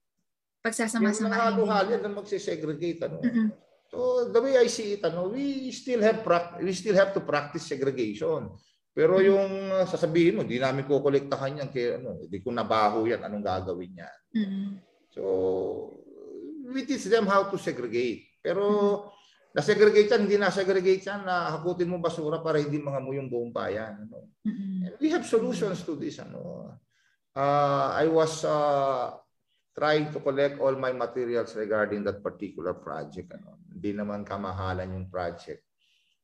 Pagsasama-samahin. 0.64 1.38
halo-halo 1.54 1.90
yan 1.92 2.04
na 2.04 2.12
magsisegregate. 2.12 3.00
Ano? 3.06 3.22
Mm-mm. 3.22 3.48
So, 3.88 4.28
the 4.28 4.42
way 4.42 4.58
I 4.58 4.68
see 4.68 5.00
it, 5.00 5.04
ano, 5.04 5.32
we 5.32 5.72
still 5.72 6.04
have 6.04 6.20
we 6.60 6.76
still 6.76 6.92
have 6.94 7.16
to 7.16 7.24
practice 7.24 7.64
segregation. 7.64 8.52
Pero 8.92 9.16
Mm-hmm. 9.16 9.30
yung 9.32 9.46
uh, 9.72 9.86
sasabihin 9.86 10.36
mo, 10.36 10.44
di 10.44 10.58
namin 10.58 10.84
kukolektahan 10.84 11.62
yan, 11.64 11.70
kaya 11.72 12.02
ano, 12.02 12.20
di 12.26 12.42
ko 12.42 12.50
nabaho 12.52 13.06
yan, 13.06 13.22
anong 13.22 13.46
gagawin 13.46 13.94
yan? 13.96 14.18
Mm-mm. 14.36 14.68
So, 15.14 15.24
we 16.68 16.84
teach 16.84 17.08
them 17.08 17.26
how 17.26 17.48
to 17.48 17.56
segregate. 17.56 18.28
Pero, 18.42 18.66
Mm-hmm. 18.68 19.16
na-segregate 19.56 20.10
yan, 20.12 20.22
hindi 20.28 20.38
na-segregate 20.38 21.02
yan, 21.02 21.22
na 21.24 21.56
hakutin 21.56 21.88
mo 21.88 21.98
basura 21.98 22.38
para 22.38 22.60
hindi 22.60 22.78
mangamoy 22.78 23.18
yung 23.18 23.32
buong 23.32 23.50
bayan. 23.50 24.04
Ano? 24.04 24.30
Mm-mm. 24.44 24.84
And 24.84 24.94
we 25.00 25.08
have 25.10 25.24
solutions 25.24 25.82
to 25.82 25.96
this. 25.96 26.20
Ano? 26.20 26.74
Uh, 27.38 27.94
I 27.94 28.10
was 28.10 28.42
uh, 28.42 29.14
trying 29.78 30.10
to 30.10 30.18
collect 30.26 30.58
all 30.58 30.74
my 30.74 30.90
materials 30.90 31.54
regarding 31.54 32.02
that 32.10 32.26
particular 32.26 32.74
project. 32.74 33.30
Ano? 33.30 33.62
Hindi 33.70 33.94
naman 33.94 34.26
kamahalan 34.26 34.90
yung 34.98 35.06
project 35.14 35.62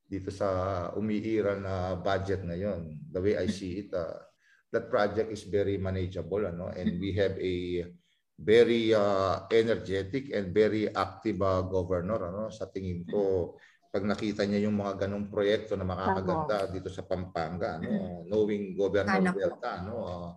dito 0.09 0.33
sa 0.33 0.89
umiiral 0.97 1.61
na 1.61 1.93
budget 2.01 2.41
ngayon. 2.41 2.97
The 3.13 3.21
way 3.21 3.37
I 3.37 3.45
see 3.45 3.85
it, 3.85 3.93
uh, 3.93 4.25
that 4.73 4.89
project 4.89 5.29
is 5.29 5.45
very 5.45 5.77
manageable. 5.77 6.49
Ano? 6.49 6.73
And 6.73 6.97
we 6.97 7.13
have 7.21 7.37
a 7.37 7.85
very 8.33 8.89
uh, 8.97 9.45
energetic 9.53 10.33
and 10.33 10.49
very 10.49 10.89
active 10.89 11.37
uh, 11.45 11.61
governor. 11.61 12.25
Ano? 12.33 12.49
Sa 12.49 12.65
tingin 12.73 13.05
ko, 13.05 13.53
pag 13.93 14.01
nakita 14.01 14.49
niya 14.49 14.65
yung 14.65 14.81
mga 14.81 15.05
ganong 15.05 15.29
proyekto 15.29 15.77
na 15.77 15.85
makakaganda 15.85 16.65
dito 16.73 16.89
sa 16.89 17.05
Pampanga, 17.05 17.77
ano, 17.77 18.25
knowing 18.25 18.73
Governor. 18.73 19.21
Delta, 19.37 19.85
ano, 19.85 19.95
uh, 20.01 20.29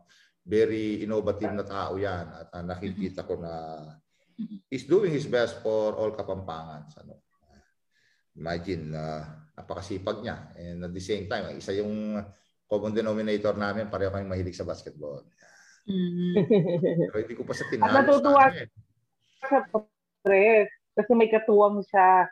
very 0.46 1.02
innovative 1.02 1.50
na 1.50 1.66
tao 1.66 1.98
yan 1.98 2.30
at 2.30 2.48
uh, 2.54 2.62
nakikita 2.62 3.26
ko 3.26 3.34
na 3.42 3.82
he's 4.70 4.86
doing 4.86 5.10
his 5.10 5.26
best 5.26 5.58
for 5.60 5.98
all 5.98 6.14
Kapampangans. 6.14 6.94
Ano. 7.02 7.26
Imagine, 8.36 8.94
uh, 8.94 9.22
napakasipag 9.56 10.22
niya. 10.22 10.36
And 10.54 10.86
at 10.86 10.92
the 10.92 11.02
same 11.02 11.26
time, 11.26 11.56
isa 11.56 11.74
yung 11.74 12.20
common 12.68 12.92
denominator 12.92 13.56
namin, 13.56 13.88
pareho 13.88 14.12
kami 14.12 14.28
mahilig 14.28 14.54
sa 14.54 14.68
basketball. 14.68 15.24
Mm. 15.88 16.34
Pero 17.10 17.18
hindi 17.22 17.34
ko 17.34 17.42
pa 17.46 17.54
sa 17.56 17.64
At 17.64 17.70
tinalo 17.70 17.94
natutuwa 17.94 18.44
sa 19.46 19.58
press 20.26 20.68
kasi 20.98 21.10
may 21.14 21.30
katuwang 21.30 21.78
siya 21.86 22.26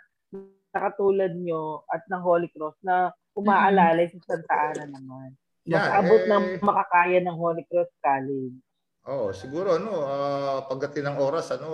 na 0.74 0.78
katulad 0.90 1.30
nyo 1.38 1.86
at 1.86 2.02
ng 2.10 2.18
Holy 2.18 2.50
Cross 2.50 2.74
na 2.82 3.14
umaalalay 3.38 4.10
sa 4.10 4.18
Santa 4.34 4.74
Ana 4.74 4.90
naman. 4.90 5.38
Yeah, 5.64 6.00
Abot 6.00 6.22
eh, 6.24 6.28
ng 6.28 6.46
makakaya 6.60 7.18
ng 7.24 7.36
Holy 7.40 7.64
Cross 7.64 7.88
College. 8.04 8.60
Oh, 9.04 9.32
siguro 9.32 9.76
ano, 9.76 9.92
ah, 10.04 10.64
pagdating 10.68 11.04
ng 11.08 11.18
oras 11.20 11.52
ano, 11.52 11.68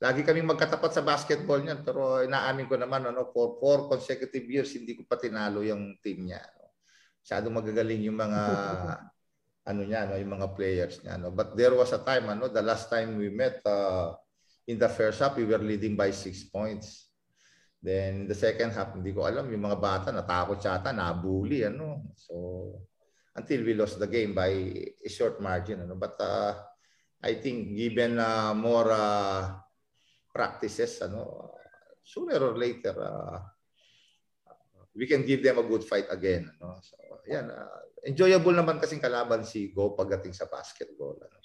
lagi 0.00 0.20
kaming 0.20 0.48
magkatapat 0.48 0.90
sa 0.92 1.04
basketball 1.04 1.64
niyan 1.64 1.80
pero 1.80 2.20
inaamin 2.20 2.68
ko 2.68 2.76
naman 2.76 3.08
ano, 3.08 3.28
for 3.32 3.56
four 3.56 3.88
consecutive 3.88 4.44
years 4.44 4.72
hindi 4.76 4.96
ko 4.96 5.08
pa 5.08 5.16
tinalo 5.16 5.64
yung 5.64 5.96
team 6.04 6.28
niya. 6.28 6.44
No? 6.60 6.76
Masyado 7.24 7.46
magagaling 7.48 8.04
yung 8.04 8.20
mga 8.20 8.42
ano 9.68 9.80
niya, 9.80 10.04
no, 10.04 10.20
yung 10.20 10.32
mga 10.36 10.48
players 10.52 11.00
niya. 11.00 11.16
No? 11.16 11.32
But 11.32 11.56
there 11.56 11.72
was 11.72 11.92
a 11.96 12.00
time, 12.04 12.28
ano, 12.28 12.52
the 12.52 12.60
last 12.60 12.92
time 12.92 13.16
we 13.16 13.32
met 13.32 13.64
uh, 13.64 14.12
in 14.68 14.76
the 14.76 14.88
first 14.92 15.24
half, 15.24 15.36
we 15.36 15.48
were 15.48 15.60
leading 15.60 15.96
by 15.96 16.12
six 16.12 16.44
points. 16.44 17.03
Then 17.84 18.24
the 18.24 18.32
second 18.32 18.72
half, 18.72 18.96
hindi 18.96 19.12
ko 19.12 19.28
alam, 19.28 19.44
yung 19.52 19.68
mga 19.68 19.76
bata 19.76 20.08
natakot 20.08 20.56
yata, 20.56 20.88
nabully, 20.88 21.68
ano. 21.68 22.16
So, 22.16 22.32
until 23.36 23.60
we 23.60 23.76
lost 23.76 24.00
the 24.00 24.08
game 24.08 24.32
by 24.32 24.48
a 25.04 25.10
short 25.12 25.36
margin. 25.44 25.84
Ano? 25.84 25.92
But 25.92 26.16
uh, 26.16 26.56
I 27.20 27.36
think 27.36 27.76
given 27.76 28.16
uh, 28.16 28.56
more 28.56 28.88
uh, 28.88 29.60
practices, 30.32 31.04
ano, 31.04 31.52
sooner 32.00 32.40
or 32.40 32.56
later, 32.56 32.96
uh, 32.96 33.44
we 34.96 35.04
can 35.04 35.20
give 35.28 35.44
them 35.44 35.60
a 35.60 35.68
good 35.68 35.84
fight 35.84 36.08
again. 36.08 36.48
Ano? 36.56 36.80
So, 36.80 36.96
yan. 37.28 37.52
Uh, 37.52 37.84
enjoyable 38.08 38.56
naman 38.56 38.80
kasing 38.80 39.04
kalaban 39.04 39.44
si 39.44 39.76
Go 39.76 39.92
pagdating 39.92 40.32
sa 40.32 40.48
basketball. 40.48 41.20
Ano? 41.20 41.36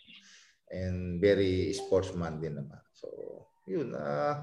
And 0.72 1.20
very 1.20 1.76
sportsman 1.76 2.40
din 2.40 2.64
naman. 2.64 2.80
So, 2.96 3.12
yun. 3.68 3.92
Uh, 3.92 4.40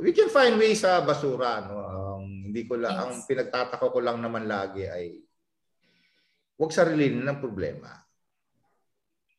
we 0.00 0.12
can 0.12 0.28
find 0.28 0.60
ways 0.60 0.84
sa 0.84 1.00
basura. 1.00 1.64
No? 1.64 1.76
Um, 1.80 2.52
hindi 2.52 2.68
ko 2.68 2.76
lang, 2.76 2.92
Yes. 2.92 3.02
ang 3.02 3.14
pinagtataka 3.24 3.86
ko 3.88 3.98
lang 4.00 4.20
naman 4.20 4.44
lagi 4.44 4.84
ay 4.84 5.20
huwag 6.56 6.72
sarilin 6.72 7.20
ng 7.24 7.38
problema. 7.40 7.92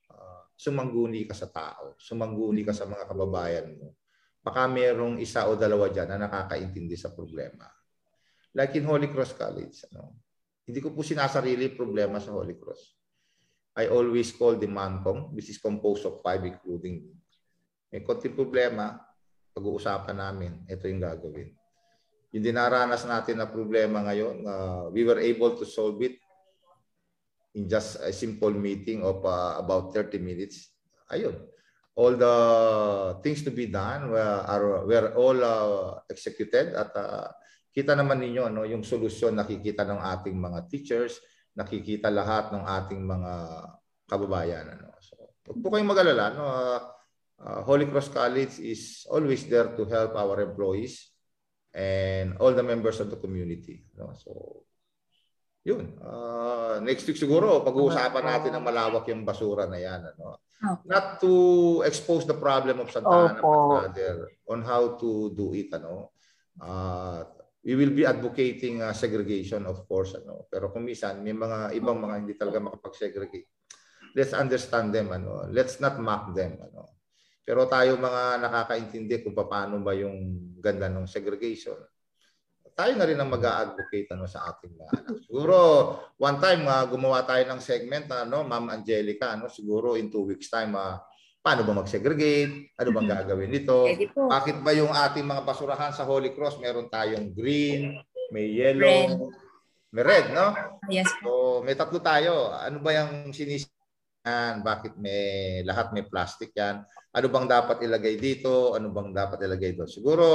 Uh, 0.09 0.41
sumangguni 0.57 1.25
ka 1.25 1.33
sa 1.37 1.49
tao. 1.49 1.97
Sumangguni 1.97 2.65
ka 2.65 2.73
sa 2.73 2.85
mga 2.89 3.05
kababayan 3.05 3.77
mo. 3.77 3.97
Baka 4.41 4.65
merong 4.69 5.19
isa 5.21 5.45
o 5.49 5.57
dalawa 5.59 5.91
dyan 5.91 6.07
na 6.13 6.29
nakakaintindi 6.29 6.95
sa 6.95 7.11
problema. 7.11 7.67
Like 8.57 8.73
in 8.77 8.85
Holy 8.85 9.09
Cross 9.13 9.37
College. 9.37 9.85
Ano? 9.93 10.17
Hindi 10.67 10.79
ko 10.81 10.91
po 10.91 11.05
sinasarili 11.05 11.71
problema 11.73 12.17
sa 12.17 12.33
Holy 12.33 12.57
Cross. 12.57 12.97
I 13.77 13.93
always 13.93 14.33
call 14.33 14.57
the 14.57 14.65
MANCOM, 14.65 15.37
which 15.37 15.53
is 15.53 15.61
composed 15.61 16.01
of 16.09 16.17
five 16.25 16.41
including 16.41 17.05
me. 17.05 17.13
May 17.93 18.01
konting 18.01 18.33
problema, 18.33 18.97
pag-uusapan 19.57 20.21
namin, 20.21 20.51
ito 20.69 20.85
yung 20.85 21.01
gagawin. 21.01 21.49
Yung 22.29 22.45
dinaranas 22.45 23.09
natin 23.09 23.41
na 23.41 23.49
problema 23.49 24.05
ngayon, 24.05 24.45
uh, 24.45 24.85
we 24.93 25.01
were 25.01 25.17
able 25.17 25.57
to 25.57 25.65
solve 25.65 25.97
it 26.05 26.21
in 27.57 27.65
just 27.65 27.97
a 28.05 28.13
simple 28.13 28.53
meeting 28.53 29.01
of 29.01 29.25
uh, 29.25 29.57
about 29.57 29.89
30 29.89 30.21
minutes. 30.21 30.69
Ayun. 31.09 31.33
All 31.97 32.13
the 32.13 32.35
things 33.25 33.41
to 33.41 33.49
be 33.49 33.65
done 33.65 34.13
were, 34.13 34.37
are, 34.45 34.85
were 34.85 35.07
all 35.17 35.37
uh, 35.41 35.97
executed 36.05 36.77
at 36.77 36.93
uh, 36.93 37.33
kita 37.73 37.97
naman 37.97 38.21
ninyo 38.21 38.53
no, 38.53 38.69
yung 38.69 38.85
solusyon 38.85 39.33
nakikita 39.33 39.81
ng 39.81 39.97
ating 39.97 40.37
mga 40.37 40.69
teachers, 40.69 41.17
nakikita 41.57 42.13
lahat 42.13 42.53
ng 42.53 42.61
ating 42.61 43.01
mga 43.01 43.33
kababayan. 44.05 44.77
Ano. 44.77 44.93
So, 45.01 45.17
huwag 45.49 45.57
po 45.57 45.67
kayong 45.73 45.89
mag-alala. 45.89 46.25
No? 46.37 46.43
Uh, 46.45 46.81
uh, 47.43 47.61
Holy 47.61 47.85
Cross 47.85 48.09
College 48.09 48.59
is 48.59 49.05
always 49.09 49.45
there 49.45 49.75
to 49.75 49.85
help 49.85 50.15
our 50.15 50.41
employees 50.41 51.11
and 51.73 52.37
all 52.41 52.53
the 52.53 52.63
members 52.63 52.99
of 52.99 53.09
the 53.09 53.17
community. 53.17 53.85
No? 53.97 54.13
So, 54.17 54.63
yun. 55.61 55.99
Uh, 56.01 56.79
next 56.81 57.05
week 57.05 57.19
siguro, 57.19 57.61
pag-uusapan 57.61 58.23
natin 58.23 58.51
ng 58.57 58.65
malawak 58.65 59.05
yung 59.11 59.27
basura 59.27 59.69
na 59.69 59.77
yan. 59.77 60.01
Ano? 60.15 60.41
Okay. 60.57 60.89
not 60.89 61.21
to 61.21 61.85
expose 61.85 62.25
the 62.25 62.33
problem 62.33 62.81
of 62.81 62.89
Santa 62.89 63.05
Ana, 63.13 63.37
Opo. 63.37 63.45
but 63.45 63.93
rather 63.93 64.25
on 64.49 64.65
how 64.65 64.97
to 64.97 65.29
do 65.37 65.53
it. 65.53 65.69
Ano? 65.69 66.17
Uh, 66.57 67.21
we 67.61 67.77
will 67.77 67.93
be 67.93 68.09
advocating 68.09 68.81
uh, 68.81 68.89
segregation, 68.89 69.69
of 69.69 69.85
course. 69.85 70.17
Ano? 70.17 70.49
Pero 70.49 70.73
kung 70.73 70.81
minsan, 70.81 71.21
may 71.21 71.37
mga 71.37 71.77
ibang 71.77 72.01
mga 72.01 72.15
hindi 72.25 72.33
talaga 72.33 72.57
makapag-segregate. 72.57 73.53
Let's 74.17 74.33
understand 74.33 74.97
them. 74.97 75.13
Ano? 75.13 75.45
Let's 75.45 75.77
not 75.77 76.01
mock 76.01 76.33
them. 76.33 76.57
Ano? 76.57 76.96
Pero 77.47 77.63
tayo 77.71 77.95
mga 77.95 78.43
nakakaintindi 78.43 79.23
kung 79.23 79.31
paano 79.31 79.79
ba 79.79 79.95
yung 79.95 80.35
ganda 80.59 80.91
ng 80.91 81.07
segregation, 81.07 81.79
tayo 82.75 82.93
na 82.99 83.07
rin 83.07 83.17
ang 83.17 83.31
mag-advocate 83.31 84.11
ano, 84.11 84.27
sa 84.27 84.51
ating 84.51 84.75
mga 84.75 84.91
anak. 85.01 85.17
Siguro, 85.23 85.57
one 86.19 86.37
time, 86.43 86.67
uh, 86.67 86.85
gumawa 86.85 87.23
tayo 87.23 87.47
ng 87.47 87.57
segment 87.63 88.05
na, 88.05 88.27
ano, 88.27 88.43
Ma'am 88.45 88.69
Angelica, 88.69 89.33
ano, 89.33 89.49
siguro 89.49 89.95
in 89.95 90.13
two 90.13 90.29
weeks 90.29 90.51
time, 90.51 90.77
uh, 90.77 90.99
paano 91.41 91.63
ba 91.63 91.73
mag-segregate? 91.73 92.75
Ano 92.77 92.93
bang 92.93 93.09
gagawin 93.09 93.49
nito? 93.49 93.87
Bakit 94.13 94.61
ba 94.61 94.75
yung 94.75 94.91
ating 94.91 95.25
mga 95.25 95.41
basurahan 95.47 95.95
sa 95.95 96.05
Holy 96.05 96.35
Cross, 96.35 96.61
meron 96.61 96.91
tayong 96.91 97.33
green, 97.33 97.97
may 98.29 98.51
yellow, 98.51 99.31
may 99.89 100.03
red, 100.03 100.35
no? 100.35 100.51
Yes. 100.91 101.07
So, 101.23 101.63
may 101.63 101.73
tatlo 101.73 101.97
tayo. 102.03 102.51
Ano 102.51 102.83
ba 102.83 102.91
yung 102.93 103.31
sinisiyan? 104.27 104.63
Bakit 104.63 104.93
may 104.99 105.23
lahat 105.63 105.95
may 105.95 106.05
plastic 106.05 106.51
yan? 106.53 106.83
Ano 107.15 107.27
bang 107.31 107.47
dapat 107.47 107.77
ilagay 107.81 108.15
dito? 108.19 108.75
Ano 108.75 108.91
bang 108.91 109.15
dapat 109.15 109.39
ilagay 109.41 109.73
doon? 109.73 109.89
Siguro, 109.89 110.27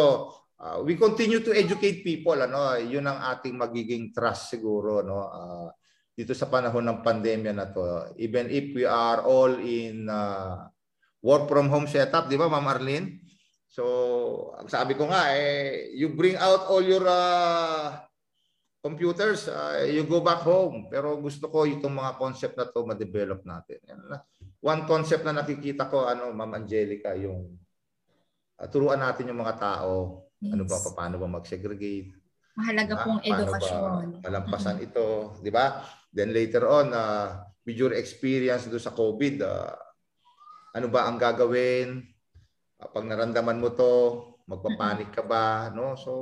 uh, 0.59 0.79
we 0.83 0.97
continue 0.97 1.45
to 1.45 1.53
educate 1.53 2.03
people. 2.03 2.37
Ano? 2.41 2.81
Yun 2.81 3.07
ang 3.07 3.21
ating 3.37 3.55
magiging 3.55 4.11
trust 4.11 4.57
siguro. 4.57 5.05
No? 5.05 5.19
Uh, 5.29 5.69
dito 6.13 6.37
sa 6.37 6.49
panahon 6.49 6.85
ng 6.85 7.01
pandemya 7.05 7.53
na 7.57 7.69
to. 7.73 8.13
Even 8.21 8.49
if 8.53 8.73
we 8.77 8.85
are 8.85 9.25
all 9.25 9.53
in 9.61 10.09
uh, 10.09 10.69
work 11.25 11.49
from 11.49 11.69
home 11.73 11.89
setup, 11.89 12.29
di 12.29 12.37
ba, 12.37 12.49
Ma'am 12.49 12.69
Arlene? 12.69 13.21
So, 13.73 14.53
sabi 14.69 14.93
ko 14.93 15.09
nga, 15.09 15.33
eh, 15.33 15.89
you 15.97 16.13
bring 16.13 16.37
out 16.37 16.69
all 16.69 16.85
your 16.85 17.09
uh, 17.09 17.97
computers, 18.83 19.47
uh, 19.47 19.87
you 19.87 20.03
go 20.03 20.19
back 20.21 20.43
home. 20.43 20.91
Pero 20.91 21.15
gusto 21.23 21.47
ko 21.47 21.63
itong 21.65 21.95
mga 21.95 22.19
concept 22.19 22.59
na 22.59 22.67
to 22.67 22.83
ma-develop 22.83 23.47
natin. 23.47 23.79
One 24.59 24.83
concept 24.85 25.23
na 25.23 25.39
nakikita 25.39 25.87
ko, 25.87 26.11
ano, 26.11 26.35
Ma'am 26.35 26.59
Angelica, 26.59 27.15
yung 27.15 27.55
uh, 28.59 28.67
turuan 28.67 28.99
natin 28.99 29.31
yung 29.31 29.39
mga 29.41 29.57
tao. 29.57 30.27
Ano 30.43 30.67
ba, 30.67 30.77
Yes. 30.83 30.91
paano 30.99 31.17
ba 31.23 31.31
mag-segregate? 31.31 32.19
Mahalaga 32.59 32.95
Ah, 32.99 33.05
pong 33.07 33.21
edukasyon. 33.23 34.03
Ba 34.19 34.29
malampasan 34.29 34.83
ito, 34.83 35.39
di 35.39 35.49
ba? 35.55 35.87
Then 36.11 36.35
later 36.35 36.67
on, 36.67 36.91
uh, 36.91 37.47
with 37.63 37.79
your 37.79 37.95
experience 37.95 38.67
do 38.67 38.77
sa 38.77 38.91
COVID, 38.93 39.41
uh, 39.41 39.73
ano 40.75 40.87
ba 40.91 41.07
ang 41.07 41.17
gagawin? 41.17 42.03
Uh, 42.77 42.89
pag 42.91 43.07
naramdaman 43.07 43.63
mo 43.63 43.71
to, 43.73 43.95
magpapanik 44.53 45.11
ka 45.15 45.25
ba? 45.25 45.73
No? 45.73 45.97
So, 45.97 46.13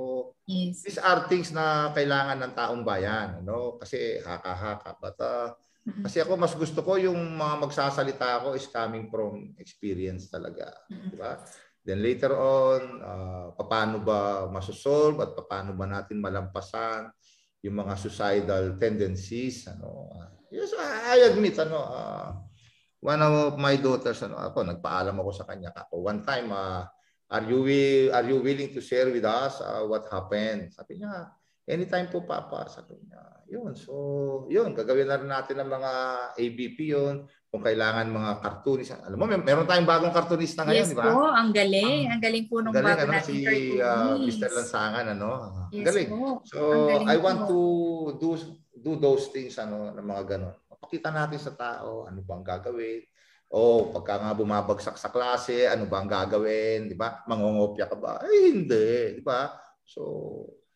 Yes. 0.46 0.82
these 0.86 0.98
are 1.02 1.26
things 1.26 1.50
na 1.50 1.90
kailangan 1.94 2.38
ng 2.42 2.54
taong 2.54 2.82
bayan. 2.82 3.42
No? 3.42 3.78
Kasi 3.78 4.22
haka-haka. 4.22 4.98
But, 4.98 5.18
uh, 5.18 5.54
Mhm. 5.86 6.02
kasi 6.06 6.22
ako 6.22 6.32
mas 6.36 6.54
gusto 6.54 6.80
ko 6.84 7.00
yung 7.00 7.18
mga 7.34 7.54
magsasalita 7.66 8.42
ako 8.42 8.54
is 8.54 8.68
coming 8.70 9.08
from 9.08 9.56
experience 9.58 10.30
talaga. 10.30 10.70
Mhm. 10.92 11.10
Di 11.10 11.16
ba? 11.18 11.32
Then 11.80 12.04
later 12.04 12.36
on, 12.36 12.82
uh, 13.00 13.46
paano 13.56 14.04
ba 14.04 14.44
masosolve 14.52 15.16
at 15.24 15.32
paano 15.48 15.72
ba 15.72 15.88
natin 15.88 16.20
malampasan 16.20 17.08
yung 17.60 17.76
mga 17.76 17.94
suicidal 17.96 18.76
tendencies 18.80 19.68
ano 19.68 20.08
yes 20.48 20.72
I 20.80 21.28
admit 21.28 21.60
ano 21.60 21.76
uh, 21.76 22.28
one 23.04 23.20
of 23.20 23.60
my 23.60 23.76
daughters 23.76 24.24
ano 24.24 24.40
ako 24.40 24.64
nagpaalam 24.64 25.16
ako 25.20 25.30
sa 25.32 25.44
kanya 25.44 25.68
ako 25.76 26.00
one 26.08 26.24
time 26.24 26.48
uh, 26.52 26.88
are 27.30 27.46
you 27.46 27.60
are 28.10 28.26
you 28.26 28.42
willing 28.42 28.70
to 28.74 28.82
share 28.82 29.06
with 29.06 29.24
us 29.24 29.62
uh, 29.62 29.86
what 29.86 30.06
happened 30.10 30.74
sabi 30.74 30.98
niya 30.98 31.30
anytime 31.70 32.10
po 32.10 32.26
papa 32.26 32.66
sabi 32.66 32.98
niya 32.98 33.22
yun 33.50 33.74
so 33.74 34.46
yun 34.46 34.74
gagawin 34.74 35.06
na 35.06 35.18
rin 35.18 35.30
natin 35.30 35.58
ng 35.62 35.70
mga 35.70 35.92
ABP 36.38 36.78
yun 36.90 37.26
kung 37.50 37.66
kailangan 37.66 38.06
mga 38.06 38.32
cartoonist 38.38 38.94
alam 39.02 39.18
mo 39.18 39.26
may, 39.26 39.42
meron 39.42 39.66
tayong 39.66 39.86
bagong 39.86 40.14
cartoonista 40.14 40.62
ngayon 40.62 40.86
Yes 40.86 40.94
di 40.94 40.98
ba 40.98 41.10
po, 41.10 41.26
ang 41.26 41.50
galing. 41.50 42.06
Ang 42.06 42.22
galing 42.22 42.46
po 42.46 42.62
nung 42.62 42.70
galing 42.70 42.94
bago 42.94 43.02
ano 43.02 43.12
nating 43.18 43.26
si 43.26 43.42
uh, 43.82 43.86
cartoonist. 43.90 44.38
Mr. 44.38 44.50
Lansangan 44.54 45.04
ano 45.18 45.30
Yes 45.74 45.86
galing 45.90 46.08
po. 46.14 46.22
So 46.46 46.58
Ang 46.62 46.86
galing 46.86 47.08
I 47.10 47.16
want 47.18 47.40
po. 47.42 47.50
to 47.50 47.58
do 48.22 48.28
do 48.78 48.92
those 49.02 49.34
things 49.34 49.58
ano 49.58 49.90
ng 49.90 50.06
mga 50.06 50.22
ganon. 50.30 50.54
Pakita 50.78 51.10
natin 51.10 51.42
sa 51.42 51.52
tao 51.58 52.06
ano 52.06 52.22
bang 52.22 52.44
gagawin. 52.46 53.02
O 53.50 53.90
pagka 53.90 54.22
nga 54.22 54.30
bumabagsak 54.30 54.94
sa 54.94 55.10
klase, 55.10 55.66
ano 55.66 55.90
bang 55.90 56.06
gagawin, 56.06 56.86
di 56.86 56.94
ba? 56.94 57.26
Mangongopya 57.26 57.90
ka 57.90 57.98
ba? 57.98 58.22
Ay 58.22 58.54
hindi, 58.54 59.18
di 59.18 59.22
ba? 59.26 59.50
So 59.82 60.02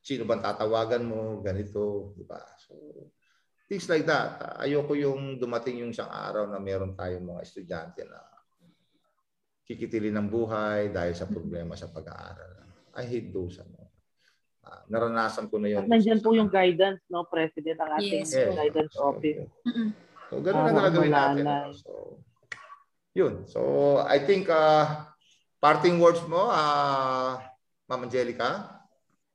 sino 0.03 0.27
bang 0.27 0.43
tatawagan 0.43 1.07
mo 1.07 1.39
ganito, 1.39 2.13
di 2.19 2.27
ba? 2.27 2.43
So 2.59 2.75
things 3.71 3.87
like 3.87 4.03
that. 4.11 4.59
Ayoko 4.59 4.99
yung 4.99 5.39
dumating 5.39 5.87
yung 5.87 5.95
isang 5.95 6.11
araw 6.11 6.51
na 6.51 6.59
meron 6.59 6.99
tayong 6.99 7.23
mga 7.23 7.47
estudyante 7.47 8.03
na 8.11 8.19
kikitilin 9.65 10.19
ng 10.19 10.29
buhay 10.29 10.91
dahil 10.91 11.15
sa 11.15 11.31
problema 11.31 11.79
sa 11.79 11.89
pag-aaral. 11.89 12.69
I 12.99 13.07
hate 13.07 13.31
those 13.31 13.63
ano. 13.63 13.87
Ah, 14.65 14.81
naranasan 14.89 15.47
ko 15.47 15.61
na 15.61 15.69
yun. 15.73 15.85
At 15.85 15.93
nandyan 15.93 16.21
po 16.25 16.33
yung 16.33 16.49
guidance, 16.49 17.05
no, 17.13 17.29
President, 17.29 17.77
ang 17.85 18.01
ating 18.01 18.25
Yes, 18.25 18.33
Yes. 18.33 18.57
guidance 18.57 18.95
office. 18.97 19.45
Mm-mm. 19.69 19.89
So, 20.33 20.41
ganun 20.41 20.63
Para 20.65 20.73
na 20.73 20.81
gagawin 20.89 21.13
natin. 21.13 21.45
So, 21.85 21.91
yun. 23.15 23.47
So, 23.47 24.03
I 24.03 24.19
think 24.19 24.51
uh, 24.51 25.07
parting 25.63 26.03
words 26.03 26.21
mo, 26.27 26.51
uh, 26.51 27.39
Ma'am 27.89 28.05
Angelica? 28.05 28.75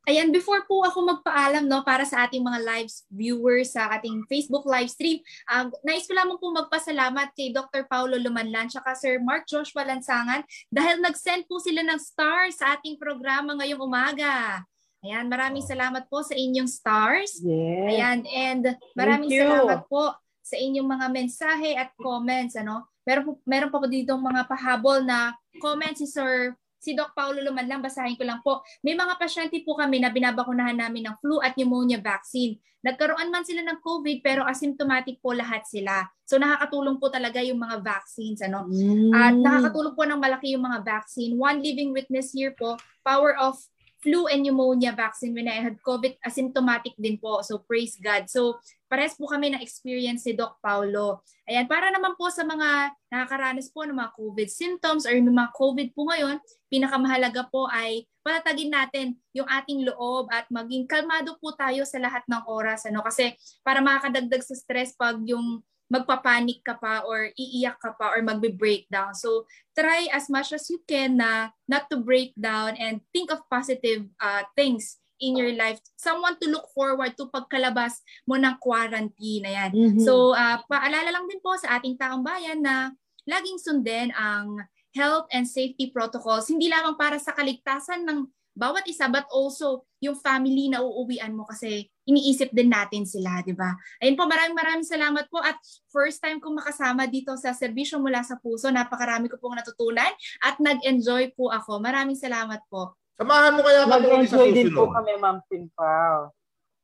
Ayan, 0.10 0.34
before 0.34 0.66
po 0.66 0.82
ako 0.82 1.06
magpaalam 1.06 1.70
no 1.70 1.86
para 1.86 2.02
sa 2.02 2.26
ating 2.26 2.42
mga 2.42 2.66
live 2.66 2.90
viewers 3.14 3.78
sa 3.78 3.94
ating 3.94 4.26
Facebook 4.26 4.66
live 4.66 4.90
stream, 4.90 5.22
um, 5.54 5.70
nais 5.86 6.10
ko 6.10 6.18
lamang 6.18 6.42
po 6.42 6.50
magpasalamat 6.50 7.30
kay 7.38 7.54
Dr. 7.54 7.86
Paulo 7.86 8.18
Lumanlan 8.18 8.74
at 8.74 8.98
Sir 8.98 9.22
Mark 9.22 9.46
Joshua 9.46 9.86
Lansangan 9.86 10.42
dahil 10.74 10.98
nag-send 10.98 11.46
po 11.46 11.62
sila 11.62 11.86
ng 11.86 12.02
stars 12.02 12.58
sa 12.58 12.74
ating 12.74 12.98
programa 12.98 13.54
ngayong 13.62 13.86
umaga. 13.86 14.66
Ayan, 15.06 15.30
maraming 15.30 15.64
salamat 15.64 16.10
po 16.10 16.26
sa 16.26 16.34
inyong 16.34 16.68
stars. 16.68 17.38
Yes. 17.46 17.88
Ayan, 17.94 18.20
and 18.26 18.64
maraming 18.98 19.30
salamat 19.30 19.86
po 19.86 20.12
sa 20.42 20.58
inyong 20.58 20.90
mga 20.90 21.08
mensahe 21.14 21.78
at 21.78 21.94
comments. 22.02 22.58
Ano? 22.58 22.90
Meron 23.10 23.42
meron 23.50 23.74
pa 23.74 23.82
po 23.82 23.90
dito 23.90 24.14
mga 24.14 24.46
pahabol 24.46 25.02
na 25.02 25.34
comments 25.58 25.98
si 25.98 26.06
Sir 26.06 26.54
si 26.80 26.96
Doc 26.96 27.12
Paulo 27.12 27.44
Lumanlang, 27.44 27.84
basahin 27.84 28.16
ko 28.16 28.24
lang 28.24 28.40
po. 28.40 28.64
May 28.80 28.96
mga 28.96 29.20
pasyente 29.20 29.60
po 29.68 29.76
kami 29.76 30.00
na 30.00 30.08
binabakunahan 30.08 30.80
namin 30.80 31.12
ng 31.12 31.16
flu 31.20 31.44
at 31.44 31.54
pneumonia 31.60 32.00
vaccine. 32.00 32.56
Nagkaroon 32.80 33.28
man 33.28 33.44
sila 33.44 33.60
ng 33.68 33.84
COVID 33.84 34.24
pero 34.24 34.48
asymptomatic 34.48 35.20
po 35.20 35.36
lahat 35.36 35.68
sila. 35.68 36.08
So 36.24 36.40
nakakatulong 36.40 36.96
po 36.96 37.12
talaga 37.12 37.44
yung 37.44 37.60
mga 37.60 37.84
vaccines. 37.84 38.40
Ano? 38.40 38.72
At 39.12 39.36
Mm. 39.36 39.44
nakakatulong 39.44 39.94
po 40.00 40.08
ng 40.08 40.16
malaki 40.16 40.56
yung 40.56 40.64
mga 40.64 40.80
vaccine. 40.88 41.36
One 41.36 41.60
living 41.60 41.92
witness 41.92 42.32
here 42.32 42.56
po, 42.56 42.80
power 43.04 43.36
of 43.36 43.60
flu 44.00 44.32
and 44.32 44.48
pneumonia 44.48 44.96
vaccine 44.96 45.36
when 45.36 45.52
I 45.52 45.60
had 45.60 45.76
COVID, 45.84 46.24
asymptomatic 46.24 46.96
din 46.96 47.20
po. 47.20 47.44
So 47.44 47.64
praise 47.64 48.00
God. 48.00 48.32
So 48.32 48.60
pares 48.88 49.20
po 49.20 49.28
kami 49.28 49.52
na 49.54 49.60
experience 49.60 50.24
si 50.26 50.34
Doc 50.34 50.58
Paulo. 50.64 51.22
Ayan, 51.46 51.68
para 51.68 51.92
naman 51.92 52.16
po 52.16 52.32
sa 52.32 52.48
mga 52.48 52.96
nakakaranas 53.12 53.70
po 53.70 53.84
ng 53.84 53.96
mga 54.00 54.12
COVID 54.16 54.50
symptoms 54.50 55.04
or 55.04 55.14
yung 55.14 55.30
mga 55.30 55.52
COVID 55.54 55.88
po 55.92 56.08
ngayon, 56.10 56.40
pinakamahalaga 56.72 57.52
po 57.52 57.68
ay 57.68 58.08
patatagin 58.24 58.72
natin 58.72 59.20
yung 59.36 59.48
ating 59.52 59.84
loob 59.84 60.32
at 60.32 60.48
maging 60.48 60.88
kalmado 60.88 61.36
po 61.38 61.52
tayo 61.54 61.84
sa 61.84 62.00
lahat 62.00 62.24
ng 62.26 62.44
oras. 62.48 62.88
Ano? 62.88 63.04
Kasi 63.04 63.36
para 63.62 63.84
makakadagdag 63.84 64.42
sa 64.42 64.56
stress 64.56 64.96
pag 64.96 65.20
yung 65.28 65.60
magpapanik 65.90 66.62
ka 66.62 66.78
pa 66.78 67.02
or 67.04 67.34
iiyak 67.34 67.82
ka 67.82 67.98
pa 67.98 68.14
or 68.14 68.22
magbe-breakdown. 68.22 69.18
So 69.18 69.50
try 69.74 70.06
as 70.14 70.30
much 70.30 70.54
as 70.54 70.70
you 70.70 70.80
can 70.86 71.18
na 71.18 71.50
not 71.66 71.90
to 71.90 71.98
break 71.98 72.38
down 72.38 72.78
and 72.78 73.02
think 73.10 73.34
of 73.34 73.42
positive 73.50 74.06
uh, 74.22 74.46
things 74.54 75.02
in 75.20 75.36
your 75.36 75.52
life. 75.58 75.82
Someone 76.00 76.40
to 76.40 76.48
look 76.48 76.70
forward 76.72 77.18
to 77.20 77.28
pagkalabas 77.28 78.00
mo 78.24 78.40
ng 78.40 78.56
quarantine. 78.62 79.44
Ayan. 79.44 79.72
Mhm. 79.74 80.02
So 80.06 80.32
uh, 80.38 80.62
paalala 80.70 81.10
lang 81.10 81.26
din 81.28 81.42
po 81.44 81.58
sa 81.60 81.82
ating 81.82 82.00
taong 82.00 82.24
bayan 82.24 82.64
na 82.64 82.94
laging 83.28 83.60
sundin 83.60 84.14
ang 84.16 84.64
health 84.96 85.30
and 85.34 85.46
safety 85.46 85.90
protocols. 85.94 86.50
Hindi 86.50 86.70
lamang 86.72 86.98
para 86.98 87.18
sa 87.22 87.34
kaligtasan 87.34 88.06
ng 88.06 88.26
bawat 88.58 88.84
isa 88.90 89.08
but 89.08 89.24
also 89.30 89.86
yung 90.02 90.18
family 90.18 90.68
na 90.68 90.82
uuwian 90.82 91.32
mo 91.32 91.46
kasi 91.46 91.88
iniisip 92.10 92.50
din 92.50 92.68
natin 92.68 93.06
sila, 93.06 93.40
di 93.40 93.54
ba? 93.54 93.70
Ayun 94.00 94.18
po, 94.18 94.26
maraming 94.26 94.58
maraming 94.58 94.84
salamat 94.84 95.30
po 95.30 95.38
at 95.40 95.56
first 95.88 96.18
time 96.18 96.38
kong 96.38 96.58
makasama 96.58 97.06
dito 97.06 97.38
sa 97.38 97.54
serbisyo 97.54 97.98
mula 97.98 98.20
sa 98.20 98.36
puso. 98.36 98.68
Napakarami 98.68 99.30
ko 99.30 99.38
pong 99.38 99.56
natutunan 99.56 100.10
at 100.42 100.58
nag-enjoy 100.58 101.32
po 101.32 101.50
ako. 101.50 101.78
Maraming 101.78 102.18
salamat 102.18 102.66
po. 102.66 102.98
Samahan 103.14 103.54
mo 103.54 103.62
kaya 103.62 103.86
kami 103.86 104.06
ulit 104.08 104.26
sa 104.26 104.36
Nag-enjoy 104.36 104.50
din 104.52 104.68
po 104.70 104.84
susunod. 104.84 104.96
kami, 104.96 105.12
Ma'am 105.16 105.38
Pimpao. 105.46 106.20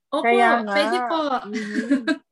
Opo, 0.07 0.22
Kaya 0.22 0.49
nga. 0.61 0.72
pwede 0.72 0.97
po. 1.10 1.22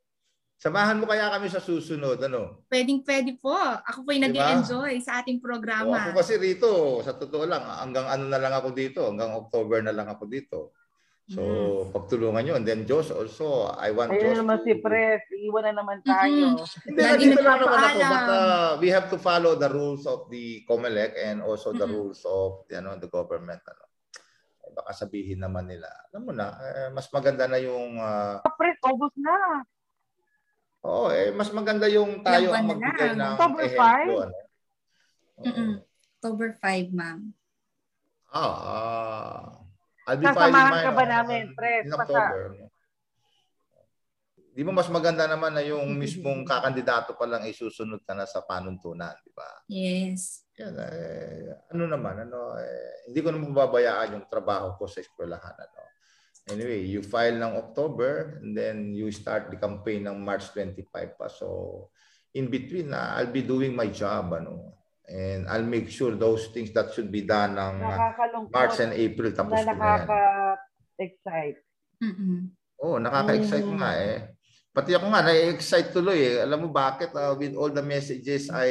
Samahan 0.64 0.96
mo 0.96 1.04
kaya 1.04 1.28
kami 1.28 1.52
sa 1.52 1.60
susunod, 1.60 2.16
ano? 2.22 2.64
Pwedeng 2.72 3.04
pwede 3.04 3.36
po. 3.36 3.52
Ako 3.84 4.08
po 4.08 4.16
yung 4.16 4.24
Diba? 4.26 4.48
nag-enjoy 4.48 4.96
sa 5.04 5.20
ating 5.20 5.36
O, 5.36 5.44
programa. 5.44 6.08
ako 6.08 6.16
kasi 6.16 6.40
rito, 6.40 6.70
sa 7.04 7.12
totoo 7.12 7.44
lang, 7.44 7.60
hanggang 7.60 8.08
ano 8.08 8.32
na 8.32 8.40
lang 8.40 8.54
ako 8.54 8.72
dito, 8.72 9.04
hanggang 9.04 9.36
October 9.36 9.84
na 9.84 9.92
lang 9.92 10.08
ako 10.08 10.24
dito. 10.24 10.72
So, 11.26 11.42
pagtulungan 11.90 12.44
nyo. 12.44 12.54
And 12.54 12.68
then 12.68 12.84
Diyos 12.84 13.08
also, 13.08 13.72
I 13.72 13.90
want 13.90 14.12
Ayun 14.12 14.20
Diyos 14.22 14.40
naman 14.44 14.60
to- 14.60 14.66
si 14.66 14.74
Pres, 14.76 15.24
iwan 15.34 15.64
na 15.64 15.80
naman 15.80 16.04
tayo. 16.04 16.60
Hindi, 16.84 17.00
Lagi 17.00 17.24
nandito 17.32 17.42
lang 17.42 17.60
naman 17.64 17.80
ako. 17.80 18.00
But 18.04 18.26
uh, 18.28 18.70
we 18.78 18.88
have 18.90 19.08
to 19.08 19.18
follow 19.18 19.56
the 19.56 19.68
rules 19.68 20.04
of 20.04 20.28
the 20.28 20.46
COMELEC 20.64 21.16
and 21.18 21.40
also 21.40 21.72
the 21.72 21.84
Mhm. 21.84 21.96
rules 21.96 22.22
of 22.24 22.68
you 22.68 22.82
know, 22.82 23.00
the 23.00 23.08
government. 23.08 23.64
Ano. 23.64 23.88
Eh, 24.60 24.72
Baka 24.74 24.92
sabihin 24.94 25.40
naman 25.40 25.64
nila, 25.66 25.88
alam 26.10 26.22
mo 26.22 26.32
na, 26.32 26.52
eh, 26.60 26.90
mas 26.90 27.08
maganda 27.08 27.48
na 27.48 27.56
yung, 27.56 27.96
ah, 27.98 28.44
Pres, 28.54 28.76
August 28.82 29.16
na. 29.16 29.64
oo, 30.82 31.08
eh, 31.08 31.32
mas 31.32 31.48
maganda 31.50 31.88
yung 31.88 32.20
tayo 32.20 32.52
Ilang 32.52 32.54
ang 32.54 32.66
na 32.66 32.72
magbigay 32.76 33.08
lang. 33.08 33.16
ng 33.16 33.32
October 33.34 33.64
ehemplo. 33.64 34.16
Ano. 34.20 34.36
Oo. 35.34 35.42
Mm-mm. 35.42 35.72
October 36.14 36.50
5, 36.58 36.88
ma'am. 36.92 37.20
Ah, 38.30 38.44
ah, 38.44 39.44
I'll 40.04 40.20
be 40.20 40.28
filing 40.28 40.52
Sasamahan 40.52 40.72
mine 40.72 40.84
ka 40.84 40.92
ba 40.92 41.06
namin, 41.08 41.44
Pres? 41.56 41.84
In 41.88 41.92
Basta- 41.96 42.04
October. 42.04 42.42
Di 44.54 44.62
ba 44.62 44.70
mas 44.70 44.86
maganda 44.94 45.26
naman 45.26 45.58
na 45.58 45.66
yung 45.66 45.90
mismong 46.02 46.46
kakandidato 46.46 47.18
pa 47.18 47.26
lang 47.26 47.48
isusunod 47.50 48.06
ka 48.06 48.14
na 48.14 48.30
sa 48.30 48.46
panuntunan, 48.46 49.18
di 49.26 49.32
ba? 49.34 49.50
Yes. 49.66 50.46
Yan, 50.62 50.78
eh, 50.78 51.50
ano 51.74 51.90
naman, 51.90 52.30
ano, 52.30 52.54
eh, 52.62 53.10
hindi 53.10 53.20
ko 53.26 53.34
naman 53.34 53.58
babayaan 53.58 54.22
yung 54.22 54.30
trabaho 54.30 54.78
ko 54.78 54.86
sa 54.86 55.02
eskwelahan. 55.02 55.58
Ano. 55.58 55.82
Anyway, 56.54 56.86
you 56.86 57.02
file 57.02 57.40
ng 57.40 57.56
October 57.58 58.38
and 58.44 58.54
then 58.54 58.94
you 58.94 59.10
start 59.10 59.50
the 59.50 59.58
campaign 59.58 60.06
ng 60.06 60.22
March 60.22 60.52
25 60.54 61.18
pa. 61.18 61.26
So, 61.32 61.90
in 62.38 62.52
between, 62.54 62.94
na 62.94 63.18
I'll 63.18 63.34
be 63.34 63.42
doing 63.42 63.74
my 63.74 63.90
job. 63.90 64.30
Ano. 64.30 64.83
And 65.04 65.52
I'll 65.52 65.68
make 65.68 65.92
sure 65.92 66.16
those 66.16 66.48
things 66.56 66.72
that 66.72 66.96
should 66.96 67.12
be 67.12 67.28
done 67.28 67.60
ng 67.60 67.76
March 68.48 68.80
and 68.80 68.96
April 68.96 69.36
tapos 69.36 69.60
na 69.60 69.60
ko 69.60 69.64
na 69.66 69.68
yan. 69.68 69.76
nakaka-excite. 69.76 71.60
Mm-mm. 72.00 72.40
Oo, 72.80 72.96
oh, 72.96 72.98
nakaka-excite 73.04 73.68
Mm. 73.68 73.78
nga 73.84 73.92
eh. 74.00 74.18
Pati 74.74 74.92
ako 74.98 75.06
nga, 75.14 75.22
na-excite 75.22 75.90
tuloy 75.94 76.18
eh. 76.18 76.38
Alam 76.42 76.66
mo 76.66 76.70
bakit? 76.74 77.14
Uh, 77.14 77.38
with 77.38 77.54
all 77.54 77.70
the 77.70 77.84
messages 77.86 78.50
I 78.50 78.70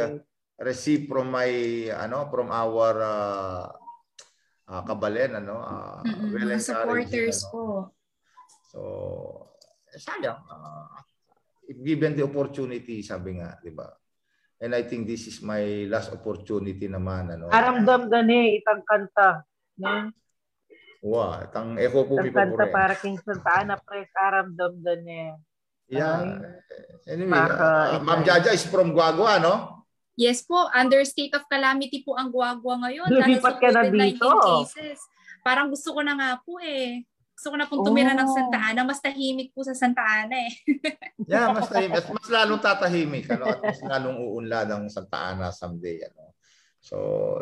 uh, 0.00 0.16
receive 0.62 1.10
from 1.10 1.28
my, 1.28 1.50
ano, 1.92 2.30
from 2.32 2.48
our 2.48 2.94
uh, 2.96 3.66
uh, 4.70 4.82
kabalen, 4.86 5.44
ano, 5.44 5.60
uh, 5.60 6.00
well 6.32 6.56
encouraging, 6.56 6.64
supporters 6.64 7.38
ano. 7.44 7.52
po. 7.52 7.62
So, 8.72 8.80
eh, 9.92 10.00
sayang. 10.00 10.40
Uh, 10.48 10.96
if 11.68 11.76
given 11.84 12.16
the 12.16 12.24
opportunity, 12.24 13.04
sabi 13.04 13.36
nga, 13.36 13.60
di 13.60 13.76
ba? 13.76 13.92
And 14.62 14.78
I 14.78 14.86
think 14.86 15.10
this 15.10 15.26
is 15.26 15.42
my 15.42 15.90
last 15.90 16.14
opportunity 16.14 16.86
naman. 16.86 17.34
Ano, 17.34 17.50
Aramdam 17.50 18.06
gani, 18.06 18.62
itang 18.62 18.86
kanta. 18.86 19.42
No? 19.74 20.14
Wow, 21.02 21.42
itang 21.50 21.74
echo 21.82 22.06
po 22.06 22.22
Itang 22.22 22.30
mi 22.30 22.30
kanta 22.30 22.62
papure. 22.62 22.70
para 22.70 22.94
King 22.94 23.18
Santa 23.18 23.50
Ana, 23.58 23.74
Pres, 23.74 24.06
aramdam 24.14 24.78
gani. 24.78 25.34
Yeah. 25.90 26.38
Anyway, 27.10 27.34
Maka- 27.34 27.98
uh, 27.98 28.06
Ma'am 28.06 28.22
Jaja 28.22 28.54
is 28.54 28.62
from 28.62 28.94
Guagua, 28.94 29.42
no? 29.42 29.82
Yes 30.14 30.46
po, 30.46 30.70
under 30.70 31.02
state 31.02 31.34
of 31.34 31.42
calamity 31.50 32.06
po 32.06 32.14
ang 32.14 32.30
guwagwa 32.30 32.86
ngayon. 32.86 33.10
Lumipat 33.10 33.58
ka 33.58 33.68
na 33.74 33.90
COVID-19 33.90 34.14
dito. 34.14 34.28
cases. 34.62 34.98
Parang 35.42 35.72
gusto 35.72 35.90
ko 35.90 36.00
na 36.06 36.14
nga 36.14 36.30
po 36.38 36.62
eh. 36.62 37.02
Gusto 37.42 37.58
ko 37.58 37.58
na 37.58 37.66
pong 37.66 37.82
tumira 37.82 38.14
ng 38.14 38.30
Oh. 38.30 38.34
Santa 38.38 38.70
Ana. 38.70 38.86
Mas 38.86 39.02
tahimik 39.02 39.50
po 39.50 39.66
sa 39.66 39.74
Santa 39.74 39.98
Ana 40.06 40.46
eh. 40.46 40.54
Yeah, 41.26 41.50
mas 41.50 41.66
tahimik. 41.66 42.06
Mas, 42.06 42.22
mas 42.22 42.28
lalong 42.30 42.62
tatahimik. 42.62 43.26
Ano? 43.34 43.50
At 43.50 43.58
mas 43.58 43.82
lalong 43.82 44.14
uunlad 44.30 44.70
ang 44.70 44.86
Santa 44.86 45.34
Ana 45.34 45.50
someday. 45.50 46.06
Ano? 46.06 46.38
So, 46.78 46.96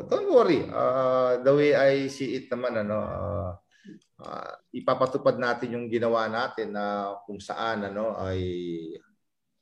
don't 0.09 0.33
worry. 0.33 0.65
Uh, 0.65 1.45
the 1.45 1.53
way 1.53 1.77
I 1.77 2.09
see 2.09 2.33
it 2.33 2.49
naman, 2.49 2.81
ano, 2.81 2.97
uh, 2.97 3.53
uh, 4.25 4.53
ipapatupad 4.73 5.37
natin 5.37 5.77
yung 5.77 5.93
ginawa 5.93 6.33
natin 6.33 6.73
na 6.73 7.21
kung 7.29 7.37
saan 7.37 7.85
ano, 7.85 8.17
ay 8.25 8.41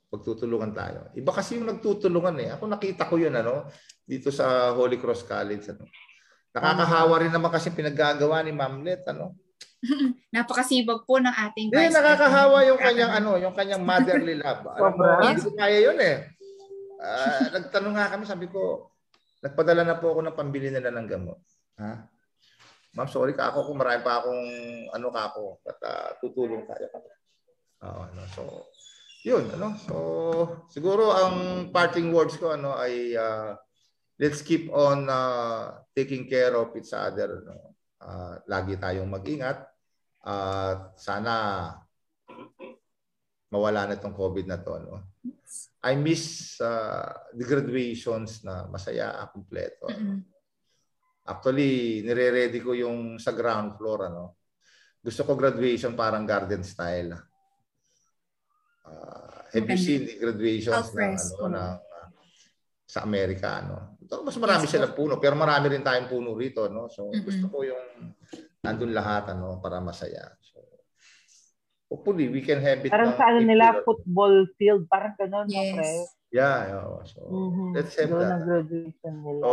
pagtutulungan 0.07 0.71
tayo. 0.71 1.11
Iba 1.19 1.35
kasi 1.35 1.59
yung 1.59 1.67
nagtutulungan 1.67 2.39
eh. 2.47 2.55
Ako 2.55 2.71
nakita 2.71 3.11
ko 3.11 3.19
yun 3.19 3.35
ano, 3.35 3.67
dito 4.07 4.31
sa 4.31 4.71
Holy 4.71 5.03
Cross 5.03 5.27
College. 5.27 5.75
Ano. 5.75 5.83
Nakakahawa 6.55 7.27
rin 7.27 7.35
naman 7.35 7.51
kasi 7.51 7.75
pinaggagawa 7.75 8.47
ni 8.47 8.55
Mamlet. 8.55 9.03
Ano. 9.11 9.48
Napakasibag 10.35 11.07
po 11.07 11.23
ng 11.23 11.31
ating 11.31 11.71
Hindi, 11.71 11.95
nakakahawa 11.95 12.67
yung 12.67 12.81
kanyang 12.81 13.13
ano, 13.23 13.31
yung 13.39 13.55
kanyang 13.55 13.83
motherly 13.87 14.37
love. 14.39 14.67
Alam 14.75 14.93
mo, 14.99 15.05
hindi 15.23 15.41
ko 15.43 15.51
kaya 15.55 15.79
yun 15.79 15.99
eh. 16.03 16.17
Ah, 16.99 17.47
nagtanong 17.55 17.95
nga 17.95 18.11
kami, 18.11 18.25
sabi 18.27 18.47
ko, 18.51 18.91
nagpadala 19.39 19.87
na 19.87 19.99
po 20.03 20.11
ako 20.11 20.21
ng 20.27 20.39
pambili 20.39 20.69
nila 20.75 20.91
ng 20.91 21.07
gamot. 21.07 21.39
Ha? 21.79 22.11
Ma'am, 22.99 23.07
sorry 23.07 23.39
ka 23.39 23.55
ako 23.55 23.71
kung 23.71 23.79
marami 23.79 24.03
pa 24.03 24.19
akong 24.19 24.45
ano 24.91 25.09
ka 25.15 25.23
ako. 25.31 25.43
At 25.63 25.79
ah, 25.87 26.11
tutulong 26.19 26.67
tayo. 26.67 26.87
Oo, 27.87 28.01
ano, 28.03 28.23
so, 28.35 28.43
yun, 29.23 29.47
ano. 29.55 29.79
So, 29.87 29.95
siguro 30.67 31.15
ang 31.15 31.71
parting 31.71 32.11
words 32.11 32.35
ko 32.35 32.59
ano 32.59 32.75
ay 32.75 33.15
ah, 33.15 33.55
let's 34.19 34.43
keep 34.43 34.67
on 34.75 35.07
ah, 35.07 35.87
taking 35.95 36.27
care 36.27 36.59
of 36.59 36.75
each 36.75 36.91
other. 36.91 37.47
No? 37.47 37.79
Ah, 38.03 38.43
lagi 38.51 38.75
tayong 38.75 39.07
mag-ingat. 39.07 39.68
At 40.25 40.99
sana 40.99 41.35
mawala 43.49 43.89
na 43.89 43.97
itong 43.97 44.17
COVID 44.17 44.47
na 44.49 44.61
to. 44.61 44.73
No? 44.81 44.97
I 45.85 45.97
miss 45.97 46.57
uh, 46.61 47.33
the 47.33 47.45
graduations 47.45 48.45
na 48.45 48.69
masaya, 48.69 49.15
kumpleto. 49.33 49.89
Mm-mm. 49.89 50.21
Actually, 51.29 52.05
nire-ready 52.05 52.61
ko 52.61 52.73
yung 52.73 53.21
sa 53.21 53.33
ground 53.33 53.77
floor. 53.77 54.09
Ano? 54.09 54.41
Gusto 55.01 55.25
ko 55.25 55.37
graduation 55.37 55.93
parang 55.97 56.29
garden 56.29 56.65
style. 56.65 57.13
Uh, 58.89 59.45
have 59.53 59.69
you 59.69 59.81
seen 59.81 60.09
the 60.09 60.17
graduations 60.17 60.89
fresco. 60.93 61.45
ano, 61.49 61.57
ng, 61.57 61.77
uh, 61.77 62.09
sa 62.89 63.05
Amerika? 63.05 63.65
Ano? 63.65 64.01
Ito, 64.01 64.25
mas 64.25 64.37
marami 64.41 64.65
Yes, 64.65 64.73
silang 64.77 64.97
puno, 64.97 65.21
pero 65.21 65.37
marami 65.37 65.73
rin 65.73 65.85
tayong 65.85 66.09
puno 66.09 66.33
rito. 66.37 66.69
No? 66.69 66.89
So, 66.89 67.09
Mm-mm. 67.09 67.25
gusto 67.25 67.45
ko 67.49 67.65
yung 67.65 68.17
nandun 68.61 68.91
lahat 68.91 69.31
ano, 69.31 69.59
para 69.59 69.79
masaya. 69.79 70.35
So, 70.43 70.59
hopefully, 71.87 72.29
we 72.29 72.43
can 72.43 72.59
have 72.59 72.83
it. 72.83 72.91
Parang 72.91 73.15
ng 73.15 73.19
sa 73.19 73.31
ano 73.31 73.41
nila, 73.41 73.81
football 73.83 74.45
field, 74.57 74.85
parang 74.87 75.15
ganun, 75.15 75.47
no, 75.47 75.63
Pres? 75.75 75.79
Yes. 75.79 76.17
Yeah, 76.29 76.59
yeah. 76.69 76.85
So, 77.09 77.25
Mhm. 77.25 77.73
let's 77.73 77.97
have 77.97 78.13
Doon 78.13 78.21
that. 78.21 78.33
ang 78.37 78.45
graduation 78.45 79.15
nila. 79.25 79.41
So, 79.41 79.51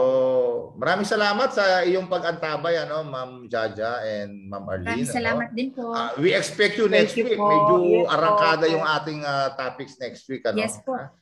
maraming 0.75 1.07
salamat 1.07 1.47
sa 1.49 1.63
iyong 1.81 2.11
pag-antabay, 2.11 2.75
ano, 2.77 2.99
Ma'am 3.07 3.47
Jaja 3.47 4.03
and 4.03 4.51
Ma'am 4.51 4.67
Arlene. 4.67 4.83
Maraming 4.83 5.07
ano. 5.07 5.15
salamat 5.15 5.49
din 5.55 5.69
po. 5.71 5.95
Ah, 5.95 6.11
we 6.19 6.35
expect 6.35 6.75
you 6.75 6.91
Thank 6.91 7.07
next 7.07 7.15
you 7.15 7.23
week. 7.23 7.39
po. 7.39 7.47
Medyo 7.47 7.75
Yes 7.79 8.03
po. 8.03 8.11
arangkada 8.11 8.65
yung 8.67 8.83
ating 8.83 9.19
ah, 9.23 9.55
topics 9.55 9.95
next 9.95 10.27
week. 10.27 10.43
Ano? 10.43 10.59
Yes 10.59 10.75
po. 10.83 10.99
Ah, 10.99 11.15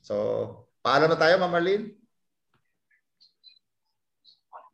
So, 0.00 0.14
paalam 0.80 1.08
na 1.08 1.16
tayo, 1.16 1.36
Ma'am 1.36 1.52
Arlene. 1.52 1.92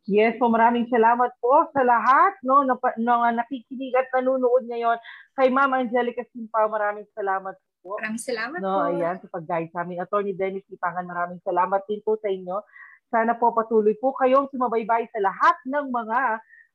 Yes 0.09 0.33
po, 0.41 0.49
maraming 0.49 0.89
salamat 0.89 1.29
po 1.37 1.69
sa 1.77 1.85
lahat 1.85 2.33
no, 2.41 2.65
na, 2.65 2.73
na, 2.97 3.37
nakikinig 3.37 3.93
at 3.93 4.09
nanonood 4.17 4.65
ngayon. 4.65 4.97
Kay 5.37 5.53
Ma'am 5.53 5.77
Angelica 5.77 6.25
Simpao, 6.33 6.65
maraming 6.73 7.05
salamat 7.13 7.53
po. 7.85 8.01
Maraming 8.01 8.21
salamat 8.21 8.59
No, 8.65 8.81
po. 8.81 8.89
ayan, 8.89 9.21
sa 9.21 9.29
pag-guide 9.29 9.69
sa 9.69 9.85
amin. 9.85 10.01
Attorney 10.01 10.33
Dennis 10.33 10.65
Ipangan, 10.73 11.05
maraming 11.05 11.41
salamat 11.45 11.85
din 11.85 12.01
po 12.01 12.17
sa 12.17 12.33
inyo. 12.33 12.65
Sana 13.13 13.37
po 13.37 13.53
patuloy 13.53 13.93
po 14.01 14.17
kayong 14.17 14.49
sumabaybay 14.49 15.05
sa 15.13 15.21
lahat 15.21 15.57
ng 15.69 15.93
mga 15.93 16.19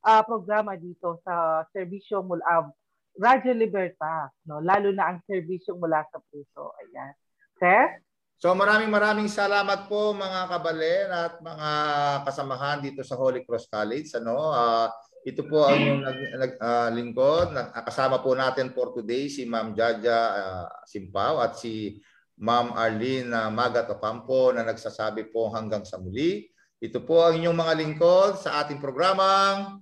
ah, 0.07 0.23
programa 0.23 0.78
dito 0.78 1.19
sa 1.27 1.66
serbisyo 1.74 2.23
mula 2.23 2.70
Radyo 3.16 3.57
Libertas, 3.57 4.28
no? 4.44 4.61
lalo 4.61 4.93
na 4.93 5.09
ang 5.09 5.19
serbisyo 5.24 5.74
mula 5.81 6.05
sa 6.12 6.20
puso. 6.28 6.77
Ayan. 6.85 7.16
Sir? 7.57 8.05
So 8.37 8.53
maraming 8.53 8.93
maraming 8.93 9.33
salamat 9.33 9.89
po 9.89 10.13
mga 10.13 10.41
kabalen 10.53 11.09
at 11.09 11.33
mga 11.41 11.71
kasamahan 12.29 12.79
dito 12.85 13.01
sa 13.01 13.17
Holy 13.17 13.49
Cross 13.49 13.73
College. 13.73 14.13
Ano, 14.21 14.53
ah, 14.53 14.93
ito 15.25 15.41
po 15.49 15.65
ang 15.65 15.81
yung 15.81 16.03
nag, 16.05 16.19
nag, 16.37 16.53
ah, 16.61 16.89
lingkod. 16.93 17.57
Nag- 17.57 17.73
Kasama 17.73 18.21
po 18.21 18.37
natin 18.37 18.77
for 18.77 18.93
today 18.93 19.33
si 19.33 19.49
Ma'am 19.49 19.73
Jaja 19.73 20.21
ah, 20.37 20.67
Simpao 20.85 21.41
at 21.41 21.57
si 21.57 21.97
Ma'am 22.37 22.77
Arlene 22.77 23.33
uh, 23.33 23.49
Magat 23.49 23.89
Ocampo 23.89 24.53
na 24.53 24.61
nagsasabi 24.61 25.33
po 25.33 25.49
hanggang 25.49 25.89
sa 25.89 25.97
muli. 25.97 26.45
Ito 26.77 27.01
po 27.01 27.25
ang 27.25 27.41
inyong 27.41 27.57
mga 27.57 27.75
lingkod 27.81 28.37
sa 28.37 28.61
ating 28.61 28.77
programang 28.77 29.81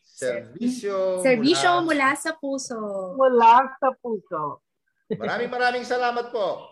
Serbisyo, 0.00 1.20
Serbisyo 1.24 1.80
mula 1.84 2.12
sa 2.16 2.36
puso. 2.36 2.76
Mula 3.16 3.68
sa 3.80 3.88
puso. 4.00 4.64
Maraming 5.12 5.52
maraming 5.52 5.84
salamat 5.84 6.28
po. 6.28 6.68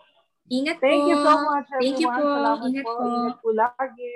Ingat 0.49 0.77
Thank 0.81 1.05
po. 1.05 1.09
you 1.13 1.17
so 1.21 1.33
much, 1.45 1.67
everyone. 1.69 1.81
Thank 1.85 1.97
you 2.01 2.09
po. 2.09 2.21
Salamat 2.25 2.65
Ingat 2.65 2.85
po. 2.85 2.93
po. 2.97 3.05
Ingat 3.05 3.37
po 3.37 3.49
lagi. 3.53 4.09